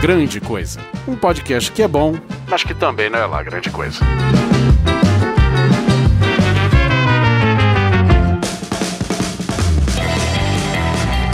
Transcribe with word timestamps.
Grande 0.00 0.40
Coisa. 0.40 0.80
Um 1.08 1.16
podcast 1.16 1.72
que 1.72 1.82
é 1.82 1.88
bom, 1.88 2.14
mas 2.48 2.62
que 2.62 2.74
também 2.74 3.08
não 3.08 3.18
é 3.18 3.26
lá 3.26 3.42
grande 3.42 3.70
coisa. 3.70 4.00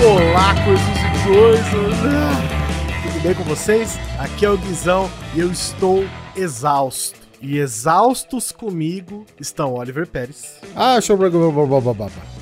Olá, 0.03 0.55
coisas 0.65 0.87
e 0.89 1.29
coisas! 1.29 1.95
Ah, 2.07 3.03
Tudo 3.03 3.23
bem 3.23 3.35
com 3.35 3.45
vocês? 3.45 3.99
Aqui 4.19 4.47
é 4.47 4.51
o 4.51 4.57
Guizão 4.57 5.11
e 5.35 5.41
eu 5.41 5.51
estou 5.51 6.05
exausto. 6.35 7.19
E 7.41 7.59
exaustos 7.59 8.53
comigo 8.53 9.25
estão 9.41 9.73
Oliver 9.75 10.07
Pérez, 10.07 10.59
Ah, 10.77 11.01
show. 11.01 11.19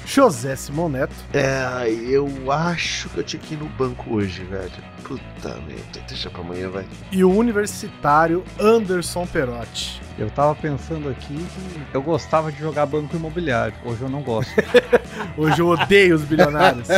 José 0.05 0.57
Simão 0.57 0.89
Neto 0.89 1.15
É, 1.33 1.89
eu 2.09 2.51
acho 2.51 3.09
que 3.11 3.19
eu 3.19 3.23
tinha 3.23 3.41
que 3.41 3.55
ir 3.55 3.59
no 3.59 3.67
banco 3.69 4.15
hoje, 4.15 4.43
velho. 4.45 4.71
Puta 5.05 5.55
merda, 5.67 6.01
deixa 6.09 6.29
pra 6.31 6.41
amanhã, 6.41 6.69
vai. 6.71 6.85
e 7.13 7.23
o 7.23 7.31
universitário 7.31 8.43
Anderson 8.59 9.25
Perotti. 9.27 10.01
Eu 10.19 10.29
tava 10.31 10.53
pensando 10.57 11.09
aqui 11.09 11.37
que 11.37 11.95
eu 11.95 12.03
gostava 12.03 12.51
de 12.51 12.59
jogar 12.59 12.85
banco 12.87 13.15
imobiliário. 13.15 13.75
Hoje 13.85 14.03
eu 14.03 14.09
não 14.09 14.21
gosto. 14.23 14.51
Hoje 15.39 15.61
eu 15.61 15.69
odeio 15.69 16.17
os 16.17 16.23
bilionários. 16.25 16.89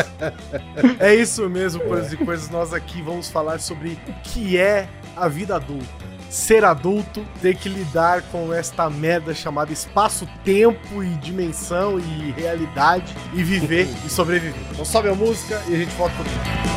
É 0.98 1.14
isso 1.14 1.46
mesmo, 1.50 1.82
coisas 1.82 2.10
e 2.14 2.16
coisas. 2.16 2.48
Nós 2.48 2.72
aqui 2.72 3.02
vamos 3.02 3.28
falar 3.28 3.60
sobre 3.60 3.98
o 4.08 4.12
que 4.22 4.56
é 4.56 4.88
a 5.14 5.28
vida 5.28 5.56
adulta. 5.56 6.08
Ser 6.30 6.64
adulto, 6.64 7.26
ter 7.42 7.56
que 7.56 7.68
lidar 7.68 8.22
com 8.30 8.54
esta 8.54 8.88
merda 8.88 9.34
chamada 9.34 9.72
espaço-tempo 9.72 11.02
e 11.02 11.08
dimensão 11.16 11.98
e 11.98 12.30
realidade 12.30 13.12
e 13.34 13.42
viver 13.42 13.88
e 14.06 14.08
sobreviver. 14.08 14.54
Então 14.70 14.84
sobe 14.84 15.08
a 15.08 15.14
música 15.14 15.60
e 15.68 15.74
a 15.74 15.78
gente 15.78 15.92
volta 15.96 16.14
pro. 16.14 16.70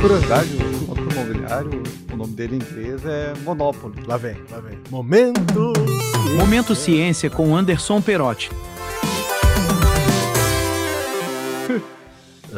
Curiosidade, 0.00 0.65
o 1.60 1.64
banco 1.64 1.76
imobiliário, 1.76 1.82
o 2.12 2.16
nome 2.16 2.32
dele 2.32 2.56
em 2.56 2.58
inglês 2.58 3.04
é 3.04 3.32
Monopoly. 3.44 4.02
Lá 4.06 4.16
vem, 4.16 4.36
lá 4.50 4.60
vem. 4.60 4.78
Momento. 4.90 5.72
Momento 6.36 6.74
Ciência 6.74 7.30
com 7.30 7.56
Anderson 7.56 8.00
Perotti. 8.00 8.50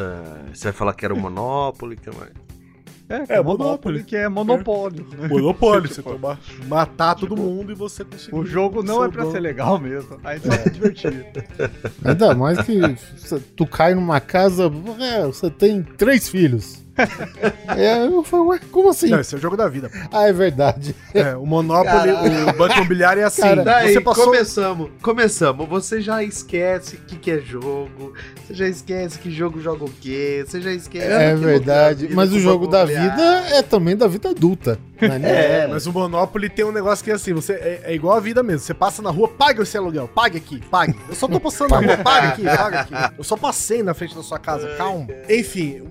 Ah, 0.01 0.45
você 0.53 0.65
vai 0.65 0.73
falar 0.73 0.93
que 0.93 1.03
era 1.03 1.13
o 1.13 1.19
Monopoly, 1.19 1.97
que 1.97 2.09
mais? 2.15 2.29
É, 3.09 3.25
que 3.25 3.33
É, 3.33 3.35
é, 3.37 3.41
Monopoly. 3.43 4.03
Que 4.03 4.15
é 4.15 4.29
monopólio. 4.29 5.05
né? 5.17 5.27
Monopólio, 5.27 5.89
você 5.89 6.01
tomar, 6.01 6.39
matar 6.67 7.15
todo 7.15 7.35
mundo 7.35 7.71
e 7.71 7.75
você 7.75 8.05
conseguir. 8.05 8.35
O 8.35 8.45
jogo 8.45 8.81
não 8.83 9.03
é 9.03 9.09
pra 9.09 9.23
dono. 9.23 9.33
ser 9.33 9.41
legal 9.41 9.77
mesmo. 9.79 10.17
Aí 10.23 10.39
só 10.39 10.51
se 10.51 10.69
divertir. 10.69 11.25
Ainda 12.05 12.33
mais 12.35 12.61
que 12.61 12.79
tu 13.57 13.65
cai 13.65 13.93
numa 13.95 14.21
casa, 14.21 14.71
é, 15.01 15.25
você 15.25 15.49
tem 15.49 15.81
três 15.83 16.29
filhos. 16.29 16.81
É, 17.77 18.05
eu 18.05 18.23
falo, 18.23 18.47
ué, 18.47 18.59
como 18.71 18.89
assim? 18.89 19.09
Não, 19.09 19.19
esse 19.19 19.33
é 19.33 19.37
o 19.37 19.41
jogo 19.41 19.55
da 19.55 19.67
vida. 19.67 19.89
Ah, 20.11 20.27
é 20.27 20.33
verdade. 20.33 20.95
É, 21.13 21.35
o 21.35 21.45
Monopoly, 21.45 22.11
o 22.49 22.57
Banco 22.57 22.75
Imobiliário 22.75 23.21
é 23.21 23.25
assim. 23.25 23.41
Cara, 23.41 23.63
Daí, 23.63 23.93
você 23.93 24.01
passou 24.01 24.25
começamos. 24.25 24.89
Começamos. 25.01 25.69
Você 25.69 26.01
já 26.01 26.23
esquece 26.23 26.95
o 26.95 26.99
que, 26.99 27.15
que 27.15 27.31
é 27.31 27.39
jogo. 27.39 28.13
Você 28.45 28.53
já 28.53 28.67
esquece 28.67 29.19
que 29.19 29.31
jogo 29.31 29.61
joga 29.61 29.85
o 29.85 29.91
quê. 30.01 30.43
Você 30.45 30.61
já 30.61 30.71
esquece. 30.71 31.05
É 31.07 31.33
que 31.35 31.41
verdade. 31.43 32.07
vida 32.07 32.15
Mas 32.15 32.31
o 32.31 32.39
jogo 32.39 32.67
da 32.67 32.85
vida 32.85 33.45
é 33.51 33.61
também 33.61 33.95
da 33.95 34.07
vida 34.07 34.29
adulta. 34.29 34.79
Não 35.01 35.27
é, 35.27 35.63
É, 35.63 35.67
mas 35.67 35.87
o 35.87 35.93
Monopoly 35.93 36.49
tem 36.49 36.65
um 36.65 36.71
negócio 36.71 37.03
que 37.03 37.11
é 37.11 37.13
assim, 37.13 37.33
você 37.33 37.53
é, 37.53 37.81
é 37.85 37.95
igual 37.95 38.17
a 38.17 38.19
vida 38.19 38.43
mesmo. 38.43 38.59
Você 38.59 38.73
passa 38.73 39.01
na 39.01 39.09
rua, 39.09 39.27
paga 39.27 39.63
esse 39.63 39.77
aluguel, 39.77 40.07
pague 40.07 40.37
aqui, 40.37 40.59
pague. 40.69 40.95
Eu 41.07 41.15
só 41.15 41.27
tô 41.27 41.39
passando 41.39 41.71
na 41.71 41.79
rua, 41.79 41.97
paga 41.97 42.27
aqui, 42.29 42.43
paga 42.43 42.79
aqui. 42.81 42.93
Eu 43.17 43.23
só 43.23 43.37
passei 43.37 43.81
na 43.83 43.93
frente 43.93 44.15
da 44.15 44.23
sua 44.23 44.39
casa, 44.39 44.75
calma. 44.77 45.07
Enfim, 45.29 45.83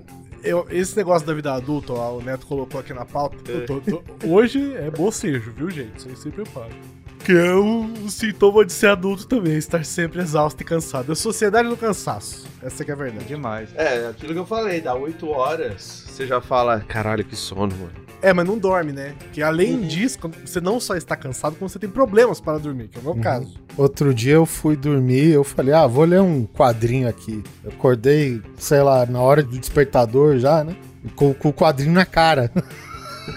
eu- 0.42 0.66
esse 0.70 0.96
negócio 0.96 1.26
da 1.26 1.34
vida 1.34 1.52
adulta, 1.52 1.92
ó, 1.92 2.16
o 2.18 2.22
Neto 2.22 2.46
colocou 2.46 2.80
aqui 2.80 2.92
na 2.92 3.04
pauta. 3.04 3.36
tô- 3.66 3.80
tô- 3.80 4.02
hoje 4.26 4.74
é 4.74 4.90
bocejo, 4.90 5.52
viu, 5.52 5.70
gente? 5.70 6.02
Vocês 6.02 6.18
se 6.18 6.30
preparem. 6.30 6.76
Que 7.24 7.32
é 7.32 7.54
um, 7.54 7.82
um 8.04 8.08
sintoma 8.08 8.64
de 8.64 8.72
ser 8.72 8.86
adulto 8.88 9.26
também, 9.26 9.56
estar 9.56 9.84
sempre 9.84 10.20
exausto 10.22 10.62
e 10.62 10.64
cansado. 10.64 11.10
É 11.10 11.12
a 11.12 11.16
sociedade 11.16 11.68
do 11.68 11.76
cansaço. 11.76 12.46
Essa 12.62 12.84
que 12.84 12.90
é 12.90 12.94
a 12.94 12.96
verdade. 12.96 13.24
Demais. 13.26 13.68
É, 13.74 14.06
aquilo 14.06 14.32
que 14.32 14.38
eu 14.38 14.46
falei, 14.46 14.80
dá 14.80 14.94
8 14.94 15.28
horas. 15.28 16.04
Você 16.08 16.26
já 16.26 16.40
fala, 16.40 16.80
caralho, 16.80 17.24
que 17.24 17.36
sono, 17.36 17.74
mano. 17.76 18.07
É, 18.20 18.32
mas 18.32 18.46
não 18.46 18.58
dorme, 18.58 18.92
né? 18.92 19.14
Que 19.32 19.42
além 19.42 19.82
disso, 19.82 20.18
quando 20.18 20.36
você 20.44 20.60
não 20.60 20.80
só 20.80 20.96
está 20.96 21.14
cansado, 21.14 21.56
como 21.56 21.68
você 21.68 21.78
tem 21.78 21.88
problemas 21.88 22.40
para 22.40 22.58
dormir, 22.58 22.88
que 22.88 22.98
é 22.98 23.00
o 23.00 23.04
meu 23.04 23.16
caso. 23.16 23.54
Outro 23.76 24.12
dia 24.12 24.34
eu 24.34 24.46
fui 24.46 24.76
dormir, 24.76 25.30
eu 25.30 25.44
falei, 25.44 25.72
ah, 25.72 25.86
vou 25.86 26.04
ler 26.04 26.20
um 26.20 26.44
quadrinho 26.46 27.08
aqui. 27.08 27.42
Eu 27.62 27.70
acordei, 27.70 28.42
sei 28.56 28.82
lá, 28.82 29.06
na 29.06 29.20
hora 29.20 29.42
do 29.42 29.56
despertador 29.56 30.38
já, 30.38 30.64
né? 30.64 30.74
Com, 31.14 31.32
com 31.32 31.50
o 31.50 31.52
quadrinho 31.52 31.92
na 31.92 32.04
cara. 32.04 32.50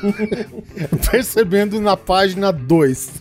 Percebendo 1.12 1.80
na 1.80 1.96
página 1.96 2.52
2. 2.52 3.12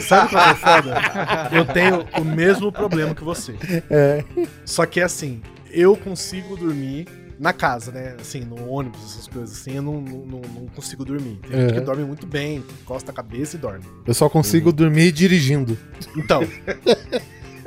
Sabe 0.00 0.30
qual 0.30 0.50
é 0.50 0.54
foda? 0.54 1.00
Eu 1.52 1.64
tenho 1.64 2.04
o 2.20 2.24
mesmo 2.24 2.70
problema 2.72 3.14
que 3.14 3.24
você. 3.24 3.54
É. 3.90 4.24
Só 4.64 4.84
que 4.84 5.00
assim, 5.00 5.40
eu 5.70 5.96
consigo 5.96 6.56
dormir 6.56 7.06
na 7.38 7.52
casa, 7.52 7.90
né? 7.92 8.16
Assim, 8.20 8.40
no 8.40 8.68
ônibus, 8.68 9.00
essas 9.04 9.26
coisas 9.28 9.52
assim, 9.58 9.76
eu 9.76 9.82
não, 9.82 10.00
não, 10.00 10.40
não- 10.40 10.66
consigo 10.74 11.04
dormir. 11.04 11.38
Tem 11.48 11.60
gente 11.60 11.70
É. 11.70 11.74
que 11.74 11.80
dorme 11.80 12.04
muito 12.04 12.26
bem, 12.26 12.62
encosta 12.82 13.10
a 13.10 13.14
cabeça 13.14 13.56
e 13.56 13.58
dorme. 13.58 13.84
Eu 14.06 14.14
só 14.14 14.28
consigo 14.28 14.72
dormir 14.72 15.12
dirigindo. 15.12 15.76
Então, 16.16 16.42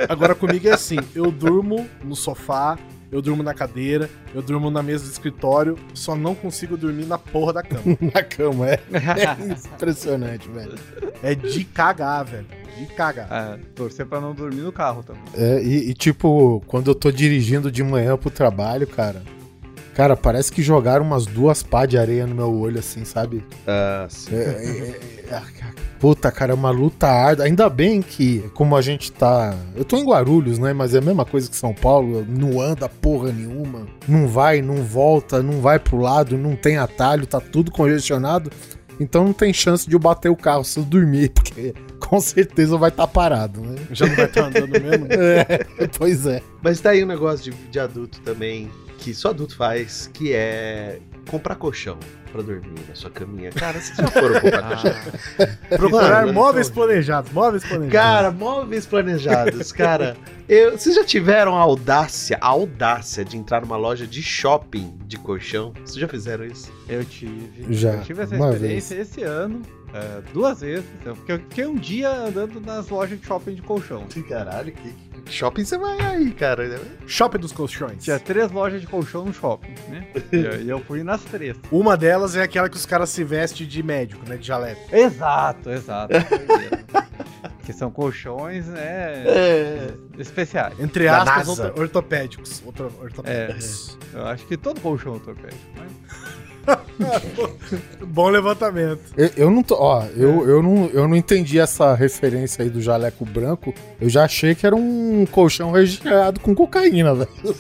agora 0.08 0.36
comigo 0.36 0.68
é 0.68 0.72
assim, 0.72 0.98
eu 1.14 1.32
durmo 1.32 1.88
no 2.04 2.16
sofá, 2.16 2.78
eu 3.12 3.22
durmo 3.22 3.44
na 3.44 3.54
cadeira, 3.54 4.10
eu 4.34 4.42
durmo 4.42 4.70
na 4.70 4.82
mesa 4.84 5.06
do 5.06 5.12
escritório, 5.12 5.78
só 5.94 6.16
não 6.16 6.36
consigo 6.36 6.76
dormir 6.76 7.06
na 7.06 7.18
porra 7.18 7.54
da 7.54 7.64
cama. 7.64 7.98
Na 8.14 8.24
cama, 8.24 8.68
é. 8.70 8.80
É 8.92 9.56
impressionante, 9.76 10.50
velho. 10.50 10.76
É 11.24 11.34
de 11.36 11.64
cagar, 11.64 12.26
velho. 12.26 12.46
De 12.78 12.86
cagar. 12.88 13.28
É, 13.32 13.58
torcer 13.74 14.06
pra 14.06 14.20
não 14.20 14.34
dormir 14.34 14.62
no 14.62 14.72
carro 14.72 15.02
também. 15.02 15.22
É, 15.34 15.64
e, 15.64 15.92
e, 15.92 15.94
tipo, 15.94 16.62
quando 16.68 16.90
eu 16.92 16.96
tô 16.96 17.10
dirigindo 17.10 17.72
de 17.72 17.82
manhã 17.84 18.18
pro 18.18 18.30
trabalho, 18.30 18.86
cara. 18.86 19.22
Cara, 19.96 20.18
parece 20.18 20.52
que 20.52 20.62
jogaram 20.62 21.06
umas 21.06 21.26
duas 21.26 21.64
pá 21.64 21.86
de 21.86 21.98
areia 21.98 22.28
no 22.28 22.36
meu 22.36 22.54
olho, 22.54 22.80
assim, 22.80 23.06
sabe? 23.06 23.42
Ah, 23.66 24.06
sim. 24.10 24.36
É, 24.36 24.40
é, 24.40 25.00
é, 25.30 25.38
é, 25.38 25.42
puta, 26.02 26.30
cara, 26.30 26.52
é 26.52 26.54
uma 26.54 26.70
luta 26.70 27.08
árdua. 27.08 27.46
Ainda 27.46 27.70
bem 27.70 28.02
que, 28.02 28.42
como 28.54 28.76
a 28.76 28.82
gente 28.82 29.10
tá. 29.10 29.56
Eu 29.74 29.86
tô 29.86 29.96
em 29.98 30.04
Guarulhos, 30.04 30.60
né? 30.60 30.74
Mas 30.74 30.94
é 30.94 30.98
a 30.98 31.02
mesma 31.02 31.24
coisa 31.24 31.50
que 31.50 31.56
São 31.56 31.74
Paulo. 31.74 32.26
Não 32.28 32.60
anda 32.60 32.90
porra 32.90 33.32
nenhuma. 33.32 33.88
Não 34.06 34.28
vai, 34.28 34.62
não 34.62 34.84
volta, 34.84 35.42
não 35.42 35.62
vai 35.62 35.80
pro 35.80 35.98
lado, 35.98 36.38
não 36.38 36.58
tem 36.58 36.76
atalho, 36.78 37.26
tá 37.26 37.40
tudo 37.40 37.72
congestionado. 37.72 38.52
Então 39.00 39.24
não 39.24 39.34
tem 39.34 39.54
chance 39.54 39.88
de 39.88 39.96
eu 39.96 40.00
bater 40.00 40.30
o 40.30 40.36
carro 40.36 40.64
se 40.66 40.78
eu 40.78 40.84
dormir, 40.84 41.30
porque 41.34 41.74
com 42.00 42.20
certeza 42.20 42.78
vai 42.78 42.90
estar 42.90 43.08
parado, 43.08 43.62
né? 43.62 43.76
Já 43.92 44.06
não 44.08 44.16
vai 44.16 44.26
estar 44.26 44.46
andando 44.46 44.70
mesmo? 44.70 45.08
É, 45.16 45.88
pois 45.98 46.26
é. 46.26 46.42
Mas 46.62 46.80
tá 46.80 46.92
aí 46.92 47.04
um 47.04 47.08
negócio 47.08 47.52
de, 47.52 47.58
de 47.70 47.80
adulto 47.80 48.20
também, 48.22 48.70
que 49.06 49.14
só 49.14 49.30
adulto 49.30 49.56
faz, 49.56 50.10
que 50.12 50.34
é 50.34 50.98
comprar 51.30 51.54
colchão 51.56 52.00
pra 52.32 52.42
dormir 52.42 52.74
na 52.90 52.96
sua 52.96 53.12
caminha. 53.12 53.52
Cara, 53.52 53.80
vocês 53.80 53.96
já 53.96 54.08
foram 54.08 54.42
comprar 54.42 54.68
colchão? 54.68 54.92
Procurar 55.78 56.34
móveis 56.34 56.72
planejados, 56.72 57.32
móveis 57.32 57.64
planejados. 57.64 57.94
Cara, 57.94 58.32
móveis 58.32 58.88
planejados, 58.88 59.72
cara. 59.72 60.18
Eu, 60.50 60.72
vocês 60.72 60.96
já 60.96 61.04
tiveram 61.04 61.56
a 61.56 61.62
audácia, 61.62 62.36
a 62.42 62.48
audácia 62.48 63.24
de 63.24 63.38
entrar 63.38 63.62
numa 63.62 63.78
loja 63.78 64.08
de 64.08 64.24
shopping 64.24 64.98
de 65.06 65.18
colchão? 65.20 65.72
Vocês 65.86 65.98
já 65.98 66.08
fizeram 66.08 66.44
isso? 66.46 66.74
Eu 66.90 67.06
tive. 67.06 67.72
Já, 67.76 67.94
Eu 67.94 68.02
tive 68.02 68.24
essa 68.24 68.36
uma 68.36 68.50
experiência 68.54 68.96
esse 68.96 69.22
ano. 69.22 69.62
É, 69.96 70.22
duas 70.34 70.62
vezes. 70.62 70.86
Eu- 71.06 71.16
Porque 71.16 71.32
eu 71.32 71.40
fiquei 71.40 71.66
um 71.66 71.76
dia 71.76 72.10
andando 72.12 72.60
nas 72.60 72.90
lojas 72.90 73.20
de 73.20 73.26
shopping 73.26 73.56
de 73.56 73.62
colchão. 73.62 74.06
Caralho, 74.28 74.72
que, 74.72 74.94
que 75.22 75.32
shopping 75.34 75.64
você 75.66 75.78
vai 75.78 76.00
aí, 76.00 76.32
cara? 76.32 76.80
Shopping 77.08 77.40
dos 77.40 77.52
colchões. 77.52 78.04
Tinha 78.04 78.20
três 78.20 78.52
lojas 78.52 78.82
de 78.82 78.88
colchão 78.88 79.26
no 79.26 79.34
shopping, 79.34 79.74
né? 79.90 80.08
E 80.32 80.68
eu 80.70 80.80
fui 80.82 81.04
nas 81.04 81.22
três. 81.24 81.56
Uma 81.72 81.96
delas 81.98 82.36
é 82.36 82.44
aquela 82.44 82.70
que 82.70 82.76
os 82.78 82.86
caras 82.86 83.10
se 83.10 83.24
vestem 83.24 83.66
de 83.68 83.82
médico, 83.84 84.28
né? 84.28 84.38
De 84.38 84.46
jaleco. 84.48 84.96
Exato, 84.96 85.70
exato. 85.72 86.14
que 87.66 87.74
são 87.74 87.90
colchões, 87.90 88.68
né? 88.68 89.24
É. 89.26 89.94
Especiais. 90.20 90.80
Entre 90.80 91.08
aspas, 91.08 91.48
ortopédicos. 91.78 92.62
Orto- 92.66 92.92
ortopédicos. 93.02 93.98
Eu 94.14 94.26
acho 94.28 94.46
que 94.46 94.56
todo 94.56 94.80
colchão 94.80 95.14
é 95.14 95.16
ortopédico, 95.16 95.62
mas 95.78 95.92
Bom 98.06 98.30
levantamento. 98.30 99.02
Eu, 99.18 99.30
eu 99.38 99.52
não 99.52 99.62
tô. 99.64 99.76
Ó, 99.76 100.04
eu, 100.16 100.48
eu, 100.48 100.64
não, 100.64 100.86
eu 100.94 101.08
não 101.08 101.16
entendi 101.16 101.60
essa 101.60 101.94
referência 101.94 102.64
aí 102.64 102.70
do 102.70 102.82
jaleco 102.82 103.26
branco. 103.26 103.74
Eu 104.00 104.10
já 104.10 104.24
achei 104.26 104.56
que 104.56 104.66
era 104.66 104.76
um 104.76 105.26
colchão 105.32 105.72
recheado 105.72 106.40
com 106.40 106.54
cocaína, 106.56 107.14
velho. 107.14 107.56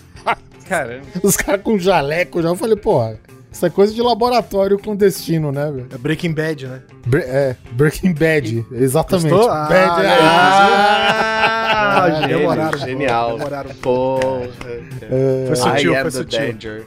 Caramba. 0.67 1.03
Os 1.23 1.35
caras 1.37 1.61
com 1.61 1.77
jaleco 1.77 2.41
já. 2.41 2.49
Eu 2.49 2.55
falei, 2.55 2.75
porra, 2.75 3.19
isso 3.51 3.65
é 3.65 3.69
coisa 3.69 3.93
de 3.93 4.01
laboratório 4.01 4.77
clandestino, 4.79 5.51
né, 5.51 5.71
velho? 5.71 5.87
É 5.93 5.97
Breaking 5.97 6.33
Bad, 6.33 6.67
né? 6.67 6.81
Bre- 7.05 7.23
é, 7.25 7.55
Breaking 7.71 8.13
Bad, 8.13 8.65
exatamente. 8.71 9.29
Gostou? 9.29 9.51
Ah, 9.51 9.65
Bad, 9.67 10.01
é, 10.05 10.09
aí. 10.09 10.19
Ah, 10.21 12.03
Ah, 12.03 12.11
gênio, 12.21 12.37
demoraram, 12.39 12.79
genial. 12.79 13.37
demoraram. 13.37 13.71
Pô, 13.81 14.19
é. 15.09 15.45
Foi 15.47 15.55
sutil, 15.55 15.93
I 15.93 15.95
am 15.97 16.01
foi 16.01 16.11
the 16.11 16.17
sutil. 16.17 16.39
danger. 16.39 16.85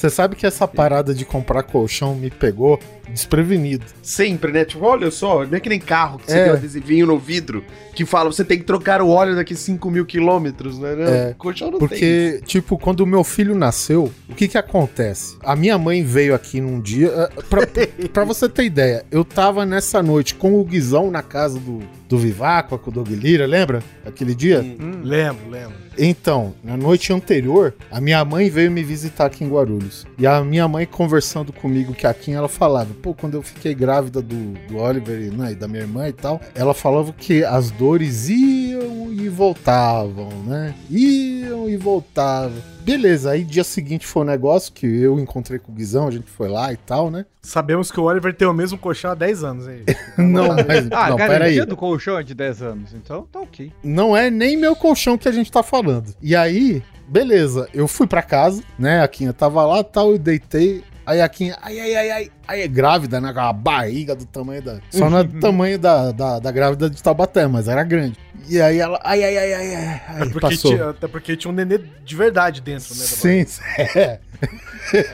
Você 0.00 0.08
sabe 0.08 0.34
que 0.34 0.46
essa 0.46 0.66
parada 0.66 1.12
de 1.12 1.26
comprar 1.26 1.62
colchão 1.62 2.14
me 2.14 2.30
pegou 2.30 2.80
desprevenido. 3.12 3.84
Sempre, 4.02 4.52
né? 4.52 4.64
Tipo, 4.64 4.84
olha 4.84 5.10
só, 5.10 5.44
não 5.44 5.56
é 5.56 5.60
que 5.60 5.68
nem 5.68 5.78
carro 5.78 6.18
que 6.18 6.30
você 6.30 6.38
É. 6.38 6.42
tem 6.44 6.52
um 6.52 6.56
adesivinho 6.56 7.06
no 7.06 7.18
vidro 7.18 7.64
que 7.94 8.04
fala 8.06 8.32
você 8.32 8.44
tem 8.44 8.58
que 8.58 8.64
trocar 8.64 9.02
o 9.02 9.08
óleo 9.08 9.34
daqui 9.34 9.54
5 9.54 9.90
mil 9.90 10.06
quilômetros, 10.06 10.78
né? 10.78 10.94
Não, 10.94 11.04
É, 11.04 11.34
não 11.36 11.70
tem. 11.70 11.78
Porque, 11.78 12.40
tipo, 12.46 12.78
quando 12.78 13.00
o 13.00 13.06
meu 13.06 13.22
filho 13.24 13.54
nasceu, 13.54 14.10
o 14.28 14.34
que 14.34 14.48
que 14.48 14.56
acontece? 14.58 15.36
A 15.42 15.54
minha 15.54 15.76
mãe 15.76 16.02
veio 16.02 16.34
aqui 16.34 16.60
num 16.60 16.80
dia. 16.80 17.08
eh, 17.08 17.42
Pra, 17.48 17.66
pra 18.12 18.24
você 18.24 18.48
ter 18.48 18.64
ideia, 18.64 19.04
eu 19.10 19.24
tava 19.24 19.66
nessa 19.66 20.02
noite 20.02 20.34
com 20.34 20.58
o 20.58 20.64
Guizão 20.64 21.10
na 21.10 21.22
casa 21.22 21.58
do, 21.58 21.80
do 22.08 22.16
Viváqua, 22.18 22.78
com 22.78 22.90
o 22.90 22.92
Doug 22.92 23.08
Lira, 23.10 23.46
lembra? 23.46 23.82
Aquele 24.06 24.34
dia? 24.34 24.60
Hum. 24.60 25.00
Lembro, 25.02 25.50
lembro. 25.50 25.74
Então, 25.98 26.54
na 26.64 26.76
noite 26.76 27.12
anterior, 27.12 27.74
a 27.90 28.00
minha 28.00 28.24
mãe 28.24 28.48
veio 28.48 28.70
me 28.70 28.82
visitar 28.82 29.26
aqui 29.26 29.44
em 29.44 29.48
Guarulhos. 29.48 30.06
E 30.18 30.26
a 30.26 30.42
minha 30.42 30.66
mãe 30.66 30.86
conversando 30.86 31.52
comigo 31.52 31.92
que 31.92 32.06
aqui 32.06 32.32
ela 32.32 32.48
falava, 32.48 32.88
pô, 33.00 33.14
quando 33.14 33.34
eu 33.34 33.42
fiquei 33.42 33.74
grávida 33.74 34.20
do, 34.22 34.52
do 34.68 34.76
Oliver 34.76 35.32
né, 35.32 35.52
e 35.52 35.54
da 35.54 35.66
minha 35.66 35.82
irmã 35.82 36.08
e 36.08 36.12
tal, 36.12 36.40
ela 36.54 36.74
falava 36.74 37.12
que 37.12 37.44
as 37.44 37.70
dores 37.70 38.28
iam 38.28 39.12
e 39.12 39.28
voltavam, 39.28 40.28
né? 40.46 40.74
Iam 40.88 41.68
e 41.68 41.76
voltavam. 41.76 42.56
Beleza, 42.82 43.30
aí 43.32 43.44
dia 43.44 43.62
seguinte 43.64 44.06
foi 44.06 44.22
um 44.22 44.26
negócio 44.26 44.72
que 44.72 44.86
eu 44.86 45.18
encontrei 45.18 45.58
com 45.58 45.70
o 45.70 45.74
Guizão, 45.74 46.08
a 46.08 46.10
gente 46.10 46.30
foi 46.30 46.48
lá 46.48 46.72
e 46.72 46.76
tal, 46.76 47.10
né? 47.10 47.26
Sabemos 47.42 47.90
que 47.90 48.00
o 48.00 48.04
Oliver 48.04 48.34
tem 48.34 48.48
o 48.48 48.52
mesmo 48.52 48.78
colchão 48.78 49.10
há 49.10 49.14
10 49.14 49.44
anos 49.44 49.68
aí. 49.68 49.84
Não, 50.18 50.48
mas 50.48 50.88
Ah, 50.90 51.10
não, 51.10 51.16
garantia 51.16 51.66
do 51.66 51.76
colchão 51.76 52.18
é 52.18 52.22
de 52.22 52.34
10 52.34 52.62
anos, 52.62 52.94
então 52.94 53.26
tá 53.30 53.40
ok. 53.40 53.72
não 53.82 54.16
é 54.16 54.30
nem 54.30 54.56
meu 54.56 54.74
colchão 54.76 55.16
que 55.16 55.28
a 55.28 55.32
gente 55.32 55.50
tá 55.50 55.62
falando. 55.62 56.14
E 56.20 56.34
aí, 56.36 56.82
beleza, 57.08 57.68
eu 57.72 57.86
fui 57.88 58.06
pra 58.06 58.22
casa, 58.22 58.62
né? 58.78 59.02
A 59.02 59.08
Quinha 59.08 59.32
tava 59.32 59.64
lá 59.64 59.82
tal, 59.84 60.12
eu 60.12 60.18
deitei. 60.18 60.82
Aí 61.10 61.20
a 61.20 61.28
Quinha, 61.28 61.58
ai, 61.60 61.80
ai, 61.80 61.96
ai, 61.96 62.10
ai, 62.12 62.30
aí 62.46 62.60
é 62.60 62.68
grávida, 62.68 63.20
né? 63.20 63.32
Com 63.32 63.40
a 63.40 63.52
barriga 63.52 64.14
do 64.14 64.24
tamanho 64.24 64.62
da. 64.62 64.78
Só 64.90 65.10
não 65.10 65.18
é 65.18 65.24
do 65.24 65.40
tamanho 65.40 65.76
da, 65.76 66.12
da, 66.12 66.38
da 66.38 66.52
grávida 66.52 66.88
de 66.88 67.02
Taubaté, 67.02 67.48
mas 67.48 67.66
era 67.66 67.82
grande. 67.82 68.16
E 68.48 68.60
aí 68.60 68.78
ela, 68.78 69.00
ai, 69.02 69.24
ai, 69.24 69.36
ai, 69.36 69.52
ai, 69.52 69.74
ai, 69.74 70.02
ai, 70.06 70.28
Porque 70.30 70.38
passou. 70.38 70.70
tinha, 70.70 70.90
até 70.90 71.08
porque 71.08 71.36
tinha 71.36 71.50
um 71.50 71.54
nenê 71.54 71.78
de 72.04 72.14
verdade 72.14 72.60
dentro, 72.60 72.94
né? 72.94 73.04
Sim, 73.04 73.44
é. 73.98 74.20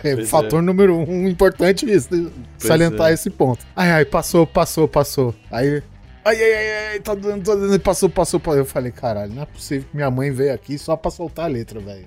Pois 0.03 0.29
Fator 0.29 0.61
número 0.61 0.99
um 0.99 1.27
importante 1.27 1.91
isso, 1.91 2.15
né? 2.15 2.31
salientar 2.59 3.11
é. 3.11 3.15
esse 3.15 3.31
ponto. 3.31 3.65
Ai, 3.75 3.91
ai, 3.91 4.05
passou, 4.05 4.47
passou, 4.47 4.87
passou. 4.87 5.35
Aí, 5.51 5.83
ai, 6.27 6.43
ai, 6.43 6.55
ai, 6.55 6.87
ai, 6.89 7.01
tá 7.01 7.15
dando, 7.15 7.45
tá 7.45 7.55
dando, 7.55 7.81
passou, 7.81 8.11
passou, 8.11 8.41
passou. 8.41 8.59
Eu 8.59 8.65
falei, 8.65 8.91
caralho, 8.91 9.33
não 9.33 9.43
é 9.43 9.47
possível 9.47 9.87
que 9.89 9.97
minha 9.97 10.11
mãe 10.11 10.33
veio 10.33 10.53
aqui 10.53 10.77
só 10.77 10.97
pra 10.97 11.11
soltar 11.11 11.45
a 11.45 11.49
letra, 11.49 11.79
velho. 11.79 12.07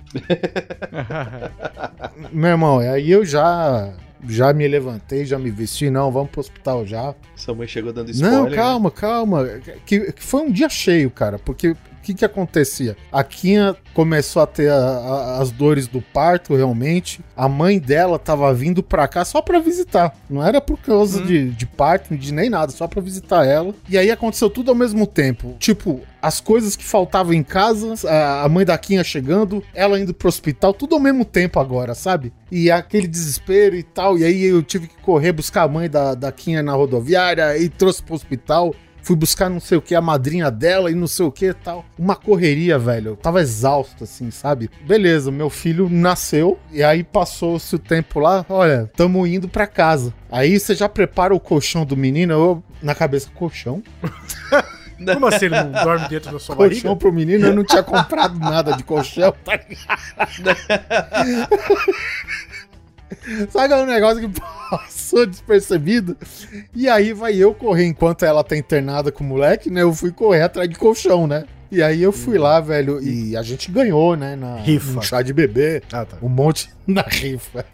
Meu 2.30 2.50
irmão, 2.50 2.78
aí 2.80 3.10
eu 3.10 3.24
já, 3.24 3.94
já 4.28 4.52
me 4.52 4.68
levantei, 4.68 5.24
já 5.24 5.38
me 5.38 5.50
vesti, 5.50 5.88
não, 5.88 6.12
vamos 6.12 6.30
pro 6.30 6.40
hospital 6.40 6.86
já. 6.86 7.14
Sua 7.34 7.54
mãe 7.54 7.66
chegou 7.66 7.94
dando 7.94 8.10
spoiler. 8.10 8.42
Não, 8.42 8.50
calma, 8.50 8.90
calma. 8.90 9.48
Que, 9.86 10.12
que 10.12 10.22
foi 10.22 10.42
um 10.42 10.52
dia 10.52 10.68
cheio, 10.68 11.10
cara, 11.10 11.38
porque 11.38 11.74
que 12.02 12.14
que 12.14 12.24
acontecia? 12.24 12.96
A 13.12 13.22
Quinha 13.24 13.76
começou 13.94 14.42
a 14.42 14.46
ter 14.46 14.70
a- 14.70 14.74
a- 14.74 15.38
as 15.42 15.50
dores 15.50 15.86
do 15.86 16.00
parto, 16.00 16.54
realmente. 16.54 17.20
A 17.36 17.48
mãe 17.48 17.78
dela 17.78 18.18
tava 18.18 18.52
vindo 18.54 18.82
pra 18.82 19.06
cá 19.08 19.24
só 19.24 19.42
pra 19.42 19.58
visitar. 19.58 20.14
Não 20.28 20.44
era 20.44 20.60
por 20.60 20.78
causa 20.78 21.22
de, 21.22 21.50
de 21.50 21.66
parto, 21.66 22.16
de 22.16 22.32
nem 22.32 22.48
nada, 22.50 22.72
só 22.72 22.86
pra 22.86 23.00
visitar 23.02 23.46
ela. 23.46 23.74
E 23.88 23.98
aí 23.98 24.10
aconteceu 24.10 24.48
tudo 24.50 24.70
ao 24.70 24.74
mesmo 24.74 25.06
tempo. 25.06 25.56
Tipo, 25.58 26.00
as 26.22 26.40
coisas 26.40 26.76
que 26.76 26.84
faltavam 26.84 27.32
em 27.32 27.42
casa, 27.42 27.94
a- 28.08 28.48
mãe 28.48 28.64
da 28.64 28.76
Quinha 28.78 29.02
chegando, 29.04 29.62
ela 29.74 29.98
indo 29.98 30.12
pro 30.14 30.28
hospital, 30.28 30.72
tudo 30.74 30.94
ao 30.94 31.00
mesmo 31.00 31.24
tempo 31.24 31.58
agora, 31.60 31.94
sabe? 31.94 32.32
E 32.50 32.70
aquele 32.70 33.06
desespero 33.06 33.76
e 33.76 33.82
tal. 33.82 34.18
E 34.18 34.24
aí 34.24 34.44
eu 34.44 34.62
tive 34.62 34.88
que 34.88 34.96
correr 35.02 35.32
buscar 35.32 35.62
a 35.62 35.68
mãe 35.68 35.88
da, 35.88 36.14
da 36.14 36.32
Quinha 36.32 36.62
na 36.62 36.72
rodoviária 36.72 37.56
e 37.58 37.68
trouxe 37.68 38.02
pro 38.02 38.14
hospital. 38.14 38.74
Fui 39.02 39.16
buscar 39.16 39.48
não 39.48 39.60
sei 39.60 39.78
o 39.78 39.82
que, 39.82 39.94
a 39.94 40.00
madrinha 40.00 40.50
dela 40.50 40.90
e 40.90 40.94
não 40.94 41.06
sei 41.06 41.24
o 41.26 41.32
que 41.32 41.46
e 41.46 41.54
tal. 41.54 41.84
Uma 41.98 42.14
correria, 42.16 42.78
velho. 42.78 43.10
Eu 43.12 43.16
tava 43.16 43.40
exausto, 43.40 44.04
assim, 44.04 44.30
sabe? 44.30 44.70
Beleza, 44.86 45.30
meu 45.30 45.50
filho 45.50 45.88
nasceu 45.90 46.58
e 46.70 46.82
aí 46.82 47.02
passou-se 47.02 47.74
o 47.74 47.78
tempo 47.78 48.20
lá. 48.20 48.44
Olha, 48.48 48.90
tamo 48.96 49.26
indo 49.26 49.48
pra 49.48 49.66
casa. 49.66 50.12
Aí 50.30 50.58
você 50.58 50.74
já 50.74 50.88
prepara 50.88 51.34
o 51.34 51.40
colchão 51.40 51.84
do 51.84 51.96
menino. 51.96 52.32
Eu, 52.32 52.62
na 52.82 52.94
cabeça, 52.94 53.28
colchão? 53.34 53.82
Como 55.14 55.26
assim 55.28 55.46
ele 55.46 55.62
não 55.62 55.72
dorme 55.82 56.08
dentro 56.08 56.30
da 56.30 56.38
sua 56.38 56.54
Colchão 56.54 56.82
barriga? 56.82 56.96
pro 56.96 57.10
menino, 57.10 57.46
eu 57.46 57.54
não 57.54 57.64
tinha 57.64 57.82
comprado 57.82 58.38
nada 58.38 58.76
de 58.76 58.84
colchão, 58.84 59.32
tá 59.42 59.56
ligado? 59.56 60.58
Sabe 63.50 63.74
um 63.74 63.86
negócio 63.86 64.20
que 64.28 64.40
passou 64.70 65.26
despercebido? 65.26 66.16
E 66.74 66.88
aí 66.88 67.12
vai 67.12 67.34
eu 67.36 67.52
correr 67.54 67.84
enquanto 67.86 68.24
ela 68.24 68.42
tá 68.44 68.56
internada 68.56 69.10
com 69.10 69.24
o 69.24 69.26
moleque, 69.26 69.70
né? 69.70 69.82
Eu 69.82 69.92
fui 69.92 70.10
correr 70.12 70.42
atrás 70.42 70.68
de 70.68 70.76
colchão, 70.76 71.26
né? 71.26 71.44
E 71.72 71.82
aí 71.82 72.02
eu 72.02 72.10
fui 72.12 72.36
lá, 72.36 72.60
velho, 72.60 73.00
e 73.02 73.36
a 73.36 73.42
gente 73.42 73.70
ganhou, 73.70 74.16
né? 74.16 74.34
Na, 74.34 74.56
Rifa. 74.56 74.92
no 74.92 75.02
chá 75.02 75.22
de 75.22 75.32
bebê, 75.32 75.82
Ah, 75.92 76.04
tá. 76.04 76.16
um 76.20 76.28
monte 76.28 76.68
na 76.86 77.02
rifa. 77.02 77.64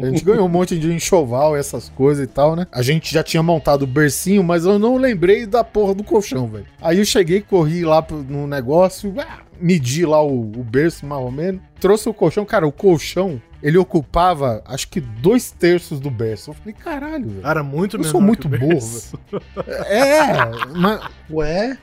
A 0.00 0.06
gente 0.06 0.24
ganhou 0.24 0.46
um 0.46 0.48
monte 0.48 0.78
de 0.78 0.90
enxoval, 0.90 1.54
essas 1.56 1.90
coisas 1.90 2.24
e 2.24 2.26
tal, 2.26 2.56
né? 2.56 2.66
A 2.72 2.80
gente 2.82 3.12
já 3.12 3.22
tinha 3.22 3.42
montado 3.42 3.82
o 3.82 3.86
bercinho, 3.86 4.42
mas 4.42 4.64
eu 4.64 4.78
não 4.78 4.96
lembrei 4.96 5.44
da 5.44 5.62
porra 5.62 5.92
do 5.94 6.02
colchão, 6.02 6.46
velho. 6.46 6.64
Aí 6.80 6.98
eu 6.98 7.04
cheguei, 7.04 7.42
corri 7.42 7.84
lá 7.84 8.00
pro- 8.00 8.22
no 8.22 8.46
negócio, 8.46 9.12
ah, 9.18 9.40
medi 9.60 10.06
lá 10.06 10.22
o, 10.22 10.40
o 10.40 10.64
berço, 10.64 11.04
mais 11.04 11.20
ou 11.20 11.30
menos. 11.30 11.60
Trouxe 11.78 12.08
o 12.08 12.14
colchão. 12.14 12.44
Cara, 12.46 12.66
o 12.66 12.72
colchão, 12.72 13.42
ele 13.62 13.78
ocupava, 13.78 14.62
acho 14.66 14.88
que 14.88 15.00
dois 15.00 15.50
terços 15.50 15.98
do 16.00 16.10
berço. 16.10 16.50
Eu 16.50 16.54
falei, 16.54 16.74
caralho, 16.74 17.28
velho. 17.28 17.42
Cara, 17.42 17.62
muito 17.62 17.96
Eu 17.96 18.04
sou 18.04 18.20
muito 18.20 18.48
burro. 18.48 18.78
É, 19.86 20.26
mas... 20.74 21.00
Ué? 21.30 21.78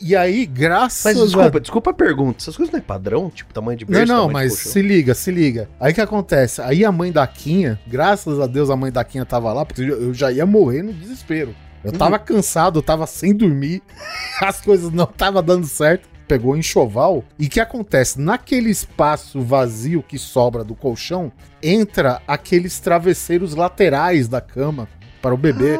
E 0.00 0.14
aí, 0.14 0.46
graças 0.46 1.04
Mas 1.04 1.20
a 1.20 1.24
desculpa, 1.24 1.60
desculpa 1.60 1.90
a 1.90 1.94
pergunta. 1.94 2.38
Essas 2.40 2.56
coisas 2.56 2.72
não 2.72 2.78
é 2.78 2.82
padrão? 2.82 3.28
Tipo, 3.30 3.52
tamanho 3.52 3.78
de 3.78 3.84
Não, 3.84 3.90
berço, 3.90 4.12
não, 4.12 4.26
tamanho 4.28 4.48
mas 4.48 4.58
se 4.58 4.80
liga, 4.80 5.12
se 5.12 5.30
liga. 5.32 5.68
Aí 5.80 5.92
que 5.92 6.00
acontece? 6.00 6.62
Aí 6.62 6.84
a 6.84 6.92
mãe 6.92 7.10
da 7.10 7.26
Quinha, 7.26 7.80
graças 7.86 8.38
a 8.38 8.46
Deus 8.46 8.70
a 8.70 8.76
mãe 8.76 8.92
da 8.92 9.02
Quinha 9.02 9.26
tava 9.26 9.52
lá, 9.52 9.64
porque 9.64 9.82
eu 9.82 10.00
eu 10.00 10.14
já 10.14 10.30
ia 10.30 10.46
morrer 10.46 10.82
no 10.82 10.92
desespero. 10.92 11.54
Eu 11.82 11.92
tava 11.92 12.18
cansado, 12.18 12.78
eu 12.78 12.82
tava 12.82 13.06
sem 13.06 13.34
dormir, 13.34 13.82
as 14.42 14.60
coisas 14.60 14.92
não 14.92 15.06
tava 15.06 15.42
dando 15.42 15.66
certo. 15.66 16.08
Pegou 16.28 16.54
enxoval. 16.56 17.24
E 17.38 17.46
o 17.46 17.48
que 17.48 17.58
acontece? 17.58 18.20
Naquele 18.20 18.70
espaço 18.70 19.40
vazio 19.40 20.02
que 20.02 20.18
sobra 20.18 20.62
do 20.62 20.74
colchão, 20.74 21.32
entra 21.62 22.20
aqueles 22.28 22.78
travesseiros 22.78 23.54
laterais 23.54 24.28
da 24.28 24.40
cama 24.40 24.86
para 25.22 25.34
o 25.34 25.38
bebê. 25.38 25.78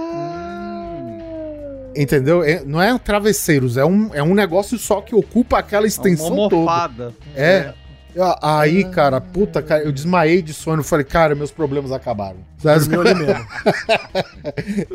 Entendeu? 1.94 2.42
É- 2.42 2.64
não 2.64 2.80
é 2.80 2.96
travesseiros, 2.98 3.76
é 3.76 3.84
um, 3.84 4.14
é 4.14 4.22
um 4.22 4.34
negócio 4.34 4.78
só 4.78 5.00
que 5.00 5.14
ocupa 5.14 5.58
aquela 5.58 5.86
extensão 5.86 6.28
Uma 6.28 6.48
toda. 6.48 6.56
almofada. 6.56 7.14
É. 7.36 7.74
Ah, 8.20 8.60
Aí, 8.60 8.84
cara, 8.84 9.20
puta, 9.20 9.62
cara, 9.62 9.82
eu 9.82 9.92
desmaiei 9.92 10.42
de 10.42 10.52
sono. 10.52 10.82
Falei, 10.82 11.04
cara, 11.04 11.34
meus 11.34 11.50
problemas 11.50 11.92
acabaram. 11.92 12.38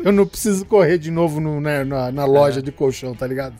Eu 0.04 0.12
não 0.12 0.26
preciso 0.26 0.66
correr 0.66 0.98
de 0.98 1.10
novo 1.10 1.40
no, 1.40 1.60
né, 1.60 1.82
na, 1.82 2.12
na 2.12 2.24
loja 2.26 2.60
de 2.60 2.70
colchão, 2.70 3.14
tá 3.14 3.26
ligado? 3.26 3.54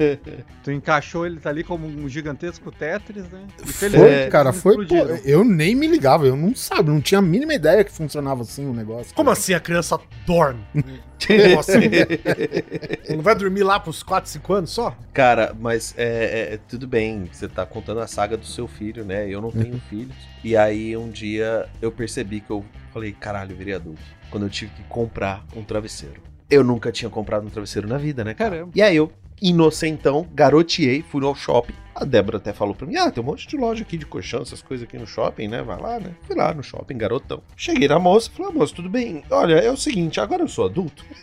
Tu 0.62 0.72
encaixou 0.72 1.24
eles 1.24 1.46
ali 1.46 1.64
como 1.64 1.86
um 1.86 2.08
gigantesco 2.08 2.70
Tetris, 2.70 3.24
né? 3.30 3.40
E 3.62 3.72
Foi, 3.72 3.90
felizmente 3.90 4.30
cara, 4.30 4.52
foi. 4.52 4.86
pô, 4.86 4.94
eu 5.24 5.42
nem 5.44 5.74
me 5.74 5.86
ligava, 5.86 6.26
eu 6.26 6.36
não 6.36 6.54
sabia, 6.54 6.92
não 6.92 7.00
tinha 7.00 7.20
a 7.20 7.22
mínima 7.22 7.54
ideia 7.54 7.82
que 7.82 7.92
funcionava 7.92 8.42
assim 8.42 8.66
o 8.66 8.74
negócio. 8.74 9.14
Como 9.14 9.30
assim 9.30 9.54
a 9.54 9.60
criança 9.60 9.98
dorme? 10.26 10.60
Nossa, 11.54 11.72
não 13.14 13.22
vai 13.22 13.34
dormir 13.34 13.62
lá 13.62 13.78
pros 13.80 14.02
4, 14.02 14.30
5 14.30 14.52
anos 14.52 14.70
só? 14.70 14.96
Cara, 15.12 15.54
mas 15.58 15.94
é, 15.96 16.54
é- 16.54 16.58
tudo 16.68 16.86
bem, 16.86 17.28
você 17.32 17.48
tá 17.48 17.66
contando 17.66 18.00
a 18.00 18.06
saga 18.06 18.36
do 18.36 18.46
seu 18.46 18.66
filho, 18.68 19.04
né? 19.04 19.28
Eu 19.28 19.40
não 19.40 19.50
tenho 19.50 19.80
filhos. 19.88 20.14
E 20.44 20.56
aí 20.56 20.96
um 20.96 21.10
dia 21.10 21.68
eu 21.82 21.90
percebi 21.90 22.40
que 22.40 22.50
eu 22.50 22.64
falei, 22.92 23.12
caralho, 23.12 23.52
eu 23.52 23.56
virei 23.56 23.74
adulto. 23.74 24.00
Quando 24.30 24.44
eu 24.46 24.50
tive 24.50 24.72
que 24.74 24.82
comprar 24.84 25.44
um 25.56 25.62
travesseiro. 25.62 26.22
Eu 26.50 26.62
nunca 26.64 26.90
tinha 26.92 27.10
comprado 27.10 27.46
um 27.46 27.50
travesseiro 27.50 27.88
na 27.88 27.98
vida, 27.98 28.24
né, 28.24 28.34
cara? 28.34 28.50
Caramba. 28.50 28.72
E 28.74 28.80
aí 28.82 28.96
eu 28.96 29.12
inocentão, 29.40 30.26
garoteei, 30.34 31.02
fui 31.02 31.24
ao 31.24 31.34
shopping. 31.34 31.74
A 31.94 32.04
Débora 32.04 32.36
até 32.36 32.52
falou 32.52 32.74
pra 32.74 32.86
mim: 32.86 32.96
Ah, 32.96 33.10
tem 33.10 33.22
um 33.22 33.26
monte 33.26 33.48
de 33.48 33.56
loja 33.56 33.82
aqui 33.82 33.96
de 33.96 34.06
colchão, 34.06 34.42
essas 34.42 34.62
coisas 34.62 34.86
aqui 34.86 34.96
no 34.96 35.06
shopping, 35.06 35.48
né? 35.48 35.62
Vai 35.62 35.80
lá, 35.80 35.98
né? 35.98 36.14
Fui 36.22 36.36
lá 36.36 36.54
no 36.54 36.62
shopping, 36.62 36.96
garotão. 36.96 37.42
Cheguei 37.56 37.88
na 37.88 37.98
moça, 37.98 38.30
falei: 38.30 38.52
ah, 38.52 38.54
moça, 38.58 38.74
tudo 38.74 38.88
bem? 38.88 39.24
Olha, 39.30 39.54
é 39.54 39.70
o 39.70 39.76
seguinte, 39.76 40.20
agora 40.20 40.42
eu 40.42 40.48
sou 40.48 40.66
adulto. 40.66 41.04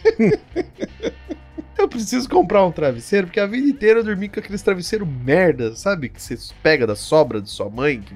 Eu 1.78 1.90
preciso 1.90 2.30
comprar 2.30 2.66
um 2.66 2.72
travesseiro, 2.72 3.28
porque 3.28 3.40
a 3.40 3.46
vida 3.46 3.68
inteira 3.68 4.00
eu 4.00 4.04
dormi 4.04 4.30
com 4.30 4.40
aqueles 4.40 4.62
travesseiros 4.62 5.08
merda, 5.08 5.76
sabe? 5.76 6.08
Que 6.08 6.22
você 6.22 6.38
pega 6.64 6.88
da 6.88 6.96
sobra 6.96 7.42
de 7.42 7.50
sua 7.50 7.70
mãe, 7.70 8.00
que 8.00 8.14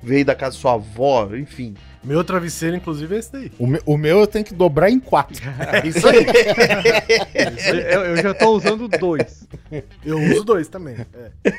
veio 0.00 0.24
da 0.24 0.36
casa 0.36 0.56
da 0.56 0.60
sua 0.60 0.74
avó, 0.74 1.28
enfim. 1.34 1.74
Meu 2.04 2.24
travesseiro, 2.24 2.74
inclusive, 2.76 3.14
é 3.14 3.18
esse 3.18 3.32
daí. 3.32 3.52
O, 3.58 3.66
me- 3.66 3.80
o 3.86 3.96
meu 3.96 4.18
eu 4.20 4.26
tenho 4.26 4.44
que 4.44 4.52
dobrar 4.54 4.90
em 4.90 4.98
quatro. 4.98 5.40
É 5.72 5.86
isso 5.86 6.06
aí. 6.08 6.26
Eu, 7.92 8.00
eu 8.06 8.16
já 8.16 8.34
tô 8.34 8.50
usando 8.56 8.88
dois. 8.88 9.46
Eu 10.04 10.18
uso 10.18 10.44
dois 10.44 10.68
também. 10.68 10.96
é. 11.44 11.52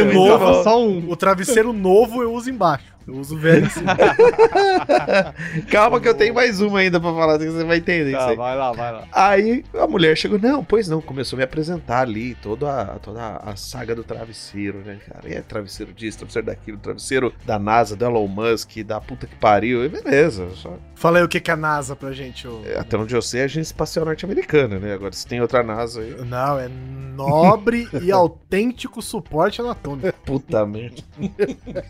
Eu 0.00 0.08
O 0.10 0.12
novo- 0.14 0.62
só 0.64 0.82
um. 0.82 1.10
O 1.10 1.16
travesseiro 1.16 1.72
novo 1.72 2.22
eu 2.22 2.32
uso 2.32 2.50
embaixo. 2.50 2.84
Eu 3.10 3.16
uso 3.18 3.34
o 3.34 3.38
velho 3.38 3.68
cima. 3.70 3.96
Calma 5.70 6.00
que 6.00 6.08
eu 6.08 6.14
tenho 6.14 6.32
mais 6.34 6.60
uma 6.60 6.78
ainda 6.78 7.00
pra 7.00 7.12
falar, 7.12 7.38
que 7.38 7.46
você 7.50 7.64
vai 7.64 7.78
entender 7.78 8.10
isso 8.10 8.18
Tá, 8.18 8.28
aí. 8.30 8.36
vai 8.36 8.56
lá, 8.56 8.72
vai 8.72 8.92
lá. 8.92 9.04
Aí 9.12 9.64
a 9.74 9.86
mulher 9.86 10.16
chegou, 10.16 10.38
não, 10.38 10.64
pois 10.64 10.88
não, 10.88 11.00
começou 11.00 11.36
a 11.36 11.38
me 11.38 11.42
apresentar 11.44 12.02
ali 12.02 12.34
toda 12.36 12.82
a, 12.82 12.84
toda 13.00 13.20
a 13.38 13.56
saga 13.56 13.94
do 13.94 14.04
travesseiro, 14.04 14.78
né, 14.78 14.98
cara? 15.08 15.28
E 15.28 15.34
é 15.34 15.40
travesseiro 15.42 15.92
disso, 15.92 16.18
travesseiro 16.18 16.46
daquilo, 16.46 16.78
travesseiro 16.78 17.32
da 17.44 17.58
NASA, 17.58 17.96
do 17.96 18.04
Elon 18.04 18.28
Musk, 18.28 18.78
da 18.84 19.00
puta 19.00 19.26
que 19.26 19.34
pariu, 19.36 19.84
e 19.84 19.88
beleza. 19.88 20.48
Só, 20.54 20.72
Fala 20.94 21.18
aí 21.18 21.24
o 21.24 21.28
que 21.28 21.38
é 21.50 21.52
a 21.52 21.56
NASA 21.56 21.96
pra 21.96 22.12
gente. 22.12 22.46
ô. 22.46 22.62
é, 22.64 22.78
até 22.78 22.96
onde 22.96 23.14
eu 23.14 23.22
sei, 23.22 23.40
é 23.40 23.42
a 23.42 23.46
Agência 23.46 23.70
Espacial 23.72 24.04
Norte-Americana, 24.04 24.78
né? 24.78 24.92
Agora, 24.94 25.12
se 25.12 25.26
tem 25.26 25.40
outra 25.40 25.62
NASA 25.62 26.00
aí, 26.00 26.14
Não, 26.24 26.58
é 26.58 26.68
nobre 26.68 27.88
e 28.02 28.12
autêntico 28.12 29.02
suporte 29.02 29.60
anatômico. 29.60 30.12
puta 30.24 30.64
merda. 30.64 31.02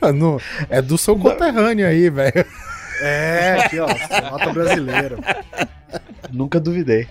Ah, 0.00 0.12
não, 0.12 0.38
é 0.68 0.80
do 0.82 0.96
seu 0.98 1.16
conterrâneo 1.16 1.86
aí, 1.86 2.08
velho. 2.10 2.44
É, 3.02 3.56
aqui 3.64 3.78
ó, 3.80 3.86
nota 4.30 4.52
brasileira. 4.52 5.16
Nunca 6.30 6.60
duvidei. 6.60 7.08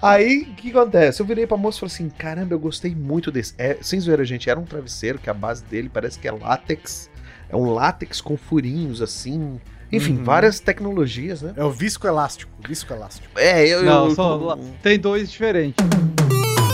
Aí, 0.00 0.42
o 0.42 0.54
que 0.54 0.70
acontece? 0.70 1.20
Eu 1.20 1.26
virei 1.26 1.46
pra 1.46 1.56
moça 1.56 1.78
e 1.78 1.80
falei 1.80 1.94
assim: 1.94 2.08
caramba, 2.10 2.54
eu 2.54 2.58
gostei 2.58 2.94
muito 2.94 3.30
desse. 3.32 3.54
É, 3.58 3.76
sem 3.80 3.98
zoeira, 3.98 4.24
gente, 4.24 4.48
era 4.48 4.58
um 4.60 4.64
travesseiro 4.64 5.18
que 5.18 5.28
a 5.28 5.34
base 5.34 5.64
dele 5.64 5.90
parece 5.92 6.18
que 6.18 6.28
é 6.28 6.32
látex. 6.32 7.10
É 7.48 7.56
um 7.56 7.70
látex 7.72 8.20
com 8.20 8.36
furinhos 8.36 9.00
assim. 9.02 9.60
Enfim, 9.90 10.16
Uhum. 10.16 10.24
várias 10.24 10.58
tecnologias, 10.60 11.42
né? 11.42 11.54
É 11.56 11.62
o 11.64 11.70
viscoelástico. 11.70 12.50
Viscoelástico. 12.68 13.26
É, 13.38 13.66
eu. 13.66 13.82
Não, 13.84 14.06
eu- 14.06 14.14
são 14.14 14.44
lá- 14.44 14.58
tem 14.82 14.98
dois 14.98 15.30
diferentes. 15.30 15.84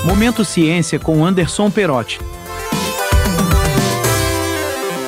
Momento 0.04 0.44
Ciência 0.44 0.98
com 0.98 1.24
Anderson 1.24 1.70
Perotti. 1.70 2.18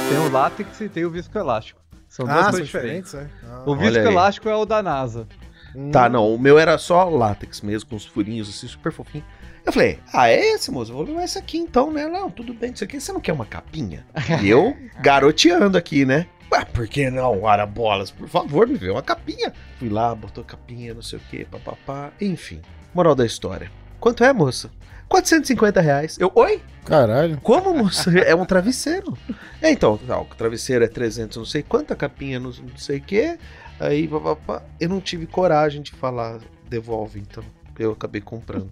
Tem 0.08 0.18
o 0.18 0.30
látex 0.30 0.80
e 0.80 0.88
tem 0.88 1.04
o 1.04 1.10
viscoelástico. 1.10 1.80
São 2.08 2.26
duas 2.26 2.36
Ah, 2.38 2.42
são 2.42 2.50
coisas 2.52 2.66
diferentes. 2.66 3.10
diferentes, 3.10 3.34
é? 3.42 3.48
Ah. 3.48 3.62
O 3.66 3.74
viscoelástico 3.76 4.48
é 4.48 4.54
o 4.56 4.64
da 4.64 4.82
NASA. 4.82 5.26
Hum. 5.74 5.90
Tá, 5.90 6.08
não, 6.08 6.32
o 6.32 6.38
meu 6.38 6.58
era 6.58 6.78
só 6.78 7.04
látex 7.08 7.60
mesmo, 7.60 7.90
com 7.90 7.96
os 7.96 8.06
furinhos 8.06 8.48
assim, 8.48 8.68
super 8.68 8.92
fofinho. 8.92 9.24
Eu 9.66 9.72
falei, 9.72 9.98
ah, 10.12 10.28
é 10.28 10.38
esse, 10.52 10.70
moço? 10.70 10.92
Eu 10.92 10.96
vou 10.96 11.06
levar 11.06 11.24
esse 11.24 11.38
aqui 11.38 11.56
então, 11.58 11.90
né? 11.90 12.06
Não, 12.06 12.30
tudo 12.30 12.52
bem, 12.52 12.72
isso 12.72 12.84
aqui. 12.84 13.00
Você 13.00 13.12
não 13.12 13.20
quer 13.20 13.32
uma 13.32 13.46
capinha? 13.46 14.06
E 14.42 14.48
eu 14.48 14.76
garoteando 15.00 15.76
aqui, 15.78 16.04
né? 16.04 16.26
Ué, 16.52 16.64
por 16.66 16.86
que 16.86 17.10
não, 17.10 17.46
Ara 17.46 17.66
Bolas? 17.66 18.10
Por 18.10 18.28
favor, 18.28 18.68
me 18.68 18.74
vê 18.76 18.90
uma 18.90 19.02
capinha. 19.02 19.52
Fui 19.78 19.88
lá, 19.88 20.14
botou 20.14 20.44
capinha, 20.44 20.92
não 20.94 21.02
sei 21.02 21.18
o 21.18 21.22
que, 21.30 21.44
papapá. 21.46 22.12
Enfim, 22.20 22.60
moral 22.94 23.14
da 23.14 23.24
história. 23.24 23.70
Quanto 23.98 24.22
é, 24.22 24.32
moça? 24.32 24.70
450 25.14 25.80
reais. 25.80 26.16
Eu, 26.18 26.32
oi? 26.34 26.60
Caralho. 26.84 27.38
Como, 27.40 27.72
moça? 27.72 28.10
É 28.18 28.34
um 28.34 28.44
travesseiro. 28.44 29.16
É, 29.62 29.70
então, 29.70 29.96
tá, 29.96 30.20
o 30.20 30.24
travesseiro 30.24 30.84
é 30.84 30.88
300, 30.88 31.36
não 31.36 31.44
sei 31.44 31.62
quanta 31.62 31.94
capinha, 31.94 32.40
não, 32.40 32.50
não 32.50 32.76
sei 32.76 32.98
o 32.98 33.00
que. 33.00 33.38
Aí, 33.78 34.08
papapá, 34.08 34.62
eu 34.80 34.88
não 34.88 35.00
tive 35.00 35.26
coragem 35.26 35.82
de 35.82 35.92
falar, 35.92 36.40
devolve 36.68 37.20
então. 37.20 37.44
Eu 37.78 37.92
acabei 37.92 38.20
comprando. 38.20 38.70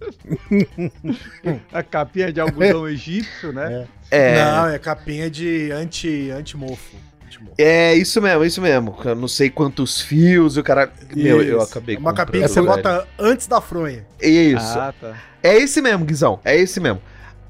A 1.71 1.81
capinha 1.83 2.31
de 2.31 2.39
algodão 2.39 2.87
egípcio, 2.87 3.51
né? 3.51 3.87
É, 4.11 4.35
Não, 4.35 4.67
é 4.67 4.79
capinha 4.79 5.29
de 5.29 5.71
anti, 5.71 6.29
anti-mofo. 6.29 6.95
Anti-mofo. 7.33 7.55
é 7.57 7.93
isso 7.95 8.21
mesmo, 8.21 8.43
isso 8.45 8.61
mesmo. 8.61 8.97
Eu 9.03 9.15
não 9.15 9.27
sei 9.27 9.49
quantos 9.49 10.01
fios, 10.01 10.57
o 10.57 10.63
cara. 10.63 10.91
Meu, 11.15 11.41
eu 11.41 11.61
acabei 11.61 11.95
É 11.95 11.99
uma 11.99 12.13
capinha 12.13 12.43
que 12.43 12.49
você 12.49 12.61
velho. 12.61 12.75
bota 12.75 13.07
antes 13.19 13.47
da 13.47 13.59
fronha. 13.61 14.05
Isso. 14.21 14.79
Ah, 14.79 14.93
tá. 14.99 15.15
É 15.41 15.55
esse 15.57 15.81
mesmo, 15.81 16.05
Guizão. 16.05 16.39
É 16.45 16.55
esse 16.55 16.79
mesmo. 16.79 17.01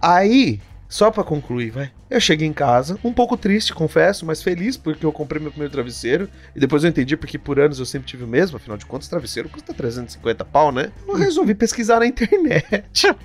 Aí, 0.02 0.60
só 0.90 1.10
pra 1.12 1.24
concluir, 1.24 1.70
vai. 1.72 1.92
Eu 2.10 2.20
cheguei 2.20 2.48
em 2.48 2.54
casa, 2.54 3.00
um 3.04 3.12
pouco 3.12 3.36
triste, 3.36 3.74
confesso, 3.74 4.24
mas 4.24 4.44
feliz 4.44 4.78
porque 4.78 5.04
eu 5.04 5.12
comprei 5.12 5.42
meu 5.42 5.50
primeiro 5.50 5.72
travesseiro. 5.74 6.30
E 6.56 6.60
depois 6.60 6.84
eu 6.84 6.90
entendi 6.92 7.18
porque 7.18 7.40
por 7.40 7.60
anos 7.60 7.80
eu 7.80 7.86
sempre 7.86 8.08
tive 8.08 8.24
o 8.24 8.28
mesmo. 8.28 8.58
Afinal 8.58 8.78
de 8.78 8.86
contas, 8.86 9.08
travesseiro 9.08 9.50
custa 9.50 9.74
350 9.74 10.46
pau, 10.46 10.72
né? 10.72 10.92
Eu 11.08 11.16
resolvi 11.16 11.56
pesquisar 11.56 12.00
na 12.00 12.06
internet. 12.06 12.66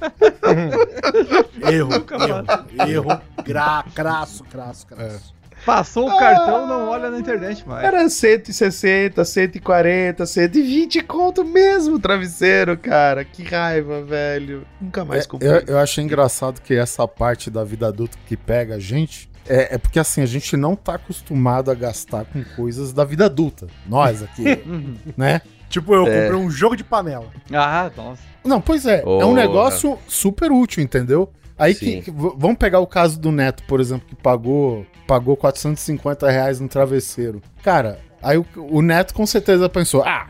Erro, 1.70 1.90
erro, 1.92 2.88
erro. 2.88 3.20
Gra, 3.44 3.84
crasso, 3.94 4.44
crasso, 4.44 4.86
crasso. 4.86 5.34
Passou 5.66 6.08
o 6.08 6.18
cartão, 6.18 6.66
não 6.66 6.88
olha 6.88 7.10
na 7.10 7.18
internet 7.18 7.66
mais. 7.66 7.84
Era 7.84 8.08
160, 8.08 9.24
140, 9.24 10.24
120 10.26 11.02
conto 11.02 11.44
mesmo 11.44 11.96
o 11.96 11.98
travesseiro, 12.00 12.76
cara. 12.78 13.24
Que 13.24 13.42
raiva, 13.42 14.02
velho. 14.02 14.66
Nunca 14.80 15.04
mais 15.04 15.24
É, 15.24 15.28
comprei. 15.28 15.50
eu, 15.50 15.62
eu 15.66 15.78
achei 15.78 16.02
engraçado 16.02 16.60
que 16.62 16.74
essa 16.74 17.06
parte 17.06 17.50
da 17.50 17.64
vida 17.64 17.88
adulta 17.88 18.16
que 18.26 18.36
pega 18.36 18.76
a 18.76 18.78
gente 18.78 19.28
é, 19.46 19.74
é 19.74 19.78
porque 19.78 19.98
assim, 19.98 20.20
a 20.22 20.26
gente 20.26 20.56
não 20.56 20.76
tá 20.76 20.94
acostumado 20.94 21.70
a 21.70 21.74
gastar 21.74 22.24
com 22.26 22.44
coisas 22.56 22.92
da 22.92 23.04
vida 23.04 23.24
adulta. 23.26 23.66
Nós 23.86 24.22
aqui, 24.22 24.44
né? 25.16 25.40
Tipo, 25.70 25.94
eu 25.94 26.06
É. 26.06 26.22
comprei 26.22 26.40
um 26.40 26.50
jogo 26.50 26.76
de 26.76 26.84
panela. 26.84 27.26
Ah, 27.52 27.90
nossa. 27.96 28.22
Não, 28.44 28.60
pois 28.60 28.86
é, 28.86 28.96
é 28.96 29.02
Porra. 29.02 29.26
um 29.26 29.34
negócio 29.34 29.98
super 30.06 30.50
útil, 30.52 30.82
entendeu? 30.82 31.30
Aí 31.58 31.74
que, 31.74 31.84
Sim. 31.86 32.02
que- 32.02 32.10
vamos 32.10 32.56
pegar 32.56 32.78
o 32.80 32.86
caso 32.86 33.18
do 33.18 33.32
Neto, 33.32 33.64
por 33.64 33.80
exemplo, 33.80 34.06
que 34.08 34.14
pagou, 34.14 34.86
pagou 35.06 35.36
450 35.36 36.30
reais 36.30 36.60
no 36.60 36.68
travesseiro. 36.68 37.42
Cara, 37.62 37.98
aí 38.22 38.38
o, 38.38 38.46
o 38.56 38.80
Neto 38.80 39.12
com 39.12 39.26
certeza 39.26 39.68
pensou, 39.68 40.02
ah, 40.04 40.28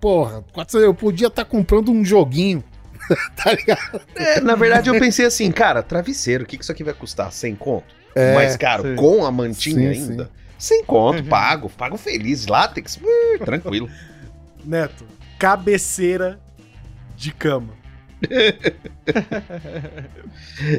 porra, 0.00 0.42
400 0.52 0.84
eu 0.86 0.94
podia 0.94 1.26
estar 1.28 1.44
comprando 1.44 1.90
um 1.92 2.02
joguinho, 2.04 2.64
tá 3.36 3.52
ligado? 3.52 4.00
É, 4.16 4.40
na 4.40 4.54
verdade, 4.54 4.88
eu 4.88 4.98
pensei 4.98 5.26
assim, 5.26 5.50
cara, 5.52 5.82
travesseiro, 5.82 6.44
o 6.44 6.46
que, 6.46 6.56
que 6.56 6.62
isso 6.62 6.72
aqui 6.72 6.82
vai 6.82 6.94
custar? 6.94 7.30
100 7.30 7.54
conto? 7.56 7.84
É, 8.14 8.34
Mais 8.34 8.56
caro, 8.56 8.82
sim. 8.82 8.96
com 8.96 9.24
a 9.26 9.30
mantinha 9.30 9.92
Sim, 9.94 10.10
ainda? 10.10 10.30
100 10.58 10.84
conto, 10.84 11.18
Uhum. 11.22 11.28
pago, 11.28 11.68
pago 11.70 11.96
feliz, 11.96 12.46
látex, 12.46 12.96
uh, 12.96 13.44
tranquilo. 13.44 13.88
Neto, 14.64 15.04
cabeceira 15.38 16.38
de 17.16 17.32
cama. 17.32 17.74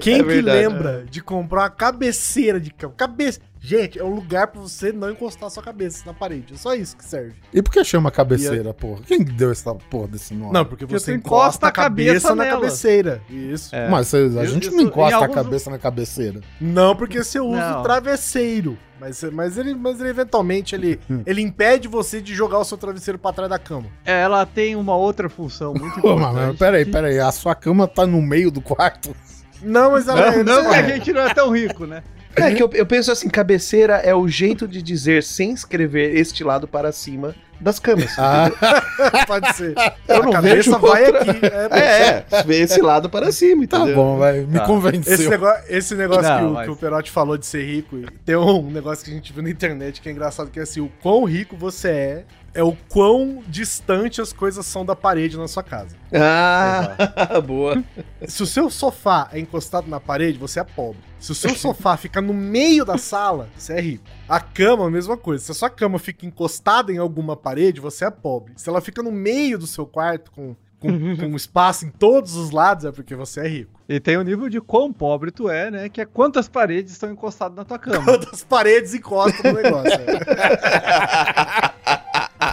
Quem 0.02 0.16
É 0.16 0.18
que 0.20 0.24
verdade. 0.24 0.58
lembra 0.68 1.06
de 1.10 1.22
comprar 1.22 1.62
uma 1.64 1.70
cabeceira 1.70 2.60
de 2.60 2.72
cama? 2.72 2.94
Cabeça. 2.96 3.42
Gente, 3.66 3.98
é 3.98 4.04
um 4.04 4.14
lugar 4.14 4.48
pra 4.48 4.60
você 4.60 4.92
não 4.92 5.10
encostar 5.10 5.50
sua 5.50 5.64
cabeça 5.64 6.04
na 6.06 6.14
parede. 6.14 6.54
É 6.54 6.58
só 6.58 6.74
isso 6.76 6.98
que 6.98 7.06
serve. 7.06 7.34
E 7.54 7.62
por 7.62 7.72
que 7.72 7.82
chama 7.86 8.12
cabeceira, 8.12 8.74
porra? 8.74 9.00
Quem 9.08 9.24
deu 9.24 9.52
essa 9.52 9.74
porra 9.74 10.10
desse 10.10 10.34
nome? 10.34 10.52
Não, 10.52 10.66
porque 10.66 10.86
Porque 10.86 11.00
você 11.00 11.14
encosta 11.14 11.28
encosta 11.38 11.66
a 11.68 11.70
a 11.70 11.72
cabeça 11.72 12.28
cabeça 12.28 12.36
na 12.36 12.46
cabeceira. 12.46 13.22
Isso. 13.30 13.74
É. 13.74 13.88
Mas 13.88 14.14
a 14.14 14.20
Isso- 14.20 14.48
gente 14.48 14.68
isso- 14.68 14.76
não 14.76 14.84
encosta 14.84 15.16
a 15.16 15.20
alguns- 15.22 15.36
cabeça 15.36 15.70
na 15.70 15.80
cabeceira. 15.80 16.42
Não 16.60 16.94
porque 16.94 17.24
você 17.24 17.40
usa 17.40 17.72
Não. 17.72 17.80
o 17.80 17.84
travesseiro. 17.84 18.78
Mas, 19.00 19.24
mas, 19.32 19.58
ele, 19.58 19.74
mas 19.74 19.98
ele 20.00 20.10
eventualmente 20.10 20.76
ele, 20.76 21.00
Hum. 21.10 21.24
ele 21.26 21.42
impede 21.42 21.88
você 21.88 22.22
de 22.22 22.36
jogar 22.36 22.60
o 22.60 22.66
seu 22.66 22.78
travesseiro 22.78 23.18
pra 23.18 23.32
trás 23.32 23.50
da 23.50 23.58
cama. 23.60 23.86
É, 24.06 24.22
ela 24.24 24.46
tem 24.46 24.76
uma 24.76 24.96
outra 24.96 25.30
função 25.30 25.74
muito 25.74 26.02
Pô, 26.02 26.12
importante. 26.14 26.34
mas, 26.36 26.48
mas 26.48 26.58
peraí, 26.58 26.86
peraí, 26.86 27.20
a 27.20 27.32
sua 27.32 27.56
cama 27.56 27.88
tá 27.88 28.06
no 28.06 28.22
meio 28.22 28.52
do 28.52 28.62
quarto? 28.62 29.16
Não, 29.62 29.92
mas 29.92 30.08
ela 30.10 30.20
Não, 30.20 30.28
é- 30.28 30.44
não 30.44 30.70
que 30.70 30.76
a 30.76 30.84
gente 30.98 31.14
não 31.14 31.22
é 31.22 31.34
tão 31.34 31.50
rico, 31.50 31.86
né? 31.86 32.04
É 32.36 32.54
que 32.54 32.64
eu, 32.64 32.70
eu 32.74 32.86
penso 32.86 33.12
assim, 33.12 33.30
cabeceira 33.30 33.96
é 33.98 34.14
o 34.16 34.28
jeito 34.28 34.68
de 34.68 34.82
dizer 34.82 35.24
sem 35.24 35.52
escrever 35.52 36.16
este 36.18 36.44
lado 36.44 36.68
para 36.68 36.92
cima 36.92 37.36
das 37.60 37.80
camas. 37.80 38.12
Ah, 38.18 38.50
pode 39.28 39.56
ser. 39.56 39.74
Eu 40.08 40.22
a 40.22 40.26
não 40.26 40.32
cabeça 40.32 40.56
vejo 40.56 40.80
vai 40.80 41.06
outra- 41.06 41.22
aqui. 41.22 41.46
É, 41.46 41.70
ser. 41.70 41.74
É, 41.74 42.26
é, 42.40 42.44
vê 42.44 42.58
esse 42.62 42.82
lado 42.82 43.10
para 43.10 43.32
cima, 43.32 43.66
tá 43.68 43.78
entendeu? 43.78 43.96
bom, 43.96 44.18
vai, 44.18 44.42
me 44.42 44.58
Tá. 44.60 44.66
convenceu. 44.66 45.14
Esse 45.14 45.30
negócio, 45.30 45.64
esse 45.70 45.96
negócio 45.96 46.24
Não, 46.24 46.38
que, 46.40 46.44
o, 46.46 46.50
mas- 46.54 46.66
que 46.66 46.72
o 46.72 46.76
Perotti 46.76 47.12
falou 47.12 47.38
de 47.38 47.46
ser 47.46 47.64
rico, 47.66 47.98
tem 48.26 48.36
um 48.36 48.70
negócio 48.70 49.06
que 49.06 49.12
a 49.12 49.14
gente 49.14 49.32
viu 49.32 49.44
na 49.44 49.50
internet 49.50 50.02
que 50.02 50.10
é 50.10 50.12
engraçado, 50.12 50.50
que 50.50 50.60
é 50.60 50.64
assim, 50.64 50.82
o 50.82 50.92
quão 51.02 51.24
rico 51.24 51.56
você 51.56 51.88
é, 51.90 52.24
é 52.54 52.64
o 52.64 52.76
quão 52.90 53.44
distante 53.48 54.22
as 54.22 54.32
coisas 54.32 54.66
são 54.66 54.86
da 54.86 54.96
parede 54.96 55.38
na 55.38 55.48
sua 55.48 55.64
casa. 55.64 55.96
Ah, 56.14 56.96
boa. 57.42 57.84
Se 58.28 58.44
o 58.44 58.46
seu 58.46 58.70
sofá 58.70 59.28
é 59.32 59.40
encostado 59.40 59.90
na 59.90 60.00
parede, 60.00 60.38
você 60.38 60.60
é 60.60 60.64
pobre. 60.64 61.02
Se 61.20 61.32
o 61.32 61.36
seu 61.36 61.56
sofá 61.56 61.98
fica 61.98 62.22
no 62.22 62.34
meio 62.34 62.86
da 62.86 62.98
sala, 62.98 63.50
você 63.58 63.74
é 63.74 63.82
rico. 63.82 64.04
A 64.30 64.40
cama, 64.40 64.86
a 64.86 64.92
mesma 64.92 65.18
coisa. 65.18 65.44
Se 65.44 65.52
a 65.52 65.56
sua 65.56 65.70
cama 65.70 65.98
fica 65.98 66.26
encostada 66.26 66.92
em 66.92 66.98
alguma 66.98 67.36
parede, 67.36 67.82
você 67.82 68.06
é 68.06 68.12
pobre. 68.12 68.54
Se 68.56 68.70
ela 68.70 68.82
fica 68.82 69.02
no 69.02 69.12
meio 69.12 69.58
do 69.58 69.66
seu 69.66 69.88
quarto, 69.88 70.32
com, 70.32 70.56
com, 70.80 70.90
com 71.18 71.36
espaço 71.36 71.86
em 71.86 71.90
todos 71.90 72.36
os 72.36 72.52
lados, 72.52 72.86
é 72.86 72.92
porque 72.92 73.16
você 73.16 73.40
é 73.40 73.48
rico. 73.48 73.82
E 73.90 74.00
tem 74.00 74.16
o 74.16 74.24
nível 74.24 74.48
de 74.48 74.62
quão 74.62 74.94
pobre 74.94 75.32
tu 75.32 75.50
é, 75.50 75.72
né? 75.72 75.90
Que 75.90 76.02
é 76.02 76.06
quantas 76.06 76.48
paredes 76.48 76.92
estão 76.92 77.12
encostadas 77.12 77.58
na 77.58 77.66
tua 77.66 77.80
cama. 77.80 78.04
Quantas 78.06 78.44
paredes 78.44 78.94
encostam 78.94 79.52
no 79.52 79.62
negócio. 79.62 79.92
é. 79.92 81.73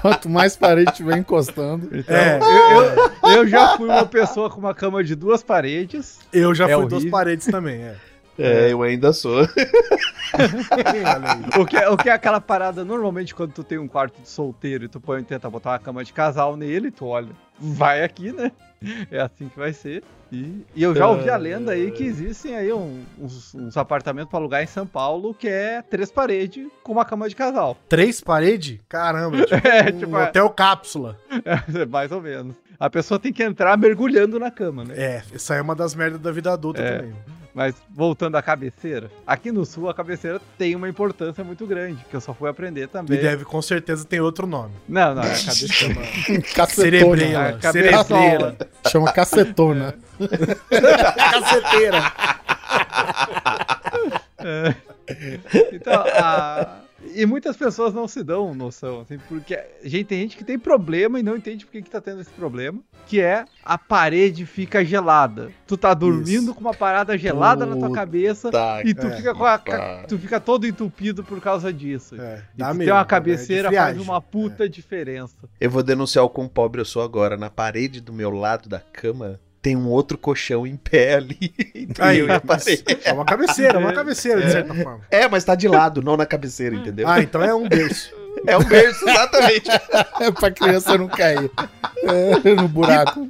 Quanto 0.00 0.28
mais 0.28 0.56
parede 0.56 0.92
tiver 0.92 1.16
encostando. 1.18 1.88
Então, 1.92 2.16
É. 2.16 2.38
eu, 2.38 2.82
eu- 2.82 3.10
eu 3.44 3.48
já 3.48 3.76
fui 3.76 3.86
uma 3.88 4.06
pessoa 4.06 4.48
com 4.50 4.58
uma 4.58 4.74
cama 4.74 5.02
de 5.04 5.14
duas 5.14 5.42
paredes. 5.42 6.18
Eu 6.32 6.54
já 6.54 6.64
É 6.68 6.74
fui 6.74 6.82
duas 6.86 6.92
horrível. 6.94 7.10
paredes 7.10 7.46
também, 7.46 7.82
é. 7.82 7.94
É, 8.42 8.72
eu 8.72 8.82
ainda 8.82 9.12
sou. 9.12 9.40
Aí. 9.40 9.46
O 11.60 11.66
que, 11.66 11.76
o 11.86 11.96
que 11.96 12.08
é 12.08 12.12
aquela 12.12 12.40
parada, 12.40 12.84
normalmente, 12.84 13.34
quando 13.34 13.52
tu 13.52 13.64
tem 13.64 13.78
um 13.78 13.88
quarto 13.88 14.20
de 14.22 14.28
solteiro 14.28 14.84
e 14.84 14.88
tu 14.88 15.00
põe, 15.00 15.22
tenta 15.24 15.50
botar 15.50 15.70
uma 15.72 15.78
cama 15.78 16.04
de 16.04 16.12
casal 16.12 16.56
nele, 16.56 16.90
tu 16.90 17.06
olha, 17.06 17.30
vai 17.58 18.02
aqui, 18.04 18.32
né? 18.32 18.52
É 19.10 19.20
assim 19.20 19.48
que 19.48 19.58
vai 19.58 19.72
ser. 19.72 20.02
E, 20.32 20.64
e 20.74 20.82
eu 20.82 20.94
já 20.94 21.08
ouvi 21.08 21.28
a 21.28 21.36
lenda 21.36 21.72
aí 21.72 21.90
que 21.90 22.04
existem 22.04 22.54
aí 22.56 22.72
um- 22.72 23.02
uns, 23.18 23.54
uns 23.54 23.76
apartamentos 23.76 24.30
pra 24.30 24.38
alugar 24.38 24.62
em 24.62 24.66
São 24.66 24.86
Paulo 24.86 25.34
que 25.34 25.48
é 25.48 25.82
três 25.82 26.10
paredes 26.12 26.68
com 26.82 26.92
uma 26.92 27.04
cama 27.04 27.28
de 27.28 27.34
casal. 27.34 27.76
Três 27.88 28.20
paredes? 28.20 28.78
Caramba, 28.88 29.36
tipo, 29.44 29.66
É, 29.66 29.82
um 29.92 29.98
tipo, 29.98 30.16
é. 30.16 30.24
hotel 30.24 30.48
cápsula. 30.50 31.18
É, 31.44 31.84
mais 31.84 32.12
ou 32.12 32.20
menos. 32.22 32.54
A 32.78 32.88
pessoa 32.88 33.18
tem 33.18 33.32
que 33.32 33.42
entrar 33.42 33.76
mergulhando 33.76 34.38
na 34.38 34.50
cama, 34.50 34.84
né? 34.84 34.94
É, 34.96 35.22
essa 35.34 35.54
é 35.56 35.60
uma 35.60 35.74
das 35.74 35.94
merdas 35.94 36.20
da 36.20 36.30
vida 36.30 36.52
adulta 36.52 36.80
É. 36.80 36.98
também. 36.98 37.14
Mas 37.54 37.74
voltando 37.90 38.36
à 38.36 38.42
cabeceira, 38.42 39.10
aqui 39.26 39.50
no 39.50 39.64
sul 39.66 39.88
a 39.90 39.94
cabeceira 39.94 40.40
tem 40.56 40.76
uma 40.76 40.88
importância 40.88 41.42
muito 41.42 41.66
grande, 41.66 42.04
que 42.08 42.14
eu 42.14 42.20
só 42.20 42.32
fui 42.32 42.48
aprender 42.48 42.82
E 42.82 42.86
também. 42.86 43.20
deve, 43.20 43.44
com 43.44 43.60
certeza, 43.60 44.04
tem 44.04 44.20
outro 44.20 44.46
nome. 44.46 44.72
Não, 44.88 45.14
não, 45.14 45.22
é 45.22 45.26
a 45.26 45.34
cabeceira. 45.34 45.94
Cacetona. 46.54 47.16
Cerebreira. 47.16 47.58
Cabeçola. 47.60 48.04
Cerebreira. 48.04 48.56
Chama 48.88 49.12
cacetona. 49.12 49.94
Caceteira. 51.32 52.12
Então, 55.72 56.04
a- 56.06 56.76
e 57.14 57.24
muitas 57.26 57.56
pessoas 57.56 57.94
não 57.94 58.06
se 58.06 58.22
dão 58.22 58.54
noção, 58.54 59.00
assim, 59.00 59.18
porque 59.28 59.58
gente, 59.82 60.04
tem 60.06 60.20
gente 60.20 60.36
que 60.36 60.44
tem 60.44 60.58
problema 60.58 61.18
e 61.18 61.22
não 61.22 61.36
entende 61.36 61.64
por 61.64 61.72
que, 61.72 61.82
que 61.82 61.90
tá 61.90 62.00
tendo 62.00 62.20
esse 62.20 62.30
problema, 62.30 62.80
que 63.06 63.20
é 63.20 63.44
a 63.64 63.78
parede 63.78 64.44
fica 64.46 64.84
gelada. 64.84 65.50
Tu 65.66 65.76
tá 65.76 65.94
dormindo 65.94 66.44
Isso. 66.44 66.54
com 66.54 66.60
uma 66.60 66.74
parada 66.74 67.16
gelada 67.16 67.64
na 67.64 67.76
tua 67.76 67.88
Puta 67.88 67.94
cabeça 68.00 68.50
Tá, 68.50 68.82
e 68.84 68.94
tu 68.94 69.06
é. 69.06 69.16
fica 69.16 69.34
com 69.34 69.44
a, 69.44 69.58
tu 70.06 70.18
fica 70.18 70.38
todo 70.38 70.66
entupido 70.66 71.24
por 71.24 71.40
causa 71.40 71.72
disso. 71.72 72.20
É, 72.20 72.42
E 72.54 72.62
tu 72.62 72.66
mesmo. 72.66 72.84
ter 72.84 72.92
uma 72.92 73.00
é 73.00 73.02
de 73.02 73.08
cabeceira 73.08 73.62
faz 73.72 73.76
friagem. 73.76 74.02
uma 74.02 74.20
puta 74.20 74.68
diferença. 74.68 75.36
Eu 75.60 75.70
vou 75.70 75.82
denunciar 75.82 76.24
o 76.24 76.30
quão 76.30 76.46
pobre 76.48 76.80
eu 76.80 76.84
sou 76.84 77.02
agora. 77.02 77.36
Na 77.36 77.50
parede 77.50 78.00
do 78.00 78.12
meu 78.12 78.30
lado 78.30 78.68
da 78.68 78.78
cama 78.80 79.40
tem 79.62 79.76
um 79.76 79.88
outro 79.88 80.16
colchão 80.16 80.66
em 80.66 80.76
pé 80.76 81.14
ali. 81.14 81.54
Aí, 81.98 82.26
parede. 82.40 82.84
é 83.04 83.12
uma 83.12 83.24
cabeceira, 83.24 83.78
é 83.78 83.80
uma 83.80 83.92
cabeceira, 83.94 84.42
de 84.42 84.52
certa 84.52 84.74
forma. 84.74 85.00
É, 85.10 85.28
mas 85.28 85.44
tá 85.44 85.54
de 85.54 85.68
lado, 85.68 86.02
não 86.02 86.16
na 86.16 86.26
cabeceira, 86.26 86.74
entendeu? 86.74 87.06
Ah, 87.08 87.20
então 87.20 87.42
é 87.42 87.54
um 87.54 87.68
berço. 87.68 88.14
É 88.46 88.56
um 88.56 88.64
berço, 88.64 89.08
exatamente. 89.08 89.68
É 90.20 90.30
pra 90.30 90.50
criança 90.50 90.96
não 90.96 91.08
cair 91.08 91.50
é, 92.04 92.54
no 92.54 92.68
buraco. 92.68 93.28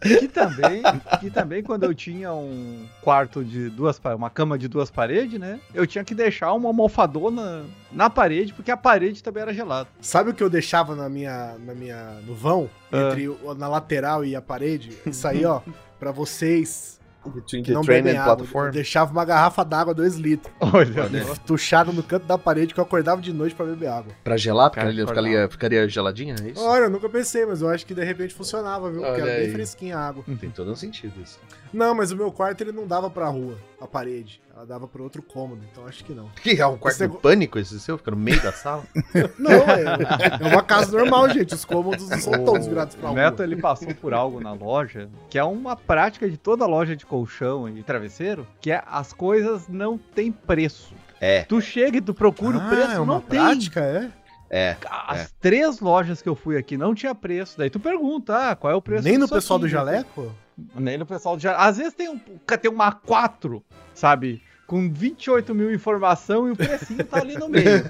Que 0.00 0.28
também, 0.28 0.82
que 1.20 1.30
também 1.30 1.62
quando 1.62 1.82
eu 1.84 1.92
tinha 1.94 2.32
um 2.32 2.86
quarto 3.02 3.44
de 3.44 3.68
duas 3.68 4.00
uma 4.16 4.30
cama 4.30 4.56
de 4.56 4.68
duas 4.68 4.90
paredes, 4.90 5.38
né? 5.40 5.58
Eu 5.74 5.86
tinha 5.86 6.04
que 6.04 6.14
deixar 6.14 6.52
uma 6.52 6.68
almofadona 6.68 7.64
na 7.90 8.08
parede, 8.08 8.52
porque 8.54 8.70
a 8.70 8.76
parede 8.76 9.22
também 9.22 9.42
era 9.42 9.52
gelada. 9.52 9.88
Sabe 10.00 10.30
o 10.30 10.34
que 10.34 10.42
eu 10.42 10.48
deixava 10.50 10.94
na 10.94 11.08
minha, 11.08 11.56
na 11.64 11.74
minha, 11.74 12.12
no 12.26 12.34
vão, 12.34 12.70
Ah. 12.92 13.10
entre 13.10 13.28
na 13.56 13.68
lateral 13.68 14.24
e 14.24 14.36
a 14.36 14.40
parede? 14.42 14.96
Isso 15.04 15.26
aí, 15.26 15.44
ó, 15.44 15.60
pra 15.98 16.12
vocês 16.12 16.97
Between 17.28 17.62
the 17.62 17.72
não 17.72 17.82
train 17.82 18.00
and 18.08 18.20
água. 18.20 18.32
Eu 18.32 18.36
platform. 18.36 18.70
deixava 18.70 19.12
uma 19.12 19.24
garrafa 19.24 19.64
d'água 19.64 19.94
2 19.94 20.16
litros, 20.16 20.52
Olha, 20.60 21.08
tuchada 21.46 21.92
no 21.92 22.02
canto 22.02 22.26
da 22.26 22.36
parede 22.38 22.74
que 22.74 22.80
eu 22.80 22.84
acordava 22.84 23.20
de 23.20 23.32
noite 23.32 23.54
pra 23.54 23.66
beber 23.66 23.88
água. 23.88 24.12
Pra 24.24 24.36
gelar, 24.36 24.70
porque 24.70 24.80
Cara, 24.80 24.92
acordava. 24.92 25.20
ficaria, 25.26 25.48
ficaria 25.48 25.88
geladinha, 25.88 26.34
é 26.42 26.48
isso? 26.50 26.60
Olha, 26.64 26.84
eu 26.84 26.90
nunca 26.90 27.08
pensei, 27.08 27.44
mas 27.46 27.60
eu 27.62 27.68
acho 27.68 27.84
que 27.86 27.94
de 27.94 28.04
repente 28.04 28.34
funcionava, 28.34 28.90
viu? 28.90 29.00
Porque 29.02 29.20
Olha 29.22 29.30
era 29.30 29.38
bem 29.40 29.46
aí. 29.48 29.52
fresquinha 29.52 29.96
a 29.96 30.08
água. 30.08 30.24
Tem 30.40 30.50
todo 30.50 30.70
um 30.70 30.76
sentido 30.76 31.12
isso. 31.22 31.38
Não, 31.72 31.94
mas 31.94 32.10
o 32.12 32.16
meu 32.16 32.30
quarto 32.32 32.60
ele 32.62 32.72
não 32.72 32.86
dava 32.86 33.08
pra 33.10 33.28
rua, 33.28 33.56
a 33.80 33.86
parede. 33.86 34.40
Ela 34.54 34.66
dava 34.66 34.88
pra 34.88 35.02
outro 35.02 35.22
cômodo, 35.22 35.62
então 35.70 35.86
acho 35.86 36.04
que 36.04 36.12
não. 36.12 36.28
Que 36.42 36.60
é 36.60 36.66
um 36.66 36.76
quarto 36.76 36.96
Esse 36.96 37.08
de 37.08 37.16
pânico 37.18 37.58
esse 37.58 37.78
seu? 37.78 37.96
Fica 37.96 38.10
no 38.10 38.16
meio 38.16 38.42
da 38.42 38.52
sala? 38.52 38.82
Não, 39.38 39.52
é, 39.52 40.40
é 40.40 40.46
uma 40.46 40.62
casa 40.62 40.96
normal, 40.98 41.28
gente. 41.30 41.54
Os 41.54 41.64
cômodos 41.64 42.08
não 42.08 42.18
são 42.18 42.44
todos 42.44 42.66
virados 42.66 42.96
pra 42.96 43.06
O 43.10 43.12
rua. 43.12 43.22
Neto 43.22 43.42
ele 43.42 43.54
passou 43.56 43.94
por 43.94 44.12
algo 44.12 44.40
na 44.40 44.52
loja, 44.52 45.08
que 45.30 45.38
é 45.38 45.44
uma 45.44 45.76
prática 45.76 46.28
de 46.28 46.36
toda 46.36 46.66
loja 46.66 46.96
de 46.96 47.06
colchão 47.06 47.68
e 47.68 47.82
travesseiro, 47.84 48.46
que 48.60 48.72
é 48.72 48.82
as 48.86 49.12
coisas 49.12 49.68
não 49.68 49.96
têm 49.96 50.32
preço. 50.32 50.92
É, 51.20 51.42
Tu 51.44 51.60
chega 51.60 51.98
e 51.98 52.00
tu 52.00 52.12
procura 52.14 52.58
o 52.58 52.68
preço, 52.68 52.92
é 52.92 53.00
uma 53.00 53.14
não 53.14 53.20
tem. 53.20 53.38
prática, 53.40 53.80
é? 53.80 54.10
É. 54.50 54.76
As 54.88 55.32
três 55.40 55.80
lojas 55.80 56.22
que 56.22 56.28
eu 56.28 56.34
fui 56.34 56.56
aqui 56.56 56.76
não 56.76 56.94
tinha 56.94 57.14
preço. 57.14 57.58
Daí 57.58 57.70
tu 57.70 57.78
pergunta, 57.80 58.50
ah, 58.50 58.56
qual 58.56 58.72
é 58.72 58.76
o 58.76 58.82
preço 58.82 59.04
Nem 59.04 59.18
no 59.18 59.28
pessoal 59.28 59.58
aqui? 59.58 59.66
do 59.66 59.68
jaleco? 59.68 60.34
Nem 60.74 60.98
no 60.98 61.06
pessoal 61.06 61.36
do 61.36 61.42
jaleco. 61.42 61.62
Às 61.62 61.76
vezes 61.76 61.94
tem 61.94 62.08
um, 62.08 62.18
tem 62.18 62.70
uma 62.70 62.92
4, 62.92 63.62
sabe? 63.94 64.42
Com 64.66 64.90
28 64.92 65.54
mil 65.54 65.72
informação 65.72 66.48
e 66.48 66.50
o 66.50 66.56
precinho 66.56 67.04
tá 67.04 67.18
ali 67.18 67.34
no 67.38 67.48
meio. 67.50 67.84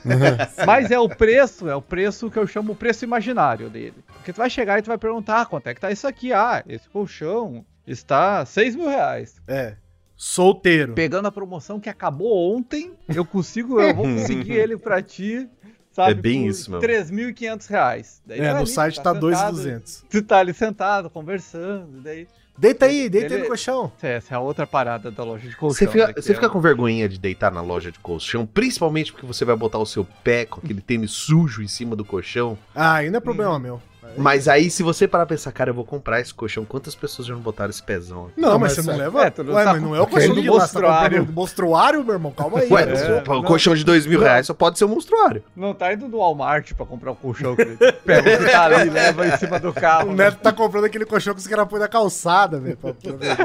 Mas 0.67 0.91
é 0.91 0.99
o 0.99 1.09
preço, 1.09 1.69
é 1.69 1.75
o 1.75 1.83
preço 1.83 2.31
que 2.31 2.39
eu 2.39 2.47
chamo 2.47 2.73
o 2.73 2.77
preço 2.77 3.05
imaginário 3.05 3.69
dele. 3.69 3.95
Porque 4.15 4.33
tu 4.33 4.37
vai 4.37 4.51
chegar 4.51 4.79
e 4.79 4.83
tu 4.83 4.87
vai 4.87 4.99
perguntar, 4.99 5.43
ah, 5.43 5.47
quanto 5.47 5.67
é 5.67 5.75
que 5.75 5.81
tá 5.81 5.91
isso 5.91 6.07
aqui? 6.07 6.33
Ah, 6.33 6.63
esse 6.69 6.89
colchão 6.89 7.65
está 7.87 8.45
6 8.45 8.77
mil 8.77 8.89
reais. 8.89 9.41
É. 9.49 9.77
Solteiro. 10.21 10.95
Pegando 10.95 11.27
a 11.27 11.33
promoção 11.33 11.79
que 11.79 11.89
acabou 11.89 12.53
ontem, 12.57 12.93
eu 13.09 13.25
consigo, 13.25 13.81
eu 13.81 13.95
vou 13.95 14.05
conseguir 14.19 14.55
ele 14.55 14.77
pra 14.77 15.01
ti, 15.01 15.49
sabe? 15.99 16.13
É 16.13 16.15
bem 16.15 16.47
isso, 16.47 16.71
meu. 16.71 16.81
3.500 16.81 17.67
reais. 17.69 18.23
Daí 18.25 18.39
É, 18.39 18.43
vai 18.45 18.53
no 18.53 18.59
ali, 18.61 18.67
site 18.69 18.95
tá 18.97 19.03
sentado, 19.13 19.21
2,200. 19.21 20.05
Tu 20.09 20.23
tá 20.23 20.39
ali 20.39 20.55
sentado, 20.55 21.11
conversando, 21.11 22.01
daí... 22.03 22.29
Deita 22.57 22.87
aí, 22.87 23.09
deita 23.09 23.29
aí 23.29 23.33
Ele- 23.35 23.43
no 23.43 23.49
colchão. 23.49 23.93
Essa 24.03 24.35
é 24.35 24.37
a 24.37 24.41
outra 24.41 24.67
parada 24.67 25.13
da 25.13 25.23
loja 25.23 25.49
de 25.49 25.55
colchão. 25.57 25.77
Você 25.77 25.87
fica, 25.87 26.09
né, 26.09 26.13
você 26.17 26.33
é 26.33 26.35
fica 26.35 26.49
com 26.51 26.61
vergonhinha 26.61 27.09
de 27.09 27.17
deitar 27.17 27.53
na 27.53 27.61
loja 27.61 27.93
de 27.93 28.01
colchão, 28.01 28.45
principalmente 28.45 29.13
porque 29.13 29.25
você 29.25 29.45
vai 29.45 29.55
botar 29.55 29.79
o 29.79 29.87
seu 29.87 30.05
pé 30.25 30.45
com 30.45 30.59
aquele 30.61 30.81
tênis 30.81 31.13
sujo 31.13 31.63
em 31.63 31.69
cima 31.69 31.95
do 31.95 32.05
colchão. 32.05 32.59
Ah, 32.75 32.95
aí 32.95 33.11
não 33.11 33.19
é 33.19 33.21
problema 33.21 33.59
meu. 33.61 33.81
Mas 34.17 34.49
aí, 34.49 34.71
se 34.71 34.83
você 34.83 35.07
parar 35.07 35.27
pra 35.27 35.37
pensar, 35.37 35.53
cara, 35.53 35.71
eu 35.71 35.75
vou 35.75 35.85
comprar 35.85 36.21
esse 36.21 36.35
colchão, 36.35 36.65
quantas 36.65 36.95
pessoas 36.95 37.29
já 37.29 37.35
não 37.35 37.41
botaram 37.41 37.71
esse 37.71 37.83
pezão 37.83 38.27
aqui? 38.27 38.41
Não, 38.41 38.51
Não, 38.51 38.59
mas 38.59 38.77
mas 38.77 38.85
você 38.85 38.91
não 38.91 38.95
é- 38.95 39.05
leva. 39.05 39.23
é, 39.27 39.31
tu 39.31 39.45
não 39.45 39.55
Ué, 39.55 39.65
tá 39.65 39.73
mas 39.73 39.83
não 39.83 39.95
é 39.97 40.01
o 40.01 40.07
colchão 40.07 40.35
do 40.35 40.43
de 40.43 40.51
lá, 40.51 40.55
você 40.55 40.59
tá 40.61 40.81
monstruário. 40.81 41.25
do 41.25 41.33
monstruário, 41.33 42.05
meu 42.05 42.15
irmão? 42.15 42.33
Calma 42.33 42.59
aí. 42.61 42.69
Ué. 42.71 42.83
É, 42.83 43.23
o 43.31 43.35
não. 43.35 43.43
colchão 43.43 43.75
de 43.75 43.85
dois 43.85 44.07
mil 44.07 44.19
Não. 44.19 44.27
reais 44.27 44.47
só 44.47 44.55
pode 44.55 44.79
ser 44.79 44.85
um 44.85 44.89
monstruário. 44.89 45.43
Não 45.55 45.73
tá 45.75 45.93
indo 45.93 46.09
no 46.09 46.19
Walmart 46.19 46.73
pra 46.75 46.85
comprar 46.87 47.13
o 47.13 47.17
colchão 47.17 47.55
que 47.55 47.63
ele 47.63 47.77
pega 48.05 48.35
o 48.35 48.39
que 48.39 48.51
tá 48.51 48.65
ali 48.65 48.89
e 48.89 48.91
leva 48.91 49.27
em 49.27 49.37
cima 49.37 49.59
do 49.61 49.73
carro. 49.73 50.11
O 50.11 50.15
né? 50.15 50.25
Neto 50.25 50.39
tá 50.41 50.53
comprando 50.53 50.85
aquele 50.85 51.05
colchão 51.05 51.35
que 51.35 51.41
os 51.41 51.47
caras 51.47 51.69
põem 51.69 51.81
na 51.81 51.89
calçada, 51.89 52.59
velho. 52.59 52.77
pra- 52.77 52.95
pra 52.95 53.13
ver. 53.13 53.37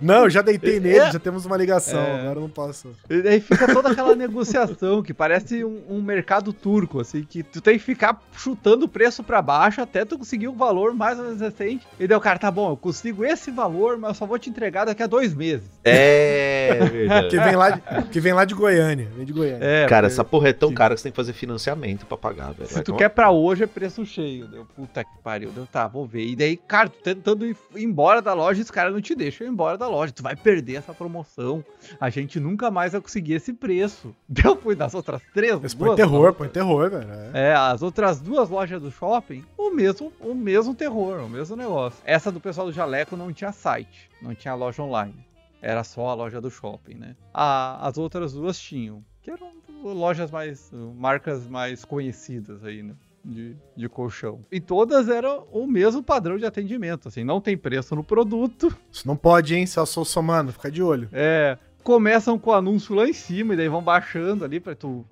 Não, 0.00 0.24
eu 0.24 0.30
já 0.30 0.42
deitei 0.42 0.80
nele, 0.80 1.12
já 1.12 1.18
temos 1.20 1.46
uma 1.46 1.56
ligação. 1.56 2.00
É. 2.00 2.20
Agora 2.22 2.38
eu 2.38 2.42
não 2.42 2.48
posso. 2.48 2.88
E 3.08 3.22
daí 3.22 3.40
fica 3.40 3.72
toda 3.72 3.90
aquela 3.90 4.16
negociação 4.16 5.00
que 5.00 5.14
parece 5.14 5.64
um, 5.64 5.80
um 5.88 6.02
mercado 6.02 6.52
turco, 6.52 6.98
assim, 6.98 7.22
que 7.22 7.42
tu 7.44 7.60
tem 7.60 7.78
que 7.78 7.84
ficar 7.94 8.20
chutando 8.32 8.86
o 8.86 8.88
preço 8.88 9.22
pra 9.22 9.40
baixo 9.42 9.80
até 9.80 10.04
tu 10.04 10.18
conseguir 10.18 10.48
um 10.48 10.56
valor 10.56 10.94
mais 10.94 11.18
ou 11.18 11.24
menos 11.24 11.38
decente. 11.40 11.86
E 11.98 12.06
daí 12.06 12.16
o 12.16 12.20
cara, 12.20 12.38
tá 12.38 12.50
bom, 12.50 12.70
eu 12.70 12.76
consigo 12.76 13.24
esse 13.24 13.50
valor, 13.50 13.96
mas 13.98 14.10
eu 14.10 14.14
só 14.14 14.26
vou 14.26 14.38
te 14.38 14.48
entregar 14.50 14.84
daqui 14.84 15.02
a 15.02 15.06
dois 15.06 15.34
meses. 15.34 15.68
É 15.84 16.78
verdade. 16.90 17.28
Que 17.32 17.38
vem 17.38 17.56
lá 17.56 17.70
de, 17.70 17.82
que 18.10 18.20
vem 18.20 18.32
lá 18.32 18.44
de 18.44 18.54
Goiânia. 18.54 19.08
Vem 19.16 19.24
de 19.24 19.32
Goiânia. 19.32 19.58
É, 19.64 19.86
Cara, 19.86 20.06
essa 20.06 20.24
porra 20.24 20.48
é 20.48 20.52
tão 20.52 20.68
que- 20.70 20.74
cara 20.74 20.94
que 20.94 21.00
você 21.00 21.04
tem 21.04 21.12
que 21.12 21.16
fazer 21.16 21.32
financiamento 21.32 22.04
pra 22.06 22.16
pagar, 22.16 22.52
velho. 22.52 22.66
Se 22.68 22.74
Vai 22.74 22.82
tu 22.82 22.86
tomar- 22.86 22.98
quer 22.98 23.08
pra 23.10 23.30
hoje 23.30 23.64
é 23.64 23.66
preço 23.66 24.04
cheio. 24.04 24.46
Deu 24.48 24.64
puta 24.76 25.02
que 25.04 25.10
pariu. 25.22 25.50
Deu, 25.50 25.66
tá, 25.66 25.86
vou 25.86 26.06
ver. 26.06 26.24
E 26.26 26.36
daí, 26.36 26.56
cara, 26.56 26.88
tu 26.88 26.98
tentando 27.02 27.46
ir 27.46 27.56
embora 27.76 28.20
da 28.20 28.32
loja, 28.34 28.60
os 28.62 28.70
caras 28.70 28.92
não 28.92 29.00
te 29.00 29.14
deixam 29.14 29.46
ir 29.46 29.50
embora 29.50 29.76
da 29.78 29.88
loja. 29.88 30.12
Tu 30.12 30.22
vai 30.22 30.36
perder 30.36 30.74
essa 30.76 30.92
promoção. 30.92 31.64
A 32.00 32.10
gente 32.10 32.38
nunca 32.40 32.70
mais 32.70 32.92
vai 32.92 33.00
conseguir 33.00 33.34
esse 33.34 33.52
preço. 33.52 34.14
Deu, 34.28 34.56
fui 34.56 34.74
das 34.74 34.94
outras 34.94 35.20
três. 35.32 35.62
Esse 35.64 35.76
põe 35.76 35.86
duas 35.88 35.96
terror, 35.96 36.32
põe 36.34 36.48
terror, 36.48 36.90
velho. 36.90 37.08
É. 37.32 37.50
É, 37.50 37.54
as 37.82 37.84
outras 37.84 38.20
duas 38.20 38.48
lojas 38.48 38.80
do 38.80 38.92
shopping, 38.92 39.44
o 39.58 39.70
mesmo, 39.70 40.12
o 40.20 40.32
mesmo 40.34 40.72
terror, 40.72 41.18
o 41.24 41.28
mesmo 41.28 41.56
negócio. 41.56 42.00
Essa 42.04 42.30
do 42.30 42.38
pessoal 42.40 42.68
do 42.68 42.72
Jaleco 42.72 43.16
não 43.16 43.32
tinha 43.32 43.50
site, 43.50 44.08
não 44.22 44.32
tinha 44.36 44.54
loja 44.54 44.80
online. 44.84 45.26
Era 45.60 45.82
só 45.82 46.06
a 46.08 46.14
loja 46.14 46.40
do 46.40 46.48
shopping, 46.48 46.94
né? 46.94 47.16
A- 47.34 47.84
as 47.88 47.98
outras 47.98 48.34
duas 48.34 48.56
tinham, 48.58 49.04
que 49.20 49.32
eram 49.32 49.50
lojas 49.82 50.30
mais, 50.30 50.70
marcas 50.96 51.48
mais 51.48 51.84
conhecidas 51.84 52.64
aí, 52.64 52.84
né? 52.84 52.94
De, 53.24 53.56
de 53.76 53.88
colchão. 53.88 54.40
E 54.50 54.60
todas 54.60 55.08
eram 55.08 55.46
o 55.52 55.64
mesmo 55.66 56.02
padrão 56.02 56.36
de 56.38 56.44
atendimento, 56.46 57.06
assim, 57.08 57.22
não 57.24 57.40
tem 57.40 57.56
preço 57.56 57.94
no 57.96 58.02
produto, 58.04 58.72
Isso 58.92 59.06
não 59.08 59.16
pode, 59.16 59.54
hein, 59.56 59.64
Celso 59.66 60.04
Somano? 60.04 60.52
Fica 60.52 60.70
de 60.70 60.82
olho. 60.82 61.08
é, 61.12 61.56
começam 61.82 62.38
com 62.38 62.50
o 62.50 62.54
anúncio 62.54 62.94
lá 62.94 63.06
em 63.08 63.12
cima 63.12 63.54
e 63.54 63.56
daí 63.56 63.68
vão 63.68 63.82
baixando 63.82 64.44
ali 64.44 64.60
pra 64.60 64.74
tu 64.74 65.04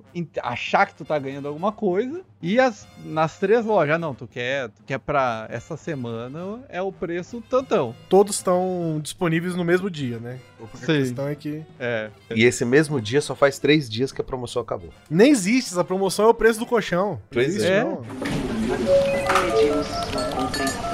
achar 0.42 0.87
que 0.87 0.94
tu 0.94 1.04
tá 1.04 1.18
ganhando 1.18 1.48
alguma 1.48 1.72
coisa. 1.72 2.22
E 2.42 2.59
as, 2.59 2.87
nas 3.04 3.38
três 3.38 3.66
lojas, 3.66 3.96
ah, 3.96 3.98
não, 3.98 4.14
tu 4.14 4.26
quer, 4.26 4.68
tu 4.70 4.83
quer 4.87 4.98
pra 4.98 5.46
essa 5.50 5.76
semana 5.76 6.61
é 6.68 6.80
o 6.80 6.90
preço 6.90 7.42
tantão. 7.50 7.94
Todos 8.09 8.37
estão 8.37 8.98
disponíveis 9.02 9.54
no 9.54 9.64
mesmo 9.64 9.90
dia, 9.90 10.18
né? 10.18 10.38
Porque 10.59 10.87
Sim. 10.87 10.92
a 10.92 10.98
questão 10.98 11.28
é 11.28 11.35
que 11.35 11.62
É. 11.78 12.11
E 12.35 12.44
esse 12.44 12.64
mesmo 12.64 13.00
dia 13.00 13.20
só 13.20 13.35
faz 13.35 13.59
três 13.59 13.88
dias 13.88 14.11
que 14.12 14.20
a 14.20 14.24
promoção 14.24 14.62
acabou. 14.62 14.90
nem 15.11 15.30
existe, 15.30 15.72
essa 15.72 15.85
promoção 15.85 16.26
é 16.26 16.28
o 16.28 16.35
preço 16.35 16.59
do 16.59 16.66
colchão. 16.66 17.11
Não 17.11 17.20
Pois 17.30 17.48
existe, 17.48 17.70
é. 17.70 17.85
não. 17.85 18.02
Pedimos 18.02 19.87
sua 19.87 20.24
compreensão. 20.24 20.90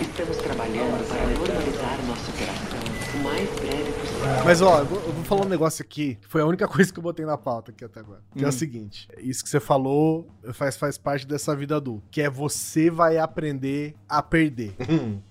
Estamos 0.00 0.36
trabalhando 0.38 1.08
para 1.08 1.26
normalizar 1.26 1.98
nossa 2.06 2.30
operação 2.30 2.78
o 3.14 3.18
mais 3.22 3.48
breve 3.50 3.92
possível. 3.92 4.23
Mas 4.44 4.60
ó, 4.60 4.80
eu 4.80 4.84
vou, 4.86 4.98
eu 5.00 5.12
vou 5.12 5.24
falar 5.24 5.46
um 5.46 5.48
negócio 5.48 5.82
aqui, 5.82 6.16
que 6.20 6.28
foi 6.28 6.40
a 6.42 6.46
única 6.46 6.66
coisa 6.68 6.92
que 6.92 6.98
eu 6.98 7.02
botei 7.02 7.24
na 7.24 7.36
pauta 7.38 7.70
aqui 7.70 7.84
até 7.84 8.00
agora. 8.00 8.20
Que 8.36 8.42
é 8.44 8.46
o 8.46 8.48
Hum. 8.48 8.52
seguinte: 8.52 9.08
isso 9.18 9.42
que 9.42 9.48
você 9.50 9.58
falou 9.60 10.28
faz, 10.52 10.76
faz 10.76 10.98
parte 10.98 11.26
dessa 11.26 11.54
vida 11.56 11.76
adulta. 11.76 12.06
Que 12.10 12.20
é 12.22 12.28
você 12.30 12.90
vai 12.90 13.16
aprender 13.18 13.94
a 14.08 14.22
perder. 14.22 14.74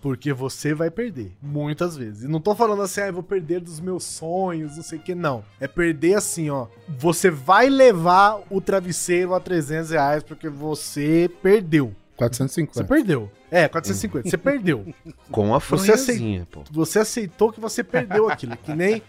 Porque 0.01 0.33
você 0.33 0.73
vai 0.73 0.89
perder. 0.89 1.31
Muitas 1.41 1.95
vezes. 1.95 2.23
E 2.23 2.27
não 2.27 2.39
tô 2.39 2.55
falando 2.55 2.81
assim, 2.81 3.01
ah, 3.01 3.07
eu 3.07 3.13
vou 3.13 3.23
perder 3.23 3.59
dos 3.61 3.79
meus 3.79 4.03
sonhos, 4.03 4.75
não 4.75 4.83
sei 4.83 4.97
o 4.99 5.01
que, 5.01 5.13
não. 5.15 5.43
É 5.59 5.67
perder 5.67 6.15
assim, 6.15 6.49
ó. 6.49 6.67
Você 6.97 7.29
vai 7.29 7.69
levar 7.69 8.39
o 8.49 8.59
travesseiro 8.59 9.33
a 9.33 9.39
300 9.39 9.91
reais 9.91 10.23
porque 10.23 10.49
você 10.49 11.29
perdeu. 11.41 11.93
Você 12.13 12.17
450. 12.17 12.83
perdeu. 12.85 13.31
É, 13.49 13.67
450. 13.67 14.29
Você 14.29 14.37
perdeu. 14.37 14.85
Com 15.31 15.53
a 15.55 15.59
Você 15.59 15.65
franquezinha, 15.87 16.47
pô. 16.51 16.61
Você 16.71 16.99
aceitou 16.99 17.51
que 17.51 17.59
você 17.59 17.83
perdeu 17.83 18.29
aquilo. 18.29 18.55
Que 18.57 18.73
nem. 18.75 19.01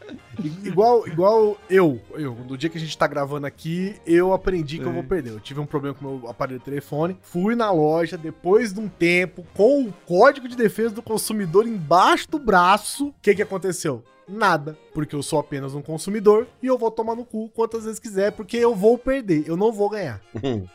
Igual, 0.65 1.07
igual 1.07 1.59
eu. 1.69 2.01
Eu, 2.15 2.35
no 2.49 2.57
dia 2.57 2.71
que 2.71 2.79
a 2.79 2.81
gente 2.81 2.97
tá 2.97 3.07
gravando 3.07 3.47
aqui, 3.47 3.95
eu 4.07 4.33
aprendi 4.33 4.79
que 4.79 4.85
eu 4.85 4.91
É. 4.91 4.93
vou 4.95 5.05
perder. 5.05 5.31
Eu 5.31 5.41
tive 5.41 5.61
um 5.61 5.67
problema 5.67 5.95
com 5.95 6.05
o 6.07 6.19
meu 6.19 6.31
aparelho 6.31 6.59
de 6.59 6.65
telefone. 6.65 7.17
Fui 7.23 7.55
na 7.55 7.71
loja, 7.71 8.17
depois 8.17 8.73
de 8.73 8.81
um 8.81 8.89
tempo, 8.89 9.45
com 9.55 9.85
o 9.85 9.93
código 10.07 10.49
de 10.49 10.57
defesa 10.57 10.95
do 10.95 11.03
consumidor 11.03 11.67
embaixo 11.67 12.31
do 12.31 12.39
braço. 12.39 13.09
O 13.09 13.15
que 13.21 13.35
que 13.35 13.43
aconteceu? 13.43 14.03
Nada. 14.29 14.77
Porque 14.93 15.15
eu 15.15 15.23
sou 15.23 15.39
apenas 15.39 15.75
um 15.75 15.83
consumidor 15.83 16.47
e 16.63 16.67
eu 16.67 16.79
vou 16.79 16.91
tomar 16.91 17.15
no 17.15 17.25
cu 17.25 17.49
quantas 17.51 17.85
vezes 17.85 17.99
quiser, 17.99 18.33
porque 18.33 18.57
eu 18.57 18.75
vou 18.75 18.97
perder, 18.97 19.45
eu 19.47 19.57
não 19.57 19.73
vou 19.73 19.89
ganhar. 19.91 20.21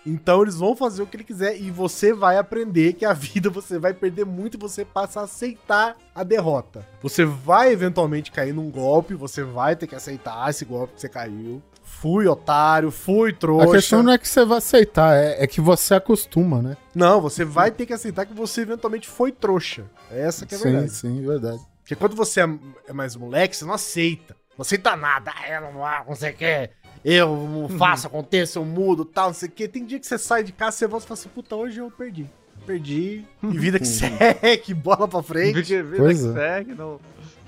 Então 0.06 0.42
eles 0.42 0.56
vão 0.56 0.76
fazer 0.76 1.02
o 1.02 1.08
que 1.08 1.16
ele 1.16 1.24
quiser 1.24 1.60
e 1.60 1.72
você 1.72 2.14
vai 2.14 2.38
aprender 2.38 2.94
que 2.94 3.06
a 3.06 3.14
vida 3.14 3.50
você 3.50 3.78
vai 3.78 3.94
perder 3.94 4.26
muito 4.26 4.56
e 4.56 4.60
você 4.60 4.84
passa 4.84 5.22
a 5.22 5.24
aceitar 5.24 5.96
a 6.14 6.24
derrota. 6.24 6.86
Você 7.02 7.24
vai 7.24 7.72
eventualmente 7.72 8.32
cair 8.32 8.54
num 8.54 8.70
golpe, 8.70 9.14
você 9.14 9.44
vai 9.44 9.76
ter 9.76 9.88
que 9.88 9.96
aceitar 9.96 10.50
esse 10.50 10.66
golpe 10.66 10.94
que 10.96 11.02
você 11.02 11.10
caiu. 11.10 11.62
Fui 11.82 12.28
otário, 12.28 12.92
fui 12.92 13.34
trouxa. 13.34 13.68
A 13.68 13.72
questão 13.72 14.04
não 14.04 14.14
é 14.14 14.18
que 14.18 14.28
você 14.28 14.46
vai 14.46 14.60
aceitar, 14.60 15.18
é, 15.18 15.44
é 15.44 15.48
que 15.48 15.60
você 15.60 15.96
acostuma, 15.96 16.62
né? 16.62 16.78
Não, 16.94 17.20
você 17.20 17.44
vai 17.44 17.72
ter 17.72 17.86
que 17.86 17.94
aceitar 17.94 18.26
que 18.26 18.34
você 18.34 18.62
eventualmente 18.62 19.08
foi 19.08 19.32
trouxa. 19.32 19.86
Essa 20.12 20.46
que 20.46 20.54
é 20.54 20.58
a 20.58 20.62
sim, 20.62 20.72
verdade. 20.72 20.92
sim, 20.92 21.26
verdade. 21.26 21.62
Porque 21.90 21.96
quando 21.96 22.16
você 22.16 22.42
é 22.42 22.50
é 22.88 22.94
mais 22.94 23.16
moleque, 23.16 23.56
você 23.58 23.66
não 23.66 23.74
aceita. 23.74 24.36
Não 24.56 24.62
aceita 24.62 24.96
nada. 24.96 25.32
Ah, 25.36 25.50
eu 25.50 25.62
não, 25.62 25.74
não 26.08 26.16
sei 26.16 26.32
o 26.32 26.36
que. 26.36 26.70
Eu 27.04 27.36
não 27.48 27.70
faço, 27.80 28.06
aconteça, 28.08 28.60
eu 28.60 28.66
mudo, 28.66 29.04
tal, 29.06 29.28
não 29.30 29.34
sei 29.34 29.50
o 29.50 29.52
que. 29.52 29.68
Tem 29.68 29.84
dia 29.86 30.00
que 30.00 30.06
você 30.06 30.18
sai 30.18 30.44
de 30.44 30.52
casa, 30.52 30.78
você 30.78 30.86
volta 30.88 31.06
e 31.06 31.08
fala 31.08 31.20
assim, 31.20 31.30
puta, 31.30 31.56
hoje 31.56 31.80
eu 31.80 31.90
perdi. 31.90 32.28
Perdi. 32.66 33.26
E 33.42 33.58
vida 33.58 33.80
que 33.80 33.86
segue, 33.88 34.74
bola 34.74 35.08
pra 35.08 35.24
frente. 35.24 35.62
Vida 35.62 35.96
Pois 35.98 36.22
que 36.22 36.28
é. 36.28 36.34
segue, 36.34 36.76
não, 36.76 37.00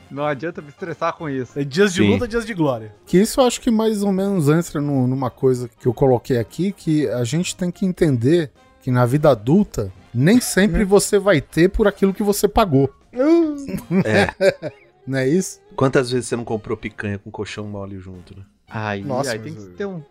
não 0.10 0.26
adianta 0.26 0.60
me 0.62 0.70
estressar 0.70 1.14
com 1.14 1.30
isso. 1.30 1.60
É 1.60 1.64
dias 1.64 1.94
de 1.94 2.02
Sim. 2.02 2.10
luta, 2.14 2.28
dias 2.28 2.46
de 2.46 2.54
glória. 2.56 2.96
Que 3.06 3.20
isso 3.20 3.42
eu 3.42 3.46
acho 3.46 3.62
que 3.62 3.70
mais 3.70 4.02
ou 4.02 4.12
menos 4.12 4.48
entra 4.50 4.82
no- 4.82 5.06
numa 5.06 5.30
coisa 5.30 5.70
que 5.80 5.86
eu 5.88 5.94
coloquei 5.94 6.38
aqui, 6.40 6.72
que 6.72 7.08
a 7.10 7.24
gente 7.26 7.56
tem 7.56 7.70
que 7.70 7.86
entender 7.86 8.50
que 8.82 8.90
na 8.90 9.06
vida 9.06 9.30
adulta, 9.30 9.92
nem 10.14 10.40
sempre 10.42 10.84
você 10.86 11.20
vai 11.20 11.42
ter 11.42 11.70
por 11.70 11.88
aquilo 11.88 12.14
que 12.14 12.24
você 12.24 12.48
pagou. 12.48 12.90
É. 13.14 14.72
Não 15.08 15.18
é 15.18 15.28
isso? 15.28 15.60
Quantas 15.76 16.12
vezes 16.12 16.28
você 16.30 16.36
não 16.36 16.46
comprou 16.46 16.78
picanha 16.78 17.18
com 17.18 17.32
colchão 17.32 17.66
mole 17.68 17.98
junto, 18.00 18.38
né? 18.38 18.44
Aí, 18.70 19.04
Nossa, 19.04 19.32
aí 19.34 19.40
tem 19.40 19.54
que 19.56 19.62
ter 19.72 19.86
um. 19.86 20.02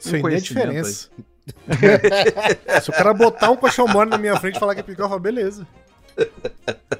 Isso 0.00 0.16
aí 0.16 0.22
nem 0.22 0.34
é 0.36 0.40
diferença. 0.40 1.10
Se 2.82 2.90
o 2.90 2.92
cara 2.92 3.12
botar 3.14 3.50
um 3.50 3.56
colchão 3.56 3.86
mole 3.86 4.08
na 4.10 4.16
minha 4.18 4.36
frente 4.40 4.56
e 4.56 4.58
falar 4.58 4.74
que 4.74 4.80
é 4.80 4.82
pica, 4.82 5.02
eu 5.02 5.08
falo, 5.08 5.20
beleza. 5.20 5.66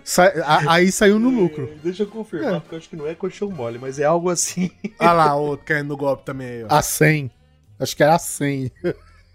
Sa- 0.04 0.32
a- 0.44 0.72
aí 0.74 0.92
saiu 0.92 1.18
no 1.18 1.30
lucro. 1.30 1.72
Deixa 1.82 2.02
eu 2.04 2.06
confirmar, 2.06 2.60
porque 2.60 2.74
eu 2.74 2.78
acho 2.78 2.88
que 2.88 2.96
não 2.96 3.06
é 3.06 3.14
colchão 3.14 3.50
mole, 3.50 3.78
mas 3.78 3.98
é 3.98 4.04
algo 4.04 4.28
assim. 4.30 4.70
Ah 4.98 5.12
lá, 5.12 5.34
o 5.34 5.42
outro 5.42 5.64
caindo 5.66 5.88
no 5.88 5.96
golpe 5.96 6.24
também 6.24 6.48
aí, 6.48 6.64
ó. 6.64 6.66
A 6.70 6.82
100. 6.82 7.30
Acho 7.80 7.96
que 7.96 8.02
era 8.02 8.14
a 8.14 8.18
100. 8.18 8.70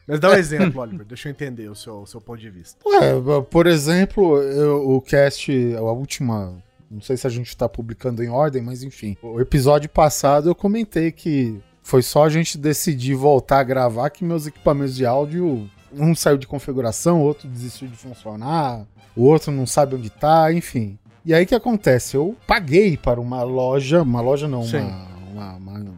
Mas 0.08 0.20
dá 0.20 0.30
um 0.32 0.34
exemplo, 0.36 0.82
Oliver. 0.82 1.06
Deixa 1.06 1.30
eu 1.30 1.32
entender 1.32 1.70
o 1.70 1.76
seu, 1.76 2.02
o 2.02 2.06
seu 2.08 2.20
ponto 2.20 2.40
de 2.40 2.50
vista. 2.50 2.78
Ué, 2.86 3.14
por 3.50 3.68
exemplo, 3.68 4.38
eu- 4.42 4.90
o 4.96 5.02
cast, 5.02 5.52
a 5.78 5.82
última. 5.82 6.56
Não 6.92 7.02
sei 7.02 7.18
se 7.18 7.26
a 7.26 7.30
gente 7.30 7.56
tá 7.58 7.68
publicando 7.68 8.24
em 8.24 8.30
ordem, 8.30 8.62
mas 8.62 8.84
enfim. 8.84 9.18
O 9.24 9.40
episódio 9.42 9.90
passado 9.90 10.50
eu 10.50 10.54
comentei 10.56 11.12
que 11.12 11.60
foi 11.82 12.02
só 12.02 12.26
a 12.26 12.30
gente 12.30 12.58
decidir 12.58 13.16
voltar 13.16 13.60
a 13.60 13.64
gravar 13.64 14.10
que 14.10 14.24
meus 14.24 14.46
equipamentos 14.46 14.96
de 14.96 15.06
áudio. 15.06 15.70
Um 15.92 16.14
saiu 16.16 16.38
de 16.38 16.48
configuração, 16.48 17.22
o 17.22 17.24
outro 17.24 17.48
desistiu 17.48 17.88
de 17.88 17.96
funcionar, 17.96 18.86
o 19.16 19.24
outro 19.24 19.52
não 19.52 19.66
sabe 19.68 19.96
onde 19.96 20.10
tá, 20.10 20.52
enfim. 20.52 20.98
E 21.26 21.34
aí 21.34 21.44
o 21.44 21.48
que 21.48 21.56
acontece? 21.56 22.18
Eu 22.18 22.36
paguei 22.48 22.98
para 22.98 23.22
uma 23.22 23.44
loja, 23.44 24.02
uma 24.02 24.20
loja 24.20 24.48
não, 24.48 24.64
uma, 24.80 25.08
uma- 25.32 25.54
uma- 25.56 25.94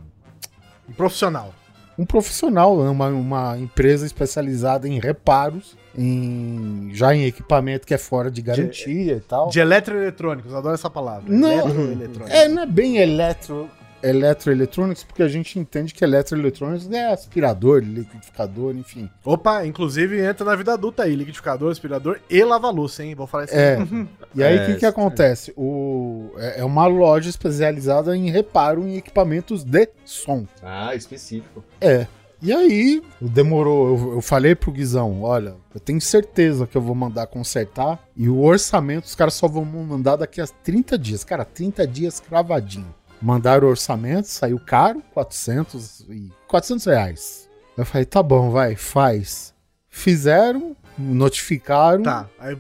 Um 0.90 0.94
profissional. 0.94 1.54
Um 1.98 2.06
profissional, 2.06 2.78
né, 2.84 2.90
uma, 2.90 3.08
uma 3.08 3.58
empresa 3.58 4.06
especializada 4.06 4.88
em 4.88 5.00
reparos, 5.00 5.78
em, 5.98 6.90
já 6.94 7.16
em 7.16 7.26
equipamento 7.26 7.88
que 7.88 7.94
é 7.94 7.98
fora 7.98 8.30
de 8.30 8.42
garantia 8.42 9.16
e 9.16 9.20
tal. 9.22 9.50
De 9.50 9.60
eletroeletrônicos, 9.60 10.54
adoro 10.54 10.76
essa 10.76 10.90
palavra. 10.90 11.24
Não. 11.28 11.52
Eletroeletrônicos. 11.70 12.30
É, 12.32 12.48
não 12.48 12.64
é 12.64 12.66
bem 12.66 12.98
eletro, 12.98 13.70
eletroeletrônicos, 14.04 15.04
porque 15.04 15.24
a 15.24 15.28
gente 15.28 15.58
entende 15.58 15.94
que 15.94 16.04
eletroeletrônicos 16.04 16.90
é 16.92 17.12
aspirador, 17.12 17.82
liquidificador, 17.82 18.76
enfim. 18.76 19.10
Opa, 19.24 19.66
inclusive 19.66 20.20
entra 20.22 20.46
na 20.46 20.56
vida 20.56 20.74
adulta 20.74 21.04
aí, 21.04 21.16
liquidificador, 21.16 21.72
aspirador 21.72 22.20
e 22.30 22.44
lava-louça, 22.44 23.04
hein? 23.04 23.16
Vou 23.16 23.26
falar 23.26 23.46
isso 23.46 23.56
É. 23.56 23.78
aí. 23.78 24.08
E 24.36 24.44
aí, 24.44 24.58
o 24.58 24.62
É, 24.62 24.66
que, 24.66 24.76
que 24.80 24.86
acontece? 24.86 25.54
O, 25.56 26.15
é 26.38 26.60
é 26.60 26.66
uma 26.66 26.86
loja 26.86 27.30
especializada 27.30 28.16
em 28.16 28.30
reparo 28.30 28.88
em 28.88 28.96
equipamentos 28.96 29.64
de 29.64 29.90
som. 30.06 30.46
Ah, 30.62 30.96
específico. 30.96 31.64
É. 31.80 32.08
E 32.42 32.54
aí, 32.54 33.02
demorou. 33.20 33.98
Eu, 33.98 34.14
eu 34.16 34.22
falei 34.22 34.56
pro 34.56 34.72
Guizão: 34.72 35.24
olha, 35.24 35.56
eu 35.74 35.80
tenho 35.80 36.02
certeza 36.02 36.68
que 36.68 36.78
eu 36.78 36.82
vou 36.82 36.96
mandar 36.96 37.28
consertar. 37.28 38.00
E 38.16 38.30
o 38.30 38.42
orçamento, 38.42 39.06
os 39.06 39.16
caras 39.16 39.34
só 39.34 39.48
vão 39.48 39.66
mandar 39.66 40.18
daqui 40.18 40.42
a 40.42 40.48
30 40.48 40.98
dias. 40.98 41.24
Cara, 41.24 41.46
30 41.46 41.88
dias 41.88 42.20
cravadinho. 42.20 42.94
Mandaram 43.22 43.68
o 43.68 43.72
orçamento, 43.72 44.28
saiu 44.28 44.60
caro, 44.60 45.02
400 45.14 46.02
e 46.10 46.32
400 46.48 46.86
reais. 46.86 47.50
Eu 47.78 47.86
falei, 47.86 48.06
tá 48.06 48.22
bom, 48.22 48.52
vai, 48.52 48.76
faz. 48.76 49.54
Fizeram, 49.90 50.76
notificaram. 50.98 52.04
Tá, 52.04 52.30
aí 52.38 52.56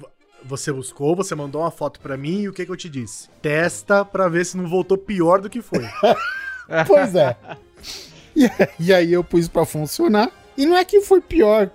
você 0.47 0.71
buscou, 0.71 1.15
você 1.15 1.34
mandou 1.36 1.62
uma 1.62 1.71
foto 1.71 1.99
pra 1.99 2.15
mim 2.17 2.41
e 2.41 2.49
o 2.49 2.53
que 2.53 2.65
que 2.65 2.71
eu 2.71 2.77
te 2.77 2.88
disse? 2.89 3.29
Testa 3.41 4.03
pra 4.05 4.27
ver 4.29 4.45
se 4.45 4.55
não 4.58 4.67
voltou 4.67 4.97
pior 4.97 5.41
do 5.41 5.49
que 5.49 5.62
foi. 5.62 5.84
Pois 6.88 7.13
é. 7.13 7.38
E, 8.36 8.49
e 8.79 8.91
aí 8.93 9.13
eu 9.13 9.23
pus 9.23 9.47
pra 9.47 9.65
funcionar. 9.65 10.31
E 10.58 10.65
não 10.65 10.75
é 10.75 10.84
que 10.84 10.99
foi 11.01 11.21
pior. 11.21 11.69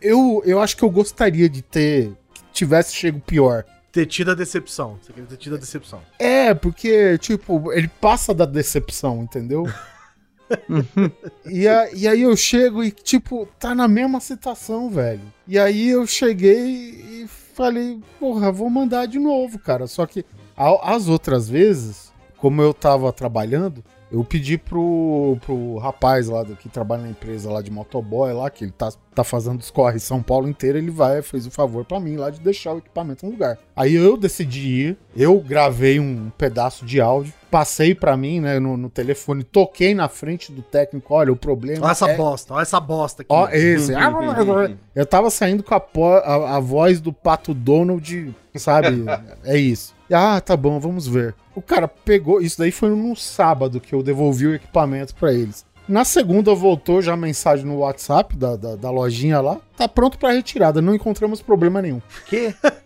Eu, 0.00 0.42
eu 0.44 0.60
acho 0.60 0.76
que 0.76 0.82
eu 0.82 0.90
gostaria 0.90 1.48
de 1.48 1.62
ter. 1.62 2.12
Que 2.34 2.42
tivesse 2.52 2.94
chego 2.96 3.20
pior. 3.20 3.64
ter 3.92 4.06
tido 4.06 4.32
a 4.32 4.34
decepção. 4.34 4.98
Você 5.00 5.12
queria 5.12 5.28
ter 5.28 5.36
tido 5.36 5.54
a 5.54 5.58
decepção. 5.58 6.02
É, 6.18 6.52
porque, 6.52 7.16
tipo, 7.18 7.72
ele 7.72 7.86
passa 8.00 8.34
da 8.34 8.44
decepção, 8.44 9.22
entendeu? 9.22 9.64
e, 11.46 11.66
a- 11.68 11.90
e 11.92 12.06
aí 12.08 12.22
eu 12.22 12.36
chego 12.36 12.82
e, 12.82 12.90
tipo, 12.90 13.46
tá 13.58 13.74
na 13.74 13.86
mesma 13.88 14.18
situação, 14.20 14.90
velho. 14.90 15.20
E 15.46 15.58
aí 15.58 15.88
eu 15.90 16.06
cheguei 16.06 16.58
e 17.22 17.28
falei, 17.62 18.00
porra, 18.18 18.50
vou 18.50 18.68
mandar 18.68 19.06
de 19.06 19.20
novo, 19.20 19.56
cara. 19.56 19.86
Só 19.86 20.04
que 20.04 20.24
as 20.56 21.06
outras 21.06 21.48
vezes, 21.48 22.12
como 22.38 22.60
eu 22.60 22.74
tava 22.74 23.12
trabalhando, 23.12 23.84
eu 24.12 24.22
pedi 24.24 24.58
pro, 24.58 25.38
pro 25.44 25.78
rapaz 25.78 26.28
lá 26.28 26.42
do- 26.42 26.54
que 26.56 26.68
trabalha 26.68 27.02
na 27.02 27.08
empresa 27.08 27.50
lá 27.50 27.62
de 27.62 27.70
motoboy 27.70 28.32
lá, 28.32 28.50
que 28.50 28.64
ele 28.64 28.72
tá, 28.72 28.92
tá 29.14 29.24
fazendo 29.24 29.58
os 29.60 29.70
corres 29.70 30.02
São 30.02 30.22
Paulo 30.22 30.46
inteiro, 30.48 30.76
ele 30.78 30.90
vai, 30.90 31.22
fez 31.22 31.46
o 31.46 31.50
favor 31.50 31.84
pra 31.84 31.98
mim 31.98 32.16
lá 32.16 32.28
de 32.30 32.40
deixar 32.40 32.74
o 32.74 32.78
equipamento 32.78 33.24
no 33.24 33.32
lugar. 33.32 33.58
Aí 33.74 33.94
eu 33.94 34.16
decidi 34.16 34.60
ir, 34.68 34.98
eu 35.16 35.40
gravei 35.40 35.98
um 35.98 36.30
pedaço 36.36 36.84
de 36.84 37.00
áudio, 37.00 37.32
passei 37.50 37.94
pra 37.94 38.16
mim, 38.16 38.40
né, 38.40 38.58
no, 38.60 38.76
no 38.76 38.88
telefone, 38.90 39.42
toquei 39.44 39.94
na 39.94 40.08
frente 40.08 40.52
do 40.52 40.62
técnico, 40.62 41.14
olha, 41.14 41.32
o 41.32 41.36
problema 41.36 41.84
Olha 41.84 41.92
essa 41.92 42.10
é... 42.10 42.16
bosta, 42.16 42.54
olha 42.54 42.62
essa 42.62 42.80
bosta 42.80 43.22
aqui. 43.22 43.32
Ó, 43.32 43.48
esse. 43.48 43.92
Eu 44.94 45.06
tava 45.06 45.30
saindo 45.30 45.62
com 45.62 45.74
a, 45.74 45.78
a- 46.18 46.56
a 46.56 46.60
voz 46.60 47.00
do 47.00 47.12
Pato 47.12 47.54
Donald, 47.54 48.34
sabe? 48.56 49.04
é 49.44 49.56
isso. 49.56 49.94
Ah, 50.12 50.40
tá 50.40 50.56
bom, 50.56 50.78
vamos 50.78 51.06
ver. 51.06 51.34
O 51.54 51.62
cara 51.62 51.86
pegou, 51.88 52.40
isso 52.40 52.58
daí 52.58 52.70
foi 52.70 52.90
no 52.90 53.14
sábado 53.16 53.80
que 53.80 53.94
eu 53.94 54.02
devolvi 54.02 54.46
o 54.46 54.54
equipamento 54.54 55.14
pra 55.14 55.32
eles. 55.32 55.64
Na 55.88 56.04
segunda 56.04 56.54
voltou 56.54 57.02
já 57.02 57.14
a 57.14 57.16
mensagem 57.16 57.64
no 57.66 57.78
WhatsApp 57.78 58.36
da, 58.36 58.56
da, 58.56 58.76
da 58.76 58.90
lojinha 58.90 59.40
lá. 59.40 59.60
Tá 59.76 59.88
pronto 59.88 60.16
pra 60.18 60.32
retirada, 60.32 60.80
não 60.80 60.94
encontramos 60.94 61.42
problema 61.42 61.82
nenhum. 61.82 62.00
Que? 62.26 62.54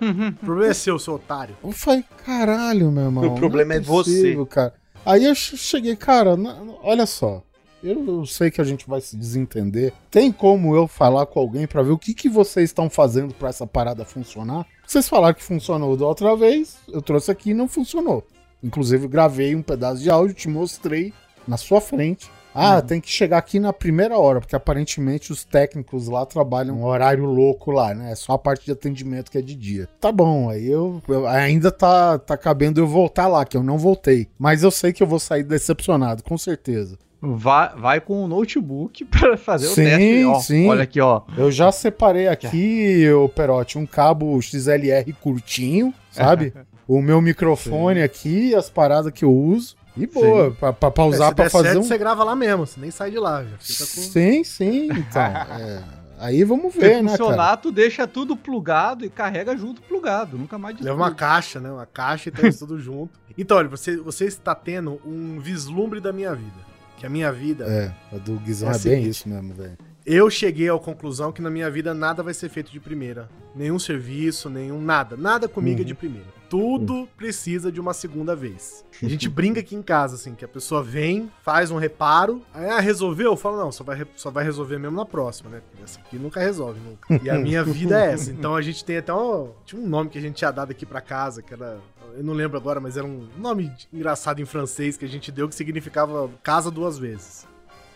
O 0.00 0.32
problema 0.44 0.72
é 0.72 0.74
seu, 0.74 0.98
seu 0.98 1.14
otário. 1.14 1.56
Eu 1.64 1.70
falei, 1.72 2.04
caralho, 2.26 2.90
meu 2.90 3.04
irmão. 3.04 3.24
O 3.26 3.34
problema 3.36 3.74
não 3.74 3.80
é 3.80 3.84
você. 3.84 4.10
possível, 4.10 4.44
Cara. 4.44 4.74
Aí 5.06 5.24
eu 5.24 5.34
che- 5.34 5.56
cheguei, 5.56 5.94
cara, 5.96 6.36
na- 6.36 6.58
olha 6.82 7.06
só. 7.06 7.42
Eu, 7.82 8.04
eu 8.06 8.26
sei 8.26 8.50
que 8.50 8.60
a 8.60 8.64
gente 8.64 8.88
vai 8.88 9.00
se 9.00 9.16
desentender. 9.16 9.92
Tem 10.10 10.32
como 10.32 10.74
eu 10.74 10.88
falar 10.88 11.26
com 11.26 11.38
alguém 11.38 11.66
pra 11.66 11.80
ver 11.82 11.92
o 11.92 11.98
que, 11.98 12.12
que 12.12 12.28
vocês 12.28 12.70
estão 12.70 12.90
fazendo 12.90 13.32
pra 13.34 13.50
essa 13.50 13.66
parada 13.66 14.04
funcionar? 14.04 14.66
Vocês 14.86 15.08
falaram 15.08 15.34
que 15.34 15.42
funcionou 15.42 15.96
da 15.96 16.06
outra 16.06 16.36
vez, 16.36 16.76
eu 16.88 17.00
trouxe 17.02 17.30
aqui 17.30 17.50
e 17.50 17.54
não 17.54 17.66
funcionou. 17.68 18.24
Inclusive, 18.62 19.08
gravei 19.08 19.54
um 19.54 19.62
pedaço 19.62 20.02
de 20.02 20.10
áudio, 20.10 20.34
te 20.34 20.48
mostrei 20.48 21.12
na 21.46 21.56
sua 21.56 21.80
frente. 21.80 22.30
Ah, 22.56 22.80
tem 22.80 23.00
que 23.00 23.10
chegar 23.10 23.38
aqui 23.38 23.58
na 23.58 23.72
primeira 23.72 24.16
hora, 24.16 24.40
porque 24.40 24.54
aparentemente 24.54 25.32
os 25.32 25.44
técnicos 25.44 26.06
lá 26.06 26.24
trabalham 26.24 26.76
um 26.78 26.84
horário 26.84 27.24
louco 27.24 27.72
lá, 27.72 27.92
né? 27.92 28.12
É 28.12 28.14
só 28.14 28.34
a 28.34 28.38
parte 28.38 28.64
de 28.66 28.70
atendimento 28.70 29.28
que 29.28 29.36
é 29.38 29.42
de 29.42 29.56
dia. 29.56 29.88
Tá 30.00 30.12
bom, 30.12 30.48
aí 30.48 30.70
eu, 30.70 31.02
eu- 31.08 31.26
ainda 31.26 31.72
tá, 31.72 32.16
tá 32.16 32.36
cabendo 32.36 32.80
eu 32.80 32.86
voltar 32.86 33.26
lá, 33.26 33.44
que 33.44 33.56
eu 33.56 33.62
não 33.62 33.76
voltei. 33.76 34.28
Mas 34.38 34.62
eu 34.62 34.70
sei 34.70 34.92
que 34.92 35.02
eu 35.02 35.06
vou 35.06 35.18
sair 35.18 35.42
decepcionado, 35.42 36.22
com 36.22 36.38
certeza. 36.38 36.96
Vai, 37.32 37.74
vai 37.76 38.00
com 38.00 38.24
o 38.24 38.28
notebook 38.28 39.04
pra 39.06 39.36
fazer 39.36 39.66
Sim, 39.68 39.72
o 39.72 39.84
teste. 39.84 40.24
Ó, 40.24 40.40
sim. 40.40 40.68
Olha 40.68 40.82
aqui, 40.82 41.00
ó. 41.00 41.22
Eu 41.36 41.50
já 41.50 41.72
separei 41.72 42.28
aqui, 42.28 43.10
ô 43.10 43.28
Perotti, 43.28 43.78
um 43.78 43.86
cabo 43.86 44.40
XLR 44.40 45.12
curtinho, 45.14 45.92
sabe? 46.10 46.52
o 46.86 47.00
meu 47.00 47.20
microfone 47.20 48.02
aqui, 48.02 48.54
as 48.54 48.68
paradas 48.68 49.12
que 49.12 49.24
eu 49.24 49.32
uso. 49.32 49.76
E 49.96 50.06
boa, 50.08 50.50
pra, 50.50 50.72
pra, 50.72 50.90
pra 50.90 51.04
usar 51.04 51.28
se 51.28 51.34
pra 51.36 51.44
der 51.44 51.50
fazer 51.50 51.68
certo, 51.68 51.78
um. 51.78 51.82
você 51.84 51.96
grava 51.96 52.24
lá 52.24 52.34
mesmo, 52.34 52.66
você 52.66 52.80
nem 52.80 52.90
sai 52.90 53.12
de 53.12 53.18
lá. 53.18 53.44
Já 53.44 53.56
fica 53.58 53.86
com... 53.86 54.00
Sim, 54.00 54.42
sim, 54.42 54.88
então. 54.90 55.22
é. 55.56 55.82
Aí 56.18 56.42
vamos 56.44 56.74
ver, 56.74 57.02
né, 57.02 57.16
cara? 57.18 57.56
tu 57.56 57.70
deixa 57.70 58.06
tudo 58.06 58.36
plugado 58.36 59.04
e 59.04 59.10
carrega 59.10 59.56
junto 59.56 59.82
plugado. 59.82 60.38
Nunca 60.38 60.56
mais 60.56 60.80
Leva 60.80 60.96
uma 60.96 61.14
caixa, 61.14 61.60
né? 61.60 61.70
Uma 61.70 61.86
caixa 61.86 62.30
e 62.30 62.48
isso 62.48 62.60
tudo 62.60 62.78
junto. 62.78 63.18
Então, 63.36 63.56
olha, 63.56 63.68
você, 63.68 63.96
você 63.96 64.24
está 64.24 64.54
tendo 64.54 65.00
um 65.04 65.40
vislumbre 65.40 66.00
da 66.00 66.12
minha 66.12 66.34
vida. 66.34 66.73
Que 67.04 67.06
a 67.06 67.10
minha 67.10 67.30
vida. 67.30 67.66
É, 67.66 68.16
a 68.16 68.18
do 68.18 68.38
Guizão 68.38 68.70
É 68.70 68.76
é, 68.76 68.78
bem 68.78 69.04
isso 69.04 69.28
mesmo, 69.28 69.52
velho. 69.52 69.76
Eu 70.06 70.30
cheguei 70.30 70.70
à 70.70 70.78
conclusão 70.78 71.32
que 71.32 71.42
na 71.42 71.50
minha 71.50 71.70
vida 71.70 71.92
nada 71.92 72.22
vai 72.22 72.32
ser 72.32 72.48
feito 72.48 72.72
de 72.72 72.80
primeira. 72.80 73.28
Nenhum 73.54 73.78
serviço, 73.78 74.48
nenhum 74.48 74.80
nada. 74.80 75.14
Nada 75.14 75.46
comigo 75.46 75.82
é 75.82 75.84
de 75.84 75.94
primeira. 75.94 76.26
Tudo 76.48 77.08
precisa 77.16 77.70
de 77.70 77.80
uma 77.80 77.92
segunda 77.92 78.34
vez. 78.34 78.84
A 79.02 79.08
gente 79.08 79.28
brinca 79.30 79.60
aqui 79.60 79.74
em 79.74 79.82
casa, 79.82 80.14
assim, 80.14 80.34
que 80.34 80.44
a 80.44 80.48
pessoa 80.48 80.82
vem, 80.82 81.30
faz 81.42 81.70
um 81.70 81.76
reparo, 81.76 82.42
aí, 82.54 82.68
ah, 82.68 82.80
resolveu? 82.80 83.32
Eu 83.32 83.36
falo, 83.36 83.56
não, 83.56 83.72
só 83.72 83.82
vai, 83.84 84.06
só 84.16 84.30
vai 84.30 84.44
resolver 84.44 84.78
mesmo 84.78 84.96
na 84.96 85.04
próxima, 85.04 85.50
né? 85.50 85.62
Essa 85.82 86.00
aqui 86.00 86.18
nunca 86.18 86.40
resolve, 86.40 86.80
nunca. 86.80 87.22
E 87.22 87.28
a 87.28 87.38
minha 87.38 87.64
vida 87.64 88.02
é 88.02 88.12
essa. 88.12 88.30
Então 88.30 88.54
a 88.54 88.62
gente 88.62 88.84
tem 88.84 88.98
até 88.98 89.12
um, 89.12 89.52
tinha 89.64 89.80
um 89.80 89.86
nome 89.86 90.10
que 90.10 90.18
a 90.18 90.20
gente 90.22 90.36
tinha 90.36 90.50
dado 90.50 90.70
aqui 90.70 90.86
pra 90.86 91.00
casa, 91.00 91.42
que 91.42 91.52
era. 91.52 91.78
Eu 92.16 92.22
não 92.24 92.32
lembro 92.34 92.56
agora, 92.56 92.80
mas 92.80 92.96
era 92.96 93.06
um 93.06 93.28
nome 93.38 93.72
engraçado 93.92 94.40
em 94.40 94.44
francês 94.44 94.96
que 94.96 95.04
a 95.04 95.08
gente 95.08 95.32
deu 95.32 95.48
que 95.48 95.54
significava 95.54 96.30
casa 96.42 96.70
duas 96.70 96.98
vezes. 96.98 97.46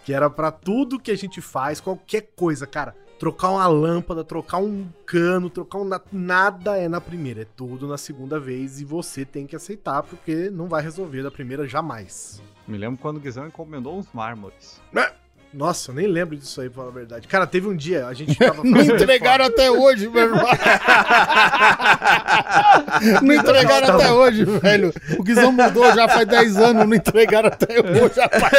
Que 0.04 0.12
era 0.12 0.28
pra 0.30 0.50
tudo 0.50 0.98
que 0.98 1.10
a 1.10 1.16
gente 1.16 1.40
faz, 1.40 1.80
qualquer 1.80 2.30
coisa, 2.34 2.66
cara. 2.66 2.96
Trocar 3.18 3.50
uma 3.50 3.66
lâmpada, 3.66 4.22
trocar 4.24 4.58
um 4.58 4.88
cano, 5.04 5.50
trocar 5.50 5.78
um. 5.78 5.84
na- 5.84 6.00
Nada 6.12 6.76
é 6.76 6.88
na 6.88 7.00
primeira, 7.00 7.42
é 7.42 7.44
tudo 7.44 7.86
na 7.88 7.98
segunda 7.98 8.38
vez 8.38 8.80
e 8.80 8.84
você 8.84 9.24
tem 9.24 9.46
que 9.46 9.56
aceitar, 9.56 10.02
porque 10.04 10.48
não 10.50 10.68
vai 10.68 10.82
resolver 10.82 11.22
da 11.24 11.30
primeira 11.30 11.66
jamais. 11.66 12.40
Me 12.66 12.78
lembro 12.78 12.98
quando 13.00 13.16
o 13.16 13.20
Guizão 13.20 13.46
encomendou 13.46 13.98
uns 13.98 14.06
mármores. 14.12 14.80
Nossa, 15.52 15.90
eu 15.90 15.94
nem 15.94 16.06
lembro 16.06 16.36
disso 16.36 16.60
aí, 16.60 16.68
pra 16.68 16.82
falar 16.82 16.88
a 16.90 16.94
verdade. 16.94 17.26
Cara, 17.26 17.46
teve 17.46 17.66
um 17.66 17.74
dia, 17.74 18.06
a 18.06 18.14
gente 18.14 18.36
tava 18.38 18.62
Não 18.62 18.80
entregaram 18.80 19.46
até 19.46 19.70
hoje, 19.70 20.08
meu 20.08 20.22
irmão. 20.22 20.44
não 23.22 23.34
entregaram 23.34 23.94
até 23.94 24.12
hoje, 24.12 24.44
velho. 24.44 24.92
O 25.18 25.22
Guizão 25.22 25.50
mudou 25.50 25.92
já 25.94 26.06
faz 26.08 26.26
10 26.28 26.56
anos, 26.58 26.86
não 26.86 26.94
entregaram 26.94 27.48
até 27.48 27.80
hoje. 27.80 28.20
rapaz. 28.20 28.52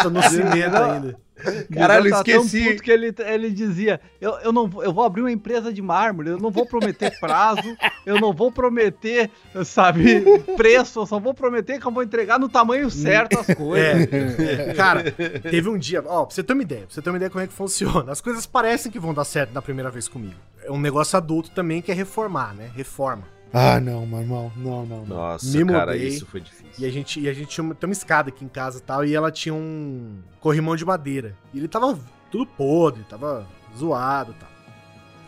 Tô 0.02 0.10
no 0.10 0.22
cimento 0.24 0.76
ainda. 0.76 1.25
Caralho, 1.72 2.10
tá 2.10 2.16
esqueci. 2.18 2.64
puto 2.70 2.82
que 2.82 2.90
ele, 2.90 3.14
ele 3.26 3.50
dizia: 3.50 4.00
eu, 4.20 4.32
eu, 4.38 4.52
não, 4.52 4.68
vou- 4.68 4.82
eu 4.84 4.92
vou 4.92 5.04
abrir 5.04 5.20
uma 5.22 5.30
empresa 5.32 5.72
de 5.72 5.80
mármore, 5.82 6.30
eu 6.30 6.38
não 6.38 6.50
vou 6.50 6.66
prometer 6.66 7.18
prazo, 7.20 7.62
eu 8.06 8.20
não 8.20 8.32
vou 8.32 8.50
prometer, 8.52 9.30
sabe, 9.64 10.24
preço, 10.56 11.00
eu 11.00 11.06
só 11.06 11.18
vou 11.18 11.34
prometer 11.34 11.78
que 11.80 11.86
eu 11.86 11.90
vou 11.92 12.02
entregar 12.02 12.38
no 12.38 12.48
tamanho 12.48 12.90
certo 12.90 13.38
as 13.38 13.46
coisas. 13.54 14.08
É, 14.12 14.74
cara, 14.74 15.04
teve 15.50 15.68
um 15.68 15.78
dia, 15.78 16.02
ó, 16.06 16.24
pra 16.24 16.34
você 16.34 16.42
ter 16.42 16.52
uma 16.52 16.62
ideia, 16.62 16.82
pra 16.82 16.94
você 16.94 17.02
ter 17.02 17.10
uma 17.10 17.16
ideia 17.16 17.30
como 17.30 17.42
é 17.44 17.46
que 17.46 17.52
funciona. 17.52 18.12
As 18.12 18.20
coisas 18.20 18.46
parecem 18.46 18.90
que 18.90 18.98
vão 18.98 19.12
dar 19.14 19.24
certo 19.24 19.52
na 19.52 19.62
primeira 19.62 19.90
vez 19.90 20.08
comigo. 20.08 20.34
É 20.64 20.70
um 20.70 20.80
negócio 20.80 21.16
adulto 21.16 21.50
também 21.50 21.80
que 21.80 21.92
é 21.92 21.94
reformar, 21.94 22.54
né? 22.54 22.70
Reforma. 22.74 23.22
Ah, 23.52 23.80
não, 23.80 24.06
meu 24.06 24.20
irmão. 24.20 24.52
Não, 24.56 24.84
não, 24.84 25.06
não. 25.06 25.16
Nossa, 25.16 25.46
Me 25.46 25.64
cara, 25.72 25.92
mudei. 25.92 26.08
isso 26.08 26.26
foi 26.26 26.40
difícil. 26.40 26.66
E 26.78 26.84
a 26.84 26.90
gente, 26.90 27.20
e 27.20 27.28
a 27.28 27.32
gente 27.32 27.48
tinha 27.48 27.64
uma, 27.64 27.74
tem 27.74 27.88
uma 27.88 27.92
escada 27.92 28.28
aqui 28.28 28.44
em 28.44 28.48
casa 28.48 28.78
e 28.78 28.82
tal, 28.82 29.04
e 29.04 29.14
ela 29.14 29.30
tinha 29.30 29.54
um 29.54 30.18
corrimão 30.40 30.76
de 30.76 30.84
madeira. 30.84 31.36
E 31.54 31.58
ele 31.58 31.68
tava 31.68 31.98
tudo 32.30 32.46
podre, 32.46 33.02
tava 33.04 33.46
zoado 33.76 34.32
e 34.32 34.34
tal. 34.34 34.48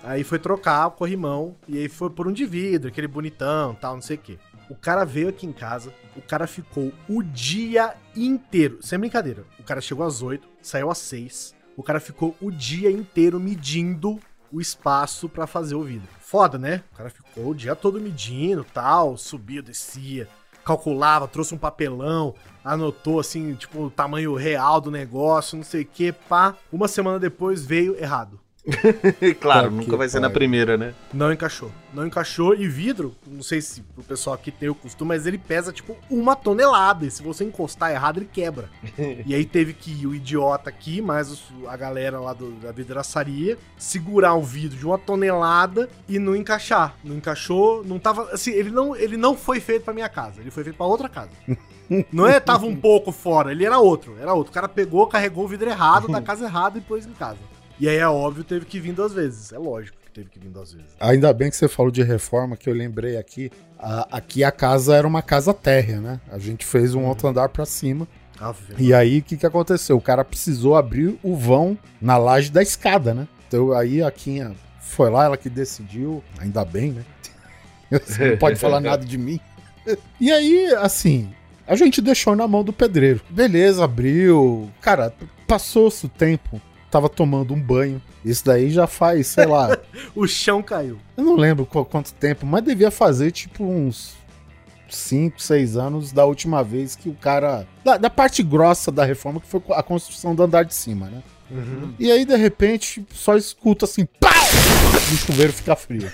Aí 0.05 0.25
foi 0.25 0.39
trocar 0.39 0.87
o 0.87 0.91
corrimão, 0.93 1.57
e 1.67 1.79
aí 1.79 1.89
foi 1.89 2.11
por 2.11 2.29
um 2.29 2.33
de 2.33 2.45
vidro, 2.45 2.89
aquele 2.89 3.09
bonitão 3.09 3.75
tal, 3.75 3.95
não 3.95 4.03
sei 4.03 4.17
o 4.17 4.21
quê. 4.21 4.39
O 4.71 4.75
cara 4.75 5.05
veio 5.05 5.29
aqui 5.31 5.47
em 5.47 5.53
casa, 5.53 5.93
o 6.17 6.21
cara 6.21 6.47
ficou 6.47 6.93
o 7.09 7.23
dia 7.23 7.95
inteiro, 8.15 8.79
sem 8.83 8.99
brincadeira. 8.99 9.45
O 9.59 9.63
cara 9.63 9.81
chegou 9.81 10.05
às 10.07 10.21
8, 10.23 10.47
saiu 10.61 10.91
às 10.91 10.99
6. 10.99 11.55
O 11.77 11.83
cara 11.83 12.01
ficou 12.01 12.37
o 12.41 12.51
dia 12.51 12.91
inteiro 12.91 13.41
medindo 13.41 14.19
o 14.53 14.61
espaço 14.61 15.29
pra 15.29 15.47
fazer 15.47 15.75
o 15.75 15.83
vidro. 15.83 16.09
Foda, 16.21 16.59
né? 16.59 16.83
O 16.93 16.97
cara 16.97 17.11
ficou 17.11 17.49
o 17.49 17.55
dia 17.55 17.75
todo 17.75 18.01
medindo, 18.01 18.65
tal, 18.65 19.17
subia, 19.17 19.63
descia, 19.63 20.29
calculava, 20.65 21.27
trouxe 21.27 21.55
um 21.55 21.59
papelão, 21.59 22.35
anotou 22.63 23.19
assim, 23.19 23.55
tipo, 23.55 23.85
o 23.85 23.91
tamanho 23.91 24.35
real 24.35 24.81
do 24.81 24.91
negócio, 24.91 25.57
não 25.57 25.65
sei 25.65 25.83
o 25.83 25.87
que, 25.87 26.13
pá. 26.13 26.55
Uma 26.71 26.89
semana 26.89 27.19
depois 27.19 27.65
veio 27.65 27.97
errado. 27.99 28.39
claro, 29.41 29.71
Tá 29.71 29.71
nunca 29.71 29.97
vai 29.97 30.09
ser 30.09 30.21
na 30.21 30.31
primeira, 30.31 30.77
né? 30.77 30.95
Não 31.13 31.33
encaixou. 31.33 31.71
Não 31.93 32.07
encaixou. 32.07 32.55
E 32.55 32.69
vidro, 32.69 33.15
não 33.27 33.43
sei 33.43 33.61
se 33.61 33.83
o 33.97 34.03
pessoal 34.03 34.35
aqui 34.35 34.51
tem 34.51 34.69
o 34.69 34.75
costume, 34.75 35.09
mas 35.09 35.27
ele 35.27 35.39
pesa 35.39 35.73
tipo 35.73 35.97
uma 36.11 36.37
tonelada. 36.37 37.07
E 37.07 37.11
se 37.11 37.23
você 37.23 37.45
encostar 37.45 37.91
errado, 37.93 38.19
ele 38.19 38.29
quebra. 38.33 38.69
e 39.27 39.35
aí 39.35 39.45
teve 39.45 39.73
que 39.73 39.91
ir 39.91 40.07
o 40.07 40.15
idiota 40.15 40.69
aqui, 40.69 41.01
mais 41.01 41.43
a 41.67 41.77
galera 41.77 42.21
lá 42.21 42.33
do- 42.33 42.53
da 42.61 42.73
vidraçaria, 42.73 43.57
segurar 43.77 44.35
o 44.35 44.43
vidro 44.43 44.77
de 44.77 44.87
uma 44.87 44.99
tonelada 44.99 45.89
e 46.09 46.19
não 46.19 46.37
encaixar. 46.37 46.95
Não 47.03 47.17
encaixou, 47.17 47.83
não 47.85 47.99
tava. 47.99 48.29
Assim, 48.33 48.51
ele 48.53 48.71
não, 48.71 48.95
ele 48.95 49.17
não 49.17 49.37
foi 49.37 49.61
feito 49.61 49.85
pra 49.85 49.95
minha 49.95 50.09
casa, 50.09 50.41
ele 50.41 50.51
foi 50.51 50.63
feito 50.65 50.77
pra 50.77 50.87
outra 50.87 51.09
casa. 51.09 51.31
Não 52.13 52.27
é 52.27 52.39
tava 52.39 52.67
um 52.67 52.77
pouco 52.77 53.11
fora, 53.11 53.51
ele 53.51 53.65
era 53.65 53.79
outro, 53.79 54.15
era 54.21 54.35
outro. 54.35 54.51
O 54.51 54.55
cara 54.55 54.69
pegou, 54.69 55.07
carregou 55.07 55.45
o 55.45 55.49
vidro 55.49 55.71
errado 55.71 56.07
da 56.09 56.21
casa 56.23 56.45
errada 56.45 56.77
e 56.77 56.83
pôs 56.83 57.07
em 57.07 57.13
casa. 57.13 57.39
E 57.81 57.89
aí 57.89 57.97
é 57.97 58.09
óbvio, 58.09 58.43
teve 58.45 58.65
que 58.67 58.81
vir 58.81 58.93
duas 58.93 59.13
vezes. 59.13 59.53
É 59.53 59.59
lógico 59.59 59.97
que 60.05 60.11
teve 60.11 60.29
que 60.31 60.39
vir 60.39 60.49
duas 60.51 60.73
vezes. 60.73 60.89
Ainda 60.99 61.33
bem 61.33 61.49
que 61.51 61.57
você 61.57 61.69
falou 61.69 61.91
de 61.93 62.03
reforma, 62.03 62.57
que 62.57 62.69
eu 62.69 62.75
lembrei 62.75 63.17
aqui. 63.17 63.51
A- 63.79 64.09
aqui 64.19 64.43
a 64.43 64.51
casa 64.51 64.97
era 64.97 65.07
uma 65.07 65.23
casa 65.23 65.55
térrea, 65.55 66.01
né? 66.01 66.21
A 66.31 66.39
gente 66.39 66.67
fez 66.67 66.95
um 66.95 67.05
outro 67.05 67.29
andar 67.29 67.49
pra 67.51 67.65
cima. 67.65 68.07
Ave 68.41 68.75
E 68.79 68.93
aí, 68.95 69.19
o 69.19 69.23
que, 69.23 69.37
que 69.37 69.47
aconteceu? 69.47 69.97
O 69.97 70.01
cara 70.01 70.25
precisou 70.25 70.77
abrir 70.77 71.19
o 71.23 71.37
vão 71.37 71.77
na 72.01 72.17
laje 72.17 72.51
da 72.51 72.63
escada, 72.63 73.13
né? 73.15 73.27
Então 73.47 73.73
aí 73.73 74.03
a 74.03 74.11
Quinha 74.11 74.53
foi 74.81 75.11
lá, 75.11 75.25
ela 75.25 75.37
que 75.37 75.49
decidiu. 75.51 76.23
Ainda 76.39 76.65
bem, 76.65 76.93
né? 76.93 77.05
Você 78.05 78.31
não 78.31 78.37
pode 78.39 78.57
falar 78.57 78.81
nada 78.81 79.05
de 79.05 79.17
mim. 79.19 79.39
E 80.21 80.31
aí, 80.31 80.67
assim, 80.81 81.33
a 81.67 81.75
gente 81.75 82.03
deixou 82.03 82.37
na 82.37 82.47
mão 82.47 82.63
do 82.63 82.75
pedreiro. 82.75 83.23
Beleza, 83.31 83.85
abriu. 83.85 84.69
Cara, 84.83 85.15
passou-se 85.47 86.05
o 86.05 86.09
tempo. 86.11 86.61
Tava 86.91 87.09
tomando 87.09 87.53
um 87.55 87.61
banho. 87.61 88.01
Isso 88.25 88.45
daí 88.45 88.71
já 88.71 88.87
faz, 88.87 89.27
sei 89.29 89.47
lá, 89.47 89.77
O 90.15 90.27
chão 90.27 90.63
caiu. 90.63 90.99
eu 91.17 91.25
não 91.25 91.37
lembro 91.37 91.67
qual- 91.67 91.85
quanto 91.85 92.13
tempo, 92.15 92.47
mas 92.47 92.65
devia 92.65 92.91
fazer 92.91 93.31
tipo 93.31 93.63
uns 93.65 94.15
5, 94.89 95.41
6 95.41 95.77
anos 95.77 96.13
da 96.13 96.25
última 96.25 96.65
vez 96.65 96.97
que 96.97 97.09
o 97.11 97.15
cara. 97.15 97.67
Da, 97.85 97.97
da 97.99 98.09
parte 98.11 98.43
grossa 98.43 98.91
da 98.91 99.05
reforma, 99.05 99.39
que 99.41 99.47
foi 99.47 99.61
a 99.71 99.83
construção 99.83 100.35
do 100.35 100.43
andar 100.43 100.63
de 100.65 100.75
cima, 100.75 101.07
né? 101.09 101.23
E 101.99 102.11
aí, 102.11 102.27
de 102.27 102.37
repente, 102.37 103.05
só 103.11 103.35
escuta 103.37 103.87
assim, 103.87 104.05
pau! 104.21 104.31
E 105.11 105.15
o 105.15 105.17
chuveiro 105.17 105.53
fica 105.53 105.75
frio. 105.77 106.03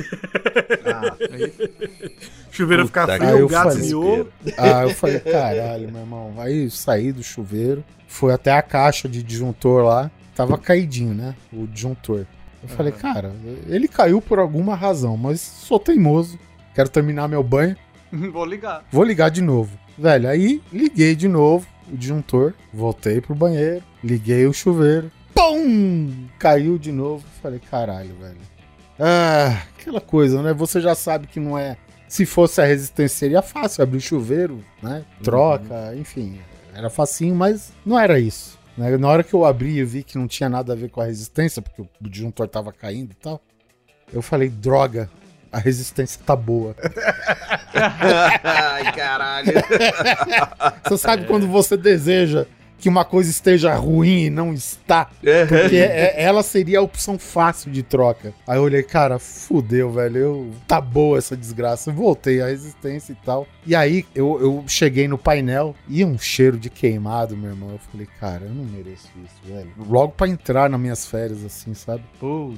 Chuveiro 2.50 2.86
ficar 2.86 3.06
Puta 3.06 3.18
frio, 3.18 3.36
que 3.36 3.42
o 3.42 3.48
gato 3.48 3.78
miou. 3.78 4.28
Ah, 4.56 4.82
eu 4.84 4.90
falei, 4.90 5.18
caralho, 5.20 5.90
meu 5.90 6.00
irmão. 6.02 6.34
Aí 6.38 6.70
saí 6.70 7.10
do 7.12 7.22
chuveiro, 7.22 7.84
fui 8.06 8.32
até 8.32 8.52
a 8.52 8.62
caixa 8.62 9.08
de 9.08 9.22
disjuntor 9.22 9.84
lá, 9.84 10.10
tava 10.34 10.58
caidinho, 10.58 11.14
né? 11.14 11.34
O 11.52 11.66
disjuntor. 11.66 12.26
Eu 12.62 12.68
falei, 12.68 12.92
cara, 12.92 13.32
ele 13.66 13.86
caiu 13.86 14.22
por 14.22 14.38
alguma 14.38 14.74
razão, 14.74 15.16
mas 15.16 15.40
sou 15.40 15.78
teimoso. 15.78 16.38
quero 16.74 16.88
terminar 16.88 17.28
meu 17.28 17.42
banho, 17.42 17.76
Vou 18.32 18.44
ligar. 18.44 18.84
vou 18.90 19.04
ligar 19.04 19.30
de 19.30 19.42
novo. 19.42 19.76
Velho, 19.98 20.28
aí 20.28 20.62
liguei 20.72 21.14
de 21.14 21.28
novo 21.28 21.66
o 21.92 21.96
disjuntor, 21.96 22.54
voltei 22.72 23.20
pro 23.20 23.34
banheiro, 23.34 23.82
liguei 24.02 24.46
o 24.46 24.52
chuveiro, 24.52 25.10
pum! 25.34 26.26
Caiu 26.38 26.78
de 26.78 26.90
novo. 26.90 27.22
Falei, 27.42 27.60
caralho, 27.70 28.14
velho. 28.14 28.38
Ah, 28.98 29.62
aquela 29.78 30.00
coisa, 30.00 30.42
né? 30.42 30.52
Você 30.54 30.80
já 30.80 30.94
sabe 30.94 31.26
que 31.26 31.38
não 31.38 31.58
é. 31.58 31.76
Se 32.08 32.24
fosse 32.24 32.60
a 32.60 32.64
resistência, 32.64 33.18
seria 33.18 33.42
fácil 33.42 33.82
abrir 33.82 33.98
o 33.98 34.00
chuveiro, 34.00 34.64
né? 34.82 35.04
Troca, 35.22 35.94
enfim. 35.96 36.38
Era 36.72 36.88
facinho, 36.88 37.34
mas 37.34 37.72
não 37.84 37.98
era 37.98 38.18
isso. 38.18 38.53
Né? 38.76 38.96
Na 38.96 39.08
hora 39.08 39.22
que 39.22 39.34
eu 39.34 39.44
abri 39.44 39.78
e 39.78 39.84
vi 39.84 40.02
que 40.02 40.18
não 40.18 40.26
tinha 40.26 40.48
nada 40.48 40.72
a 40.72 40.76
ver 40.76 40.90
com 40.90 41.00
a 41.00 41.04
resistência, 41.06 41.62
porque 41.62 41.82
o 41.82 41.88
disjuntor 42.00 42.48
tava 42.48 42.72
caindo 42.72 43.12
e 43.12 43.14
tal, 43.14 43.40
eu 44.12 44.22
falei, 44.22 44.48
droga, 44.48 45.08
a 45.50 45.58
resistência 45.58 46.20
tá 46.24 46.34
boa. 46.34 46.74
Ai, 48.42 48.92
caralho. 48.92 49.52
Você 50.84 50.98
sabe 50.98 51.26
quando 51.26 51.46
você 51.46 51.76
deseja 51.76 52.46
que 52.84 52.88
uma 52.90 53.02
coisa 53.04 53.30
esteja 53.30 53.74
ruim 53.74 54.24
e 54.26 54.30
não 54.30 54.52
está? 54.52 55.10
Porque 55.46 55.76
é- 55.76 56.22
ela 56.22 56.42
seria 56.42 56.80
a 56.80 56.82
opção 56.82 57.18
fácil 57.18 57.70
de 57.70 57.82
troca. 57.82 58.34
Aí 58.46 58.58
eu 58.58 58.62
olhei, 58.62 58.82
cara, 58.82 59.18
fudeu, 59.18 59.90
velho. 59.90 60.16
Eu, 60.18 60.50
tá 60.68 60.82
boa 60.82 61.16
essa 61.16 61.34
desgraça. 61.34 61.88
Eu 61.88 61.94
voltei 61.94 62.42
à 62.42 62.46
resistência 62.48 63.12
e 63.12 63.16
tal. 63.24 63.46
E 63.66 63.74
aí 63.74 64.04
eu, 64.14 64.38
eu 64.38 64.64
cheguei 64.68 65.08
no 65.08 65.16
painel 65.16 65.74
e 65.88 66.04
um 66.04 66.18
cheiro 66.18 66.58
de 66.58 66.68
queimado, 66.68 67.34
meu 67.34 67.50
irmão. 67.52 67.70
Eu 67.70 67.78
falei, 67.90 68.06
cara, 68.20 68.42
eu 68.44 68.50
não 68.54 68.64
mereço 68.64 69.08
isso, 69.24 69.34
velho. 69.54 69.70
Logo 69.88 70.12
pra 70.12 70.28
entrar 70.28 70.68
nas 70.68 70.78
minhas 70.78 71.06
férias, 71.06 71.42
assim, 71.42 71.72
sabe? 71.72 72.02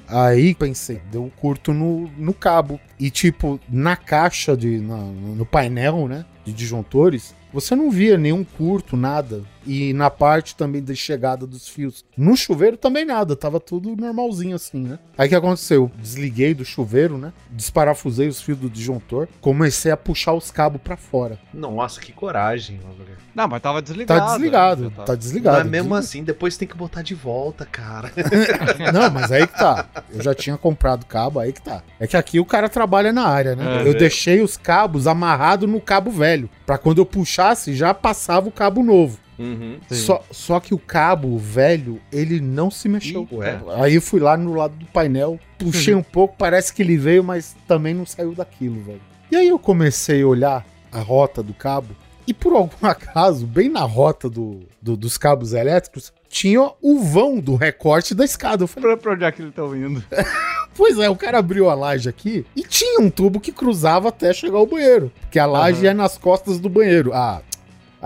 Aí 0.09 0.57
pensei, 0.57 1.01
deu 1.13 1.31
curto 1.37 1.73
no, 1.73 2.11
no 2.19 2.35
cabo. 2.35 2.81
E 2.99 3.11
tipo, 3.11 3.61
na 3.69 3.95
caixa 3.97 4.57
de. 4.57 4.79
na- 4.81 4.97
no 4.97 5.47
painel, 5.47 6.09
né? 6.09 6.25
De 6.45 6.53
disjuntores, 6.53 7.33
você 7.53 7.77
não 7.77 7.91
via 7.91 8.17
nenhum 8.19 8.43
curto, 8.45 8.97
nada. 8.97 9.43
E 9.67 9.93
na 9.93 10.09
parte 10.09 10.55
também 10.55 10.83
da 10.83 10.95
chegada 10.95 11.47
dos 11.47 11.69
fios. 11.69 12.05
No 12.17 12.37
chuveiro 12.37 12.77
também 12.77 13.05
nada, 13.05 13.35
tava 13.35 13.59
tudo 13.59 13.97
normalzinho 13.97 14.55
assim, 14.55 14.81
né? 14.81 14.99
Aí 15.19 15.27
o 15.27 15.29
que 15.29 15.35
aconteceu? 15.35 15.91
Eu 15.95 16.01
desliguei 16.01 16.55
do 16.55 16.65
chuveiro, 16.65 17.19
né? 17.19 17.33
Desparafusei 17.51 18.29
os 18.29 18.41
fios 18.41 18.59
do 18.59 18.71
disjuntor, 18.71 19.29
comecei 19.41 19.91
a 19.91 19.97
puxar 19.97 20.33
os 20.35 20.51
cabos 20.51 20.81
pra 20.81 20.97
fora. 20.97 21.39
Nossa, 21.53 22.01
que 22.01 22.13
coragem, 22.13 22.79
mano. 22.83 22.97
Não, 23.35 23.47
mas 23.49 23.61
tava 23.61 23.83
desligado. 23.83 24.21
Tá 24.21 24.33
desligado, 24.33 24.85
Já 24.85 24.91
tá 24.91 25.03
tava- 25.05 25.19
desligado. 25.19 25.59
Mas 25.59 25.69
mesmo 25.69 25.95
assim, 25.95 26.25
depois 26.25 26.57
tem 26.57 26.67
que 26.67 26.75
botar 26.77 27.03
de 27.03 27.15
volta, 27.15 27.67
cara. 27.67 28.11
Não, 28.95 29.11
mas 29.11 29.31
aí 29.31 29.47
que 29.47 29.59
tá. 29.59 29.87
Eu 30.11 30.23
já 30.23 30.35
tinha 30.35 30.57
comprado 30.57 31.05
cabo, 31.05 31.39
aí 31.39 31.53
que 31.53 31.61
tá. 31.61 31.83
É 32.01 32.07
que 32.07 32.17
aqui 32.17 32.41
o 32.41 32.47
cara 32.47 32.67
trabalha 32.69 33.13
na 33.13 33.27
área, 33.27 33.55
né? 33.55 33.83
É, 33.83 33.87
eu 33.87 33.93
é. 33.93 33.95
deixei 33.95 34.41
os 34.41 34.57
cabos 34.57 35.07
amarrados 35.07 35.69
no 35.69 35.81
cabo 35.83 36.11
velho. 36.11 36.49
Pra 36.65 36.79
quando 36.79 36.99
eu 36.99 37.07
puxasse, 37.07 37.75
já 37.75 37.93
passava 37.93 38.49
o 38.49 38.53
cabo 38.53 38.83
novo. 38.83 39.19
Uhum. 39.39 39.79
Só, 39.91 40.23
só 40.31 40.61
que 40.61 40.75
o 40.75 40.79
cabo 40.79 41.37
velho, 41.39 42.01
ele 42.13 42.41
não 42.41 42.71
se 42.71 42.89
mexeu. 42.89 43.27
Ué. 43.33 43.61
Aí 43.77 43.95
eu 43.95 44.03
fui 44.03 44.21
lá 44.21 44.37
no 44.37 44.55
lado 44.55 44.75
do 44.77 44.87
painel, 44.87 45.39
puxei 45.59 45.95
um 45.95 46.03
pouco, 46.03 46.35
parece 46.39 46.73
que 46.73 46.83
ele 46.83 46.97
veio, 46.97 47.23
mas 47.23 47.55
também 47.69 47.93
não 47.95 48.07
saiu 48.07 48.35
daquilo, 48.35 48.81
velho. 48.83 49.01
E 49.31 49.37
aí 49.37 49.49
eu 49.49 49.59
comecei 49.59 50.23
a 50.23 50.27
olhar 50.27 50.67
a 50.93 51.01
rota 51.01 51.43
do 51.43 51.53
cabo, 51.53 51.89
e 52.27 52.33
por 52.35 52.53
algum 52.55 52.75
acaso, 52.87 53.47
bem 53.47 53.69
na 53.69 53.83
rota 53.83 54.29
do, 54.31 54.61
do- 54.81 54.97
dos 54.97 55.17
cabos 55.19 55.53
elétricos, 55.53 56.13
tinha 56.29 56.71
o 56.83 56.99
vão 57.01 57.39
do 57.39 57.55
recorte 57.55 58.15
da 58.15 58.25
escada. 58.25 58.65
Eu 58.65 58.69
falei, 58.69 58.91
Pra, 58.91 58.97
pra 58.97 59.13
onde 59.13 59.25
é 59.25 59.33
que 59.33 59.41
eles 59.43 59.51
estão 59.51 59.77
indo? 59.77 60.03
Pois 60.75 60.99
é, 60.99 61.09
o 61.09 61.17
cara 61.17 61.39
abriu 61.39 61.71
a 61.71 61.75
laje 61.75 62.07
aqui 62.07 62.45
e 62.55 62.61
tinha 62.63 63.01
um 63.01 63.09
tubo 63.09 63.41
que 63.41 63.51
cruzava 63.51 64.11
até 64.11 64.31
chegar 64.35 64.59
ao 64.59 64.67
banheiro. 64.67 65.11
Porque 65.23 65.39
a 65.39 65.47
laje 65.47 65.79
Aham. 65.87 65.91
é 65.91 65.95
nas 65.95 66.19
costas 66.19 66.59
do 66.61 66.69
banheiro. 66.69 67.15
Ah, 67.15 67.41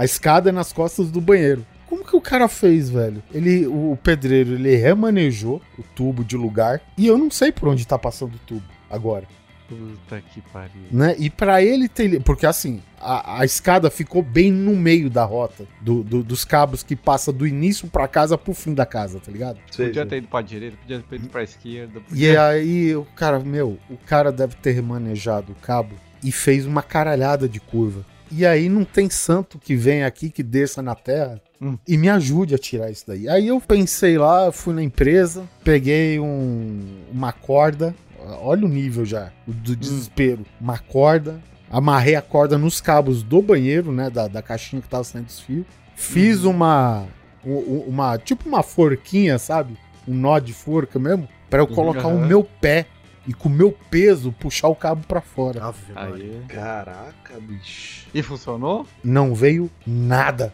a 0.01 0.05
escada 0.05 0.49
é 0.49 0.53
nas 0.53 0.73
costas 0.73 1.11
do 1.11 1.21
banheiro. 1.21 1.65
Como 1.87 2.05
que 2.05 2.15
o 2.17 2.21
cara 2.21 2.47
fez, 2.49 2.89
velho? 2.89 3.23
Ele, 3.35 3.67
o 3.67 3.99
pedreiro, 4.03 4.53
ele 4.55 4.77
remanejou 4.77 5.61
o 5.79 5.83
tubo 5.83 6.25
de 6.25 6.37
lugar 6.37 6.81
e 6.97 7.07
eu 7.07 7.19
não 7.19 7.31
sei 7.31 7.51
por 7.53 7.69
onde 7.69 7.87
tá 7.87 7.99
passando 7.99 8.35
o 8.37 8.39
tubo 8.47 8.63
agora, 8.89 9.25
Puta 9.69 10.21
que 10.33 10.41
pariu. 10.53 10.83
né? 10.91 11.15
E 11.19 11.29
pra 11.31 11.63
ele 11.63 11.89
ter, 11.89 12.21
porque 12.23 12.45
assim, 12.47 12.81
a, 13.01 13.41
a 13.41 13.45
escada 13.45 13.89
ficou 13.91 14.21
bem 14.23 14.51
no 14.51 14.75
meio 14.75 15.09
da 15.11 15.25
rota 15.25 15.65
do- 15.81 16.03
do- 16.03 16.23
dos 16.25 16.45
cabos 16.45 16.83
que 16.83 16.97
passa 16.97 17.33
do 17.33 17.47
início 17.47 17.87
pra 17.89 18.09
casa 18.09 18.37
pro 18.39 18.53
fim 18.55 18.73
da 18.75 18.85
casa, 18.87 19.21
tá 19.21 19.31
ligado? 19.31 19.59
Podia 19.77 20.07
ter 20.07 20.17
ido 20.19 20.29
pra 20.29 20.43
direita, 20.43 20.77
podia 20.77 21.01
ter 21.09 21.17
ido 21.17 21.29
pra 21.29 21.43
esquerda. 21.43 21.99
E 21.99 22.03
Podia... 22.03 22.47
aí, 22.47 22.97
o 22.97 23.05
cara, 23.17 23.39
meu, 23.39 23.79
o 23.89 23.97
cara 23.97 24.33
deve 24.33 24.55
ter 24.57 24.73
remanejado 24.73 25.53
o 25.53 25.57
cabo 25.57 25.95
e 26.23 26.33
fez 26.33 26.67
uma 26.67 26.83
caralhada 26.83 27.49
de 27.49 27.59
curva. 27.61 28.05
E 28.31 28.47
aí 28.47 28.69
não 28.69 28.85
tem 28.85 29.11
santo 29.11 29.59
que 29.59 29.75
venha 29.75 30.07
aqui 30.07 30.31
que 30.31 30.43
desça 30.43 30.81
na 30.81 30.95
terra 30.95 31.41
Hum. 31.61 31.77
e 31.87 31.97
me 31.99 32.09
ajude 32.09 32.55
a 32.55 32.59
tirar 32.59 32.91
isso 32.91 33.05
daí. 33.07 33.29
Aí 33.29 33.49
eu 33.49 33.61
pensei 33.61 34.17
lá, 34.17 34.51
fui 34.53 34.73
na 34.73 34.83
empresa, 34.83 35.45
peguei 35.65 36.19
um- 36.19 37.03
uma 37.13 37.33
corda, 37.33 37.95
olha 38.41 38.65
o 38.65 38.69
nível 38.69 39.05
já 39.05 39.31
do 39.47 39.75
desespero. 39.77 40.45
Uma 40.61 40.79
corda, 40.79 41.41
amarrei 41.71 42.15
a 42.15 42.23
corda 42.23 42.57
nos 42.57 42.81
cabos 42.81 43.23
do 43.23 43.43
banheiro, 43.43 43.93
né, 43.93 44.09
da, 44.09 44.27
da 44.29 44.41
caixinha 44.41 44.81
que 44.81 44.89
tava 44.89 45.05
saindo 45.05 45.27
dos 45.27 45.41
fios. 45.41 45.67
Fiz 45.95 46.45
uma, 46.45 47.05
u- 47.45 47.51
u- 47.51 47.85
uma, 47.89 48.17
tipo 48.17 48.49
uma 48.49 48.63
forquinha, 48.63 49.39
sabe? 49.39 49.77
Um 50.09 50.15
nó 50.15 50.39
de 50.39 50.53
forca 50.55 50.99
mesmo, 50.99 51.29
pra 51.51 51.61
eu 51.61 51.67
colocar 51.67 52.07
o 52.09 52.17
Aham. 52.17 52.27
meu 52.27 52.43
pé 52.43 52.87
e 53.27 53.35
com 53.35 53.49
o 53.49 53.53
meu 53.53 53.73
peso 53.91 54.33
puxar 54.33 54.69
o 54.69 54.75
cabo 54.75 55.05
pra 55.07 55.21
fora. 55.21 55.65
Ave 55.65 55.93
Maria. 55.93 56.43
Caraca, 56.49 57.39
bicho. 57.41 58.07
E 58.15 58.23
funcionou? 58.23 58.87
Não 59.05 59.35
veio 59.35 59.71
nada. 59.87 60.53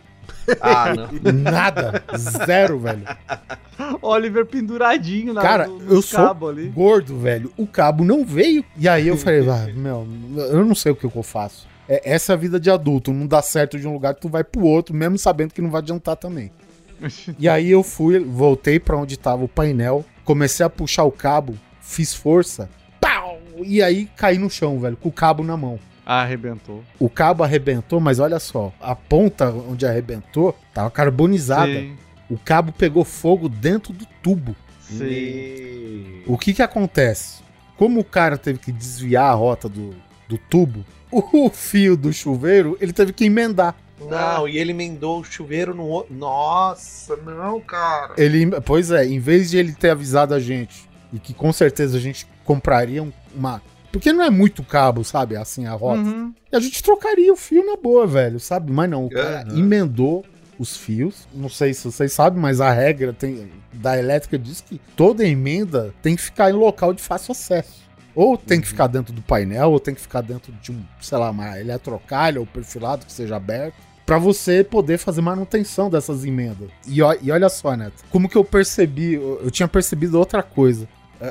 Ah, 0.61 0.92
não. 0.94 1.09
Nada. 1.33 2.02
Zero, 2.16 2.79
velho. 2.81 3.05
Oliver 4.02 4.44
penduradinho 4.46 5.33
na, 5.33 5.40
Cara, 5.40 5.66
no, 5.68 5.81
eu 5.94 6.02
sou 6.02 6.26
cabo 6.26 6.48
ali. 6.48 6.68
gordo, 6.68 7.18
velho. 7.18 7.52
O 7.57 7.66
cabo 7.66 8.05
não 8.05 8.24
veio. 8.24 8.64
E 8.76 8.88
aí 8.88 9.07
eu 9.09 9.16
falei, 9.16 9.48
ah, 9.48 9.68
meu, 9.74 10.07
eu 10.37 10.64
não 10.64 10.74
sei 10.74 10.92
o 10.92 10.96
que, 10.96 11.05
eu 11.05 11.22
faço. 11.22 11.66
É, 11.88 12.12
essa 12.12 12.33
é 12.33 12.35
a 12.35 12.37
vida 12.37 12.59
de 12.59 12.70
adulto. 12.70 13.12
Não 13.12 13.26
dá 13.26 13.40
certo 13.40 13.79
de 13.79 13.87
um 13.87 13.92
lugar, 13.92 14.14
tu 14.14 14.29
vai 14.29 14.42
pro 14.42 14.64
outro, 14.64 14.94
mesmo 14.94 15.16
sabendo 15.18 15.55
que 15.55 15.62
não 15.62 15.70
vai 15.70 15.81
adiantar 15.81 16.16
também. 16.16 16.50
E 17.38 17.46
aí 17.48 17.70
eu 17.70 17.83
fui, 17.83 18.18
voltei 18.18 18.81
pra 18.81 18.96
onde 18.96 19.18
tava 19.18 19.44
o 19.44 19.48
painel, 19.48 20.02
comecei 20.24 20.64
a 20.64 20.70
puxar 20.70 21.05
o 21.05 21.12
cabo, 21.12 21.55
fiz 21.87 22.12
força, 22.14 22.68
pau! 23.01 23.38
E 23.64 23.83
aí 23.83 24.07
caí 24.16 24.37
no 24.38 24.51
chão, 24.51 24.79
velho, 24.81 24.96
com 24.96 25.09
o 25.09 25.12
cabo 25.12 25.42
na 25.42 25.57
mão. 25.57 25.79
Ah, 26.05 26.22
arrebentou. 26.22 26.85
O 27.01 27.09
cabo 27.11 27.42
arrebentou, 27.42 27.99
mas 28.01 28.18
olha 28.20 28.38
só, 28.38 28.72
a 28.81 28.94
ponta 28.94 29.51
onde 29.51 29.85
arrebentou 29.87 30.57
tava 30.72 30.90
carbonizada. 30.90 31.66
Sim, 31.72 31.96
O 32.31 32.38
cabo 32.38 32.72
pegou 32.72 33.05
fogo 33.05 33.49
dentro 33.49 33.92
do 33.92 34.07
tubo. 34.22 34.55
sim. 34.81 36.22
O 36.27 36.37
que 36.37 36.53
que 36.55 36.62
acontece? 36.62 37.42
Como 37.77 38.01
o 38.01 38.05
cara 38.05 38.37
teve 38.38 38.59
que 38.59 38.72
desviar 38.72 39.31
a 39.31 39.35
rota 39.35 39.68
do, 39.68 39.94
do 40.29 40.38
tubo, 40.38 40.85
o 41.11 41.49
fio 41.51 41.96
do 41.96 42.12
chuveiro 42.12 42.77
ele 42.81 42.92
teve 42.92 43.12
que 43.12 43.25
emendar. 43.25 43.75
Não, 44.01 44.46
e 44.46 44.59
ele 44.59 44.72
emendou 44.72 45.20
o 45.20 45.25
chuveiro 45.25 45.75
no 45.75 45.85
outro. 45.85 46.14
Nossa, 46.14 47.16
não, 47.16 47.61
cara. 47.61 48.14
Ele, 48.18 48.46
pois 48.61 48.90
é, 48.90 49.07
em 49.07 49.18
vez 49.18 49.51
de 49.51 49.57
ele 49.59 49.72
ter 49.72 49.90
avisado 49.90 50.35
a 50.35 50.40
gente 50.40 50.87
e 51.12 51.19
que 51.19 51.33
com 51.35 51.53
certeza 51.53 51.97
a 51.97 52.01
gente 52.01 52.27
compraria 52.45 53.03
um- 53.03 53.12
uma, 53.35 53.61
porque 53.92 54.12
não 54.12 54.25
é 54.25 54.31
muito 54.31 54.62
cabo, 54.62 55.03
sabe? 55.05 55.37
Assim 55.37 55.66
a 55.66 55.73
rota. 55.73 56.01
Uhum. 56.01 56.35
E 56.53 56.57
a 56.57 56.61
gente 56.61 56.83
trocaria 56.83 57.33
o 57.33 57.37
fio 57.37 57.64
na 57.64 57.77
boa, 57.77 58.07
velho, 58.07 58.38
sabe? 58.40 58.71
Mas 58.73 58.90
não, 58.90 59.07
o 59.07 59.11
cara 59.11 59.42
Aham. 59.49 59.59
emendou 59.59 60.25
os 60.59 60.77
fios. 60.77 61.27
Não 61.35 61.49
sei 61.49 61.73
se 61.75 61.85
vocês 61.90 62.12
sabem, 62.12 62.40
mas 62.40 62.61
a 62.61 62.71
regra 62.73 63.12
tem, 63.12 63.51
da 63.73 63.99
elétrica 63.99 64.38
diz 64.38 64.61
que 64.61 64.81
toda 64.97 65.25
emenda 65.27 65.95
tem 66.03 66.16
que 66.16 66.23
ficar 66.23 66.51
em 66.51 66.55
local 66.55 66.92
de 66.92 67.03
fácil 67.03 67.33
acesso. 67.33 67.85
Ou 68.14 68.38
tem 68.38 68.61
que 68.62 68.66
ficar 68.66 68.87
dentro 68.87 69.12
do 69.12 69.21
painel, 69.21 69.71
ou 69.73 69.79
tem 69.79 69.95
que 69.95 70.01
ficar 70.01 70.23
dentro 70.23 70.51
de 70.62 70.73
um, 70.73 70.83
sei 71.03 71.19
lá, 71.19 71.31
uma 71.31 71.61
eletrocalha 71.61 72.40
ou 72.40 72.47
perfilado 72.47 73.05
que 73.05 73.12
seja 73.12 73.37
aberto. 73.37 73.75
Pra 74.07 74.19
você 74.19 74.62
poder 74.64 74.99
fazer 74.99 75.21
manutenção 75.21 75.90
dessas 75.90 76.25
emendas. 76.25 76.71
E, 76.87 76.99
e 77.23 77.31
olha 77.31 77.49
só, 77.49 77.77
Neto, 77.77 78.05
como 78.09 78.29
que 78.29 78.37
eu 78.37 78.45
percebi, 78.45 79.14
eu, 79.14 79.40
eu 79.45 79.51
tinha 79.51 79.66
percebido 79.69 80.16
outra 80.19 80.42
coisa 80.42 80.88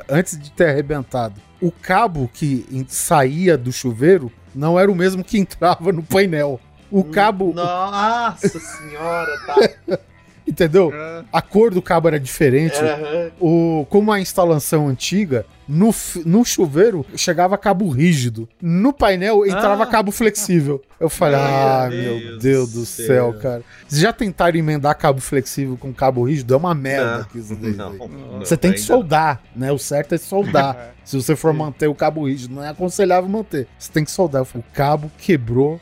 antes 0.10 0.40
de 0.40 0.52
ter 0.52 0.70
arrebentado. 0.70 1.40
O 1.62 1.72
cabo 1.72 2.30
que 2.34 2.86
saía 2.88 3.58
do 3.58 3.72
chuveiro 3.72 4.32
não 4.54 4.80
era 4.80 4.92
o 4.92 4.96
mesmo 4.96 5.24
que 5.24 5.38
entrava 5.38 5.92
no 5.92 6.04
painel. 6.04 6.60
O 6.92 7.04
cabo, 7.04 7.54
Nossa 7.54 8.60
senhora, 8.60 9.32
tá. 9.46 9.98
Entendeu? 10.48 10.92
A 11.34 11.42
cor 11.42 11.72
do 11.74 11.82
cabo 11.82 12.08
era 12.08 12.20
diferente. 12.20 12.76
Aham. 12.78 13.32
O, 13.40 13.88
como 13.90 14.12
a 14.12 14.20
instalação 14.20 14.88
antiga, 14.88 15.46
no, 15.68 15.94
no 16.24 16.46
chuveiro 16.46 17.04
chegava 17.16 17.58
cabo 17.58 17.90
rígido. 17.90 18.48
No 18.62 18.94
painel 18.94 19.44
entrava 19.46 19.84
Ah. 19.84 19.88
cabo 19.88 20.12
flexível. 20.12 20.82
Eu 21.00 21.10
falei, 21.10 21.40
ah, 21.40 21.88
Meu 21.90 22.00
meu 22.00 22.20
Deus 22.20 22.44
Deus 22.44 22.74
do 22.74 22.86
céu. 22.86 23.06
céu, 23.08 23.34
cara. 23.42 23.64
Vocês 23.88 24.00
já 24.00 24.14
tentaram 24.14 24.58
emendar 24.58 24.96
cabo 24.98 25.20
flexível 25.20 25.76
com 25.78 25.92
cabo 25.92 26.24
rígido? 26.24 26.54
É 26.54 26.58
uma 26.58 26.76
merda. 26.76 27.18
Não, 27.18 27.24
que 27.26 27.40
isso 27.40 27.56
daí. 27.56 27.74
não, 27.74 28.40
Você 28.40 28.56
tem 28.56 28.72
que 28.72 28.80
soldar, 28.80 29.42
né? 29.56 29.72
O 29.72 29.80
certo 29.80 30.14
é 30.14 30.18
soldar. 30.20 30.94
Se 31.04 31.16
você 31.20 31.36
for 31.36 31.54
manter 31.54 31.88
o 31.88 31.96
cabo 31.96 32.28
rígido, 32.28 32.54
não 32.56 32.64
é 32.64 32.70
aconselhável 32.70 33.28
manter. 33.30 33.68
Você 33.80 33.92
tem 33.92 34.04
que 34.06 34.12
soldar. 34.12 34.42
Eu 34.42 34.46
falei, 34.46 34.66
O 34.72 34.76
cabo 34.76 35.12
quebrou 35.18 35.80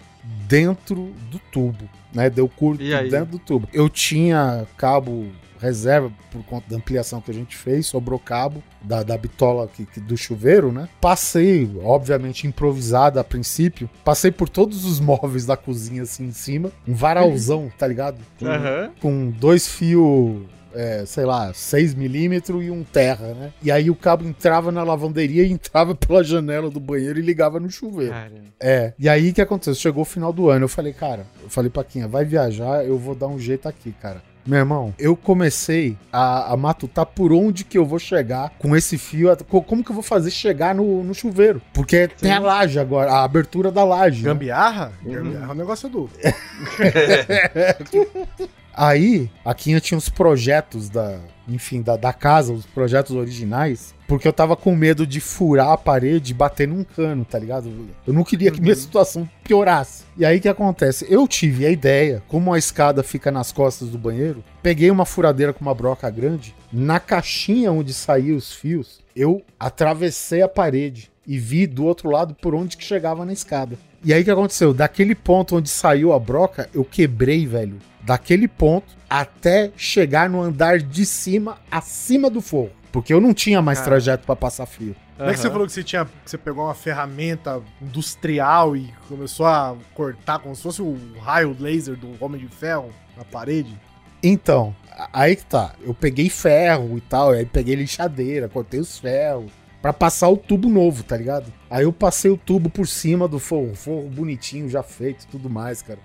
dentro 0.48 1.14
do 1.32 1.40
tubo, 1.52 1.90
né? 2.14 2.30
Deu 2.30 2.48
curto 2.48 2.84
dentro 3.10 3.32
do 3.32 3.40
tubo. 3.40 3.68
Eu 3.74 3.90
tinha 3.90 4.66
cabo 4.78 5.28
reserva 5.60 6.12
por 6.30 6.44
conta 6.44 6.66
da 6.70 6.76
ampliação 6.76 7.22
que 7.22 7.32
a 7.32 7.34
gente 7.34 7.56
fez, 7.56 7.86
sobrou 7.88 8.20
cabo 8.20 8.62
da, 8.82 9.02
da 9.02 9.18
bitola 9.18 9.66
que- 9.74 9.86
que- 9.86 10.02
do 10.02 10.18
chuveiro, 10.18 10.74
né? 10.74 10.90
Passei, 11.00 11.70
obviamente 11.82 12.46
improvisado 12.46 13.18
a 13.18 13.24
princípio, 13.24 13.90
passei 14.04 14.30
por 14.30 14.50
todos 14.50 14.84
os 14.84 15.00
móveis 15.02 15.46
da 15.46 15.56
cozinha 15.56 16.04
assim 16.04 16.26
em 16.26 16.32
cima, 16.34 16.70
um 16.86 16.94
varalzão, 16.94 17.72
tá 17.78 17.88
ligado? 17.88 18.18
Aham. 18.42 18.92
com 19.00 19.30
dois 19.30 19.66
fios, 19.66 20.42
é, 20.74 21.04
sei 21.06 21.26
lá, 21.26 21.54
6 21.54 21.94
milímetros 21.94 22.64
e 22.64 22.72
um 22.72 22.84
terra, 22.84 23.34
né? 23.34 23.54
E 23.62 23.72
aí 23.72 23.90
o 23.90 23.96
cabo 23.96 24.26
entrava 24.26 24.72
na 24.72 24.84
lavanderia 24.84 25.44
e 25.44 25.52
entrava 25.52 25.94
pela 25.96 26.24
janela 26.24 26.70
do 26.70 26.80
banheiro 26.80 27.20
e 27.20 27.22
ligava 27.22 27.60
no 27.60 27.70
chuveiro. 27.70 28.14
Cara, 28.14 28.32
É. 28.60 28.94
E 28.98 29.08
aí 29.10 29.30
o 29.30 29.34
que 29.34 29.42
aconteceu? 29.42 29.76
Chegou 29.76 30.04
o 30.04 30.06
final 30.06 30.34
do 30.34 30.50
ano, 30.50 30.66
eu 30.66 30.70
falei, 30.70 30.94
cara, 30.94 31.26
eu 31.42 31.50
falei 31.50 31.70
pra 31.70 31.84
Quinha, 31.84 32.08
vai 32.08 32.26
viajar, 32.26 32.86
eu 32.86 32.98
vou 32.98 33.16
dar 33.16 33.28
um 33.28 33.40
jeito 33.40 33.68
aqui, 33.68 33.94
cara. 34.02 34.22
Meu 34.46 34.60
irmão, 34.60 34.94
eu 35.00 35.16
comecei 35.16 35.96
a, 36.12 36.52
a 36.52 36.58
matutar 36.58 37.06
por 37.06 37.32
onde 37.32 37.64
que 37.64 37.78
eu 37.78 37.86
vou 37.86 37.98
chegar 37.98 38.52
com 38.60 38.76
esse 38.76 38.98
fio, 38.98 39.30
como 39.48 39.82
que 39.82 39.90
eu 39.90 39.94
vou 39.94 40.04
fazer 40.04 40.32
chegar 40.32 40.76
no, 40.76 41.02
no 41.02 41.14
chuveiro. 41.14 41.62
Porque 41.74 42.10
tem 42.10 42.30
a 42.30 42.40
laje 42.40 42.78
agora, 42.78 43.10
a 43.10 43.24
abertura 43.24 43.72
da 43.72 43.86
laje. 43.86 44.22
né? 44.22 44.30
Gambiarra? 44.30 44.92
Gambiarra 45.02 45.48
é 45.48 45.52
um 45.52 45.56
negócio 45.56 45.88
do. 45.88 46.10
Aí, 48.76 49.30
a 49.46 49.54
Quinha 49.54 49.80
tinha 49.80 49.98
os 49.98 50.10
projetos 50.10 50.90
da, 50.90 51.20
enfim, 51.48 51.82
da, 51.82 51.96
da 51.96 52.12
casa, 52.12 52.54
os 52.54 52.66
projetos 52.66 53.16
originais, 53.16 53.94
porque 54.08 54.28
eu 54.28 54.34
tava 54.34 54.56
com 54.56 54.76
medo 54.76 55.06
de 55.06 55.20
furar 55.20 55.70
a 55.70 55.78
parede 55.78 56.32
e 56.32 56.36
bater 56.36 56.68
num 56.68 56.84
cano, 56.84 57.24
tá 57.24 57.38
ligado? 57.38 57.72
Eu 58.06 58.14
não 58.14 58.24
queria 58.24 58.52
que 58.52 58.62
minha 58.62 58.76
situação 58.76 59.30
piorasse. 59.44 60.04
E 60.18 60.26
aí 60.26 60.38
o 60.38 60.42
que 60.42 60.50
acontece? 60.50 61.06
Eu 61.10 61.28
tive 61.28 61.66
a 61.66 61.72
ideia, 61.72 62.24
como 62.28 62.54
a 62.54 62.58
escada 62.58 63.04
fica 63.04 63.32
nas 63.32 63.52
costas 63.52 63.90
do 63.90 63.98
banheiro, 63.98 64.44
peguei 64.62 64.90
uma 64.90 65.06
furadeira 65.06 65.54
com 65.54 65.62
uma 65.62 65.76
broca 65.76 66.10
grande, 66.10 66.56
na 66.72 67.00
caixinha 67.00 67.72
onde 67.72 67.94
saíam 67.94 68.38
os 68.38 68.52
fios, 68.52 69.02
eu 69.16 69.44
atravessei 69.60 70.42
a 70.42 70.48
parede 70.48 71.12
e 71.26 71.38
vi 71.38 71.68
do 71.68 71.86
outro 71.86 72.10
lado 72.10 72.36
por 72.36 72.54
onde 72.54 72.76
que 72.76 72.84
chegava 72.84 73.26
na 73.26 73.34
escada. 73.34 73.78
E 74.04 74.14
aí 74.14 74.22
o 74.22 74.26
que 74.26 74.32
aconteceu? 74.32 74.74
Daquele 74.74 75.16
ponto 75.16 75.56
onde 75.56 75.70
saiu 75.70 76.12
a 76.12 76.20
broca, 76.20 76.70
eu 76.74 76.84
quebrei, 76.84 77.48
velho. 77.48 77.78
Daquele 78.04 78.48
ponto 78.48 78.96
até 79.10 79.72
chegar 79.78 80.30
no 80.30 80.42
andar 80.42 80.80
de 80.80 81.06
cima, 81.06 81.58
acima 81.72 82.30
do 82.30 82.42
forro. 82.42 82.72
Porque 82.92 83.14
eu 83.14 83.22
não 83.22 83.34
tinha 83.34 83.62
mais 83.62 83.80
Cara. 83.80 83.92
trajeto 83.92 84.26
pra 84.26 84.36
passar 84.36 84.66
fio. 84.66 84.96
Não 85.18 85.28
é 85.28 85.34
que 85.34 85.40
você 85.40 85.50
falou 85.50 85.66
que 85.66 85.74
você 85.74 85.84
tinha. 85.84 86.06
Que 86.06 86.12
você 86.30 86.38
pegou 86.38 86.66
uma 86.66 86.74
ferramenta 86.74 87.62
industrial 87.82 88.76
e 88.76 88.94
começou 89.08 89.46
a 89.46 89.76
cortar 89.94 90.40
como 90.40 90.56
se 90.56 90.62
fosse 90.62 90.82
o 90.82 90.98
raio 91.22 91.56
laser 91.60 91.96
do 91.96 92.16
Homem 92.24 92.42
de 92.42 92.48
Ferro 92.48 92.90
na 93.16 93.24
parede? 93.24 93.80
Então, 94.22 94.76
aí 95.12 95.36
que 95.36 95.46
tá. 95.46 95.74
Eu 95.82 95.94
peguei 95.94 96.30
ferro 96.30 96.98
e 96.98 97.02
tal, 97.02 97.32
aí 97.32 97.46
peguei 97.46 97.76
lixadeira, 97.76 98.50
cortei 98.50 98.80
os 98.80 98.98
ferros. 98.98 99.52
Pra 99.82 99.92
passar 99.92 100.30
o 100.30 100.38
tubo 100.38 100.70
novo, 100.70 101.04
tá 101.04 101.18
ligado? 101.18 101.52
Aí 101.70 101.84
eu 101.84 101.92
passei 101.92 102.32
o 102.32 102.38
tubo 102.38 102.70
por 102.70 102.88
cima 102.88 103.28
do 103.28 103.38
forro, 103.38 103.76
forro 103.76 104.08
bonitinho, 104.10 104.70
já 104.70 104.82
feito 104.82 105.26
e 105.26 105.28
tudo 105.28 105.50
mais, 105.50 105.82
cara. 105.82 106.00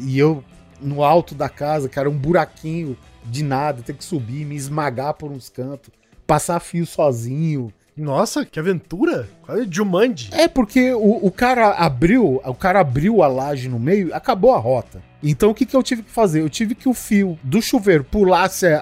E 0.00 0.18
eu, 0.18 0.42
no 0.82 1.02
alto 1.04 1.34
da 1.34 1.48
casa, 1.48 1.88
cara, 1.88 2.10
um 2.10 2.16
buraquinho 2.18 2.96
de 3.24 3.42
nada, 3.42 3.82
ter 3.82 3.94
que 3.94 4.04
subir, 4.04 4.44
me 4.44 4.56
esmagar 4.56 5.14
por 5.14 5.30
uns 5.30 5.48
cantos, 5.48 5.90
passar 6.26 6.58
fio 6.60 6.84
sozinho. 6.84 7.72
Nossa, 7.96 8.44
que 8.46 8.58
aventura! 8.58 9.28
Quase 9.42 9.68
Jumanji. 9.70 10.30
É 10.32 10.48
porque 10.48 10.92
o, 10.94 11.26
o 11.26 11.30
cara 11.30 11.72
abriu, 11.72 12.40
o 12.44 12.54
cara 12.54 12.80
abriu 12.80 13.22
a 13.22 13.26
laje 13.28 13.68
no 13.68 13.78
meio, 13.78 14.14
acabou 14.14 14.54
a 14.54 14.58
rota. 14.58 15.02
Então 15.22 15.50
o 15.50 15.54
que, 15.54 15.66
que 15.66 15.76
eu 15.76 15.82
tive 15.82 16.02
que 16.02 16.10
fazer? 16.10 16.40
Eu 16.40 16.48
tive 16.48 16.74
que 16.74 16.88
o 16.88 16.94
fio 16.94 17.38
do 17.44 17.60
chuveiro 17.60 18.02
pulasse 18.02 18.66
a, 18.66 18.80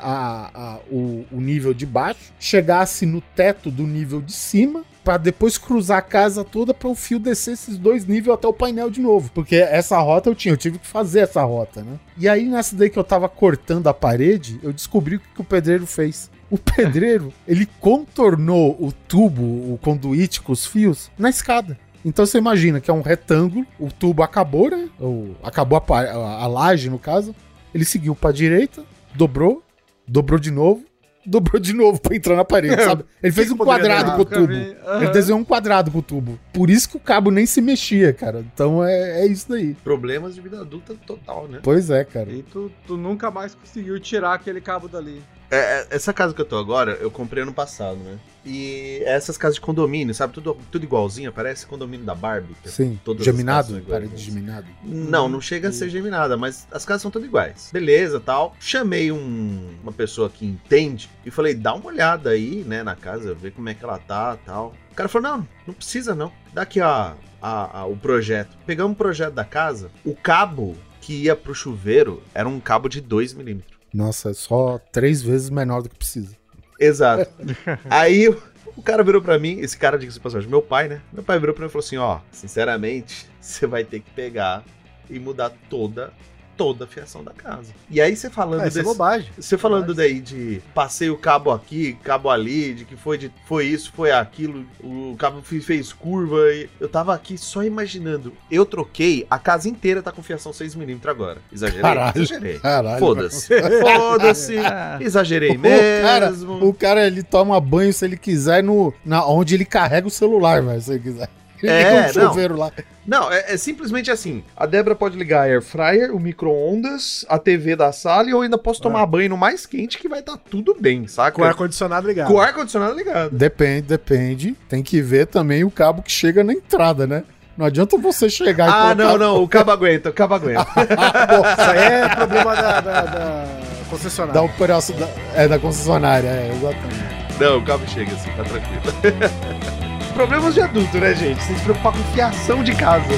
a- 0.55 0.79
o, 0.91 1.25
o 1.33 1.41
nível 1.41 1.75
de 1.75 1.85
baixo, 1.85 2.33
chegasse 2.39 3.05
no 3.05 3.21
teto 3.21 3.69
do 3.71 3.83
nível 3.83 4.23
de 4.23 4.33
cima, 4.33 4.85
pra 5.11 5.17
depois 5.17 5.59
cruzar 5.59 5.99
a 5.99 6.03
casa 6.03 6.45
toda 6.45 6.73
para 6.73 6.89
o 6.89 6.95
fio 6.95 7.19
descer 7.19 7.55
esses 7.55 7.77
dois 7.77 8.07
níveis 8.07 8.33
até 8.33 8.47
o 8.47 8.53
painel 8.53 8.89
de 8.89 9.01
novo. 9.01 9.29
Porque 9.35 9.57
essa 9.57 9.99
rota 9.99 10.31
eu 10.31 10.37
tinha, 10.37 10.53
eu 10.53 10.57
tive 10.57 10.79
que 10.79 10.87
fazer 10.87 11.21
essa 11.21 11.43
rota, 11.43 11.83
né? 11.83 11.99
E 12.17 12.29
aí 12.29 12.49
nessa 12.49 12.77
daí 12.77 12.89
que 12.89 12.97
eu 12.97 13.03
tava 13.03 13.29
cortando 13.29 13.89
a 13.89 13.95
parede, 13.95 14.61
eu 14.63 14.73
descobri 14.73 15.17
o 15.17 15.19
que, 15.19 15.27
que 15.35 15.41
o 15.41 15.45
pedreiro 15.45 15.85
fez. 15.85 16.31
O 16.49 16.57
pedreiro, 16.57 17.33
ele 17.49 17.67
contornou 17.81 18.77
o 18.79 18.93
tubo, 18.93 19.43
o 19.43 19.77
conduíte 19.83 20.41
com 20.41 20.53
os 20.53 20.65
fios, 20.65 21.11
na 21.19 21.29
escada. 21.29 21.77
Então 22.05 22.25
você 22.25 22.39
imagina 22.39 22.81
que 22.81 22.89
é 22.89 22.95
um 22.95 23.03
retângulo, 23.03 23.67
o 23.81 23.91
tubo 23.91 24.23
acabou, 24.23 24.71
né? 24.71 24.89
Ou 24.97 25.35
acabou 25.43 25.83
a, 25.89 26.01
a, 26.01 26.45
a 26.45 26.47
laje, 26.47 26.89
no 26.89 27.01
caso. 27.01 27.35
Ele 27.75 27.85
seguiu 27.85 28.15
pra 28.15 28.31
direita, 28.31 28.85
dobrou, 29.13 29.61
dobrou 30.07 30.39
de 30.39 30.53
novo, 30.53 30.85
dobrou 31.25 31.61
de 31.61 31.73
novo 31.73 32.01
pra 32.01 32.17
entrar 32.17 32.37
na 32.37 32.45
parede, 32.45 32.81
sabe? 32.83 33.05
Ele 33.23 33.33
fez 33.33 33.51
um 33.51 33.57
quadrado 33.57 34.13
com 34.13 34.23
o 34.23 34.25
tubo. 34.25 34.53
Aham. 34.53 35.03
Ele 35.03 35.11
desenhou 35.11 35.41
um 35.41 35.45
quadrado 35.45 35.91
com 35.91 35.99
o 35.99 36.03
tubo. 36.03 36.39
Por 36.53 36.71
isso 36.71 36.89
que 36.89 36.97
o 36.97 37.01
cabo 37.01 37.31
nem 37.31 37.47
se 37.47 37.61
mexia, 37.61 38.13
cara. 38.13 38.45
Então 38.53 38.85
é, 38.85 39.23
é 39.23 39.27
isso 39.27 39.49
daí. 39.49 39.75
Problemas 39.75 40.35
de 40.35 40.41
vida 40.41 40.61
adulta 40.61 40.95
total, 41.07 41.49
né? 41.49 41.61
Pois 41.63 41.91
é, 41.91 42.05
cara. 42.05 42.31
E 42.31 42.43
tu, 42.43 42.71
tu 42.87 42.97
nunca 42.97 43.31
mais 43.31 43.55
conseguiu 43.55 43.99
tirar 44.01 44.35
aquele 44.35 44.61
cabo 44.61 44.89
dali. 44.89 45.23
É, 45.51 45.57
é, 45.57 45.87
essa 45.91 46.13
casa 46.13 46.33
que 46.33 46.41
eu 46.41 46.45
tô 46.45 46.57
agora, 46.57 46.93
eu 47.01 47.11
comprei 47.11 47.43
ano 47.43 47.53
passado, 47.53 47.97
né? 47.97 48.19
E 48.47 49.03
essas 49.05 49.37
casas 49.37 49.57
de 49.57 49.61
condomínio, 49.61 50.15
sabe? 50.15 50.33
Tudo, 50.33 50.57
tudo 50.71 50.85
igualzinho, 50.85 51.33
parece 51.33 51.67
condomínio 51.67 52.07
da 52.07 52.15
Barbie. 52.15 52.55
que 52.63 52.71
Sim. 52.71 52.99
todas 53.05 53.21
as 53.23 53.27
Geminado? 53.27 53.81
Parede 53.83 54.17
geminado. 54.17 54.67
Não, 54.85 55.29
não 55.29 55.41
chega 55.41 55.69
a 55.69 55.73
ser 55.73 55.89
geminada, 55.91 56.37
mas 56.37 56.67
as 56.71 56.85
casas 56.85 57.03
são 57.03 57.11
todas 57.11 57.27
iguais. 57.29 57.69
Beleza, 57.73 58.21
tal. 58.21 58.55
Chamei 58.61 59.11
um- 59.11 59.75
uma 59.83 59.93
pessoa 59.93 60.31
que 60.31 60.47
entende 60.47 61.11
e 61.27 61.31
falei, 61.31 61.53
dá 61.55 61.75
uma 61.75 61.87
olhada 61.87 62.31
aí, 62.31 62.65
né, 62.67 62.83
na 62.83 62.95
casa, 62.95 63.35
ver 63.35 63.51
como 63.51 63.69
é 63.69 63.75
que 63.75 63.85
ela 63.85 63.99
tá, 63.99 64.37
tal. 64.47 64.73
O 64.93 64.95
cara 64.95 65.09
falou, 65.09 65.31
não, 65.31 65.49
não 65.67 65.75
precisa 65.75 66.15
não. 66.15 66.33
Dá 66.55 66.63
aqui 66.63 66.81
a, 66.81 67.15
a- 67.43 67.81
a- 67.81 67.87
o 67.87 67.97
projeto. 67.97 68.57
Pegamos 68.65 68.93
o 68.93 68.97
projeto 68.97 69.35
da 69.35 69.45
casa, 69.45 69.91
o 70.05 70.15
cabo 70.15 70.77
que 71.01 71.25
ia 71.25 71.35
pro 71.35 71.55
chuveiro 71.55 72.23
era 72.33 72.49
um 72.49 72.61
cabo 72.61 72.89
de 72.89 73.01
2 73.01 73.35
milímetros. 73.35 73.80
Nossa, 73.93 74.31
é 74.31 74.35
só 74.35 74.79
três 74.93 75.23
vezes 75.23 75.51
menor 75.51 75.83
do 75.83 75.89
que 75.89 75.97
precisa. 75.97 76.37
Exato. 76.79 77.31
Aí 77.91 78.29
o, 78.29 78.83
cara 78.83 79.03
virou 79.03 79.21
pra 79.21 79.39
mim, 79.39 79.59
esse 79.61 79.77
cara, 79.77 79.99
diga-se 79.99 80.19
passagem, 80.19 80.49
meu 80.49 80.63
pai, 80.63 80.89
né? 80.89 81.03
Meu 81.13 81.23
pai 81.23 81.39
virou 81.39 81.55
pra 81.55 81.65
mim 81.65 81.69
e 81.69 81.73
falou 81.73 81.85
assim: 81.85 81.99
ó, 81.99 82.21
sinceramente, 82.33 83.29
você 83.41 83.67
vai 83.67 83.85
ter 83.85 84.01
que 84.01 84.11
pegar 84.11 84.65
e 85.09 85.19
mudar 85.19 85.53
toda, 85.69 86.13
toda 86.61 86.85
a 86.85 86.87
fiação 86.87 87.25
da 87.25 87.31
casa. 87.33 87.73
E 87.89 88.03
aí 88.03 88.15
você 88.15 88.29
falando 88.29 88.61
Ah, 88.61 88.67
é 88.67 88.83
bobagem. 88.83 89.31
Você 89.39 89.57
falando 89.57 89.95
daí 89.95 90.21
de 90.21 90.61
passei 90.75 91.09
o 91.09 91.17
cabo 91.17 91.51
aqui, 91.51 91.95
cabo 92.05 92.29
ali, 92.29 92.75
de 92.75 92.85
que 92.85 92.97
foi, 92.97 93.17
de, 93.17 93.33
foi 93.47 93.65
isso, 93.65 93.91
foi 93.97 94.11
aquilo, 94.13 94.67
o 94.85 95.17
cabo 95.19 95.41
fe- 95.41 95.63
fez 95.63 95.91
curva 95.91 96.37
e 96.53 96.69
eu 96.79 96.87
tava 96.87 97.15
aqui 97.15 97.39
só 97.39 97.65
imaginando. 97.65 98.35
Eu 98.51 98.67
troquei, 98.67 99.27
a 99.31 99.39
casa 99.39 99.71
inteira 99.71 100.03
tá 100.03 100.13
com 100.13 100.23
fiação 100.23 100.53
6mm 100.53 101.07
agora. 101.07 101.39
Exagerei? 101.51 101.81
Caralho. 101.81 102.13
Exagerei. 102.23 102.59
Caralho. 102.59 102.99
Foda-se. 102.99 103.49
Foda-se. 103.81 104.57
Exagerei 105.01 105.57
O 105.57 106.03
cara, 106.03 106.31
mesmo. 106.31 106.69
o 106.69 106.75
cara, 106.75 107.07
ele 107.07 107.23
toma 107.23 107.59
banho 107.59 107.91
se 107.91 108.05
ele 108.05 108.19
quiser 108.19 108.63
no, 108.63 108.93
na, 109.03 109.27
onde 109.27 109.55
ele 109.55 109.65
carrega 109.65 110.07
o 110.07 110.11
celular, 110.11 110.63
velho, 110.63 110.81
se 110.83 110.91
ele 110.93 111.01
quiser. 111.01 111.31
É, 111.71 112.11
um 112.11 112.23
não. 112.23 112.29
chuveiro 112.29 112.57
lá. 112.57 112.73
Não, 113.07 113.31
é, 113.31 113.55
é 113.55 113.57
simplesmente 113.57 114.11
assim. 114.11 114.43
A 114.57 114.67
Débora 114.67 114.95
pode 114.95 115.17
ligar 115.17 115.43
a 115.43 115.45
air 115.45 115.63
fryer, 115.63 116.15
o 116.15 116.21
micro-ondas, 116.21 117.25
a 117.29 117.39
TV 117.39 117.75
da 117.75 117.93
sala 117.93 118.29
e 118.29 118.31
eu 118.31 118.41
ainda 118.41 118.59
posso 118.59 118.81
tomar 118.81 119.05
banho 119.07 119.31
no 119.31 119.37
mais 119.37 119.67
quente 119.67 119.99
que 119.99 120.09
vai 120.09 120.21
estar 120.21 120.37
tudo 120.37 120.77
bem, 120.79 121.07
saca? 121.09 121.33
Com 121.33 121.43
o 121.43 121.45
ar-condicionado 121.45 122.07
ligado. 122.07 122.29
Com 122.29 122.35
o 122.35 122.41
ar-condicionado 122.41 122.95
ligado. 122.95 123.31
Depende, 123.31 123.83
depende. 123.83 124.57
Tem 124.69 124.83
que 124.83 125.01
ver 125.01 125.27
também 125.27 125.65
o 125.65 125.71
cabo 125.71 126.03
que 126.03 126.13
chega 126.13 126.45
na 126.45 126.53
entrada, 126.53 127.07
né? 127.07 127.25
Não 127.57 127.67
adianta 127.67 127.99
você 127.99 128.29
chegar 128.31 128.69
e 128.69 128.73
Ah, 128.73 128.95
não, 128.95 129.19
não, 129.19 129.43
o 129.43 129.49
cabo 129.49 129.71
aguenta, 129.71 130.11
o 130.11 130.13
cabo 130.13 130.35
aguenta. 130.35 130.63
Isso 130.81 131.71
aí 131.71 131.79
é 131.79 132.09
problema 132.09 132.55
da, 132.55 132.81
da, 132.81 133.01
da 133.03 133.47
concessionária. 133.91 134.41
Da 134.41 134.43
operação 134.43 134.97
da, 134.97 135.09
é, 135.35 135.49
da 135.49 135.59
concessionária, 135.59 136.29
é, 136.29 136.53
exatamente. 136.55 137.39
Não, 137.39 137.59
o 137.59 137.65
cabo 137.65 137.87
chega 137.89 138.13
assim, 138.13 138.31
tá 138.31 138.45
tranquilo 138.45 139.90
problemas 140.21 140.53
de 140.53 140.61
adulto, 140.61 140.99
né, 140.99 141.15
gente? 141.15 141.43
Se 141.43 141.55
preocupar 141.63 141.93
com 141.93 141.99
fiação 142.13 142.63
de 142.63 142.75
casa. 142.75 143.09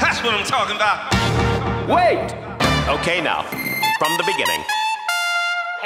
That's 0.00 0.24
what 0.24 0.34
I'm 0.34 0.44
talking 0.44 0.74
about. 0.74 1.14
Wait! 1.88 2.34
Okay, 2.88 3.20
now, 3.20 3.44
from 4.00 4.16
the 4.16 4.24
beginning. 4.26 4.64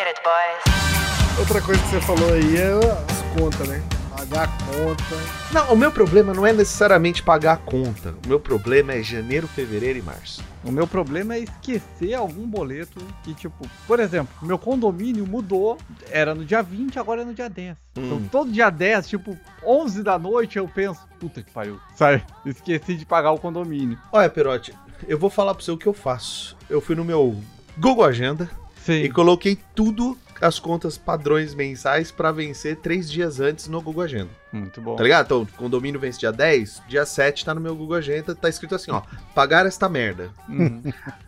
Hit 0.03 0.09
it, 0.09 0.21
boys. 0.25 1.39
Outra 1.39 1.63
coisa 1.63 1.81
que 1.81 1.89
você 1.91 2.01
falou 2.01 2.35
aí 2.35 2.57
é 2.57 2.73
as 2.73 3.41
contas, 3.41 3.69
né? 3.69 3.81
Pagar 4.11 4.49
a 4.49 4.49
conta. 4.49 5.05
Não, 5.53 5.75
o 5.75 5.77
meu 5.77 5.93
problema 5.93 6.35
não 6.35 6.45
é 6.45 6.53
necessariamente 6.53 7.23
pagar 7.23 7.53
a 7.53 7.57
conta. 7.57 8.13
O 8.25 8.29
meu 8.29 8.41
problema 8.41 8.95
é 8.95 9.01
janeiro, 9.01 9.47
fevereiro 9.47 10.01
e 10.01 10.03
março. 10.03 10.43
O 10.65 10.73
meu 10.73 10.89
problema 10.89 11.37
é 11.37 11.41
esquecer 11.45 12.15
algum 12.15 12.45
boleto 12.49 12.99
que, 13.23 13.33
tipo, 13.33 13.65
por 13.87 14.01
exemplo, 14.01 14.35
meu 14.43 14.59
condomínio 14.59 15.25
mudou, 15.25 15.79
era 16.11 16.35
no 16.35 16.45
dia 16.45 16.65
20, 16.65 16.99
agora 16.99 17.23
é 17.23 17.25
no 17.25 17.33
dia 17.33 17.49
10. 17.49 17.77
Então 17.97 18.17
Hum. 18.17 18.29
todo 18.29 18.51
dia 18.51 18.71
10, 18.71 19.07
tipo, 19.07 19.39
11 19.65 20.03
da 20.03 20.19
noite, 20.19 20.59
eu 20.59 20.67
penso, 20.67 21.01
puta 21.21 21.41
que 21.45 21.51
pariu, 21.53 21.79
sai, 21.95 22.25
esqueci 22.45 22.97
de 22.97 23.07
pagar 23.07 23.31
o 23.31 23.39
condomínio. 23.39 23.97
Olha, 24.11 24.29
Perotti, 24.29 24.75
eu 25.07 25.17
vou 25.17 25.31
falar 25.31 25.55
pra 25.55 25.63
você 25.65 25.71
o 25.71 25.79
que 25.79 25.87
eu 25.87 25.95
faço. 25.95 26.57
Eu 26.69 26.81
fui 26.81 26.97
no 26.97 27.05
meu 27.05 27.41
Google 27.79 28.05
Agenda 28.05 28.51
Sim. 28.85 29.03
e 29.03 29.11
coloquei 29.11 29.59
tudo 29.75 30.17
as 30.41 30.59
contas 30.59 30.99
padrões 30.99 31.55
mensais 31.55 32.11
pra 32.11 32.33
vencer 32.33 32.77
três 32.77 33.09
dias 33.11 33.39
antes 33.39 33.69
no 33.69 33.81
Google 33.81 34.03
Agenda. 34.03 34.31
Muito 34.53 34.81
bom. 34.81 34.97
Tá 34.97 35.03
ligado? 35.05 35.27
Então, 35.27 35.47
condomínio 35.57 36.01
vence 36.01 36.19
dia 36.19 36.33
10, 36.33 36.83
dia 36.89 37.07
7 37.07 37.45
tá 37.45 37.55
no 37.55 37.61
meu 37.61 37.77
Google 37.77 37.97
Agenda, 37.97 38.35
tá 38.35 38.49
escrito 38.49 38.75
assim, 38.75 38.91
ó, 38.91 39.03
pagar 39.35 39.67
esta 39.67 39.89
merda. 39.89 40.31
Uhum. 40.49 40.83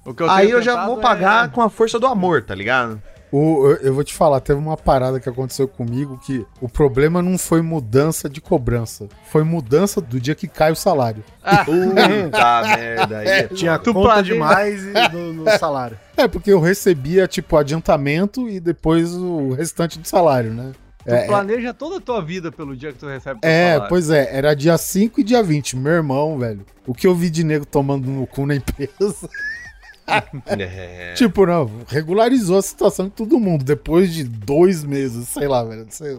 Eu 0.05 0.31
Aí 0.31 0.51
eu 0.51 0.61
já 0.61 0.85
vou 0.87 0.99
pagar 0.99 1.47
é- 1.47 1.49
com 1.49 1.63
a 1.63 1.71
força 1.71 1.99
do 1.99 2.07
amor, 2.07 2.43
tá 2.43 2.55
ligado? 2.55 3.01
O- 3.37 3.66
eu, 3.70 3.76
eu 3.78 3.95
vou 3.95 4.05
te 4.05 4.14
falar, 4.14 4.39
teve 4.41 4.59
uma 4.61 4.76
parada 4.76 5.18
que 5.18 5.28
aconteceu 5.28 5.66
comigo 5.66 6.20
que 6.24 6.47
o 6.61 6.68
problema 6.68 7.20
não 7.20 7.37
foi 7.37 7.61
mudança 7.62 8.28
de 8.28 8.41
cobrança, 8.41 9.09
foi 9.30 9.43
mudança 9.43 10.01
do 10.01 10.20
dia 10.20 10.35
que 10.37 10.47
cai 10.47 10.70
o 10.70 10.76
salário. 10.76 11.24
Puta 11.64 12.62
merda. 12.76 13.18
Aí, 13.18 13.49
Tinha 13.49 13.78
Tu 13.78 13.93
conta 13.93 14.09
planeja- 14.09 14.32
demais 14.35 14.82
e 14.85 14.93
no, 15.12 15.32
no 15.32 15.51
salário. 15.59 15.99
É, 16.16 16.28
porque 16.28 16.53
eu 16.53 16.61
recebia, 16.61 17.26
tipo, 17.26 17.57
adiantamento 17.57 18.49
e 18.49 18.61
depois 18.61 19.12
o 19.14 19.51
restante 19.53 19.99
do 19.99 20.07
salário, 20.07 20.53
né? 20.53 20.72
Tu 21.05 21.12
É, 21.12 21.26
planeja 21.26 21.74
toda 21.74 21.97
a 21.97 22.01
tua 22.01 22.22
vida 22.22 22.51
pelo 22.53 22.74
dia 22.76 22.93
que 22.93 22.99
tu 22.99 23.07
recebe 23.07 23.41
teu 23.41 23.51
É, 23.51 23.72
salário. 23.72 23.89
pois 23.89 24.11
é, 24.11 24.28
era 24.35 24.55
dia 24.55 24.78
5 24.78 25.20
e 25.20 25.24
dia 25.24 25.43
20. 25.43 25.76
Meu 25.76 25.93
irmão, 25.93 26.39
velho. 26.39 26.64
O 26.87 26.95
que 26.95 27.07
eu 27.07 27.14
vi 27.14 27.28
de 27.28 27.45
nego 27.45 27.66
tomando 27.66 28.07
no 28.09 28.26
cu 28.26 28.47
na 28.47 28.55
empresa. 28.55 29.28
É. 30.07 31.15
Tipo, 31.17 31.47
não, 31.47 31.71
regularizou 31.89 32.59
a 32.59 32.63
situação 32.63 33.07
de 33.07 33.13
todo 33.13 33.39
mundo. 33.39 33.65
Depois 33.65 34.13
de 34.13 34.25
dois 34.25 34.85
meses, 34.85 35.29
sei 35.29 35.49
lá, 35.49 35.63
velho. 35.65 35.87
sei- 35.91 36.19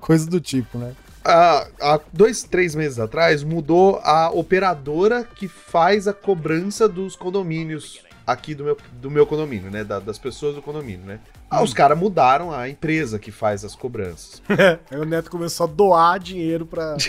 Coisa 0.00 0.28
do 0.28 0.40
tipo, 0.40 0.78
né? 0.78 0.92
há, 1.24 1.66
há 1.80 2.00
dois, 2.12 2.44
três 2.44 2.74
meses 2.74 2.98
atrás, 3.00 3.42
mudou 3.42 4.00
a 4.04 4.30
operadora 4.30 5.24
que 5.24 5.48
faz 5.48 6.06
a 6.06 6.12
cobrança 6.12 6.88
dos 6.88 7.16
condomínios 7.16 8.00
aqui 8.26 8.54
do 8.54 8.64
meu, 8.64 8.76
do 8.92 9.10
meu 9.10 9.26
condomínio, 9.26 9.70
né? 9.70 9.84
Da- 9.84 10.00
das 10.00 10.18
pessoas 10.18 10.54
do 10.54 10.62
condomínio, 10.62 11.06
né? 11.06 11.20
Ah, 11.48 11.62
os 11.62 11.72
caras 11.72 11.96
mudaram 11.96 12.52
a 12.52 12.68
empresa 12.68 13.18
que 13.18 13.30
faz 13.30 13.64
as 13.64 13.74
cobranças. 13.76 14.42
Aí 14.90 14.98
o 14.98 15.04
Neto 15.04 15.30
começou 15.30 15.64
a 15.64 15.70
doar 15.70 16.18
dinheiro 16.18 16.66
pra. 16.66 16.96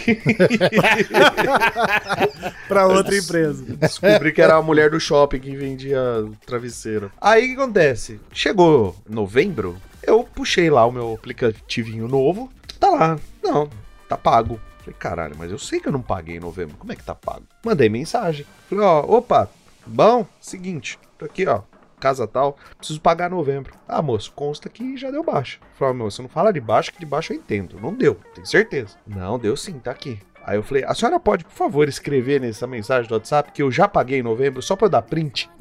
pra 2.67 2.87
outra 2.87 3.17
empresa. 3.17 3.63
Descobri 3.75 4.31
que 4.31 4.41
era 4.41 4.55
a 4.55 4.61
mulher 4.61 4.89
do 4.91 4.99
shopping 4.99 5.39
que 5.39 5.55
vendia 5.55 5.99
travesseiro. 6.45 7.11
Aí 7.19 7.45
o 7.45 7.47
que 7.55 7.61
acontece? 7.61 8.19
Chegou 8.31 8.95
novembro, 9.09 9.77
eu 10.03 10.23
puxei 10.23 10.69
lá 10.69 10.85
o 10.85 10.91
meu 10.91 11.13
aplicativinho 11.13 12.07
novo. 12.07 12.51
Tá 12.79 12.89
lá. 12.89 13.19
Não, 13.43 13.69
tá 14.07 14.17
pago. 14.17 14.59
Falei, 14.79 14.95
caralho, 14.99 15.35
mas 15.37 15.51
eu 15.51 15.57
sei 15.57 15.79
que 15.79 15.87
eu 15.87 15.91
não 15.91 16.01
paguei 16.01 16.37
em 16.37 16.39
novembro. 16.39 16.77
Como 16.77 16.91
é 16.91 16.95
que 16.95 17.03
tá 17.03 17.15
pago? 17.15 17.43
Mandei 17.65 17.89
mensagem. 17.89 18.45
Falei, 18.69 18.85
ó, 18.85 19.01
opa, 19.01 19.49
bom, 19.85 20.25
seguinte, 20.39 20.99
tô 21.17 21.25
aqui, 21.25 21.47
ó. 21.47 21.61
Casa 21.99 22.27
tal, 22.27 22.57
preciso 22.77 23.01
pagar 23.01 23.29
novembro. 23.29 23.73
Ah, 23.87 24.03
moço, 24.03 24.31
consta 24.33 24.69
que 24.69 24.95
já 24.97 25.09
deu 25.09 25.23
baixa. 25.23 25.57
Falei, 25.73 25.95
moço, 25.95 26.17
você 26.17 26.21
não 26.21 26.29
fala 26.29 26.53
de 26.53 26.61
baixo, 26.61 26.93
que 26.93 26.99
de 26.99 27.05
baixo 27.07 27.33
eu 27.33 27.37
entendo. 27.37 27.79
Não 27.81 27.93
deu, 27.93 28.15
tenho 28.35 28.45
certeza. 28.45 28.95
Não, 29.05 29.39
deu 29.39 29.57
sim, 29.57 29.79
tá 29.79 29.91
aqui. 29.91 30.19
Aí 30.47 30.57
eu 30.57 30.63
falei, 30.63 30.85
a 30.85 30.93
senhora 30.93 31.19
pode, 31.19 31.43
por 31.43 31.51
favor, 31.51 31.89
escrever 31.89 32.39
nessa 32.39 32.65
mensagem 32.65 33.09
do 33.09 33.15
WhatsApp 33.15 33.51
que 33.51 33.61
eu 33.61 33.69
já 33.69 33.87
paguei 33.87 34.19
em 34.19 34.23
novembro, 34.23 34.61
só 34.61 34.75
pra 34.75 34.85
eu 34.85 34.89
dar 34.89 35.01
print? 35.01 35.49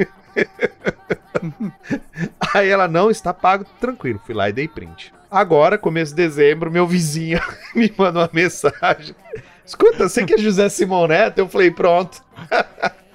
Aí 2.55 2.69
ela, 2.69 2.87
não, 2.87 3.11
está 3.11 3.35
pago, 3.35 3.65
tranquilo. 3.81 4.21
Fui 4.25 4.35
lá 4.35 4.49
e 4.49 4.53
dei 4.53 4.69
print. 4.69 5.13
Agora, 5.31 5.77
começo 5.77 6.15
de 6.15 6.23
dezembro, 6.23 6.71
meu 6.71 6.87
vizinho 6.87 7.41
me 7.75 7.93
mandou 7.97 8.23
uma 8.23 8.31
mensagem. 8.33 9.15
Escuta, 9.65 10.09
você 10.09 10.25
que 10.25 10.35
é 10.35 10.39
José 10.39 10.69
Simão 10.69 11.09
Neto? 11.09 11.39
Eu 11.39 11.49
falei, 11.49 11.71
pronto. 11.71 12.23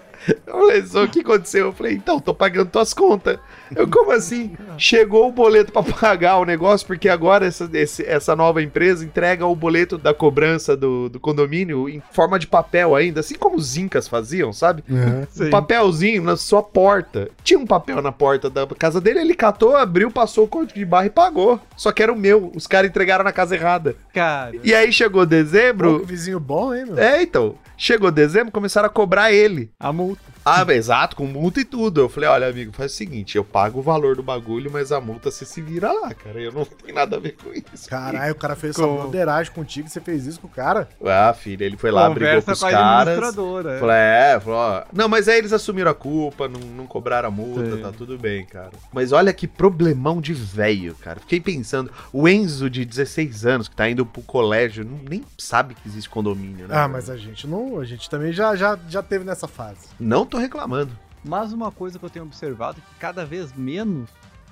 Eu 0.45 0.59
falei, 0.59 0.85
só 0.85 1.03
o 1.03 1.09
que 1.09 1.21
aconteceu? 1.21 1.67
Eu 1.67 1.73
falei, 1.73 1.93
então, 1.93 2.19
tô 2.19 2.33
pagando 2.33 2.69
tuas 2.69 2.93
contas. 2.93 3.39
Eu, 3.75 3.87
como 3.87 4.11
assim? 4.11 4.51
Chegou 4.77 5.27
o 5.27 5.31
boleto 5.31 5.71
pra 5.71 5.83
pagar 5.83 6.37
o 6.37 6.45
negócio, 6.45 6.85
porque 6.87 7.07
agora 7.09 7.45
essa, 7.45 7.69
esse- 7.73 8.05
essa 8.05 8.35
nova 8.35 8.61
empresa 8.61 9.03
entrega 9.05 9.45
o 9.45 9.55
boleto 9.55 9.97
da 9.97 10.13
cobrança 10.13 10.75
do, 10.75 11.09
do 11.09 11.19
condomínio 11.19 11.87
em 11.89 12.01
forma 12.11 12.37
de 12.37 12.47
papel 12.47 12.95
ainda, 12.95 13.19
assim 13.19 13.35
como 13.35 13.55
os 13.55 13.77
incas 13.77 14.07
faziam, 14.07 14.51
sabe? 14.51 14.83
Sim. 15.29 15.45
Um 15.45 15.49
papelzinho 15.49 16.21
na 16.23 16.35
sua 16.35 16.61
porta. 16.63 17.29
Tinha 17.43 17.59
um 17.59 17.65
papel 17.65 18.01
na 18.01 18.11
porta 18.11 18.49
da 18.49 18.65
casa 18.67 18.99
dele, 18.99 19.19
ele 19.19 19.35
catou, 19.35 19.75
abriu, 19.75 20.11
passou 20.11 20.45
o 20.45 20.47
código 20.47 20.77
de 20.77 20.85
barra 20.85 21.05
e 21.07 21.09
pagou. 21.09 21.59
Só 21.77 21.91
que 21.91 22.03
era 22.03 22.11
o 22.11 22.17
meu. 22.17 22.51
Os 22.55 22.67
caras 22.67 22.89
entregaram 22.89 23.23
na 23.23 23.31
casa 23.31 23.55
errada. 23.55 23.95
Cara, 24.13 24.51
E 24.63 24.73
aí 24.73 24.91
chegou 24.91 25.25
dezembro. 25.25 25.99
que 26.01 26.05
vizinho 26.05 26.39
bom, 26.39 26.73
hein, 26.73 26.85
meu? 26.85 26.97
É, 26.99 27.21
então. 27.21 27.55
Chegou 27.77 28.11
dezembro, 28.11 28.51
começaram 28.51 28.85
a 28.85 28.89
cobrar 28.91 29.31
ele. 29.31 29.71
a 29.79 29.91
multa. 29.91 30.21
Ah, 30.43 30.65
exato, 30.73 31.15
com 31.15 31.25
multa 31.27 31.59
e 31.61 31.65
tudo. 31.65 32.01
Eu 32.01 32.09
falei, 32.09 32.27
olha, 32.29 32.47
amigo, 32.47 32.71
faz 32.73 32.93
o 32.93 32.95
seguinte, 32.95 33.35
eu 33.37 33.43
pago 33.43 33.79
o 33.79 33.81
valor 33.83 34.15
do 34.15 34.23
bagulho, 34.23 34.71
mas 34.71 34.91
a 34.91 34.99
multa 34.99 35.29
você 35.29 35.45
se 35.45 35.61
vira 35.61 35.91
lá, 35.91 36.13
cara. 36.13 36.39
Eu 36.39 36.51
não 36.51 36.65
tenho 36.65 36.95
nada 36.95 37.17
a 37.17 37.19
ver 37.19 37.35
com 37.41 37.51
isso. 37.53 37.87
Caralho, 37.87 38.31
o 38.33 38.35
cara 38.35 38.55
fez 38.55 38.75
essa 38.75 38.87
Com- 38.87 38.95
broderagem 38.95 39.53
contigo, 39.53 39.87
você 39.87 40.01
fez 40.01 40.25
isso 40.25 40.39
com 40.39 40.47
o 40.47 40.49
cara? 40.49 40.89
Ah, 41.05 41.33
filho, 41.33 41.63
ele 41.63 41.77
foi 41.77 41.91
lá, 41.91 42.09
brigou 42.09 42.33
com 42.35 42.39
Conversa 42.41 42.51
os 42.53 42.59
com 42.59 42.65
a 42.65 42.71
caras. 42.71 43.07
administradora. 43.17 43.71
é. 43.75 43.79
Falei, 43.79 43.95
é, 43.97 44.39
falou, 44.39 44.59
ó. 44.59 44.83
Não, 44.91 45.07
mas 45.07 45.27
aí 45.27 45.37
eles 45.37 45.53
assumiram 45.53 45.91
a 45.91 45.95
culpa, 45.95 46.47
não, 46.47 46.59
não 46.59 46.87
cobraram 46.87 47.27
a 47.27 47.31
multa, 47.31 47.75
Sim. 47.75 47.81
tá 47.81 47.91
tudo 47.91 48.17
bem, 48.17 48.43
cara. 48.45 48.71
Mas 48.91 49.11
olha 49.11 49.31
que 49.33 49.47
problemão 49.47 50.19
de 50.19 50.33
velho, 50.33 50.95
cara. 50.95 51.19
Fiquei 51.19 51.39
pensando, 51.39 51.91
o 52.11 52.27
Enzo 52.27 52.69
de 52.69 52.83
16 52.83 53.45
anos, 53.45 53.67
que 53.67 53.75
tá 53.75 53.87
indo 53.89 54.05
pro 54.05 54.21
colégio, 54.23 54.83
não- 54.83 54.99
nem 55.07 55.23
sabe 55.37 55.75
que 55.75 55.87
existe 55.87 56.09
condomínio, 56.09 56.67
né? 56.67 56.75
Ah, 56.75 56.87
mas 56.87 57.09
a 57.11 57.17
gente 57.17 57.45
não. 57.45 57.79
A 57.79 57.85
gente 57.85 58.09
também 58.09 58.31
já, 58.33 58.55
já, 58.55 58.77
já 58.89 59.03
teve 59.03 59.23
nessa 59.23 59.47
fase. 59.47 59.87
Não 59.99 60.25
tô 60.31 60.37
reclamando. 60.37 60.97
Mas 61.23 61.53
uma 61.53 61.71
coisa 61.71 61.99
que 61.99 62.05
eu 62.05 62.09
tenho 62.09 62.25
observado 62.25 62.77
é 62.79 62.81
que 62.93 62.99
cada 62.99 63.23
vez 63.25 63.53
menos 63.55 64.09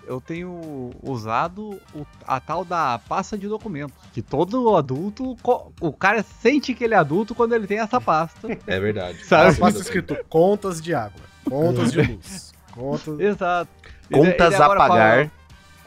eu 0.08 0.20
tenho 0.22 0.92
usado 1.04 1.80
o- 1.94 2.06
a 2.28 2.40
tal 2.40 2.64
da 2.66 3.00
pasta 3.08 3.38
de 3.38 3.48
documentos. 3.48 3.96
Que 4.14 4.22
todo 4.22 4.76
adulto, 4.76 5.36
o 5.82 5.94
cara 5.94 6.24
sente 6.24 6.74
que 6.74 6.84
ele 6.84 6.94
é 6.94 6.98
adulto 6.98 7.34
quando 7.36 7.54
ele 7.54 7.66
tem 7.68 7.80
essa 7.80 8.00
pasta. 8.02 8.48
É 8.68 8.80
verdade. 8.80 9.20
A 9.22 9.26
Sabe? 9.26 9.58
pasta 9.60 9.80
escrito 9.82 10.16
contas 10.30 10.82
de 10.82 10.94
água, 10.94 11.22
contas 11.48 11.92
de 11.92 12.02
luz, 12.04 12.54
contas. 12.72 13.18
Exato. 13.20 13.70
Contas 14.12 14.32
e 14.32 14.38
daí 14.38 14.62
agora 14.62 14.84
a 14.84 14.88
pagar. 14.88 15.26
Com, 15.26 15.30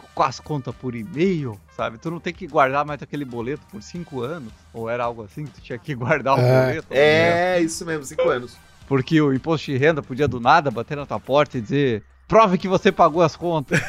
a- 0.02 0.06
com 0.14 0.22
as 0.24 0.38
contas 0.40 0.74
por 0.74 0.94
e-mail, 0.94 1.58
sabe? 1.76 1.96
Tu 1.98 2.10
não 2.10 2.20
tem 2.20 2.32
que 2.34 2.46
guardar 2.46 2.84
mais 2.84 3.02
aquele 3.02 3.24
boleto 3.24 3.62
por 3.70 3.82
cinco 3.82 4.20
anos. 4.20 4.52
Ou 4.74 4.88
era 4.90 5.04
algo 5.04 5.22
assim, 5.24 5.46
tu 5.46 5.60
tinha 5.60 5.78
que 5.78 5.94
guardar 5.94 6.36
o 6.36 6.40
É. 6.40 6.66
boleto. 6.66 6.86
né? 6.92 7.56
É, 7.56 7.60
isso 7.60 7.84
mesmo, 7.86 8.04
5 8.04 8.28
anos. 8.28 8.56
Porque 8.92 9.22
o 9.22 9.32
imposto 9.32 9.70
de 9.72 9.78
renda 9.78 10.02
podia 10.02 10.28
do 10.28 10.38
nada 10.38 10.70
bater 10.70 10.98
na 10.98 11.06
tua 11.06 11.18
porta 11.18 11.56
e 11.56 11.62
dizer. 11.62 12.04
Prove 12.28 12.58
que 12.58 12.68
você 12.68 12.92
pagou 12.92 13.22
as 13.22 13.34
contas. 13.34 13.80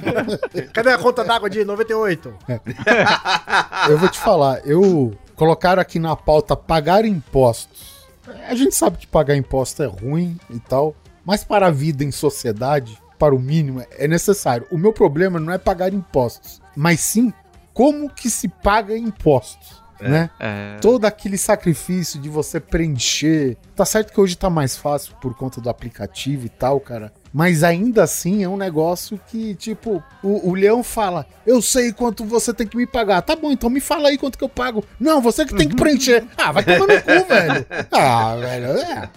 Cadê 0.72 0.92
a 0.92 0.96
conta 0.96 1.22
d'água 1.22 1.50
de 1.50 1.62
98? 1.62 2.34
Eu 3.86 3.98
vou 3.98 4.08
te 4.08 4.18
falar, 4.18 4.66
eu 4.66 5.14
colocaram 5.36 5.82
aqui 5.82 5.98
na 5.98 6.16
pauta 6.16 6.56
pagar 6.56 7.04
impostos. 7.04 8.08
A 8.48 8.54
gente 8.54 8.74
sabe 8.74 8.96
que 8.96 9.06
pagar 9.06 9.36
imposto 9.36 9.82
é 9.82 9.86
ruim 9.86 10.40
e 10.48 10.58
tal, 10.58 10.96
mas 11.22 11.44
para 11.44 11.66
a 11.66 11.70
vida 11.70 12.02
em 12.02 12.10
sociedade, 12.10 12.98
para 13.18 13.34
o 13.34 13.38
mínimo, 13.38 13.84
é 13.98 14.08
necessário. 14.08 14.66
O 14.70 14.78
meu 14.78 14.94
problema 14.94 15.38
não 15.38 15.52
é 15.52 15.58
pagar 15.58 15.92
impostos, 15.92 16.62
mas 16.74 17.00
sim 17.00 17.30
como 17.74 18.08
que 18.08 18.30
se 18.30 18.48
paga 18.48 18.96
impostos, 18.96 19.79
né? 20.08 20.30
É. 20.38 20.76
Todo 20.80 21.04
aquele 21.04 21.36
sacrifício 21.36 22.20
de 22.20 22.28
você 22.28 22.60
preencher. 22.60 23.56
Tá 23.74 23.84
certo 23.84 24.12
que 24.12 24.20
hoje 24.20 24.36
tá 24.36 24.48
mais 24.50 24.76
fácil 24.76 25.14
por 25.20 25.34
conta 25.34 25.60
do 25.60 25.68
aplicativo 25.68 26.46
e 26.46 26.48
tal, 26.48 26.80
cara. 26.80 27.12
Mas 27.32 27.62
ainda 27.62 28.02
assim 28.02 28.42
é 28.42 28.48
um 28.48 28.56
negócio 28.56 29.20
que, 29.28 29.54
tipo, 29.54 30.02
o, 30.22 30.50
o 30.50 30.54
leão 30.54 30.82
fala: 30.82 31.24
Eu 31.46 31.62
sei 31.62 31.92
quanto 31.92 32.24
você 32.24 32.52
tem 32.52 32.66
que 32.66 32.76
me 32.76 32.86
pagar. 32.86 33.22
Tá 33.22 33.36
bom, 33.36 33.52
então 33.52 33.70
me 33.70 33.80
fala 33.80 34.08
aí 34.08 34.18
quanto 34.18 34.36
que 34.36 34.44
eu 34.44 34.48
pago. 34.48 34.84
Não, 34.98 35.20
você 35.20 35.44
que 35.44 35.54
tem 35.54 35.68
que 35.68 35.76
preencher. 35.76 36.24
Ah, 36.36 36.50
vai 36.50 36.64
tomar 36.64 36.80
no 36.80 37.02
cu, 37.02 37.28
velho. 37.28 37.66
Ah, 37.92 38.36
velho, 38.36 38.66
é. 38.66 39.10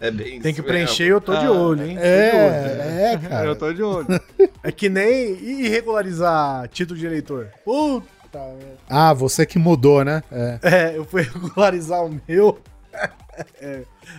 É 0.00 0.10
bem 0.10 0.40
Tem 0.40 0.54
que 0.54 0.62
preencher 0.62 1.04
e 1.04 1.08
eu 1.08 1.20
tô 1.20 1.36
de 1.36 1.44
Ah, 1.44 1.52
olho, 1.52 1.84
hein? 1.84 1.94
De 1.94 2.00
olho. 2.00 2.02
É, 2.02 3.12
é, 3.12 3.18
cara. 3.18 3.46
Eu 3.46 3.56
tô 3.56 3.72
de 3.72 3.82
olho. 3.82 4.06
É 4.62 4.70
que 4.72 4.88
nem 4.88 5.34
e 5.42 5.68
regularizar 5.68 6.68
título 6.68 6.98
de 6.98 7.06
eleitor. 7.06 7.48
Puta 7.64 8.19
merda. 8.38 8.76
Ah, 8.88 9.12
você 9.12 9.44
que 9.44 9.58
mudou, 9.58 10.04
né? 10.04 10.22
É. 10.30 10.58
É, 10.62 10.96
eu 10.96 11.04
fui 11.04 11.22
regularizar 11.28 12.04
o 12.04 12.20
meu. 12.28 12.58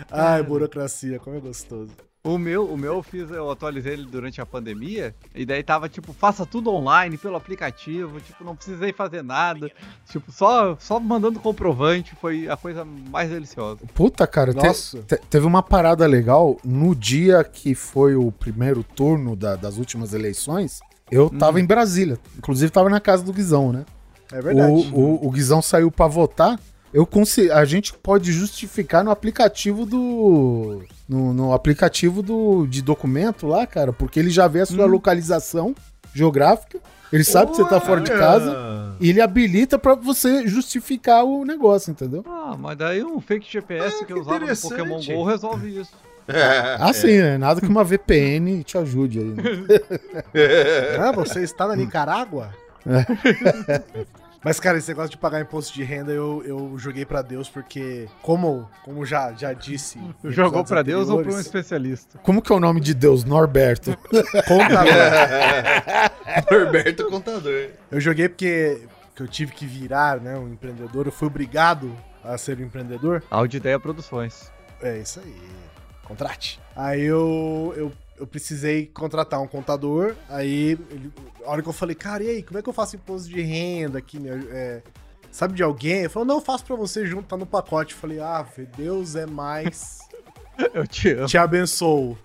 Ai, 0.09 0.43
burocracia, 0.43 1.19
como 1.19 1.35
é 1.35 1.39
gostoso. 1.39 1.91
O 2.23 2.37
meu, 2.37 2.65
o 2.71 2.77
meu 2.77 2.93
eu 2.97 3.01
fiz, 3.03 3.31
eu 3.31 3.49
atualizei 3.49 3.93
ele 3.93 4.05
durante 4.05 4.39
a 4.39 4.45
pandemia, 4.45 5.15
e 5.33 5.43
daí 5.43 5.63
tava 5.63 5.89
tipo, 5.89 6.13
faça 6.13 6.45
tudo 6.45 6.69
online 6.71 7.17
pelo 7.17 7.35
aplicativo, 7.35 8.21
tipo, 8.21 8.43
não 8.43 8.55
precisei 8.55 8.93
fazer 8.93 9.23
nada, 9.23 9.71
tipo, 10.07 10.31
só, 10.31 10.77
só 10.79 10.99
mandando 10.99 11.39
comprovante, 11.39 12.13
foi 12.21 12.47
a 12.47 12.55
coisa 12.55 12.85
mais 12.85 13.27
deliciosa. 13.31 13.79
Puta, 13.95 14.27
cara, 14.27 14.53
te- 14.53 14.63
Nossa. 14.67 14.99
te- 15.01 15.17
teve 15.31 15.47
uma 15.47 15.63
parada 15.63 16.05
legal 16.05 16.57
no 16.63 16.93
dia 16.95 17.43
que 17.43 17.73
foi 17.73 18.15
o 18.15 18.31
primeiro 18.31 18.83
turno 18.83 19.35
da- 19.35 19.55
das 19.55 19.77
últimas 19.77 20.13
eleições. 20.13 20.79
Eu 21.09 21.27
tava 21.27 21.59
em 21.59 21.65
Brasília, 21.65 22.19
inclusive 22.37 22.71
tava 22.71 22.87
na 22.87 22.99
casa 22.99 23.23
do 23.23 23.33
Guizão, 23.33 23.73
né? 23.73 23.83
É 24.31 24.41
verdade. 24.41 24.71
O, 24.93 24.99
o, 24.99 25.27
o 25.27 25.31
Guizão 25.31 25.61
saiu 25.61 25.91
pra 25.91 26.07
votar. 26.07 26.59
Eu 26.93 27.05
consi- 27.05 27.49
a 27.49 27.63
gente 27.63 27.93
pode 27.93 28.31
justificar 28.33 29.03
no 29.03 29.11
aplicativo 29.11 29.85
do. 29.85 30.83
No, 31.07 31.33
no 31.33 31.53
aplicativo 31.53 32.21
do, 32.21 32.65
de 32.67 32.81
documento 32.81 33.47
lá, 33.47 33.65
cara, 33.65 33.91
porque 33.93 34.19
ele 34.19 34.29
já 34.29 34.47
vê 34.47 34.61
a 34.61 34.65
sua 34.65 34.85
localização 34.85 35.73
geográfica. 36.13 36.79
Ele 37.11 37.23
sabe 37.25 37.51
que 37.51 37.57
você 37.57 37.65
tá 37.67 37.79
fora 37.81 37.99
de 37.99 38.09
casa 38.09 38.95
e 38.99 39.09
ele 39.09 39.19
habilita 39.21 39.77
pra 39.77 39.95
você 39.95 40.47
justificar 40.47 41.25
o 41.25 41.43
negócio, 41.43 41.91
entendeu? 41.91 42.23
Ah, 42.25 42.55
mas 42.57 42.77
daí 42.77 43.03
um 43.03 43.19
fake 43.19 43.51
GPS 43.51 43.99
que, 43.99 44.05
que 44.05 44.13
eu 44.13 44.21
usava 44.21 44.39
no. 44.39 44.55
Pokémon 44.57 45.01
GO 45.05 45.23
resolve 45.25 45.79
isso. 45.81 45.91
Ah, 46.79 46.91
sim, 46.95 47.17
né? 47.17 47.37
Nada 47.37 47.59
que 47.59 47.67
uma 47.67 47.83
VPN 47.83 48.63
te 48.63 48.77
ajude 48.77 49.19
aí. 49.19 49.25
Né? 49.25 49.43
Ah, 50.99 51.11
você 51.11 51.41
está 51.41 51.67
na 51.67 51.75
Nicarágua? 51.75 52.53
Mas, 54.43 54.59
cara, 54.59 54.77
esse 54.77 54.89
negócio 54.89 55.11
de 55.11 55.17
pagar 55.17 55.39
imposto 55.39 55.73
de 55.73 55.83
renda 55.83 56.11
eu, 56.11 56.43
eu 56.45 56.77
joguei 56.77 57.05
pra 57.05 57.21
Deus 57.21 57.47
porque, 57.47 58.09
como, 58.21 58.67
como 58.83 59.05
já, 59.05 59.33
já 59.33 59.53
disse. 59.53 59.99
Jogou 60.25 60.63
pra 60.63 60.81
Deus 60.81 61.09
ou 61.09 61.21
pra 61.21 61.31
um 61.31 61.39
especialista? 61.39 62.17
Como 62.19 62.41
que 62.41 62.51
é 62.51 62.55
o 62.55 62.59
nome 62.59 62.81
de 62.81 62.93
Deus? 62.93 63.23
Norberto. 63.23 63.95
contador. 64.47 64.93
Norberto 66.51 67.05
Contador. 67.07 67.69
Eu 67.91 68.01
joguei 68.01 68.27
porque 68.27 68.87
que 69.15 69.21
eu 69.21 69.27
tive 69.27 69.51
que 69.51 69.65
virar, 69.65 70.19
né, 70.19 70.37
um 70.37 70.49
empreendedor. 70.49 71.05
Eu 71.05 71.11
fui 71.11 71.27
obrigado 71.27 71.95
a 72.23 72.37
ser 72.37 72.57
um 72.59 72.63
empreendedor. 72.63 73.23
Audideia 73.29 73.79
Produções. 73.79 74.51
É 74.81 74.97
isso 74.97 75.19
aí. 75.19 75.35
Contrate. 76.03 76.59
Aí 76.75 77.01
eu, 77.01 77.73
eu, 77.77 77.91
eu 78.21 78.27
precisei 78.27 78.85
contratar 78.85 79.41
um 79.41 79.47
contador. 79.47 80.15
Aí, 80.29 80.77
ele- 80.91 81.11
a 81.43 81.49
hora 81.51 81.61
que 81.61 81.67
eu 81.67 81.73
falei, 81.73 81.95
cara, 81.95 82.23
e 82.23 82.29
aí, 82.29 82.43
como 82.43 82.59
é 82.59 82.61
que 82.61 82.69
eu 82.69 82.73
faço 82.73 82.95
imposto 82.95 83.27
de 83.27 83.41
renda 83.41 83.97
aqui? 83.97 84.19
Meu, 84.19 84.35
é, 84.51 84.81
sabe 85.31 85.55
de 85.55 85.63
alguém? 85.63 86.01
Ele 86.01 86.09
falou, 86.09 86.27
não, 86.27 86.35
eu 86.35 86.41
faço 86.41 86.63
pra 86.63 86.75
você 86.75 87.05
junto, 87.05 87.23
tá 87.27 87.35
no 87.35 87.45
pacote. 87.47 87.95
Eu 87.95 87.99
falei, 87.99 88.19
ah, 88.19 88.45
Deus 88.77 89.15
é 89.15 89.25
mais. 89.25 89.99
Eu 90.75 90.85
te 90.85 91.09
amo. 91.09 91.25
Te 91.25 91.37
abençoo. 91.39 92.15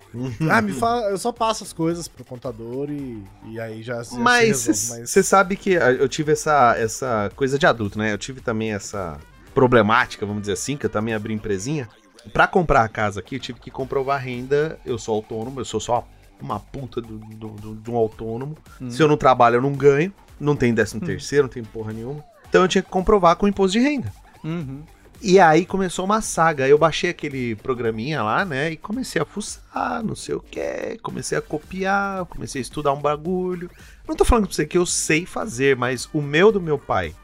ah, 0.51 0.61
me 0.61 0.71
fala, 0.71 1.09
eu 1.09 1.17
só 1.17 1.31
passo 1.31 1.63
as 1.63 1.73
coisas 1.73 2.07
pro 2.07 2.23
contador 2.23 2.87
e, 2.91 3.23
e 3.47 3.59
aí 3.59 3.81
já, 3.81 4.03
já 4.03 4.15
Mas 4.19 4.63
você 5.03 5.23
sabe 5.23 5.55
que 5.55 5.75
ah, 5.77 5.91
eu 5.91 6.07
tive 6.07 6.33
essa, 6.33 6.75
essa 6.77 7.31
coisa 7.35 7.57
de 7.57 7.65
adulto, 7.65 7.97
né? 7.97 8.13
Eu 8.13 8.17
tive 8.17 8.39
também 8.39 8.73
essa 8.73 9.17
problemática, 9.55 10.23
vamos 10.23 10.41
dizer 10.41 10.53
assim, 10.53 10.77
que 10.77 10.85
eu 10.85 10.89
também 10.89 11.15
abri 11.15 11.33
empresinha. 11.33 11.89
Pra 12.27 12.47
comprar 12.47 12.83
a 12.83 12.87
casa 12.89 13.19
aqui, 13.19 13.35
eu 13.35 13.39
tive 13.39 13.59
que 13.59 13.71
comprovar 13.71 14.21
renda. 14.21 14.79
Eu 14.85 14.97
sou 14.97 15.15
autônomo, 15.15 15.59
eu 15.59 15.65
sou 15.65 15.79
só 15.79 16.07
uma 16.39 16.59
puta 16.59 17.01
do, 17.01 17.17
do- 17.17 17.49
do- 17.49 17.75
de 17.75 17.89
um 17.91 17.95
autônomo. 17.95 18.55
Se 18.89 19.01
eu 19.01 19.07
não 19.07 19.17
trabalho, 19.17 19.55
eu 19.57 19.61
não 19.61 19.71
ganho. 19.73 20.13
Não 20.39 20.55
tem 20.55 20.73
décimo 20.73 21.01
terceiro, 21.03 21.45
não 21.45 21.49
tem 21.53 21.63
porra 21.63 21.91
nenhuma. 21.93 22.23
Então 22.47 22.61
eu 22.61 22.67
tinha 22.67 22.81
que 22.83 22.89
comprovar 22.89 23.35
com 23.35 23.47
imposto 23.47 23.77
de 23.77 23.83
renda. 23.83 24.11
Uhum. 24.43 24.83
E 25.19 25.39
aí 25.39 25.65
começou 25.65 26.05
uma 26.05 26.21
saga. 26.21 26.67
Eu 26.67 26.77
baixei 26.77 27.09
aquele 27.09 27.55
programinha 27.55 28.21
lá, 28.21 28.45
né? 28.45 28.71
E 28.71 28.77
comecei 28.77 29.19
a 29.19 29.25
fuçar, 29.25 30.03
não 30.03 30.15
sei 30.15 30.35
o 30.35 30.39
que. 30.39 30.99
Comecei 31.01 31.35
a 31.35 31.41
copiar, 31.41 32.23
comecei 32.27 32.59
a 32.59 32.61
estudar 32.61 32.93
um 32.93 33.01
bagulho. 33.01 33.67
Não 34.07 34.15
tô 34.15 34.23
falando 34.23 34.45
pra 34.45 34.53
você 34.53 34.63
que 34.67 34.77
eu 34.77 34.85
sei 34.85 35.25
fazer, 35.25 35.75
mas 35.75 36.07
o 36.13 36.21
meu 36.21 36.51
do 36.51 36.61
meu 36.61 36.77
pai, 36.77 37.15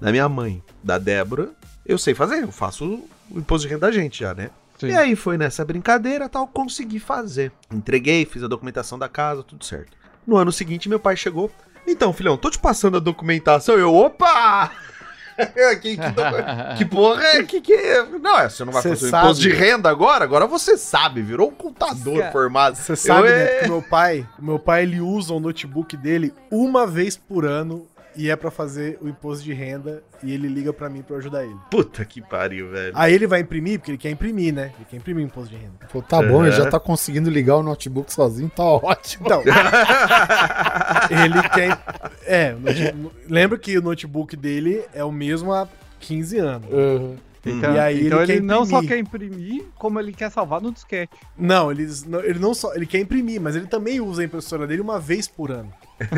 da 0.00 0.10
minha 0.10 0.28
mãe, 0.28 0.60
da 0.82 0.98
Débora, 0.98 1.50
eu 1.86 1.96
sei 1.98 2.14
fazer. 2.14 2.42
Eu 2.42 2.50
faço 2.50 3.04
o 3.30 3.38
imposto 3.38 3.66
de 3.66 3.74
renda 3.74 3.86
da 3.86 3.92
gente 3.92 4.20
já, 4.20 4.34
né? 4.34 4.50
Sim. 4.78 4.88
E 4.88 4.96
aí 4.96 5.16
foi 5.16 5.38
nessa 5.38 5.64
brincadeira 5.64 6.28
tal, 6.28 6.46
consegui 6.46 6.98
fazer. 6.98 7.50
Entreguei, 7.72 8.24
fiz 8.26 8.42
a 8.42 8.48
documentação 8.48 8.98
da 8.98 9.08
casa, 9.08 9.42
tudo 9.42 9.64
certo. 9.64 9.96
No 10.26 10.36
ano 10.36 10.52
seguinte, 10.52 10.88
meu 10.88 11.00
pai 11.00 11.16
chegou. 11.16 11.50
Então, 11.86 12.12
filhão, 12.12 12.36
tô 12.36 12.50
te 12.50 12.58
passando 12.58 12.96
a 12.96 13.00
documentação. 13.00 13.76
Eu, 13.76 13.94
opa! 13.94 14.70
que, 15.80 15.96
que, 15.96 15.98
que 16.78 16.84
porra 16.86 17.22
é? 17.24 17.42
Que, 17.42 17.60
que 17.60 17.72
é? 17.72 18.04
Não, 18.04 18.38
é, 18.38 18.48
você 18.48 18.64
não 18.64 18.72
vai 18.72 18.82
Cê 18.82 18.88
fazer 18.90 19.06
o 19.06 19.10
sabe. 19.10 19.24
imposto 19.24 19.42
de 19.42 19.50
renda 19.50 19.88
agora? 19.88 20.24
Agora 20.24 20.46
você 20.46 20.76
sabe, 20.76 21.22
virou 21.22 21.48
um 21.48 21.54
contador 21.54 22.18
Cara, 22.18 22.32
formado. 22.32 22.76
Você 22.76 22.96
sabe, 22.96 23.28
Eu, 23.28 23.34
né, 23.34 23.58
é- 23.60 23.68
meu 23.68 23.82
pai, 23.82 24.26
o 24.38 24.44
meu 24.44 24.58
pai 24.58 24.82
ele 24.82 25.00
usa 25.00 25.34
o 25.34 25.40
notebook 25.40 25.96
dele 25.96 26.32
uma 26.50 26.86
vez 26.86 27.16
por 27.16 27.44
ano 27.44 27.86
e 28.16 28.30
é 28.30 28.36
pra 28.36 28.50
fazer 28.50 28.98
o 29.00 29.08
imposto 29.08 29.44
de 29.44 29.52
renda 29.52 30.02
e 30.22 30.32
ele 30.32 30.48
liga 30.48 30.72
pra 30.72 30.88
mim 30.88 31.02
pra 31.02 31.14
eu 31.14 31.18
ajudar 31.18 31.44
ele. 31.44 31.56
Puta 31.70 32.04
que 32.04 32.20
pariu, 32.22 32.70
velho. 32.70 32.92
Aí 32.94 33.12
ele 33.14 33.26
vai 33.26 33.40
imprimir, 33.40 33.78
porque 33.78 33.90
ele 33.92 33.98
quer 33.98 34.10
imprimir, 34.10 34.52
né? 34.54 34.72
Ele 34.76 34.86
quer 34.90 34.96
imprimir 34.96 35.24
o 35.24 35.26
imposto 35.26 35.50
de 35.50 35.56
renda. 35.56 35.74
Pô, 35.92 36.00
tá 36.02 36.22
bom, 36.22 36.44
ele 36.44 36.50
Uhum. 36.56 36.64
já 36.64 36.70
tá 36.70 36.80
conseguindo 36.80 37.28
ligar 37.30 37.56
o 37.56 37.62
notebook 37.62 38.12
sozinho, 38.12 38.48
tá 38.54 38.62
ótimo. 38.64 39.26
Então, 39.26 39.42
ele 41.10 41.48
quer. 41.50 41.78
É, 42.24 42.54
lembra 43.28 43.58
que 43.58 43.76
o 43.78 43.82
notebook 43.82 44.36
dele 44.36 44.82
é 44.92 45.04
o 45.04 45.12
mesmo 45.12 45.52
há 45.52 45.68
15 46.00 46.38
anos. 46.38 46.68
Então, 47.46 47.74
E 47.74 47.78
aí 47.78 48.06
então 48.06 48.22
ele 48.22 48.32
ele, 48.34 48.40
não 48.40 48.66
só 48.66 48.82
quer 48.82 48.98
imprimir, 48.98 49.64
como 49.76 50.00
ele 50.00 50.12
quer 50.12 50.30
salvar 50.30 50.60
no 50.60 50.72
disquete. 50.72 51.12
Não, 51.38 51.70
ele, 51.70 51.86
ele 52.24 52.38
não 52.38 52.52
só. 52.52 52.74
Ele 52.74 52.86
quer 52.86 52.98
imprimir, 52.98 53.40
mas 53.40 53.54
ele 53.54 53.66
também 53.66 54.00
usa 54.00 54.22
a 54.22 54.24
impressora 54.24 54.66
dele 54.66 54.80
uma 54.82 54.98
vez 54.98 55.28
por 55.28 55.50
ano. 55.50 55.72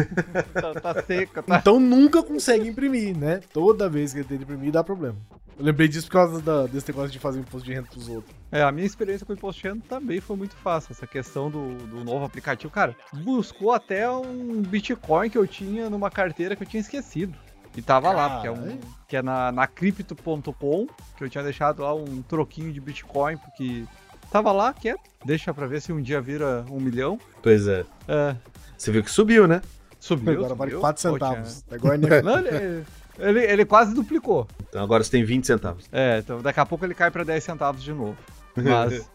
Tá, 0.55 0.74
tá 0.74 1.03
seca, 1.03 1.43
tá. 1.43 1.59
Então 1.59 1.79
nunca 1.79 2.22
consegue 2.22 2.68
imprimir, 2.68 3.16
né? 3.16 3.41
Toda 3.53 3.89
vez 3.89 4.12
que 4.12 4.18
ele 4.20 4.29
tenta 4.29 4.43
imprimir 4.43 4.72
dá 4.72 4.83
problema. 4.83 5.16
Eu 5.59 5.64
lembrei 5.64 5.89
disso 5.89 6.07
por 6.07 6.12
causa 6.12 6.41
da- 6.41 6.66
desse 6.66 6.89
negócio 6.89 7.11
de 7.11 7.18
fazer 7.18 7.41
imposto 7.41 7.66
de 7.66 7.74
renda 7.74 7.89
pros 7.89 8.09
outros. 8.09 8.35
É, 8.51 8.62
a 8.62 8.70
minha 8.72 8.87
experiência 8.87 9.26
com 9.26 9.33
o 9.33 9.37
Imposto 9.37 9.61
de 9.61 9.68
Renda 9.68 9.83
também 9.89 10.20
foi 10.20 10.37
muito 10.37 10.55
fácil. 10.57 10.93
Essa 10.93 11.07
questão 11.07 11.51
do, 11.51 11.74
do 11.74 12.05
novo 12.05 12.24
aplicativo. 12.24 12.72
Cara, 12.72 12.97
buscou 13.12 13.72
até 13.72 14.09
um 14.11 14.62
Bitcoin 14.62 15.29
que 15.29 15.37
eu 15.37 15.47
tinha 15.47 15.91
numa 15.91 16.11
carteira 16.11 16.55
que 16.57 16.62
eu 16.62 16.66
tinha 16.66 16.81
esquecido. 16.81 17.37
E 17.79 17.83
tava 17.83 18.11
lá, 18.11 18.29
porque 18.31 18.49
é, 18.49 18.51
um, 18.51 18.57
Caralho. 18.57 18.81
que 19.07 19.16
é 19.16 19.22
na, 19.22 19.53
na 19.53 19.66
Crypto.com, 19.68 20.87
que 21.16 21.22
eu 21.22 21.29
tinha 21.31 21.45
deixado 21.45 21.83
lá 21.83 21.95
um 21.95 22.20
troquinho 22.22 22.72
de 22.72 22.81
Bitcoin, 22.81 23.37
porque 23.37 23.85
tava 24.33 24.51
lá, 24.51 24.72
quieto. 24.72 25.01
Deixa 25.24 25.55
pra 25.55 25.66
ver 25.68 25.81
se 25.81 25.93
um 25.93 26.03
dia 26.03 26.20
vira 26.20 26.64
um 26.70 26.81
milhão. 26.81 27.20
Pois 27.41 27.68
é. 27.68 27.85
É, 28.09 28.35
Você 28.76 28.91
viu 28.91 29.05
que 29.05 29.11
subiu, 29.11 29.47
né? 29.47 29.62
subiu. 30.01 30.33
Agora 30.33 30.55
vale 30.57 30.70
subiu. 30.72 30.81
4 30.81 31.03
Pô, 31.11 31.18
tinha- 31.18 31.29
centavos. 31.31 31.64
É 31.70 31.74
igual 31.76 31.93
a 31.93 31.97
NFL. 31.97 32.22
Não, 32.24 32.39
ele, 32.39 32.85
ele, 33.18 33.41
ele 33.45 33.64
quase 33.64 33.95
duplicou. 33.95 34.49
Então 34.68 34.83
agora 34.83 35.05
você 35.05 35.11
tem 35.12 35.24
20 35.24 35.47
centavos. 35.47 35.89
É, 35.93 36.18
então 36.18 36.41
daqui 36.43 36.59
a 36.59 36.66
pouco 36.66 36.85
ele 36.85 36.95
cai 36.95 37.11
pra 37.12 37.22
10 37.22 37.43
centavos 37.45 37.81
de 37.83 37.93
novo. 37.93 38.16
Mas 38.57 39.09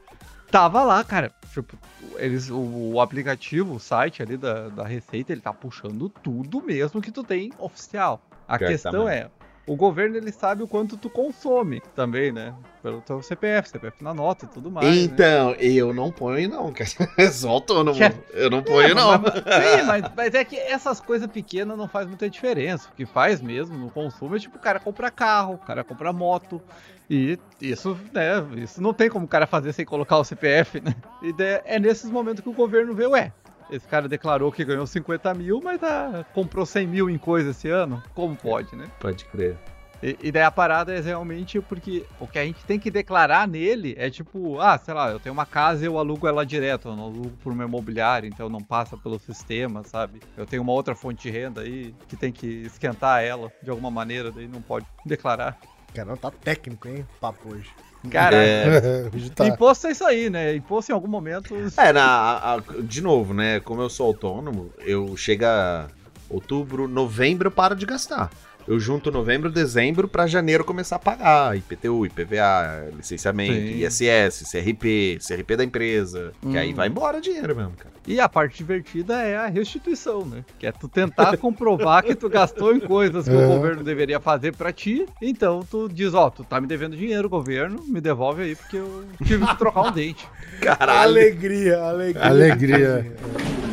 tava 0.50 0.84
lá, 0.84 1.04
cara. 1.04 1.32
Tipo, 1.54 1.78
eles, 2.18 2.50
o, 2.50 2.94
o 2.94 3.02
aplicativo, 3.02 3.76
o 3.76 3.80
site 3.80 4.22
ali 4.24 4.38
da, 4.38 4.70
da 4.70 4.86
Receita, 4.86 5.32
ele 5.34 5.42
tá 5.42 5.52
puxando 5.54 6.08
tudo 6.10 6.62
mesmo 6.62 7.02
que 7.02 7.12
tu 7.12 7.24
tem 7.24 7.52
oficial. 7.60 8.22
A 8.54 8.58
Pior 8.58 8.68
que 8.68 8.74
questão 8.74 9.06
tá 9.06 9.14
é, 9.14 9.30
o 9.66 9.76
governo 9.78 10.18
ele 10.18 10.32
sabe 10.32 10.62
o 10.62 10.68
quanto 10.68 10.98
tu 10.98 11.10
consome 11.10 11.82
também, 11.96 12.32
né? 12.34 12.54
Pelo 12.82 13.00
teu 13.02 13.22
CPF, 13.22 13.70
CPF 13.70 14.04
na 14.04 14.14
nota 14.14 14.46
e 14.46 14.48
tudo 14.50 14.70
mais. 14.70 14.86
né? 14.88 14.94
então, 15.04 15.52
eu 15.54 15.94
não 15.94 16.12
ponho 16.12 16.50
não, 16.50 16.72
cara. 16.74 16.90
É 17.18 17.48
autônomo. 17.48 17.98
Que- 17.98 18.14
Eu 18.34 18.50
não 18.50 18.62
ponho 18.62 18.94
não. 18.94 19.18
Mas, 19.20 19.34
sim, 19.34 19.84
mas, 19.88 20.04
mas 20.16 20.36
é 20.36 20.44
que 20.44 20.58
essas 20.58 21.00
coisas 21.00 21.28
pequenas 21.32 21.78
não 21.78 21.88
faz 21.88 22.08
muita 22.08 22.30
diferença. 22.30 22.90
O 22.92 22.96
que 22.96 23.06
faz 23.06 23.42
mesmo 23.42 23.78
no 23.78 23.90
consumo 23.90 24.36
é 24.36 24.40
tipo, 24.40 24.58
o 24.58 24.62
cara 24.62 24.80
compra 24.82 25.10
carro, 25.10 25.54
o 25.54 25.58
cara 25.60 25.84
compra 25.84 26.12
moto. 26.12 26.62
E 27.10 27.38
isso, 27.62 27.98
né, 28.14 28.46
isso 28.58 28.82
não 28.82 28.94
tem 28.94 29.10
como 29.10 29.26
o 29.26 29.30
cara 29.30 29.46
fazer 29.48 29.72
sem 29.72 29.86
colocar 29.86 30.18
o 30.18 30.24
CPF, 30.26 30.82
né? 30.82 30.94
E 31.22 31.34
é 31.66 31.80
nesses 31.80 32.10
momentos 32.10 32.42
que 32.44 32.50
o 32.50 32.54
governo 32.54 32.94
vê, 32.94 33.06
ué, 33.08 33.32
esse 33.70 33.88
cara 33.88 34.08
declarou 34.08 34.52
que 34.52 34.66
ganhou 34.66 34.86
50 34.86 35.34
mil, 35.34 35.62
mas 35.64 35.80
tá, 35.80 36.26
comprou 36.34 36.66
100 36.66 36.88
mil 36.88 37.10
em 37.10 37.18
coisa 37.18 37.52
esse 37.52 37.70
ano? 37.70 38.02
Como 38.14 38.36
pode, 38.36 38.76
né? 38.76 38.88
Pode 39.00 39.26
crer. 39.26 39.58
E, 40.04 40.18
e 40.22 40.32
daí 40.34 40.44
a 40.44 40.52
parada 40.52 40.94
é 40.94 41.00
realmente 41.00 41.62
porque 41.62 42.06
o 42.20 42.28
que 42.28 42.38
a 42.38 42.44
gente 42.44 42.66
tem 42.66 42.78
que 42.78 42.92
declarar 42.92 43.48
nele 43.48 43.96
é 43.98 44.10
tipo, 44.10 44.60
ah, 44.60 44.78
sei 44.78 44.94
lá, 44.94 45.10
eu 45.10 45.20
tenho 45.20 45.32
uma 45.32 45.46
casa 45.46 45.84
e 45.84 45.88
eu 45.88 45.98
alugo 45.98 46.28
ela 46.28 46.46
direto, 46.46 46.90
eu 46.90 46.96
não 46.96 47.06
alugo 47.06 47.32
por 47.42 47.54
uma 47.54 47.64
imobiliária, 47.64 48.28
então 48.28 48.50
não 48.50 48.62
passa 48.62 48.98
pelo 48.98 49.18
sistema, 49.18 49.82
sabe? 49.86 50.20
Eu 50.36 50.46
tenho 50.46 50.62
uma 50.62 50.74
outra 50.74 50.94
fonte 50.94 51.22
de 51.22 51.30
renda 51.30 51.62
aí 51.62 51.96
que 52.10 52.18
tem 52.18 52.34
que 52.34 52.64
esquentar 52.64 53.24
ela 53.24 53.50
de 53.64 53.70
alguma 53.70 53.90
maneira, 53.90 54.30
daí 54.30 54.48
não 54.48 54.62
pode 54.62 54.86
declarar. 55.06 55.58
Cara, 55.94 56.18
tá 56.18 56.30
técnico, 56.30 56.90
hein? 56.90 57.06
o 57.16 57.20
Papo 57.22 57.54
hoje. 57.54 57.72
Cara, 58.12 58.36
É. 58.36 59.10
Tá- 59.36 59.48
imposto 59.48 59.88
é 59.88 59.92
isso 59.92 60.06
aí, 60.06 60.30
né? 60.30 60.56
Imposto 60.56 60.92
em 60.92 60.96
algum 60.96 61.08
momento. 61.08 61.56
É, 61.78 61.94
na, 61.94 62.04
a- 62.06 62.54
a- 62.56 62.62
de 62.82 63.02
novo, 63.02 63.34
né? 63.34 63.60
Como 63.62 63.82
eu 63.82 63.90
sou 63.90 64.08
autônomo, 64.08 64.72
eu 64.80 65.16
chega 65.16 65.88
outubro, 66.30 66.88
novembro, 66.88 67.48
eu 67.48 67.52
paro 67.52 67.76
de 67.76 67.86
gastar. 67.86 68.30
Eu 68.66 68.80
junto 68.80 69.12
novembro, 69.12 69.52
dezembro 69.52 70.08
pra 70.08 70.26
janeiro 70.26 70.64
começar 70.64 70.96
a 70.96 71.00
pagar 71.00 71.58
IPTU, 71.58 72.06
IPVA, 72.06 72.90
licenciamento, 72.96 73.54
Sim. 73.54 73.86
ISS, 73.86 74.50
CRP, 74.50 75.20
CRP 75.26 75.58
da 75.58 75.64
empresa. 75.66 76.32
Que 76.42 76.58
aí 76.58 76.72
Hum. 76.72 76.76
vai 76.76 76.88
embora 76.88 77.20
dinheiro 77.20 77.54
mesmo, 77.56 77.72
cara. 77.78 77.94
E 78.08 78.20
a 78.22 78.30
parte 78.30 78.58
divertida 78.58 79.22
é 79.22 79.36
a 79.36 79.48
restituição, 79.48 80.26
né? 80.26 80.46
Que 80.58 80.68
é 80.68 80.72
tu 80.72 80.88
tentar 80.88 81.36
comprovar 81.38 82.04
que 82.04 82.16
tu 82.16 82.30
gastou 82.30 82.74
em 82.74 82.80
coisas 82.80 83.26
que 83.28 83.34
É. 83.34 83.38
o 83.38 83.48
governo 83.50 83.84
deveria 83.84 84.20
fazer 84.22 84.56
pra 84.56 84.72
ti. 84.72 85.06
Então 85.22 85.66
tu 85.70 85.90
diz, 85.90 86.14
ó, 86.14 86.30
tu 86.30 86.44
tá 86.46 86.62
me 86.62 86.68
devendo 86.68 86.96
dinheiro, 86.96 87.28
governo, 87.28 87.84
me 87.86 88.00
devolve 88.00 88.44
aí 88.44 88.56
porque 88.56 88.78
eu 88.78 89.04
tive 89.26 89.46
que 89.46 89.58
trocar 89.58 89.82
um 89.88 89.92
dente. 89.94 90.26
Caralho. 90.62 91.02
Alegria, 91.12 91.82
alegria. 91.84 92.26
Alegria. 92.26 93.12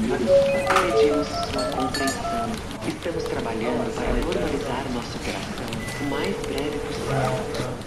Pedimos 0.09 1.26
sua 1.28 1.64
compreensão. 1.76 2.51
Estamos 2.88 3.24
trabalhando 3.24 3.95
para 3.95 4.12
normalizar 4.12 4.84
nossa 4.93 5.16
operação 5.18 5.66
o 6.03 6.11
mais 6.11 6.36
breve 6.47 6.78
possível. 6.78 6.99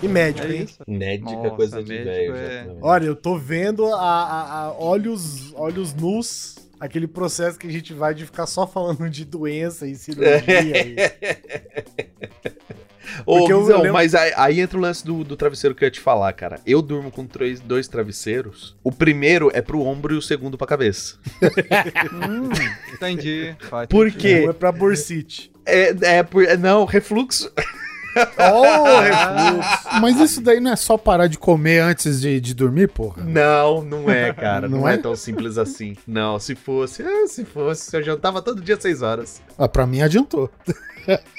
E 0.01 0.07
médico, 0.07 0.47
É 0.47 0.51
hein? 0.55 0.63
isso. 0.63 0.77
Médica 0.87 1.31
Nossa, 1.31 1.49
coisa 1.55 1.81
de 1.83 1.89
médico 2.03 2.33
velho. 2.33 2.71
é-. 2.71 2.75
Olha, 2.81 3.05
eu 3.05 3.15
tô 3.15 3.37
vendo 3.37 3.85
a, 3.87 3.99
a- 4.01 4.61
a 4.65 4.73
olhos, 4.73 5.53
olhos 5.55 5.93
nus 5.93 6.55
aquele 6.79 7.07
processo 7.07 7.57
que 7.57 7.67
a 7.67 7.71
gente 7.71 7.93
vai 7.93 8.13
de 8.13 8.25
ficar 8.25 8.45
só 8.45 8.67
falando 8.67 9.09
de 9.09 9.23
doença 9.23 9.87
e 9.87 9.95
cirurgia. 9.95 10.43
e- 10.87 10.95
Ô, 13.25 13.47
eu 13.49 13.59
Guizão, 13.61 13.77
lembro- 13.77 13.93
mas 13.93 14.15
aí, 14.15 14.33
aí 14.35 14.59
entra 14.59 14.77
o 14.77 14.81
lance 14.81 15.05
do, 15.05 15.23
do 15.23 15.37
travesseiro 15.37 15.73
que 15.75 15.83
eu 15.83 15.87
ia 15.87 15.91
te 15.91 15.99
falar, 15.99 16.33
cara. 16.33 16.59
Eu 16.65 16.81
durmo 16.81 17.11
com 17.11 17.25
três, 17.27 17.59
dois 17.59 17.87
travesseiros. 17.87 18.75
O 18.83 18.91
primeiro 18.91 19.51
é 19.53 19.61
pro 19.61 19.81
ombro 19.81 20.13
e 20.15 20.17
o 20.17 20.21
segundo 20.21 20.57
pra 20.57 20.67
cabeça. 20.67 21.15
Hum, 22.11 22.49
entendi. 22.93 23.55
Por 23.89 24.11
quê? 24.11 24.41
Não 24.41 24.49
é 24.49 24.53
pra 24.53 24.71
bursite. 24.71 25.51
É, 25.65 26.17
é 26.17 26.23
por. 26.23 26.43
é, 26.43 26.57
Não, 26.57 26.83
refluxo. 26.85 27.51
Oh, 28.15 28.99
refluxo. 28.99 29.99
Mas 30.01 30.19
isso 30.19 30.41
daí 30.41 30.59
não 30.59 30.71
é 30.71 30.75
só 30.75 30.97
parar 30.97 31.27
de 31.27 31.37
comer 31.37 31.79
antes 31.79 32.21
de, 32.21 32.39
de 32.39 32.53
dormir, 32.53 32.87
porra? 32.89 33.23
Não, 33.23 33.81
não 33.81 34.09
é, 34.09 34.31
cara. 34.33 34.67
Não, 34.67 34.79
Não 34.79 34.87
é? 34.87 34.95
é? 34.95 34.97
tão 34.97 35.15
simples 35.15 35.57
assim. 35.57 35.95
Não, 36.07 36.39
se 36.39 36.55
fosse, 36.55 37.03
ah, 37.03 37.27
se 37.27 37.43
fosse, 37.45 37.95
eu 37.95 38.03
jantava 38.03 38.41
todo 38.41 38.61
dia 38.61 38.75
às 38.75 38.81
6 38.81 39.01
horas. 39.01 39.41
Ah, 39.57 39.67
pra 39.67 39.85
mim 39.87 40.01
adiantou. 40.01 40.49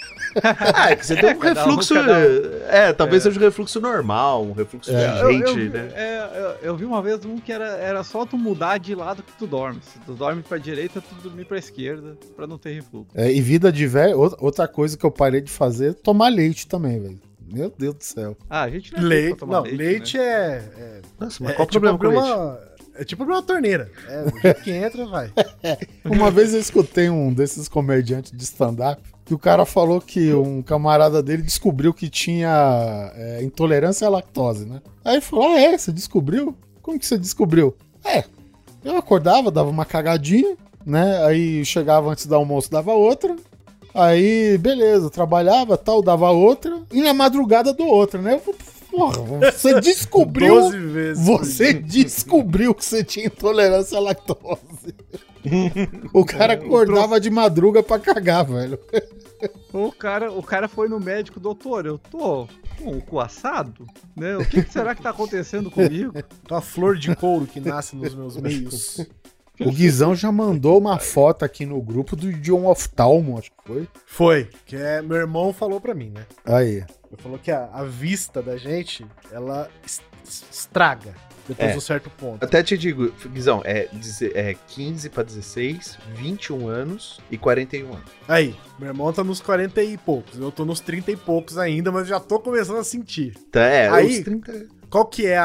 Ah, 0.74 0.90
é 0.90 0.96
que 0.96 1.06
você 1.06 1.14
tem 1.14 1.30
um 1.32 1.38
Cada 1.38 1.60
um, 1.64 1.68
refluxo. 1.68 1.94
cada 1.94 2.12
um. 2.12 2.68
É, 2.68 2.92
talvez 2.92 3.22
seja 3.22 3.38
um 3.38 3.42
refluxo 3.42 3.80
normal, 3.80 4.42
um 4.44 4.52
refluxo 4.52 4.90
É. 4.90 5.22
Eu, 5.22 5.28
de 5.28 5.40
eu, 5.42 5.46
gente, 5.54 5.68
né? 5.68 5.92
é, 5.94 6.30
eu, 6.60 6.70
eu 6.70 6.76
vi 6.76 6.84
uma 6.84 7.00
vez 7.00 7.24
um 7.24 7.38
que 7.38 7.52
era, 7.52 7.68
era 7.76 8.02
só 8.02 8.26
tu 8.26 8.36
mudar 8.36 8.78
de 8.78 8.96
lado 8.96 9.22
que 9.22 9.30
tu 9.38 9.46
dorme. 9.46 9.78
Se 9.80 9.96
tu 10.00 10.12
dorme 10.12 10.42
pra 10.42 10.58
direita, 10.58 11.00
tu 11.00 11.14
dormir 11.22 11.44
pra 11.44 11.56
esquerda, 11.56 12.16
pra 12.34 12.48
não 12.48 12.58
ter 12.58 12.72
refluxo. 12.72 13.12
É, 13.14 13.32
e 13.32 13.40
vida 13.40 13.70
de 13.70 13.86
velho, 13.86 14.18
outra- 14.18 14.66
coisa 14.66 14.98
que 14.98 15.06
eu 15.06 15.10
parei 15.12 15.40
de 15.40 15.52
fazer 15.52 15.90
é 15.90 15.92
tomar 15.92 16.30
leite 16.30 16.66
também, 16.66 17.00
velho. 17.00 17.20
Meu 17.46 17.72
Deus 17.78 17.94
do 17.94 18.02
céu. 18.02 18.36
Ah, 18.50 18.62
a 18.62 18.70
gente 18.70 18.92
não 18.92 18.98
é 18.98 19.02
Leite, 19.04 19.46
não, 19.46 19.62
leite, 19.62 20.18
né? 20.18 20.24
é, 20.24 20.62
é, 20.76 21.00
Nossa, 21.20 21.44
é, 21.44 21.46
mas 21.46 21.54
qual 21.56 21.68
o 21.68 21.70
tipo 21.70 21.80
problema 21.86 21.98
com 21.98 22.06
abrir 22.06 22.56
leite? 22.58 22.73
Uma, 22.94 23.00
é 23.00 23.04
tipo 23.04 23.22
abrir 23.22 23.34
uma 23.34 23.42
torneira. 23.42 23.90
É, 24.08 24.22
o 24.22 24.40
jeito 24.40 24.62
que 24.62 24.70
entra, 24.70 25.06
vai. 25.06 25.32
Uma 26.04 26.30
vez 26.30 26.54
eu 26.54 26.60
escutei 26.60 27.10
um 27.10 27.32
desses 27.32 27.68
comediantes 27.68 28.32
de 28.32 28.44
stand-up 28.44 29.02
que 29.24 29.34
o 29.34 29.38
cara 29.38 29.64
falou 29.64 30.00
que 30.00 30.34
um 30.34 30.62
camarada 30.62 31.22
dele 31.22 31.42
descobriu 31.42 31.94
que 31.94 32.10
tinha 32.10 33.12
é, 33.14 33.42
intolerância 33.42 34.06
à 34.06 34.10
lactose, 34.10 34.66
né? 34.66 34.82
Aí 35.04 35.14
ele 35.14 35.20
falou: 35.22 35.48
Ah, 35.48 35.58
é? 35.58 35.76
Você 35.76 35.90
descobriu? 35.90 36.54
Como 36.82 36.98
que 36.98 37.06
você 37.06 37.16
descobriu? 37.16 37.74
É, 38.04 38.24
eu 38.84 38.96
acordava, 38.96 39.50
dava 39.50 39.70
uma 39.70 39.86
cagadinha, 39.86 40.56
né? 40.84 41.24
Aí 41.24 41.64
chegava 41.64 42.10
antes 42.10 42.26
do 42.26 42.34
almoço, 42.34 42.70
dava 42.70 42.92
outra. 42.92 43.34
Aí, 43.94 44.58
beleza, 44.58 45.08
trabalhava 45.08 45.78
tal, 45.78 46.02
dava 46.02 46.30
outra. 46.30 46.82
E 46.92 47.00
na 47.00 47.14
madrugada 47.14 47.72
do 47.72 47.84
outra, 47.84 48.20
né? 48.20 48.34
Eu 48.34 48.40
falei, 48.40 48.60
Porra, 48.94 49.50
você 49.50 49.78
descobriu. 49.80 50.54
12 50.54 50.78
vezes. 50.78 51.26
por 51.26 51.38
Você 51.38 51.72
descobriu 51.74 52.74
que 52.74 52.84
você 52.84 53.02
tinha 53.02 53.26
intolerância 53.26 53.98
à 53.98 54.00
lactose. 54.00 54.94
o 56.12 56.24
cara 56.24 56.54
acordava 56.54 57.20
de 57.20 57.28
madruga 57.30 57.82
pra 57.82 57.98
cagar, 57.98 58.44
velho. 58.44 58.78
O 59.72 59.92
cara, 59.92 60.32
o 60.32 60.42
cara 60.42 60.68
foi 60.68 60.88
no 60.88 60.98
médico, 60.98 61.38
doutor, 61.38 61.84
eu 61.84 61.98
tô 61.98 62.48
com 62.78 62.96
o 62.96 63.02
cu 63.02 63.20
assado, 63.20 63.86
né? 64.16 64.36
O 64.36 64.44
que, 64.46 64.62
que 64.62 64.72
será 64.72 64.94
que 64.94 65.02
tá 65.02 65.10
acontecendo 65.10 65.70
comigo? 65.70 66.14
Uma 66.50 66.60
flor 66.60 66.96
de 66.96 67.14
couro 67.14 67.46
que 67.46 67.60
nasce 67.60 67.94
nos 67.96 68.14
meus 68.14 68.36
meios. 68.36 69.06
O 69.60 69.70
Guizão 69.70 70.14
já 70.16 70.32
mandou 70.32 70.78
uma 70.78 70.98
foto 70.98 71.44
aqui 71.44 71.64
no 71.64 71.80
grupo 71.80 72.16
do 72.16 72.32
John 72.32 72.66
Oftalmo, 72.66 73.38
acho 73.38 73.50
que 73.52 73.56
foi. 73.64 73.88
Foi, 74.04 74.50
que 74.66 74.74
é, 74.74 75.00
meu 75.00 75.16
irmão 75.16 75.52
falou 75.52 75.80
pra 75.80 75.94
mim, 75.94 76.10
né? 76.10 76.26
Aí. 76.44 76.82
Ele 77.14 77.22
falou 77.22 77.38
que 77.38 77.50
a, 77.50 77.68
a 77.72 77.84
vista 77.84 78.42
da 78.42 78.56
gente, 78.56 79.06
ela 79.32 79.70
es- 79.84 80.02
es- 80.24 80.44
estraga 80.50 81.14
depois 81.46 81.68
É. 81.68 81.72
de 81.72 81.78
um 81.78 81.80
certo 81.80 82.08
ponto. 82.10 82.42
Até 82.44 82.62
te 82.62 82.76
digo, 82.78 83.12
Guizão, 83.28 83.60
é, 83.64 83.88
é 84.34 84.54
15 84.68 85.10
pra 85.10 85.22
16, 85.22 85.98
21 86.14 86.66
anos 86.68 87.20
e 87.30 87.36
41 87.36 87.92
anos. 87.92 88.10
Aí, 88.26 88.56
meu 88.78 88.88
irmão 88.88 89.12
tá 89.12 89.22
nos 89.22 89.40
40 89.42 89.82
e 89.82 89.96
poucos, 89.98 90.38
eu 90.38 90.50
tô 90.50 90.64
nos 90.64 90.80
30 90.80 91.10
e 91.12 91.16
poucos 91.16 91.58
ainda, 91.58 91.92
mas 91.92 92.08
já 92.08 92.18
tô 92.18 92.40
começando 92.40 92.78
a 92.78 92.84
sentir. 92.84 93.34
Tá, 93.50 93.60
é, 93.60 93.88
Aí- 93.90 94.18
os 94.18 94.24
30. 94.24 94.66
Qual 94.88 95.04
que 95.06 95.26
é 95.26 95.36
a, 95.36 95.44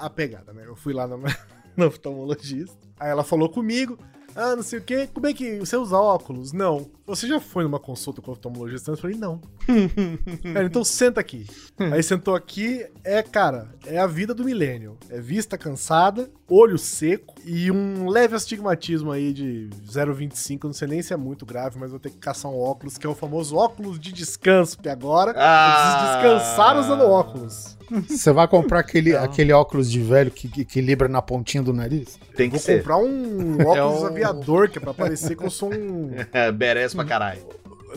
a, 0.00 0.06
a 0.06 0.10
pegada, 0.10 0.52
né? 0.52 0.64
Eu 0.66 0.74
fui 0.74 0.92
lá 0.92 1.06
na, 1.06 1.16
na 1.76 1.86
oftalmologista, 1.86 2.76
aí 2.98 3.10
ela 3.10 3.22
falou 3.22 3.48
comigo, 3.48 3.98
ah, 4.36 4.54
não 4.54 4.62
sei 4.62 4.78
o 4.78 4.82
quê, 4.82 5.08
como 5.12 5.26
é 5.26 5.32
que 5.32 5.58
você 5.58 5.76
usa 5.76 5.96
óculos? 5.96 6.52
Não. 6.52 6.86
Você 7.06 7.26
já 7.26 7.40
foi 7.40 7.64
numa 7.64 7.78
consulta 7.78 8.20
com 8.20 8.30
o 8.30 8.34
oftalmologista? 8.34 8.90
Eu 8.90 8.96
falei, 8.96 9.16
não. 9.16 9.40
Cara, 10.52 10.66
então 10.66 10.84
senta 10.84 11.20
aqui. 11.20 11.46
Aí 11.78 12.02
sentou 12.02 12.34
aqui, 12.34 12.84
é, 13.04 13.22
cara, 13.22 13.68
é 13.86 13.98
a 13.98 14.06
vida 14.06 14.34
do 14.34 14.44
milênio. 14.44 14.98
É 15.08 15.20
vista 15.20 15.56
cansada, 15.56 16.28
olho 16.48 16.76
seco 16.76 17.34
e 17.44 17.70
um 17.70 18.08
leve 18.08 18.34
astigmatismo 18.34 19.10
aí 19.10 19.32
de 19.32 19.70
0,25. 19.88 20.64
Não 20.64 20.72
sei 20.72 20.88
nem 20.88 21.00
se 21.00 21.12
é 21.12 21.16
muito 21.16 21.46
grave, 21.46 21.78
mas 21.78 21.90
vou 21.90 22.00
ter 22.00 22.10
que 22.10 22.18
caçar 22.18 22.50
um 22.50 22.58
óculos, 22.58 22.98
que 22.98 23.06
é 23.06 23.10
o 23.10 23.14
famoso 23.14 23.56
óculos 23.56 23.98
de 23.98 24.12
descanso, 24.12 24.76
porque 24.76 24.88
agora 24.88 25.30
eu 25.30 25.34
preciso 25.34 26.38
descansar 26.38 26.78
usando 26.78 27.02
óculos. 27.02 27.76
Você 28.08 28.32
vai 28.32 28.48
comprar 28.48 28.80
aquele, 28.80 29.12
Não. 29.12 29.22
aquele 29.24 29.52
óculos 29.52 29.90
de 29.90 30.00
velho 30.00 30.30
que, 30.30 30.48
que 30.48 30.62
equilibra 30.62 31.08
na 31.08 31.22
pontinha 31.22 31.62
do 31.62 31.72
nariz? 31.72 32.18
Tem 32.36 32.48
que 32.50 32.56
Vou 32.56 32.60
ser. 32.64 32.78
comprar 32.78 32.98
um 32.98 33.54
óculos 33.62 33.76
É 33.76 33.82
o- 33.84 34.06
aviador, 34.06 34.68
que 34.68 34.78
é 34.78 34.80
pra 34.80 34.92
parecer 34.94 35.36
que 35.36 35.44
eu 35.44 35.50
sou 35.50 35.72
um. 35.72 36.10
É, 36.32 36.50
merece 36.50 36.94
pra 36.96 37.04
caralho. 37.04 37.40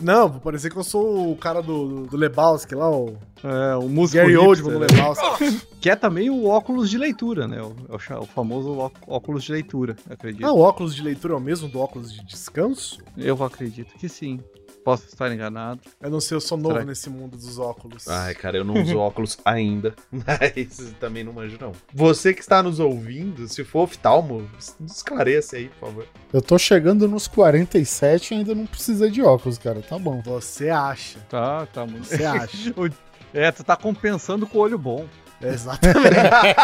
Não, 0.02 0.28
vou 0.28 0.40
parecer 0.40 0.70
que 0.70 0.76
eu 0.78 0.84
sou 0.84 1.30
o 1.32 1.36
cara 1.36 1.60
do, 1.60 2.06
do, 2.06 2.16
Lebowski 2.16 2.74
lá, 2.74 2.88
o 2.90 3.16
É, 3.44 3.76
o 3.76 3.86
músico 3.86 4.16
Gary 4.22 4.34
Oldman 4.36 4.72
do 4.72 4.78
né? 4.80 4.86
Lebowski. 4.90 5.60
Que 5.78 5.90
é 5.90 5.96
também 5.96 6.30
o 6.30 6.46
óculos 6.46 6.88
de 6.88 6.96
leitura, 6.96 7.46
né? 7.46 7.60
O, 7.60 7.74
é 8.10 8.16
o 8.18 8.24
famoso 8.24 8.90
óculos 9.06 9.44
de 9.44 9.52
leitura, 9.52 9.96
acredito. 10.08 10.46
Ah, 10.46 10.52
o 10.52 10.60
óculos 10.60 10.94
de 10.94 11.02
leitura 11.02 11.34
é 11.34 11.36
o 11.36 11.40
mesmo 11.40 11.68
do 11.68 11.80
óculos 11.80 12.12
de 12.14 12.24
descanso? 12.24 12.98
Eu 13.14 13.42
acredito 13.44 13.92
que 13.98 14.08
sim. 14.08 14.40
Posso 14.90 15.06
estar 15.06 15.32
enganado. 15.32 15.80
Eu 16.00 16.10
não 16.10 16.20
sei, 16.20 16.36
eu 16.36 16.40
sou 16.40 16.58
novo 16.58 16.74
Será 16.74 16.84
nesse 16.84 17.08
mundo 17.08 17.36
dos 17.36 17.58
óculos. 17.58 18.08
Ai, 18.08 18.34
cara, 18.34 18.56
eu 18.56 18.64
não 18.64 18.74
uso 18.82 18.96
óculos 18.98 19.38
ainda. 19.44 19.94
Mas 20.10 20.94
também 20.98 21.22
não 21.22 21.32
manjo, 21.32 21.56
não. 21.60 21.72
Você 21.94 22.34
que 22.34 22.40
está 22.40 22.62
nos 22.62 22.80
ouvindo, 22.80 23.46
se 23.46 23.62
for 23.64 23.82
oftalmo, 23.82 24.50
esclareça 24.84 25.56
aí, 25.56 25.68
por 25.68 25.88
favor. 25.88 26.06
Eu 26.32 26.42
tô 26.42 26.58
chegando 26.58 27.06
nos 27.06 27.28
47 27.28 28.34
e 28.34 28.38
ainda 28.38 28.54
não 28.54 28.66
precisa 28.66 29.10
de 29.10 29.22
óculos, 29.22 29.58
cara. 29.58 29.80
Tá 29.80 29.98
bom. 29.98 30.20
Você 30.22 30.70
acha. 30.70 31.20
Tá, 31.28 31.66
tá 31.66 31.86
muito. 31.86 32.06
Você 32.06 32.24
acha. 32.24 32.74
É, 33.32 33.52
tu 33.52 33.62
tá 33.62 33.76
compensando 33.76 34.44
com 34.44 34.58
o 34.58 34.60
olho 34.60 34.76
bom. 34.76 35.06
Exatamente. 35.52 36.10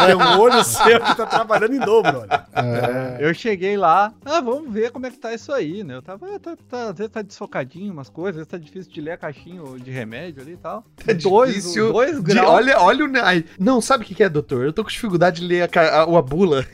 Tem 0.05 0.15
um 0.15 0.39
olho 0.39 0.63
seu 0.63 0.99
que 1.01 1.15
tá 1.15 1.25
trabalhando 1.25 1.73
em 1.75 1.79
dobro, 1.79 2.19
olha. 2.19 2.45
É, 2.53 3.17
Eu 3.27 3.33
cheguei 3.33 3.75
lá, 3.75 4.13
ah, 4.23 4.39
vamos 4.41 4.71
ver 4.71 4.91
como 4.91 5.05
é 5.07 5.11
que 5.11 5.17
tá 5.17 5.33
isso 5.33 5.51
aí, 5.51 5.83
né? 5.83 5.95
Eu 5.95 6.01
tava, 6.01 6.27
ah, 6.35 6.39
tá, 6.39 6.55
tá- 6.69 6.89
às 6.89 6.97
vezes 6.97 7.11
tá 7.11 7.21
desfocadinho 7.21 7.91
umas 7.91 8.09
coisas, 8.09 8.33
às 8.41 8.47
vezes 8.47 8.51
tá 8.51 8.57
difícil 8.57 8.91
de 8.91 9.01
ler 9.01 9.11
a 9.11 9.17
caixinha 9.17 9.61
de 9.79 9.89
remédio 9.89 10.41
ali 10.43 10.53
e 10.53 10.57
tal. 10.57 10.83
Tá 11.05 11.13
dois, 11.13 11.55
difícil 11.55 11.91
dois 11.91 12.15
De- 12.17 12.21
graus. 12.33 12.47
olha, 12.49 12.79
olha 12.79 13.05
o. 13.05 13.11
Ai, 13.23 13.43
não, 13.59 13.81
sabe 13.81 14.03
o 14.03 14.07
que 14.07 14.13
que 14.15 14.23
é, 14.23 14.29
doutor? 14.29 14.63
Eu 14.65 14.73
tô 14.73 14.83
com 14.83 14.89
dificuldade 14.89 15.41
de 15.41 15.47
ler 15.47 15.69
a, 15.75 15.81
a, 15.81 16.01
a 16.03 16.21
bula. 16.21 16.65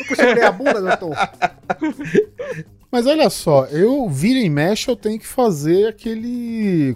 Eu 0.00 0.06
consigo 0.06 0.34
ler 0.34 0.44
a 0.44 0.52
bunda, 0.52 0.80
doutor? 0.80 1.16
Mas 2.90 3.06
olha 3.06 3.28
só, 3.28 3.64
eu 3.66 4.08
vira 4.08 4.38
e 4.38 4.48
mexe, 4.48 4.90
eu 4.90 4.96
tenho 4.96 5.18
que 5.18 5.26
fazer 5.26 5.88
aquele. 5.88 6.94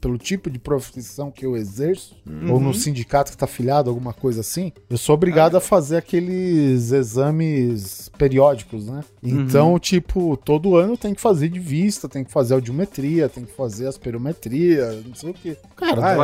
Pelo 0.00 0.16
tipo 0.18 0.48
de 0.48 0.58
profissão 0.58 1.30
que 1.30 1.44
eu 1.44 1.56
exerço, 1.56 2.16
ou 2.48 2.60
no 2.60 2.72
sindicato 2.72 3.30
que 3.32 3.36
tá 3.36 3.46
afiliado, 3.46 3.90
alguma 3.90 4.12
coisa 4.12 4.40
assim, 4.40 4.72
eu 4.88 4.96
sou 4.96 5.14
obrigado 5.14 5.56
a 5.56 5.60
fazer 5.60 5.96
aqueles 5.96 6.92
exames 6.92 8.08
periódicos, 8.16 8.86
né? 8.86 9.02
Então, 9.22 9.78
tipo, 9.78 10.36
todo 10.36 10.76
ano 10.76 10.96
tem 10.96 11.14
que 11.14 11.20
fazer 11.20 11.48
de 11.48 11.58
vista, 11.58 12.08
tem 12.08 12.24
que 12.24 12.30
fazer 12.32 12.54
audiometria, 12.54 13.28
tem 13.28 13.44
que 13.44 13.52
fazer 13.52 13.86
aspirometria, 13.86 15.02
não 15.06 15.14
sei 15.14 15.30
o 15.30 15.34
quê. 15.34 15.56
Cara, 15.76 16.00
Ah, 16.06 16.16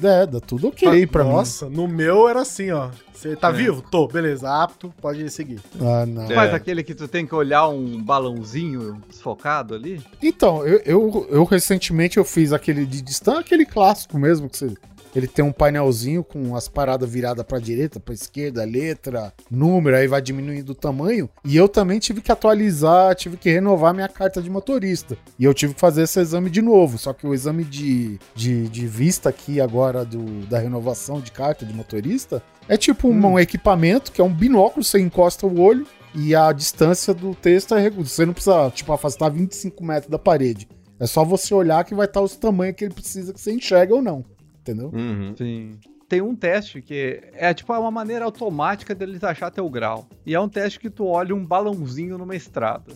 dá, 0.00 0.10
é? 0.18 0.22
é, 0.22 0.26
dá 0.26 0.40
tudo 0.40 0.68
ok 0.68 1.06
pra 1.06 1.24
mim. 1.24 1.30
Nossa, 1.30 1.68
no 1.68 1.86
meu 1.86 2.28
era 2.28 2.40
assim, 2.42 2.70
ó. 2.70 2.90
Você 3.20 3.36
tá 3.36 3.50
vivo? 3.50 3.82
Tô, 3.82 4.08
beleza, 4.08 4.50
apto, 4.50 4.90
pode 4.98 5.28
seguir. 5.28 5.60
Ah, 5.78 6.06
não. 6.06 6.26
Mas 6.34 6.54
aquele 6.54 6.82
que 6.82 6.94
tu 6.94 7.06
tem 7.06 7.26
que 7.26 7.34
olhar 7.34 7.68
um 7.68 8.02
balãozinho 8.02 8.98
desfocado 9.06 9.74
ali? 9.74 10.02
Então, 10.22 10.66
eu, 10.66 10.80
eu, 10.86 11.26
eu 11.30 11.44
recentemente 11.44 12.16
eu 12.16 12.24
fiz 12.24 12.50
aquele 12.50 12.86
de 12.86 13.02
distância, 13.02 13.40
aquele 13.40 13.66
clássico 13.66 14.18
mesmo, 14.18 14.48
que 14.48 14.56
você, 14.56 14.72
ele 15.14 15.26
tem 15.26 15.44
um 15.44 15.52
painelzinho 15.52 16.24
com 16.24 16.56
as 16.56 16.66
paradas 16.66 17.10
viradas 17.10 17.44
pra 17.44 17.58
direita, 17.58 18.00
pra 18.00 18.14
esquerda, 18.14 18.64
letra, 18.64 19.34
número, 19.50 19.96
aí 19.96 20.06
vai 20.06 20.22
diminuindo 20.22 20.70
o 20.70 20.74
tamanho. 20.74 21.28
E 21.44 21.54
eu 21.56 21.68
também 21.68 21.98
tive 21.98 22.22
que 22.22 22.32
atualizar, 22.32 23.14
tive 23.14 23.36
que 23.36 23.50
renovar 23.50 23.92
minha 23.92 24.08
carta 24.08 24.40
de 24.40 24.48
motorista. 24.48 25.18
E 25.38 25.44
eu 25.44 25.52
tive 25.52 25.74
que 25.74 25.80
fazer 25.80 26.04
esse 26.04 26.18
exame 26.20 26.48
de 26.48 26.62
novo. 26.62 26.96
Só 26.96 27.12
que 27.12 27.26
o 27.26 27.34
exame 27.34 27.64
de, 27.64 28.18
de, 28.34 28.68
de 28.68 28.86
vista 28.86 29.28
aqui 29.28 29.60
agora 29.60 30.06
do, 30.06 30.46
da 30.46 30.58
renovação 30.58 31.20
de 31.20 31.32
carta 31.32 31.66
de 31.66 31.74
motorista 31.74 32.42
é 32.70 32.76
tipo 32.76 33.08
um, 33.08 33.32
um 33.32 33.36
equipamento 33.36 34.12
que 34.12 34.20
é 34.20 34.24
um 34.24 34.32
binóculo, 34.32 34.84
você 34.84 35.00
encosta 35.00 35.44
o 35.44 35.60
olho. 35.60 35.84
E 36.14 36.36
a 36.36 36.52
distância 36.52 37.12
do 37.12 37.34
texto 37.34 37.74
é 37.74 37.80
regular. 37.80 38.06
Você 38.06 38.24
não 38.24 38.32
precisa, 38.32 38.70
tipo, 38.70 38.92
afastar 38.92 39.28
25 39.28 39.84
metros 39.84 40.08
da 40.08 40.18
parede. 40.18 40.68
É 40.98 41.06
só 41.06 41.24
você 41.24 41.52
olhar 41.52 41.84
que 41.84 41.96
vai 41.96 42.06
estar 42.06 42.20
os 42.20 42.36
tamanhos 42.36 42.76
que 42.76 42.84
ele 42.84 42.94
precisa 42.94 43.32
que 43.32 43.40
você 43.40 43.52
enxerga 43.52 43.94
ou 43.94 44.00
não. 44.00 44.24
Entendeu? 44.60 44.90
Uhum. 44.92 45.34
Sim. 45.36 45.78
Tem 46.08 46.20
um 46.20 46.34
teste 46.34 46.80
que 46.80 47.20
é 47.32 47.52
tipo 47.52 47.72
uma 47.72 47.90
maneira 47.90 48.24
automática 48.24 48.94
deles 48.94 49.22
achar 49.24 49.50
teu 49.50 49.68
grau. 49.68 50.08
E 50.24 50.32
é 50.32 50.40
um 50.40 50.48
teste 50.48 50.78
que 50.78 50.90
tu 50.90 51.06
olha 51.06 51.34
um 51.34 51.44
balãozinho 51.44 52.18
numa 52.18 52.36
estrada. 52.36 52.92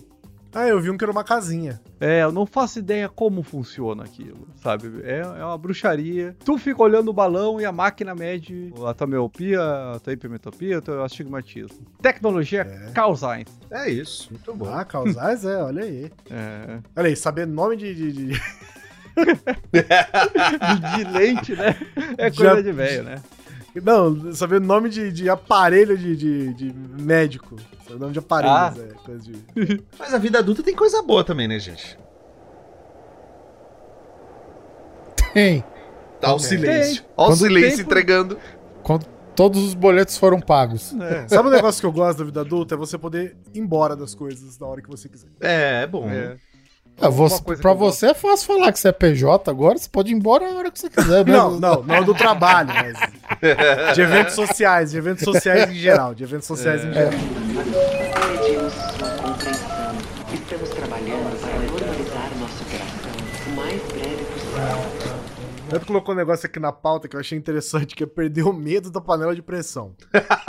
Ah, 0.55 0.69
eu 0.69 0.81
vi 0.81 0.89
um 0.89 0.97
que 0.97 1.03
era 1.05 1.11
uma 1.11 1.25
casinha. 1.25 1.81
É, 2.01 2.23
eu 2.23 2.31
não 2.31 2.47
faço 2.47 2.79
ideia 2.79 3.09
como 3.09 3.43
funciona 3.43 4.05
aquilo, 4.05 4.47
sabe? 4.63 5.01
É, 5.03 5.19
é 5.21 5.45
uma 5.45 5.59
bruxaria. 5.59 6.37
Tu 6.45 6.57
fica 6.59 6.81
olhando 6.81 7.09
o 7.09 7.13
balão 7.13 7.61
e 7.61 7.65
a 7.65 7.73
máquina 7.73 8.15
mede 8.15 8.73
a 8.87 8.95
tua 8.95 9.07
miopia, 9.09 9.61
a 9.61 9.99
tua 9.99 10.13
hipermetropia, 10.13 10.79
o 10.79 10.83
teu 10.83 11.03
astigmatismo. 11.03 11.85
Tecnologia 12.01 12.61
É. 12.63 12.93
Carl 12.93 13.17
Sainz. 13.17 13.49
É 13.71 13.91
isso, 13.91 14.29
muito 14.31 14.55
bom. 14.55 14.73
Ah, 14.73 14.85
causais, 14.85 15.45
é, 15.45 15.57
olha 15.61 15.83
aí. 15.83 16.11
É, 16.31 16.79
Olha 16.97 17.09
aí, 17.09 17.17
saber 17.17 17.47
nome 17.47 17.77
de. 17.77 17.93
de- 17.95 18.13
de- 18.13 18.41
de 20.97 21.05
lente, 21.11 21.53
né? 21.55 21.77
É 22.19 22.31
Já- 22.31 22.51
coisa 22.51 22.63
de 22.63 22.73
velho, 22.73 23.05
né? 23.05 23.23
Não, 23.83 24.33
saber 24.33 24.61
nome 24.61 24.89
de, 24.89 25.11
de 25.13 25.29
aparelho 25.29 25.97
de, 25.99 26.15
de, 26.17 26.55
de 26.55 26.75
médico. 27.03 27.57
Saber 27.87 27.99
nome 27.99 28.13
de 28.13 28.19
aparelhos, 28.21 28.55
Ah. 28.57 28.75
é. 28.79 28.95
Coisa 29.05 29.21
de. 29.21 29.45
Mas 29.99 30.15
a 30.15 30.19
vida 30.19 30.39
adulta 30.39 30.63
tem 30.63 30.75
coisa 30.75 31.03
boa 31.03 31.25
também, 31.25 31.49
né, 31.49 31.59
gente? 31.59 31.99
Tem. 35.33 35.65
Dá 36.21 36.33
o 36.35 36.39
Tem. 36.39 36.47
silêncio. 36.47 37.05
Ó 37.17 37.29
o 37.31 37.37
silêncio 37.37 37.77
tem- 37.79 37.85
entregando. 37.87 38.39
Quando 38.83 39.05
todos 39.35 39.63
os 39.65 39.75
boletos 39.75 40.17
foram 40.17 40.39
pagos. 40.41 40.95
Sabe 41.29 41.49
um 41.49 41.53
negócio 41.53 41.81
que 41.81 41.87
eu 41.87 41.93
gosto 41.93 42.19
da 42.19 42.25
vida 42.25 42.41
adulta? 42.41 42.75
É 42.75 42.79
você 42.79 42.97
poder 42.97 43.37
ir 43.53 43.59
embora 43.59 43.97
das 43.97 44.15
coisas 44.15 44.59
na 44.59 44.67
hora 44.67 44.81
que 44.81 44.89
você 44.89 45.09
quiser. 45.09 45.29
É, 45.41 45.83
é 45.83 45.87
bom. 45.87 46.09
É. 46.09 46.37
Ah, 47.01 47.09
você, 47.09 47.43
pra 47.57 47.73
você 47.75 48.07
é 48.07 48.15
fácil 48.15 48.47
falar 48.47 48.73
que 48.73 48.79
você 48.79 48.89
é 48.89 48.93
PJ 48.93 49.51
agora, 49.51 49.77
você 49.77 49.89
pode 49.89 50.13
ir 50.13 50.15
embora 50.15 50.47
a 50.49 50.55
hora 50.55 50.71
que 50.71 50.79
você 50.79 50.89
quiser. 50.89 51.25
né? 51.27 51.33
Não, 51.33 51.59
não, 51.59 51.83
não 51.83 52.05
do 52.05 52.15
trabalho, 52.15 52.69
mas. 52.73 53.95
De 53.95 54.01
eventos 54.01 54.35
sociais, 54.35 54.91
de 54.93 54.99
eventos 54.99 55.25
sociais 55.25 55.71
em 55.71 55.75
geral. 55.75 56.15
De 56.15 56.23
eventos 56.23 56.47
sociais 56.47 56.85
em 56.85 56.93
geral. 56.93 57.13
Estamos 60.33 60.69
trabalhando 60.71 61.41
para 61.41 61.59
normalizar 61.59 62.31
o 63.47 63.51
mais 63.57 63.83
breve 63.83 64.25
possível. 64.33 65.15
Tanto 65.71 65.87
colocou 65.87 66.15
um 66.15 66.19
negócio 66.19 66.47
aqui 66.47 66.61
na 66.61 66.71
pauta 66.73 67.09
que 67.09 67.17
eu 67.17 67.21
achei 67.21 67.37
interessante, 67.37 67.97
que 67.97 68.05
é 68.05 68.07
perder 68.07 68.43
o 68.45 68.53
medo 68.53 68.91
da 68.91 69.01
panela 69.01 69.35
de 69.35 69.43
pressão. 69.43 69.93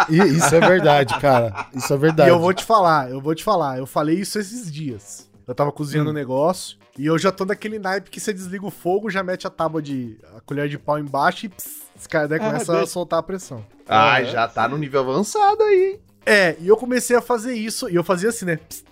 E 0.09 0.17
Isso 0.17 0.53
é 0.53 0.59
verdade, 0.59 1.17
cara. 1.19 1.67
Isso 1.73 1.91
é 1.91 1.95
E 1.95 1.99
verdade. 1.99 2.29
eu 2.29 2.39
vou 2.39 2.53
te 2.53 2.63
falar, 2.63 3.09
eu 3.09 3.19
vou 3.21 3.33
te 3.33 3.43
falar, 3.43 3.77
eu 3.79 3.87
falei 3.87 4.19
isso 4.19 4.37
esses 4.37 4.71
dias. 4.71 5.24
Eu 5.47 5.53
tava 5.53 5.71
cozinhando 5.71 6.09
um 6.09 6.13
negócio 6.13 6.77
e 6.97 7.05
eu 7.05 7.17
já 7.19 7.31
tô 7.31 7.45
naquele 7.45 7.77
naipe 7.77 8.09
que 8.09 8.19
você 8.19 8.33
desliga 8.33 8.65
o 8.65 8.71
fogo, 8.71 9.09
já 9.09 9.21
mete 9.23 9.45
a 9.45 9.49
tábua 9.49 9.81
de. 9.81 10.17
a 10.35 10.41
colher 10.41 10.67
de 10.67 10.77
pau 10.79 10.97
embaixo 10.97 11.45
e 11.45 11.49
pss, 11.49 11.83
esse 11.95 12.09
cara 12.09 12.27
daí 12.27 12.39
Ah, 12.39 12.45
começa 12.51 12.81
a 12.81 12.87
soltar 12.87 13.19
a 13.19 13.23
pressão. 13.23 13.65
Ah, 13.87 14.23
já 14.23 14.47
tá 14.47 14.67
no 14.67 14.77
nível 14.77 15.01
avançado 15.01 15.61
aí. 15.63 15.91
hein? 15.93 15.99
É, 16.25 16.55
e 16.59 16.67
eu 16.67 16.75
comecei 16.75 17.15
a 17.15 17.21
fazer 17.21 17.53
isso, 17.53 17.87
e 17.87 17.93
eu 17.95 18.03
fazia 18.03 18.29
assim, 18.29 18.45
né? 18.45 18.57
Pss, 18.57 18.83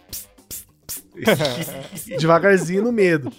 pss, 0.48 0.68
pss, 1.16 1.72
pss, 1.92 2.10
devagarzinho 2.22 2.84
no 2.84 2.92
medo. 2.92 3.32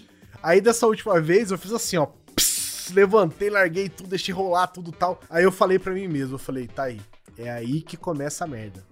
Aí 0.42 0.60
dessa 0.60 0.86
última 0.86 1.20
vez 1.20 1.52
eu 1.52 1.58
fiz 1.58 1.72
assim, 1.72 1.96
ó. 1.96 2.06
pss, 2.34 2.92
levantei, 2.92 3.48
larguei 3.48 3.88
tudo, 3.88 4.08
deixei 4.08 4.34
rolar 4.34 4.66
tudo 4.66 4.90
tal. 4.90 5.20
Aí 5.30 5.44
eu 5.44 5.52
falei 5.52 5.78
pra 5.78 5.92
mim 5.92 6.08
mesmo, 6.08 6.34
eu 6.34 6.38
falei, 6.38 6.66
tá 6.66 6.84
aí. 6.84 7.00
É 7.38 7.48
aí 7.50 7.80
que 7.80 7.96
começa 7.96 8.44
a 8.44 8.48
merda. 8.48 8.84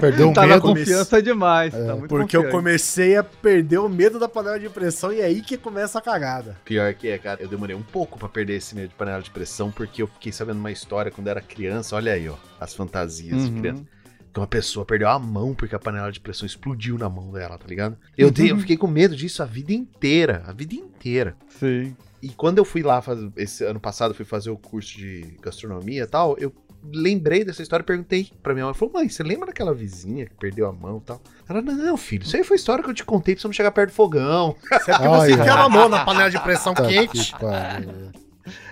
Perdeu 0.00 0.30
o 0.30 0.32
Tá 0.32 0.42
na 0.42 0.54
medo. 0.54 0.62
confiança 0.62 1.22
demais. 1.22 1.72
tá 1.72 1.94
muito 1.96 2.08
Porque 2.08 2.36
eu 2.36 2.42
confiante. 2.42 2.56
comecei 2.56 3.16
a 3.16 3.22
perder 3.24 3.78
o 3.78 3.88
medo 3.88 4.18
da 4.18 4.28
panela 4.28 4.58
de 4.58 4.68
pressão 4.68 5.12
e 5.12 5.20
é 5.20 5.24
aí 5.24 5.40
que 5.40 5.56
começa 5.56 5.98
a 5.98 6.02
cagada. 6.02 6.56
Pior 6.64 6.92
que 6.94 7.08
é, 7.08 7.18
cara, 7.18 7.42
eu 7.42 7.48
demorei 7.48 7.76
um 7.76 7.82
pouco 7.82 8.18
pra 8.18 8.28
perder 8.28 8.56
esse 8.56 8.74
medo 8.74 8.88
de 8.88 8.94
panela 8.94 9.22
de 9.22 9.30
pressão, 9.30 9.70
porque 9.70 10.02
eu 10.02 10.06
fiquei 10.06 10.32
sabendo 10.32 10.58
uma 10.58 10.70
história 10.72 11.10
quando 11.10 11.28
era 11.28 11.40
criança. 11.40 11.96
Olha 11.96 12.12
aí, 12.12 12.28
ó, 12.28 12.34
as 12.60 12.74
fantasias 12.74 13.44
de 13.44 13.50
Uhum. 13.52 13.60
criança. 13.60 13.84
Que 14.32 14.40
uma 14.40 14.46
pessoa 14.46 14.84
perdeu 14.84 15.08
a 15.08 15.18
mão 15.18 15.54
porque 15.54 15.74
a 15.74 15.78
panela 15.78 16.12
de 16.12 16.20
pressão 16.20 16.44
explodiu 16.44 16.98
na 16.98 17.08
mão 17.08 17.32
dela, 17.32 17.56
tá 17.56 17.66
ligado? 17.66 17.96
Eu, 18.18 18.30
dei- 18.30 18.50
eu 18.50 18.58
fiquei 18.58 18.76
com 18.76 18.86
medo 18.86 19.16
disso 19.16 19.42
a 19.42 19.46
vida 19.46 19.72
inteira, 19.72 20.42
a 20.46 20.52
vida 20.52 20.74
inteira. 20.74 21.34
Sim. 21.58 21.96
E 22.22 22.28
quando 22.30 22.58
eu 22.58 22.64
fui 22.64 22.82
lá, 22.82 23.00
fazer, 23.00 23.30
esse 23.36 23.64
ano 23.64 23.80
passado, 23.80 24.10
eu 24.10 24.14
fui 24.14 24.24
fazer 24.26 24.50
o 24.50 24.56
curso 24.58 24.96
de 24.98 25.36
gastronomia 25.40 26.02
e 26.02 26.06
tal, 26.06 26.36
eu 26.38 26.52
lembrei 26.94 27.44
dessa 27.44 27.62
história 27.62 27.82
e 27.82 27.86
perguntei 27.86 28.28
pra 28.42 28.52
minha 28.54 28.64
mãe. 28.66 28.74
Falou, 28.74 28.94
mãe, 28.94 29.08
você 29.08 29.22
lembra 29.22 29.46
daquela 29.46 29.74
vizinha 29.74 30.26
que 30.26 30.34
perdeu 30.34 30.66
a 30.68 30.72
mão 30.72 30.98
e 30.98 31.06
tal? 31.06 31.20
Ela, 31.48 31.60
não, 31.62 31.96
filho, 31.96 32.24
isso 32.24 32.36
aí 32.36 32.44
foi 32.44 32.56
história 32.56 32.82
que 32.82 32.90
eu 32.90 32.94
te 32.94 33.04
contei 33.04 33.34
pra 33.34 33.42
você 33.42 33.48
não 33.48 33.52
chegar 33.52 33.70
perto 33.70 33.90
do 33.90 33.94
fogão. 33.94 34.56
Isso 34.72 34.90
é 34.90 34.94
porque 34.98 35.08
você 35.08 35.32
ai. 35.40 35.48
a 35.48 35.68
mão 35.68 35.88
na 35.88 36.04
panela 36.04 36.30
de 36.30 36.38
pressão 36.40 36.74
Tá 36.74 36.86
quente. 36.86 37.32
que 37.32 37.40
pariu. 37.40 37.90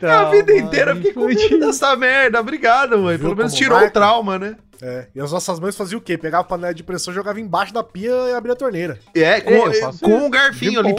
a 0.02 0.30
vida 0.30 0.56
inteira 0.56 0.92
eu 0.92 0.96
fiquei 0.96 1.12
com 1.12 1.24
medo 1.26 1.58
dessa 1.60 1.94
merda. 1.96 2.40
Obrigado, 2.40 2.98
mãe. 2.98 3.16
Viu 3.16 3.26
Pelo 3.28 3.36
menos 3.36 3.54
tirou 3.54 3.76
marca? 3.78 3.90
o 3.90 3.92
trauma, 3.92 4.38
né? 4.38 4.56
É, 4.82 5.06
e 5.14 5.20
as 5.20 5.30
nossas 5.30 5.60
mães 5.60 5.76
faziam 5.76 5.98
o 5.98 6.02
quê? 6.02 6.18
Pegava 6.18 6.42
a 6.42 6.46
panela 6.46 6.74
de 6.74 6.82
pressão, 6.82 7.14
jogava 7.14 7.40
embaixo 7.40 7.72
da 7.72 7.82
pia 7.84 8.10
e 8.10 8.34
abria 8.34 8.52
a 8.54 8.56
torneira. 8.56 8.98
É, 9.14 9.40
com, 9.40 9.72
faço 9.72 10.00
com 10.00 10.26
um 10.26 10.28
garfinho 10.30 10.82
De 10.82 10.88
ali. 10.90 10.96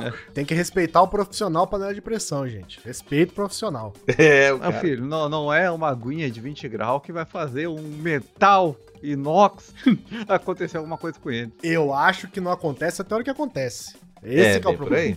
Psh, 0.00 0.18
Tem 0.34 0.44
que 0.44 0.54
respeitar 0.54 1.02
o 1.02 1.08
profissional 1.08 1.66
panela 1.66 1.94
de 1.94 2.00
pressão, 2.00 2.48
gente. 2.48 2.80
Respeito 2.84 3.34
profissional. 3.34 3.92
É, 4.18 4.52
o 4.52 4.58
Meu 4.58 4.70
cara. 4.70 4.80
filho, 4.80 5.04
não, 5.04 5.28
não 5.28 5.52
é 5.52 5.70
uma 5.70 5.88
aguinha 5.88 6.30
de 6.30 6.40
20 6.40 6.68
graus 6.68 7.02
que 7.02 7.12
vai 7.12 7.24
fazer 7.24 7.68
um 7.68 7.80
metal 7.80 8.76
inox 9.02 9.72
acontecer 10.28 10.76
alguma 10.76 10.98
coisa 10.98 11.18
com 11.18 11.30
ele. 11.30 11.52
Eu 11.62 11.92
acho 11.94 12.28
que 12.28 12.40
não 12.40 12.50
acontece 12.50 13.00
até 13.00 13.14
a 13.14 13.16
hora 13.16 13.24
que 13.24 13.30
acontece. 13.30 13.94
Esse 14.22 14.56
É, 14.56 14.60
que 14.60 14.66
é 14.66 14.70
o 14.70 14.76
problema. 14.76 15.16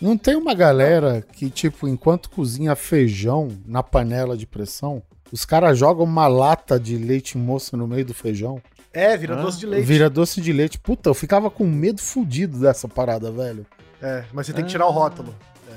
Não 0.00 0.16
tem 0.16 0.36
uma 0.36 0.54
galera 0.54 1.24
que, 1.32 1.48
tipo, 1.50 1.88
enquanto 1.88 2.30
cozinha 2.30 2.76
feijão 2.76 3.48
na 3.66 3.82
panela 3.82 4.36
de 4.36 4.46
pressão, 4.46 5.02
os 5.32 5.44
caras 5.44 5.78
jogam 5.78 6.04
uma 6.04 6.28
lata 6.28 6.78
de 6.78 6.96
leite 6.96 7.36
moça 7.38 7.76
no 7.76 7.88
meio 7.88 8.04
do 8.04 8.14
feijão? 8.14 8.60
É, 8.92 9.16
vira 9.16 9.34
Ah, 9.38 9.42
doce 9.42 9.58
de 9.58 9.66
leite. 9.66 9.84
Vira 9.84 10.08
doce 10.08 10.40
de 10.40 10.52
leite. 10.52 10.78
Puta, 10.78 11.10
eu 11.10 11.14
ficava 11.14 11.50
com 11.50 11.64
medo 11.66 12.00
fudido 12.00 12.58
dessa 12.58 12.86
parada, 12.88 13.30
velho. 13.30 13.66
É, 14.06 14.24
mas 14.32 14.46
você 14.46 14.52
tem 14.52 14.64
que 14.64 14.70
tirar 14.70 14.86
o 14.86 14.90
rótulo. 14.90 15.34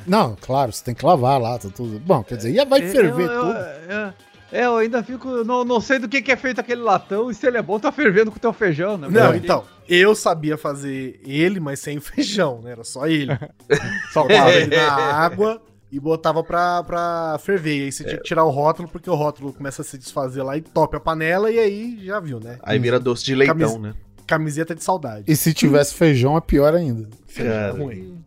Não, 0.07 0.35
claro, 0.39 0.71
você 0.71 0.83
tem 0.83 0.95
que 0.95 1.05
lavar 1.05 1.33
a 1.35 1.37
lata, 1.37 1.69
tudo. 1.69 1.99
Bom, 1.99 2.23
quer 2.23 2.37
dizer, 2.37 2.51
ia 2.51 2.65
vai 2.65 2.81
ferver 2.81 3.27
eu, 3.27 3.31
eu- 3.31 3.41
tudo. 3.41 3.57
É, 3.57 4.13
é, 4.51 4.65
eu 4.65 4.77
ainda 4.77 5.03
fico. 5.03 5.43
Não, 5.43 5.63
não 5.65 5.79
sei 5.81 5.99
do 5.99 6.07
que, 6.07 6.21
que 6.21 6.31
é 6.31 6.35
feito 6.35 6.59
aquele 6.61 6.81
latão 6.81 7.29
e 7.29 7.35
se 7.35 7.45
ele 7.45 7.57
é 7.57 7.61
bom, 7.61 7.77
tá 7.79 7.91
fervendo 7.91 8.31
com 8.31 8.37
o 8.37 8.39
teu 8.39 8.53
feijão, 8.53 8.97
né? 8.97 9.07
Não, 9.09 9.35
então, 9.35 9.63
eu 9.87 10.15
sabia 10.15 10.57
fazer 10.57 11.19
ele, 11.25 11.59
mas 11.59 11.79
sem 11.79 11.99
feijão, 12.01 12.61
né? 12.61 12.71
Era 12.71 12.83
só 12.83 13.05
ele. 13.07 13.37
Para. 14.13 14.51
ele 14.55 14.75
na 14.75 14.93
água 14.93 15.61
e 15.91 15.99
botava 15.99 16.43
pra, 16.43 16.83
pra 16.83 17.37
ferver. 17.43 17.77
E 17.77 17.83
aí 17.85 17.91
você 17.91 18.03
tinha 18.03 18.17
que 18.17 18.23
tirar 18.23 18.43
o 18.45 18.49
rótulo, 18.49 18.87
porque 18.87 19.09
o 19.09 19.15
rótulo 19.15 19.51
começa 19.53 19.81
a 19.81 19.85
se 19.85 19.97
desfazer 19.97 20.41
lá 20.43 20.55
e 20.57 20.61
tope 20.61 20.95
a 20.95 20.99
panela, 20.99 21.51
e 21.51 21.59
aí 21.59 21.99
já 22.05 22.19
viu, 22.19 22.39
né? 22.39 22.57
Aí 22.63 22.79
vira 22.79 22.99
doce 22.99 23.23
de 23.25 23.35
leitão, 23.35 23.57
Camis- 23.57 23.77
né? 23.79 23.93
Camiseta 24.25 24.73
de 24.75 24.83
saudade. 24.83 25.23
E 25.27 25.35
se 25.35 25.53
tivesse 25.53 25.93
feijão, 25.93 26.37
é 26.37 26.41
pior 26.41 26.73
ainda. 26.73 27.09
Cara. 27.35 27.71
ruim. 27.71 28.23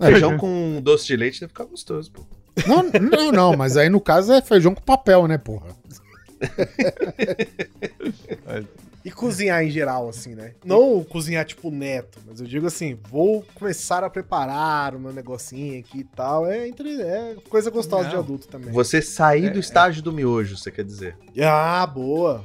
Feijão 0.00 0.36
com 0.36 0.80
doce 0.82 1.06
de 1.06 1.16
leite 1.16 1.40
deve 1.40 1.50
ficar 1.50 1.64
gostoso, 1.64 2.10
pô. 2.10 2.22
Não, 2.66 2.82
não, 3.00 3.32
não, 3.32 3.56
mas 3.56 3.76
aí 3.76 3.88
no 3.88 4.00
caso 4.00 4.32
é 4.32 4.42
feijão 4.42 4.74
com 4.74 4.82
papel, 4.82 5.26
né, 5.26 5.38
porra? 5.38 5.68
E 9.04 9.10
cozinhar 9.10 9.64
em 9.64 9.70
geral, 9.70 10.08
assim, 10.08 10.34
né? 10.34 10.52
Não 10.64 11.02
cozinhar 11.02 11.44
tipo 11.44 11.70
neto, 11.70 12.20
mas 12.26 12.40
eu 12.40 12.46
digo 12.46 12.66
assim, 12.66 12.96
vou 13.10 13.44
começar 13.54 14.04
a 14.04 14.10
preparar 14.10 14.94
o 14.94 15.00
meu 15.00 15.12
negocinho 15.12 15.80
aqui 15.80 16.00
e 16.00 16.04
tal. 16.04 16.46
É, 16.46 16.68
entre, 16.68 17.02
é 17.02 17.36
coisa 17.48 17.68
gostosa 17.68 18.08
de 18.08 18.14
Não. 18.14 18.22
adulto 18.22 18.46
também. 18.46 18.72
Você 18.72 19.02
sair 19.02 19.50
do 19.50 19.58
estágio 19.58 20.02
do 20.02 20.12
miojo, 20.12 20.56
você 20.56 20.70
quer 20.70 20.84
dizer. 20.84 21.16
Ah, 21.40 21.84
boa. 21.84 22.44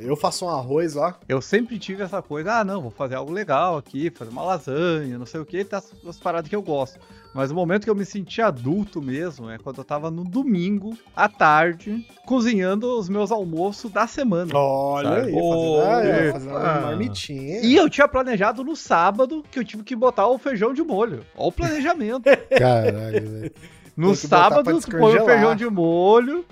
Eu 0.00 0.16
faço 0.16 0.44
um 0.44 0.48
arroz, 0.48 0.96
ó. 0.96 1.14
Eu 1.28 1.40
sempre 1.40 1.78
tive 1.78 2.02
essa 2.02 2.20
coisa, 2.22 2.60
ah, 2.60 2.64
não, 2.64 2.82
vou 2.82 2.90
fazer 2.90 3.14
algo 3.14 3.32
legal 3.32 3.76
aqui, 3.76 4.10
fazer 4.10 4.30
uma 4.30 4.42
lasanha, 4.42 5.18
não 5.18 5.26
sei 5.26 5.40
o 5.40 5.46
que, 5.46 5.64
tá 5.64 5.78
as, 5.78 5.92
as 6.06 6.18
paradas 6.18 6.48
que 6.48 6.56
eu 6.56 6.62
gosto. 6.62 6.98
Mas 7.34 7.50
o 7.50 7.54
momento 7.54 7.84
que 7.84 7.90
eu 7.90 7.94
me 7.94 8.04
senti 8.04 8.42
adulto 8.42 9.00
mesmo 9.00 9.48
é 9.48 9.56
quando 9.56 9.78
eu 9.78 9.84
tava 9.84 10.10
no 10.10 10.22
domingo, 10.22 10.96
à 11.16 11.28
tarde, 11.28 12.06
cozinhando 12.26 12.98
os 12.98 13.08
meus 13.08 13.32
almoços 13.32 13.90
da 13.90 14.06
semana. 14.06 14.52
Olha 14.54 15.08
Sabe? 15.08 15.26
aí, 15.28 15.34
Ô, 15.34 15.80
fazendo, 15.80 15.90
ah, 15.90 16.04
é, 16.04 16.28
epa. 16.28 16.32
fazendo 16.32 16.50
uma 16.50 16.80
marmitinha. 16.80 17.60
E 17.62 17.74
eu 17.74 17.88
tinha 17.88 18.06
planejado 18.06 18.62
no 18.62 18.76
sábado 18.76 19.42
que 19.50 19.58
eu 19.58 19.64
tive 19.64 19.82
que 19.82 19.96
botar 19.96 20.26
o 20.28 20.38
feijão 20.38 20.74
de 20.74 20.82
molho. 20.82 21.24
Olha 21.34 21.48
o 21.48 21.52
planejamento. 21.52 22.24
Caralho, 22.58 23.30
velho. 23.30 23.52
No 23.96 24.14
sábado, 24.14 24.80
tu 24.80 24.90
põe 24.90 25.18
o 25.18 25.24
feijão 25.24 25.54
de 25.54 25.68
molho, 25.68 26.44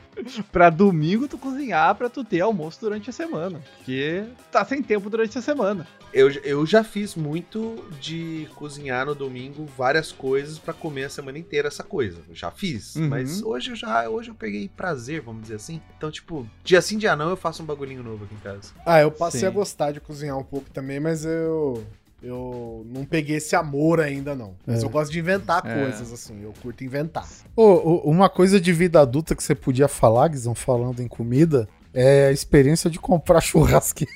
pra 0.53 0.68
domingo 0.68 1.26
tu 1.26 1.38
cozinhar 1.38 1.95
pra 1.95 2.11
tu 2.11 2.22
ter 2.22 2.41
almoço 2.41 2.78
durante 2.80 3.09
a 3.09 3.12
semana. 3.12 3.61
Porque 3.78 4.24
tá 4.53 4.64
sem 4.64 4.82
tempo 4.82 5.09
durante 5.09 5.38
a 5.38 5.43
semana. 5.43 5.86
Eu, 6.12 6.28
eu 6.43 6.66
já 6.66 6.82
fiz 6.82 7.14
muito 7.14 7.84
de 8.01 8.49
cozinhar 8.57 9.07
no 9.07 9.14
domingo 9.14 9.64
várias 9.78 10.11
coisas 10.11 10.59
pra 10.59 10.74
comer 10.74 11.05
a 11.05 11.09
semana 11.09 11.38
inteira 11.38 11.68
essa 11.68 11.84
coisa. 11.84 12.18
Eu 12.28 12.34
já 12.34 12.51
fiz, 12.51 12.97
Uhum. 12.97 13.09
mas 13.09 13.41
hoje 13.43 13.70
eu 13.70 13.76
já 13.76 14.09
hoje 14.11 14.28
eu 14.30 14.34
peguei 14.34 14.68
prazer, 14.68 15.20
vamos 15.20 15.43
dizer 15.43 15.55
assim. 15.55 15.80
Então, 15.97 16.11
tipo, 16.11 16.45
dia 16.64 16.82
sim, 16.82 16.99
dia 16.99 17.14
não, 17.14 17.30
eu 17.30 17.36
faço 17.36 17.62
um 17.62 17.66
bagulhinho 17.66 18.03
novo 18.03 18.24
aqui 18.24 18.34
em 18.34 18.38
casa. 18.38 18.72
Ah, 18.84 19.01
eu 19.01 19.11
passei 19.12 19.41
Sim. 19.41 19.47
a 19.47 19.51
gostar 19.51 19.93
de 19.93 20.01
cozinhar 20.01 20.36
um 20.36 20.43
pouco 20.45 20.68
também, 20.70 20.99
mas 20.99 21.24
eu. 21.24 21.86
Eu 22.22 22.86
não 22.92 23.04
peguei 23.04 23.36
esse 23.36 23.56
amor 23.56 24.00
ainda, 24.00 24.34
não. 24.34 24.54
Mas 24.66 24.82
É. 24.82 24.86
eu 24.86 24.90
gosto 24.90 25.10
de 25.10 25.18
inventar 25.18 25.62
É. 25.64 25.82
coisas, 25.82 26.12
assim. 26.12 26.42
Eu 26.42 26.52
curto 26.62 26.84
inventar. 26.84 27.26
Ô, 27.56 28.02
uma 28.10 28.28
coisa 28.28 28.60
de 28.60 28.72
vida 28.72 29.00
adulta 29.00 29.34
que 29.34 29.42
você 29.42 29.54
podia 29.54 29.88
falar, 29.88 30.28
Guizão, 30.28 30.54
falando 30.54 31.00
em 31.00 31.08
comida, 31.08 31.68
é 31.94 32.26
a 32.26 32.32
experiência 32.32 32.90
de 32.90 32.98
comprar 32.98 33.40
churrasqueira. 33.40 34.12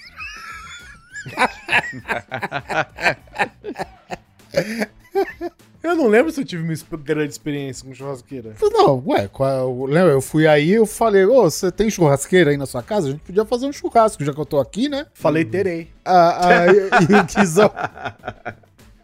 Eu 5.85 5.95
não 5.95 6.09
lembro 6.09 6.33
se 6.33 6.41
eu 6.41 6.45
tive 6.45 6.63
uma 6.63 6.99
grande 6.99 7.31
experiência 7.33 7.87
com 7.87 7.95
churrasqueira. 7.95 8.55
Não, 8.61 9.03
ué, 9.07 9.29
qual- 9.29 9.85
lembra? 9.85 10.13
Eu 10.13 10.23
fui 10.23 10.47
aí 10.47 10.71
eu 10.73 10.87
falei, 10.87 11.25
ô, 11.27 11.43
você 11.43 11.71
tem 11.71 11.91
churrasqueira 11.91 12.51
aí 12.51 12.57
na 12.57 12.65
sua 12.67 12.83
casa? 12.83 13.09
A 13.09 13.11
gente 13.11 13.21
podia 13.21 13.45
fazer 13.45 13.67
um 13.67 13.73
churrasco, 13.73 14.25
já 14.25 14.33
que 14.33 14.41
eu 14.41 14.47
tô 14.47 14.59
aqui, 14.59 14.89
né? 14.89 15.07
Falei, 15.13 15.45
terei. 15.45 15.91
Ah, 16.05 16.49
ah, 16.49 16.67
e, 16.69 17.13
e 17.13 17.15
o 17.21 17.25
Guizão. 17.25 17.71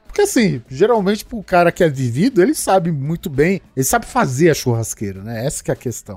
Porque 0.07 0.23
assim, 0.23 0.61
geralmente 0.69 1.25
pro 1.25 1.41
cara 1.43 1.71
que 1.71 1.85
é 1.85 1.89
vivido, 1.89 2.43
ele 2.43 2.55
sabe 2.55 2.91
muito 2.91 3.31
bem, 3.31 3.61
ele 3.77 3.85
sabe 3.85 4.07
fazer 4.07 4.51
a 4.51 4.55
churrasqueira, 4.55 5.23
né? 5.23 5.47
Essa 5.47 5.63
que 5.63 5.71
é 5.71 5.75
a 5.75 5.77
questão. 5.77 6.17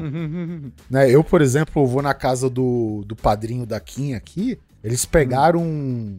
né? 0.90 1.10
Eu, 1.12 1.24
por 1.24 1.42
exemplo, 1.42 1.86
vou 1.86 2.02
na 2.02 2.14
casa 2.14 2.50
do, 2.50 3.04
do 3.06 3.16
padrinho 3.16 3.66
da 3.68 3.80
Kim 3.80 4.14
aqui, 4.16 4.58
eles 4.84 5.06
pegaram 5.06 5.62
um. 5.62 6.16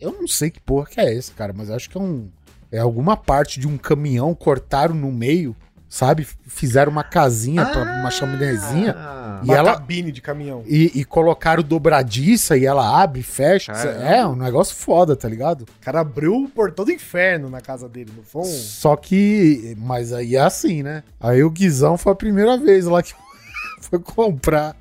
Eu 0.00 0.12
não 0.12 0.26
sei 0.26 0.50
que 0.50 0.60
porra 0.60 0.86
que 0.86 1.00
é 1.00 1.14
esse, 1.14 1.30
cara, 1.32 1.52
mas 1.56 1.70
acho 1.70 1.88
que 1.88 1.96
é 1.96 2.00
um. 2.00 2.28
É 2.72 2.78
alguma 2.78 3.16
parte 3.16 3.60
de 3.60 3.68
um 3.68 3.76
caminhão, 3.76 4.34
cortaram 4.34 4.94
no 4.94 5.12
meio, 5.12 5.54
sabe? 5.88 6.26
Fizeram 6.46 6.90
uma 6.90 7.04
casinha, 7.04 7.66
pra, 7.66 7.82
uma 8.00 8.10
chaminézinha. 8.10 8.94
Ah, 8.96 9.40
E 9.42 9.46
Uma 9.46 9.56
ela- 9.56 9.72
cabine 9.74 10.10
de 10.12 10.20
caminhão. 10.22 10.62
E, 10.66 10.90
e 10.94 11.04
colocaram 11.04 11.62
dobradiça 11.62 12.56
e 12.56 12.64
ela 12.64 13.02
abre 13.02 13.20
e 13.20 13.22
fecha. 13.24 13.72
Caramba. 13.72 14.04
É, 14.04 14.26
um 14.26 14.36
negócio 14.36 14.74
foda, 14.74 15.14
tá 15.16 15.28
ligado? 15.28 15.62
O 15.62 15.66
cara 15.84 16.00
abriu 16.00 16.34
o 16.44 16.48
portão 16.48 16.84
do 16.84 16.92
inferno 16.92 17.50
na 17.50 17.60
casa 17.60 17.88
dele, 17.88 18.10
não 18.16 18.22
foi 18.22 18.42
um... 18.42 18.44
Só 18.44 18.94
que. 18.96 19.76
Mas 19.78 20.12
aí 20.12 20.36
é 20.36 20.40
assim, 20.40 20.82
né? 20.82 21.02
Aí 21.20 21.42
o 21.44 21.50
Guizão 21.50 21.98
foi 21.98 22.12
a 22.12 22.16
primeira 22.16 22.56
vez 22.56 22.84
lá 22.86 23.02
que 23.02 23.12
foi 23.82 23.98
comprar. 23.98 24.74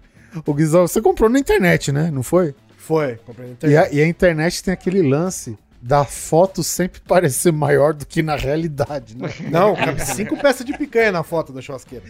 O 0.45 0.53
Guizão, 0.53 0.87
você 0.87 1.01
comprou 1.01 1.29
na 1.29 1.39
internet, 1.39 1.91
né? 1.91 2.09
Não 2.09 2.23
foi? 2.23 2.55
Foi, 2.77 3.15
comprei 3.25 3.47
na 3.47 3.51
E 3.51 3.53
internet. 3.53 3.89
a, 3.89 3.93
e 3.93 4.01
a 4.01 4.07
internet 4.07 4.63
tem 4.63 4.73
aquele 4.73 5.01
lance 5.01 5.57
da 5.81 6.05
foto 6.05 6.63
sempre 6.63 7.01
parecer 7.01 7.51
maior 7.51 7.93
do 7.93 8.05
que 8.05 8.21
na 8.21 8.35
realidade, 8.35 9.17
né? 9.17 9.29
Não, 9.49 9.75
cabe 9.75 9.99
cinco 10.05 10.37
peças 10.37 10.63
de 10.65 10.77
picanha 10.77 11.11
na 11.11 11.23
foto 11.23 11.51
da 11.51 11.59
churrasqueira. 11.61 12.05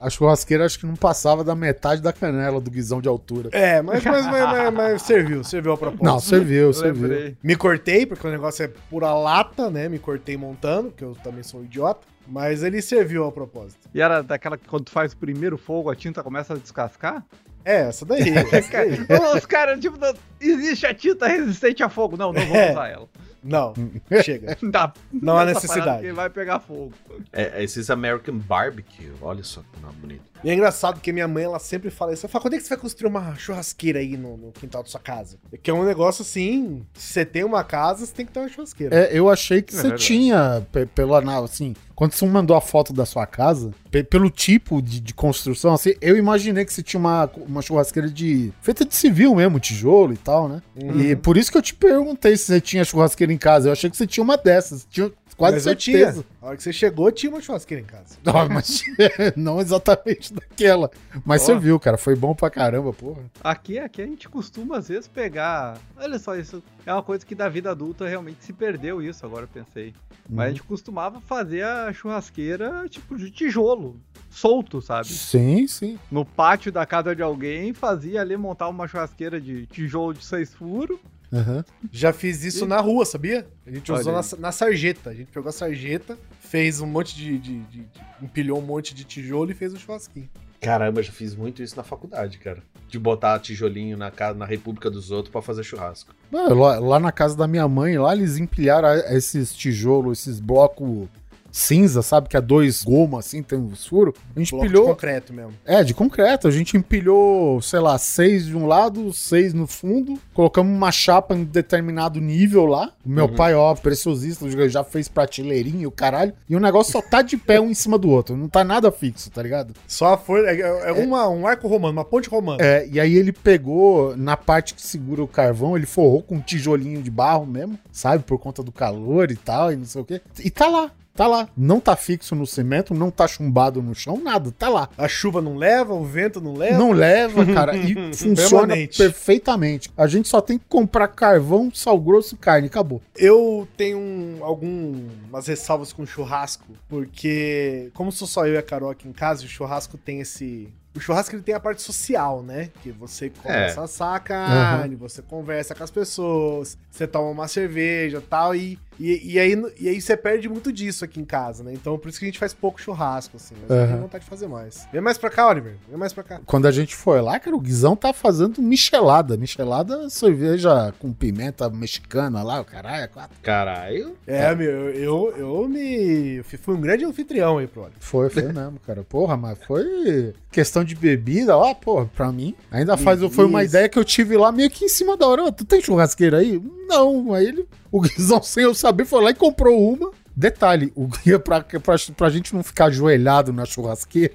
A 0.00 0.08
churrasqueira 0.08 0.64
acho 0.64 0.78
que 0.78 0.86
não 0.86 0.94
passava 0.94 1.42
da 1.42 1.54
metade 1.54 2.00
da 2.00 2.12
canela 2.12 2.60
do 2.60 2.70
Guizão 2.70 3.00
de 3.00 3.08
altura. 3.08 3.50
É, 3.52 3.82
mas, 3.82 4.04
mas, 4.04 4.26
mas, 4.26 4.44
mas- 4.44 4.74
mas 4.74 5.02
serviu, 5.02 5.42
serviu 5.42 5.72
a 5.72 5.76
propósito. 5.76 6.04
Não, 6.04 6.20
serviu, 6.20 6.72
serviu. 6.72 7.08
Lembrei. 7.08 7.36
Me 7.42 7.56
cortei, 7.56 8.06
porque 8.06 8.26
o 8.26 8.30
negócio 8.30 8.64
é 8.64 8.68
pura 8.68 9.12
lata, 9.12 9.68
né? 9.68 9.88
Me 9.88 9.98
cortei 9.98 10.36
montando, 10.36 10.90
que 10.92 11.02
eu 11.02 11.16
também 11.22 11.42
sou 11.42 11.60
um 11.60 11.64
idiota. 11.64 12.06
Mas 12.28 12.62
ele 12.62 12.80
serviu 12.80 13.24
ao 13.24 13.32
propósito. 13.32 13.88
E 13.92 14.00
era 14.00 14.22
daquela 14.22 14.56
que 14.56 14.68
quando 14.68 14.84
tu 14.84 14.92
faz 14.92 15.12
o 15.12 15.16
primeiro 15.16 15.58
fogo, 15.58 15.90
a 15.90 15.96
tinta 15.96 16.22
começa 16.22 16.54
a 16.54 16.56
descascar? 16.56 17.24
É, 17.64 17.80
essa 17.88 18.04
daí. 18.04 18.22
essa 18.52 18.70
daí. 18.72 18.98
Os 19.36 19.46
caras, 19.46 19.80
tipo, 19.80 19.98
não- 19.98 20.14
existe 20.40 20.86
a 20.86 20.94
tinta 20.94 21.26
resistente 21.26 21.82
a 21.82 21.88
fogo. 21.88 22.16
Não, 22.16 22.32
não 22.32 22.40
vamos 22.40 22.56
É. 22.56 22.70
usar 22.72 22.88
ela. 22.88 23.08
Não, 23.42 23.72
chega. 24.22 24.56
Dá, 24.62 24.92
Não 25.12 25.38
há 25.38 25.46
necessidade. 25.46 26.02
que 26.02 26.12
vai 26.12 26.28
pegar 26.28 26.60
fogo. 26.60 26.92
é, 27.32 27.62
esses 27.62 27.88
American 27.90 28.36
Barbecue, 28.38 29.12
olha 29.22 29.42
só 29.42 29.60
que 29.62 29.80
nome 29.80 29.94
bonito. 29.98 30.29
E 30.42 30.50
é 30.50 30.54
engraçado 30.54 31.00
que 31.00 31.12
minha 31.12 31.28
mãe, 31.28 31.44
ela 31.44 31.58
sempre 31.58 31.90
fala 31.90 32.12
isso. 32.12 32.24
Eu 32.24 32.30
falo, 32.30 32.42
quando 32.44 32.54
é 32.54 32.56
que 32.58 32.62
você 32.64 32.70
vai 32.70 32.78
construir 32.78 33.08
uma 33.08 33.34
churrasqueira 33.34 33.98
aí 33.98 34.16
no, 34.16 34.36
no 34.36 34.52
quintal 34.52 34.82
da 34.82 34.88
sua 34.88 35.00
casa? 35.00 35.36
Que 35.62 35.70
é 35.70 35.74
um 35.74 35.84
negócio 35.84 36.22
assim, 36.22 36.84
se 36.94 37.12
você 37.12 37.24
tem 37.24 37.44
uma 37.44 37.62
casa, 37.64 38.06
você 38.06 38.12
tem 38.12 38.26
que 38.26 38.32
ter 38.32 38.40
uma 38.40 38.48
churrasqueira. 38.48 38.94
É, 38.96 39.10
eu 39.16 39.28
achei 39.30 39.62
que 39.62 39.72
É 39.74 39.76
você 39.76 39.82
verdade. 39.82 40.02
tinha, 40.04 40.66
pe- 40.72 40.86
pelo 40.86 41.14
anal, 41.14 41.44
assim, 41.44 41.74
quando 41.94 42.12
você 42.12 42.24
mandou 42.26 42.56
a 42.56 42.60
foto 42.60 42.92
da 42.92 43.04
sua 43.04 43.26
casa, 43.26 43.70
pe- 43.90 44.02
pelo 44.02 44.30
tipo 44.30 44.80
de, 44.80 45.00
de 45.00 45.12
construção, 45.12 45.74
assim, 45.74 45.94
eu 46.00 46.16
imaginei 46.16 46.64
que 46.64 46.72
você 46.72 46.82
tinha 46.82 46.98
uma, 46.98 47.30
uma 47.46 47.60
churrasqueira 47.60 48.08
de. 48.08 48.52
feita 48.62 48.84
de 48.84 48.94
civil 48.94 49.34
mesmo, 49.34 49.60
tijolo 49.60 50.12
e 50.14 50.16
tal, 50.16 50.48
né? 50.48 50.62
Uhum. 50.82 51.00
E 51.00 51.14
por 51.16 51.36
isso 51.36 51.50
que 51.52 51.58
eu 51.58 51.62
te 51.62 51.74
perguntei 51.74 52.36
se 52.36 52.44
você 52.46 52.60
tinha 52.60 52.84
churrasqueira 52.84 53.30
em 53.32 53.36
casa. 53.38 53.68
Eu 53.68 53.72
achei 53.72 53.90
que 53.90 53.96
você 53.96 54.06
tinha 54.06 54.24
uma 54.24 54.38
dessas. 54.38 54.86
Tinha 54.90 55.10
quase 55.40 55.54
Mas 55.56 55.66
eu 55.66 55.72
certeza. 55.72 56.12
tinha. 56.22 56.24
A 56.42 56.46
hora 56.48 56.56
que 56.58 56.62
você 56.62 56.72
chegou, 56.72 57.10
tinha 57.10 57.32
uma 57.32 57.40
churrasqueira 57.40 57.82
em 57.82 57.86
casa. 57.86 58.18
Não, 58.22 58.48
mas 58.50 58.82
não 59.36 59.58
exatamente 59.58 60.34
daquela. 60.34 60.90
Mas 61.24 61.42
Ó. 61.42 61.46
serviu, 61.46 61.80
cara. 61.80 61.96
Foi 61.96 62.14
bom 62.14 62.34
pra 62.34 62.50
caramba, 62.50 62.92
porra. 62.92 63.22
Aqui, 63.42 63.78
aqui 63.78 64.02
a 64.02 64.06
gente 64.06 64.28
costuma, 64.28 64.76
às 64.76 64.88
vezes, 64.88 65.08
pegar. 65.08 65.78
Olha 65.96 66.18
só, 66.18 66.36
isso 66.36 66.62
é 66.84 66.92
uma 66.92 67.02
coisa 67.02 67.24
que 67.24 67.34
da 67.34 67.48
vida 67.48 67.70
adulta 67.70 68.06
realmente 68.06 68.44
se 68.44 68.52
perdeu 68.52 69.00
isso, 69.02 69.24
agora 69.24 69.44
eu 69.44 69.48
pensei. 69.48 69.94
Mas 70.28 70.46
a 70.46 70.50
gente 70.50 70.62
costumava 70.62 71.20
fazer 71.22 71.64
a 71.64 71.90
churrasqueira, 71.92 72.86
tipo, 72.88 73.16
de 73.16 73.30
tijolo, 73.30 73.98
solto, 74.28 74.80
sabe? 74.82 75.08
Sim, 75.08 75.66
sim. 75.66 75.98
No 76.10 76.24
pátio 76.24 76.70
da 76.70 76.84
casa 76.84 77.16
de 77.16 77.22
alguém, 77.22 77.72
fazia 77.72 78.20
ali 78.20 78.36
montar 78.36 78.68
uma 78.68 78.86
churrasqueira 78.86 79.40
de 79.40 79.66
tijolo 79.66 80.12
de 80.14 80.24
seis 80.24 80.52
furos. 80.54 80.98
Aham. 81.32 81.64
Já 81.92 82.12
fiz 82.12 82.42
isso 82.44 82.66
na 82.66 82.80
rua, 82.80 83.04
sabia? 83.04 83.46
A 83.66 83.70
gente 83.70 83.90
Olha 83.92 84.00
usou 84.00 84.12
na, 84.12 84.22
na 84.48 84.52
sarjeta. 84.52 85.10
A 85.10 85.14
gente 85.14 85.30
pegou 85.30 85.48
a 85.48 85.52
sarjeta, 85.52 86.18
fez 86.40 86.80
um 86.80 86.86
monte 86.86 87.14
de, 87.16 87.38
de- 87.38 87.58
de- 87.60 87.80
de- 87.80 87.90
empilhou 88.22 88.58
um 88.58 88.62
monte 88.62 88.94
de 88.94 89.04
tijolo 89.04 89.50
e 89.50 89.54
fez 89.54 89.72
um 89.72 89.76
churrasquinho. 89.78 90.28
Caramba, 90.60 91.02
já 91.02 91.10
fiz 91.12 91.34
muito 91.34 91.62
isso 91.62 91.74
na 91.76 91.82
faculdade, 91.82 92.36
cara. 92.38 92.62
De 92.88 92.98
botar 92.98 93.38
tijolinho 93.38 93.96
na, 93.96 94.10
casa, 94.10 94.36
na 94.38 94.44
República 94.44 94.90
dos 94.90 95.10
Outros 95.10 95.32
pra 95.32 95.40
fazer 95.40 95.62
churrasco. 95.62 96.14
Não, 96.30 96.52
Lá, 96.52 96.78
lá 96.78 96.98
na 97.00 97.10
casa 97.12 97.34
da 97.36 97.46
minha 97.48 97.66
mãe, 97.66 97.96
lá 97.96 98.14
eles 98.14 98.36
empilharam 98.36 98.88
esses 99.16 99.54
tijolos, 99.54 100.18
esses 100.18 100.38
blocos 100.40 101.08
cinza, 101.52 102.02
sabe? 102.02 102.28
Que 102.28 102.36
é 102.36 102.40
dois 102.40 102.82
goma 102.82 103.18
assim, 103.18 103.42
tem 103.42 103.58
uns 103.58 103.86
furos. 103.86 104.14
A 104.34 104.38
gente 104.38 104.50
Bloco 104.50 104.64
de 104.66 104.70
empilhou. 104.72 104.88
concreto 104.88 105.32
mesmo. 105.32 105.52
É, 105.64 105.82
de 105.82 105.94
concreto. 105.94 106.48
A 106.48 106.50
gente 106.50 106.76
empilhou, 106.76 107.60
sei 107.62 107.80
lá, 107.80 107.96
seis 107.98 108.46
de 108.46 108.56
um 108.56 108.66
lado, 108.66 109.12
seis 109.12 109.52
no 109.54 109.66
fundo. 109.66 110.18
Colocamos 110.34 110.72
uma 110.74 110.92
chapa 110.92 111.34
em 111.34 111.44
determinado 111.44 112.20
nível 112.20 112.66
lá. 112.66 112.92
O 113.04 113.08
meu 113.08 113.26
Uhum. 113.26 113.34
pai, 113.34 113.54
ó, 113.54 113.74
preciosista, 113.74 114.48
já- 114.50 114.68
já 114.68 114.84
fez 114.84 115.08
prateleirinha 115.08 115.82
e 115.82 115.86
o 115.86 115.90
caralho. 115.90 116.32
E 116.48 116.54
o 116.56 116.60
negócio 116.60 116.92
só 116.92 117.02
tá 117.02 117.22
de 117.22 117.36
pé 117.36 117.60
um 117.60 117.70
em 117.70 117.74
cima 117.74 117.98
do 117.98 118.08
outro. 118.10 118.36
Não 118.36 118.48
tá 118.48 118.62
nada 118.64 118.90
fixo, 118.92 119.30
tá 119.30 119.42
ligado? 119.42 119.74
Só 119.86 120.16
foi. 120.16 120.44
É, 120.46 120.60
é 120.60 120.92
uma- 120.92 121.28
um 121.28 121.46
arco 121.46 121.66
romano, 121.68 121.92
uma 121.92 122.04
ponte 122.04 122.28
romana. 122.28 122.62
É, 122.62 122.86
e 122.90 123.00
aí 123.00 123.14
ele 123.16 123.32
pegou, 123.32 124.16
na 124.16 124.36
parte 124.36 124.74
que 124.74 124.82
segura 124.82 125.22
o 125.22 125.28
carvão, 125.28 125.76
ele 125.76 125.86
forrou 125.86 126.22
com 126.22 126.36
um 126.36 126.40
tijolinho 126.40 127.02
de 127.02 127.10
barro 127.10 127.46
mesmo, 127.46 127.78
sabe? 127.92 128.22
Por 128.24 128.38
conta 128.38 128.62
do 128.62 128.72
calor 128.72 129.30
e 129.30 129.36
tal, 129.36 129.72
e 129.72 129.76
não 129.76 129.84
sei 129.84 130.00
o 130.00 130.04
quê. 130.04 130.20
E 130.42 130.50
tá 130.50 130.68
lá, 130.68 130.90
tá 131.20 131.26
lá. 131.26 131.48
Não 131.54 131.78
tá 131.78 131.94
fixo 131.96 132.34
no 132.34 132.46
cimento, 132.46 132.94
não 132.94 133.10
tá 133.10 133.28
chumbado 133.28 133.82
no 133.82 133.94
chão, 133.94 134.18
nada, 134.22 134.50
tá 134.50 134.70
lá. 134.70 134.88
A 134.96 135.06
chuva 135.06 135.42
não 135.42 135.54
leva, 135.54 135.92
o 135.92 136.02
vento 136.02 136.40
não 136.40 136.54
leva. 136.54 136.78
Não 136.78 136.92
leva, 136.92 137.44
cara, 137.44 137.76
e 137.76 137.94
funciona 138.14 138.68
Permanente. 138.68 138.96
perfeitamente. 138.96 139.90
A 139.96 140.06
gente 140.06 140.28
só 140.28 140.40
tem 140.40 140.58
que 140.58 140.64
comprar 140.66 141.08
carvão, 141.08 141.70
sal 141.74 141.98
grosso 142.00 142.34
e 142.36 142.38
carne, 142.38 142.68
acabou. 142.68 143.02
Eu 143.14 143.68
tenho 143.76 143.98
um- 143.98 144.38
algumas 144.42 145.46
ressalvas 145.46 145.92
com 145.92 146.06
churrasco, 146.06 146.64
porque 146.88 147.90
como 147.94 148.10
sou 148.10 148.26
só 148.26 148.46
eu 148.46 148.54
e 148.54 148.58
a 148.58 148.62
Carol 148.62 148.90
aqui 148.90 149.06
em 149.08 149.12
casa, 149.12 149.44
o 149.44 149.48
churrasco 149.48 149.98
tem 149.98 150.20
esse. 150.20 150.72
O 150.94 150.98
churrasco 151.00 151.36
ele 151.36 151.42
tem 151.42 151.54
a 151.54 151.60
parte 151.60 151.82
social, 151.82 152.42
né? 152.42 152.70
Que 152.82 152.90
você 152.90 153.30
começa 153.30 153.80
a 153.80 153.84
assar 153.84 154.14
a 154.14 154.18
carne, 154.18 154.96
você 154.96 155.22
conversa 155.22 155.72
com 155.74 155.84
as 155.84 155.90
pessoas, 155.90 156.76
você 156.90 157.06
toma 157.06 157.28
uma 157.30 157.46
cerveja 157.46 158.18
e 158.18 158.22
tal, 158.22 158.54
e, 158.56 158.76
E, 159.00 159.32
e 159.32 159.38
aí, 159.38 159.62
e 159.80 159.88
aí 159.88 159.98
você 159.98 160.14
perde 160.14 160.46
muito 160.46 160.70
disso 160.70 161.06
aqui 161.06 161.18
em 161.18 161.24
casa, 161.24 161.64
né? 161.64 161.72
Então 161.72 161.98
por 161.98 162.10
isso 162.10 162.18
que 162.18 162.26
a 162.26 162.28
gente 162.28 162.38
faz 162.38 162.52
pouco 162.52 162.78
churrasco, 162.78 163.38
assim. 163.38 163.54
Mas 163.62 163.70
eu 163.70 163.76
Aham. 163.76 163.86
tenho 163.86 164.00
vontade 164.02 164.24
de 164.24 164.30
fazer 164.30 164.46
mais. 164.46 164.86
Vem 164.92 165.00
mais 165.00 165.16
pra 165.16 165.30
cá, 165.30 165.48
Oliver. 165.48 165.74
Vem 165.88 165.98
mais 165.98 166.12
pra 166.12 166.22
cá. 166.22 166.40
Quando 166.44 166.66
a 166.66 166.70
gente 166.70 166.94
foi 166.94 167.22
lá, 167.22 167.40
cara, 167.40 167.56
o 167.56 167.60
Guizão 167.60 167.96
tá 167.96 168.12
fazendo 168.12 168.60
michelada. 168.60 169.38
Michelada, 169.38 170.10
cerveja 170.10 170.92
com 170.98 171.14
pimenta 171.14 171.70
mexicana 171.70 172.42
lá, 172.42 172.60
o 172.60 172.64
caralho, 172.64 173.04
é 173.04 173.08
quatro. 173.08 173.38
Caralho. 173.42 174.14
É, 174.26 174.54
meu, 174.54 174.70
eu, 174.90 175.34
eu, 175.34 175.36
eu 175.38 175.68
me. 175.68 176.36
eu 176.36 176.44
Fui 176.44 176.74
um 176.74 176.80
grande 176.80 177.04
anfitrião 177.06 177.56
aí 177.56 177.66
pro 177.66 177.82
Oliver. 177.82 177.98
Foi, 178.00 178.28
foi 178.28 178.42
mesmo, 178.52 178.78
cara. 178.86 179.02
Porra, 179.02 179.34
mas 179.34 179.58
foi 179.64 180.34
questão 180.52 180.84
de 180.84 180.94
bebida, 180.94 181.56
ó, 181.56 181.72
porra, 181.72 182.10
pra 182.14 182.30
mim. 182.30 182.54
Ainda 182.70 182.96
faz, 182.98 183.20
foi 183.32 183.46
uma 183.46 183.64
ideia 183.64 183.88
que 183.88 183.98
eu 183.98 184.04
tive 184.04 184.36
lá 184.36 184.52
meio 184.52 184.68
que 184.70 184.84
em 184.84 184.88
cima 184.88 185.16
da 185.16 185.26
hora. 185.26 185.50
Tu 185.50 185.64
tem 185.64 185.80
churrasqueira 185.80 186.38
aí? 186.38 186.60
Não. 186.86 187.32
Aí 187.32 187.46
ele, 187.46 187.66
o 187.92 188.00
Guizão, 188.00 188.42
sem 188.42 188.64
eu 188.64 188.74
saber, 188.74 189.04
foi 189.04 189.22
lá 189.24 189.30
e 189.30 189.34
comprou 189.34 189.92
uma. 189.92 190.10
Detalhe, 190.36 190.92
o 190.94 191.06
guia 191.24 191.38
pra, 191.38 191.60
pra, 191.62 191.96
pra 192.16 192.30
gente 192.30 192.54
não 192.54 192.62
ficar 192.62 192.86
ajoelhado 192.86 193.52
na 193.52 193.64
churrasqueira, 193.64 194.34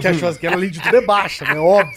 Que 0.00 0.06
a 0.08 0.14
churrasqueira 0.14 0.56
além 0.56 0.70
de 0.70 0.80
tudo 0.80 0.96
é 0.96 1.04
baixa, 1.04 1.44
né? 1.44 1.58
Óbvio. 1.58 1.92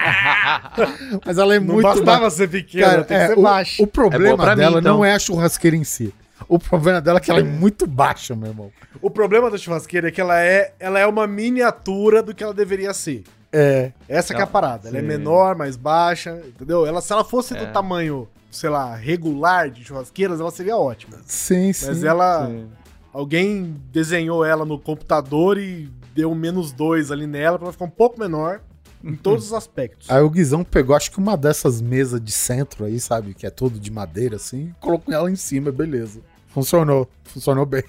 mas 1.24 1.38
ela 1.38 1.54
é 1.54 1.58
Não 1.60 1.74
muito. 1.74 1.82
bastava 1.82 2.20
ba- 2.20 2.30
ser 2.30 2.48
pequena, 2.48 2.86
Cara, 2.86 3.04
tem 3.04 3.16
que 3.16 3.22
é, 3.22 3.26
ser 3.28 3.38
o, 3.38 3.42
baixa. 3.42 3.82
o 3.82 3.86
problema 3.86 4.34
É 4.34 4.36
pra 4.36 4.56
mim, 4.56 4.62
dela 4.62 4.80
então. 4.80 4.96
não 4.98 5.04
é 5.04 5.14
a 5.14 5.18
churrasqueira 5.18 5.76
em 5.76 5.84
si. 5.84 6.14
O 6.48 6.58
problema 6.58 7.00
dela 7.00 7.18
é 7.18 7.20
que 7.20 7.30
ela 7.30 7.40
é 7.40 7.44
muito 7.44 7.86
baixa, 7.86 8.34
meu 8.34 8.48
irmão. 8.48 8.70
O 9.02 9.10
problema 9.10 9.50
da 9.50 9.58
churrasqueira 9.58 10.08
é 10.08 10.10
que 10.10 10.20
ela 10.20 10.40
é, 10.40 10.72
ela 10.80 10.98
é 10.98 11.06
uma 11.06 11.26
miniatura 11.26 12.22
do 12.22 12.34
que 12.34 12.42
ela 12.42 12.54
deveria 12.54 12.92
ser. 12.94 13.24
É. 13.52 13.92
Essa 14.08 14.32
que 14.34 14.40
é 14.40 14.42
a 14.42 14.46
Não, 14.46 14.52
parada. 14.52 14.88
Ela 14.88 14.98
é 14.98 15.00
sim. 15.00 15.06
menor, 15.06 15.56
mais 15.56 15.76
baixa, 15.76 16.40
entendeu? 16.46 16.86
Ela, 16.86 17.00
se 17.00 17.12
ela 17.12 17.24
fosse 17.24 17.54
É. 17.56 17.64
do 17.66 17.72
tamanho, 17.72 18.28
sei 18.50 18.70
lá, 18.70 18.94
regular 18.94 19.70
de 19.70 19.84
churrasqueiras, 19.84 20.38
ela 20.40 20.50
seria 20.50 20.76
ótima. 20.76 21.16
Sim, 21.26 21.72
sim. 21.72 21.86
Mas 21.86 22.04
ela. 22.04 22.46
Sim. 22.46 22.68
Alguém 23.12 23.74
desenhou 23.92 24.44
ela 24.44 24.64
no 24.64 24.78
computador 24.78 25.58
e 25.58 25.90
deu 26.14 26.30
um 26.30 26.34
menos 26.34 26.70
dois 26.70 27.10
ali 27.10 27.26
nela 27.26 27.58
pra 27.58 27.66
ela 27.66 27.72
ficar 27.72 27.86
um 27.86 27.90
pouco 27.90 28.20
menor 28.20 28.60
em 29.02 29.16
todos 29.16 29.46
os 29.46 29.52
aspectos. 29.52 30.08
Aí 30.08 30.22
o 30.22 30.30
Guizão 30.30 30.62
pegou, 30.62 30.94
acho 30.94 31.10
que 31.10 31.18
uma 31.18 31.36
dessas 31.36 31.80
mesas 31.80 32.20
de 32.20 32.30
centro 32.30 32.84
aí, 32.84 33.00
sabe? 33.00 33.34
Que 33.34 33.46
é 33.46 33.50
todo 33.50 33.80
de 33.80 33.90
madeira, 33.90 34.36
assim, 34.36 34.72
colocou 34.78 35.12
ela 35.12 35.28
em 35.28 35.34
cima, 35.34 35.72
beleza. 35.72 36.20
Funcionou. 36.48 37.08
Funcionou 37.24 37.66
bem. 37.66 37.82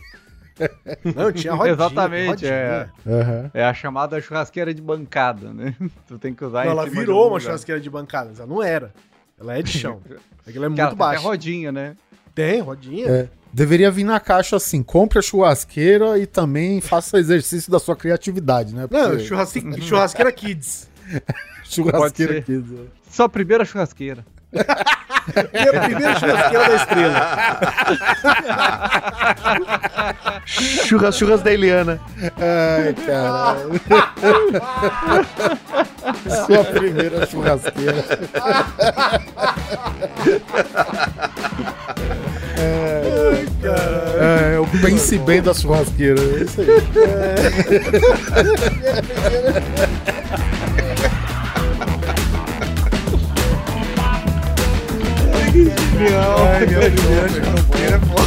Não, 1.15 1.31
tinha 1.31 1.53
rodinha. 1.53 1.73
Exatamente, 1.73 2.27
rodinha. 2.29 2.51
é. 2.51 2.89
Aham. 3.07 3.51
É 3.53 3.63
a 3.65 3.73
chamada 3.73 4.19
churrasqueira 4.21 4.73
de 4.73 4.81
bancada, 4.81 5.53
né? 5.53 5.75
Tu 6.07 6.19
tem 6.19 6.33
que 6.33 6.43
usar 6.45 6.65
Não, 6.65 6.71
ela 6.71 6.85
virou 6.89 7.29
uma 7.29 7.39
churrasqueira 7.39 7.79
de 7.81 7.89
bancada, 7.89 8.29
mas 8.29 8.39
ela 8.39 8.47
não 8.47 8.61
era. 8.61 8.93
Ela 9.39 9.57
é 9.57 9.61
de 9.61 9.71
chão. 9.71 10.01
Aquilo 10.45 10.47
é 10.47 10.51
Que 10.51 10.57
ela 10.57 10.67
muito 10.69 10.75
tem 10.77 10.85
até 10.85 10.95
baixa. 10.95 11.21
rodinha, 11.21 11.71
né? 11.71 11.95
Tem, 12.35 12.61
rodinha. 12.61 13.07
É. 13.09 13.29
Deveria 13.53 13.91
vir 13.91 14.03
na 14.05 14.19
caixa 14.19 14.55
assim, 14.55 14.81
compre 14.81 15.19
a 15.19 15.21
churrasqueira 15.21 16.17
e 16.17 16.25
também 16.25 16.79
faça 16.79 17.19
exercício 17.19 17.69
da 17.71 17.79
sua 17.79 17.95
criatividade, 17.95 18.73
né? 18.73 18.87
Não, 18.89 19.09
Porque 19.09 19.23
churrasque- 19.25 19.81
churrasqueira 19.81 20.31
Kids. 20.31 20.89
churrasqueira 21.63 22.37
aqui. 22.39 22.53
né? 22.57 22.85
Sua 23.09 23.27
primeira 23.27 23.65
churrasqueira. 23.65 24.25
E 24.53 25.69
a 25.69 25.81
primeira 25.81 26.19
churrasqueira 26.19 26.67
da 26.67 26.75
estrela. 26.75 27.37
Churras, 30.85 31.15
churras 31.15 31.41
da 31.41 31.53
Eliana. 31.53 31.99
Ai, 32.37 32.93
caralho. 33.05 33.79
Sua 36.45 36.63
primeira 36.65 37.25
churrasqueira. 37.25 38.03
É, 42.57 44.53
é, 44.55 44.59
o 44.59 44.67
pense 44.67 45.17
bem 45.19 45.41
da 45.41 45.53
churrasqueira. 45.53 46.21
É 46.21 46.43
isso 46.43 46.61
aí. 46.61 46.67
Ai, 55.70 56.66
minha 56.66 56.91
primeira 56.91 57.30
churrasqueira 57.30 57.95
é 57.95 57.99
foda. 57.99 58.22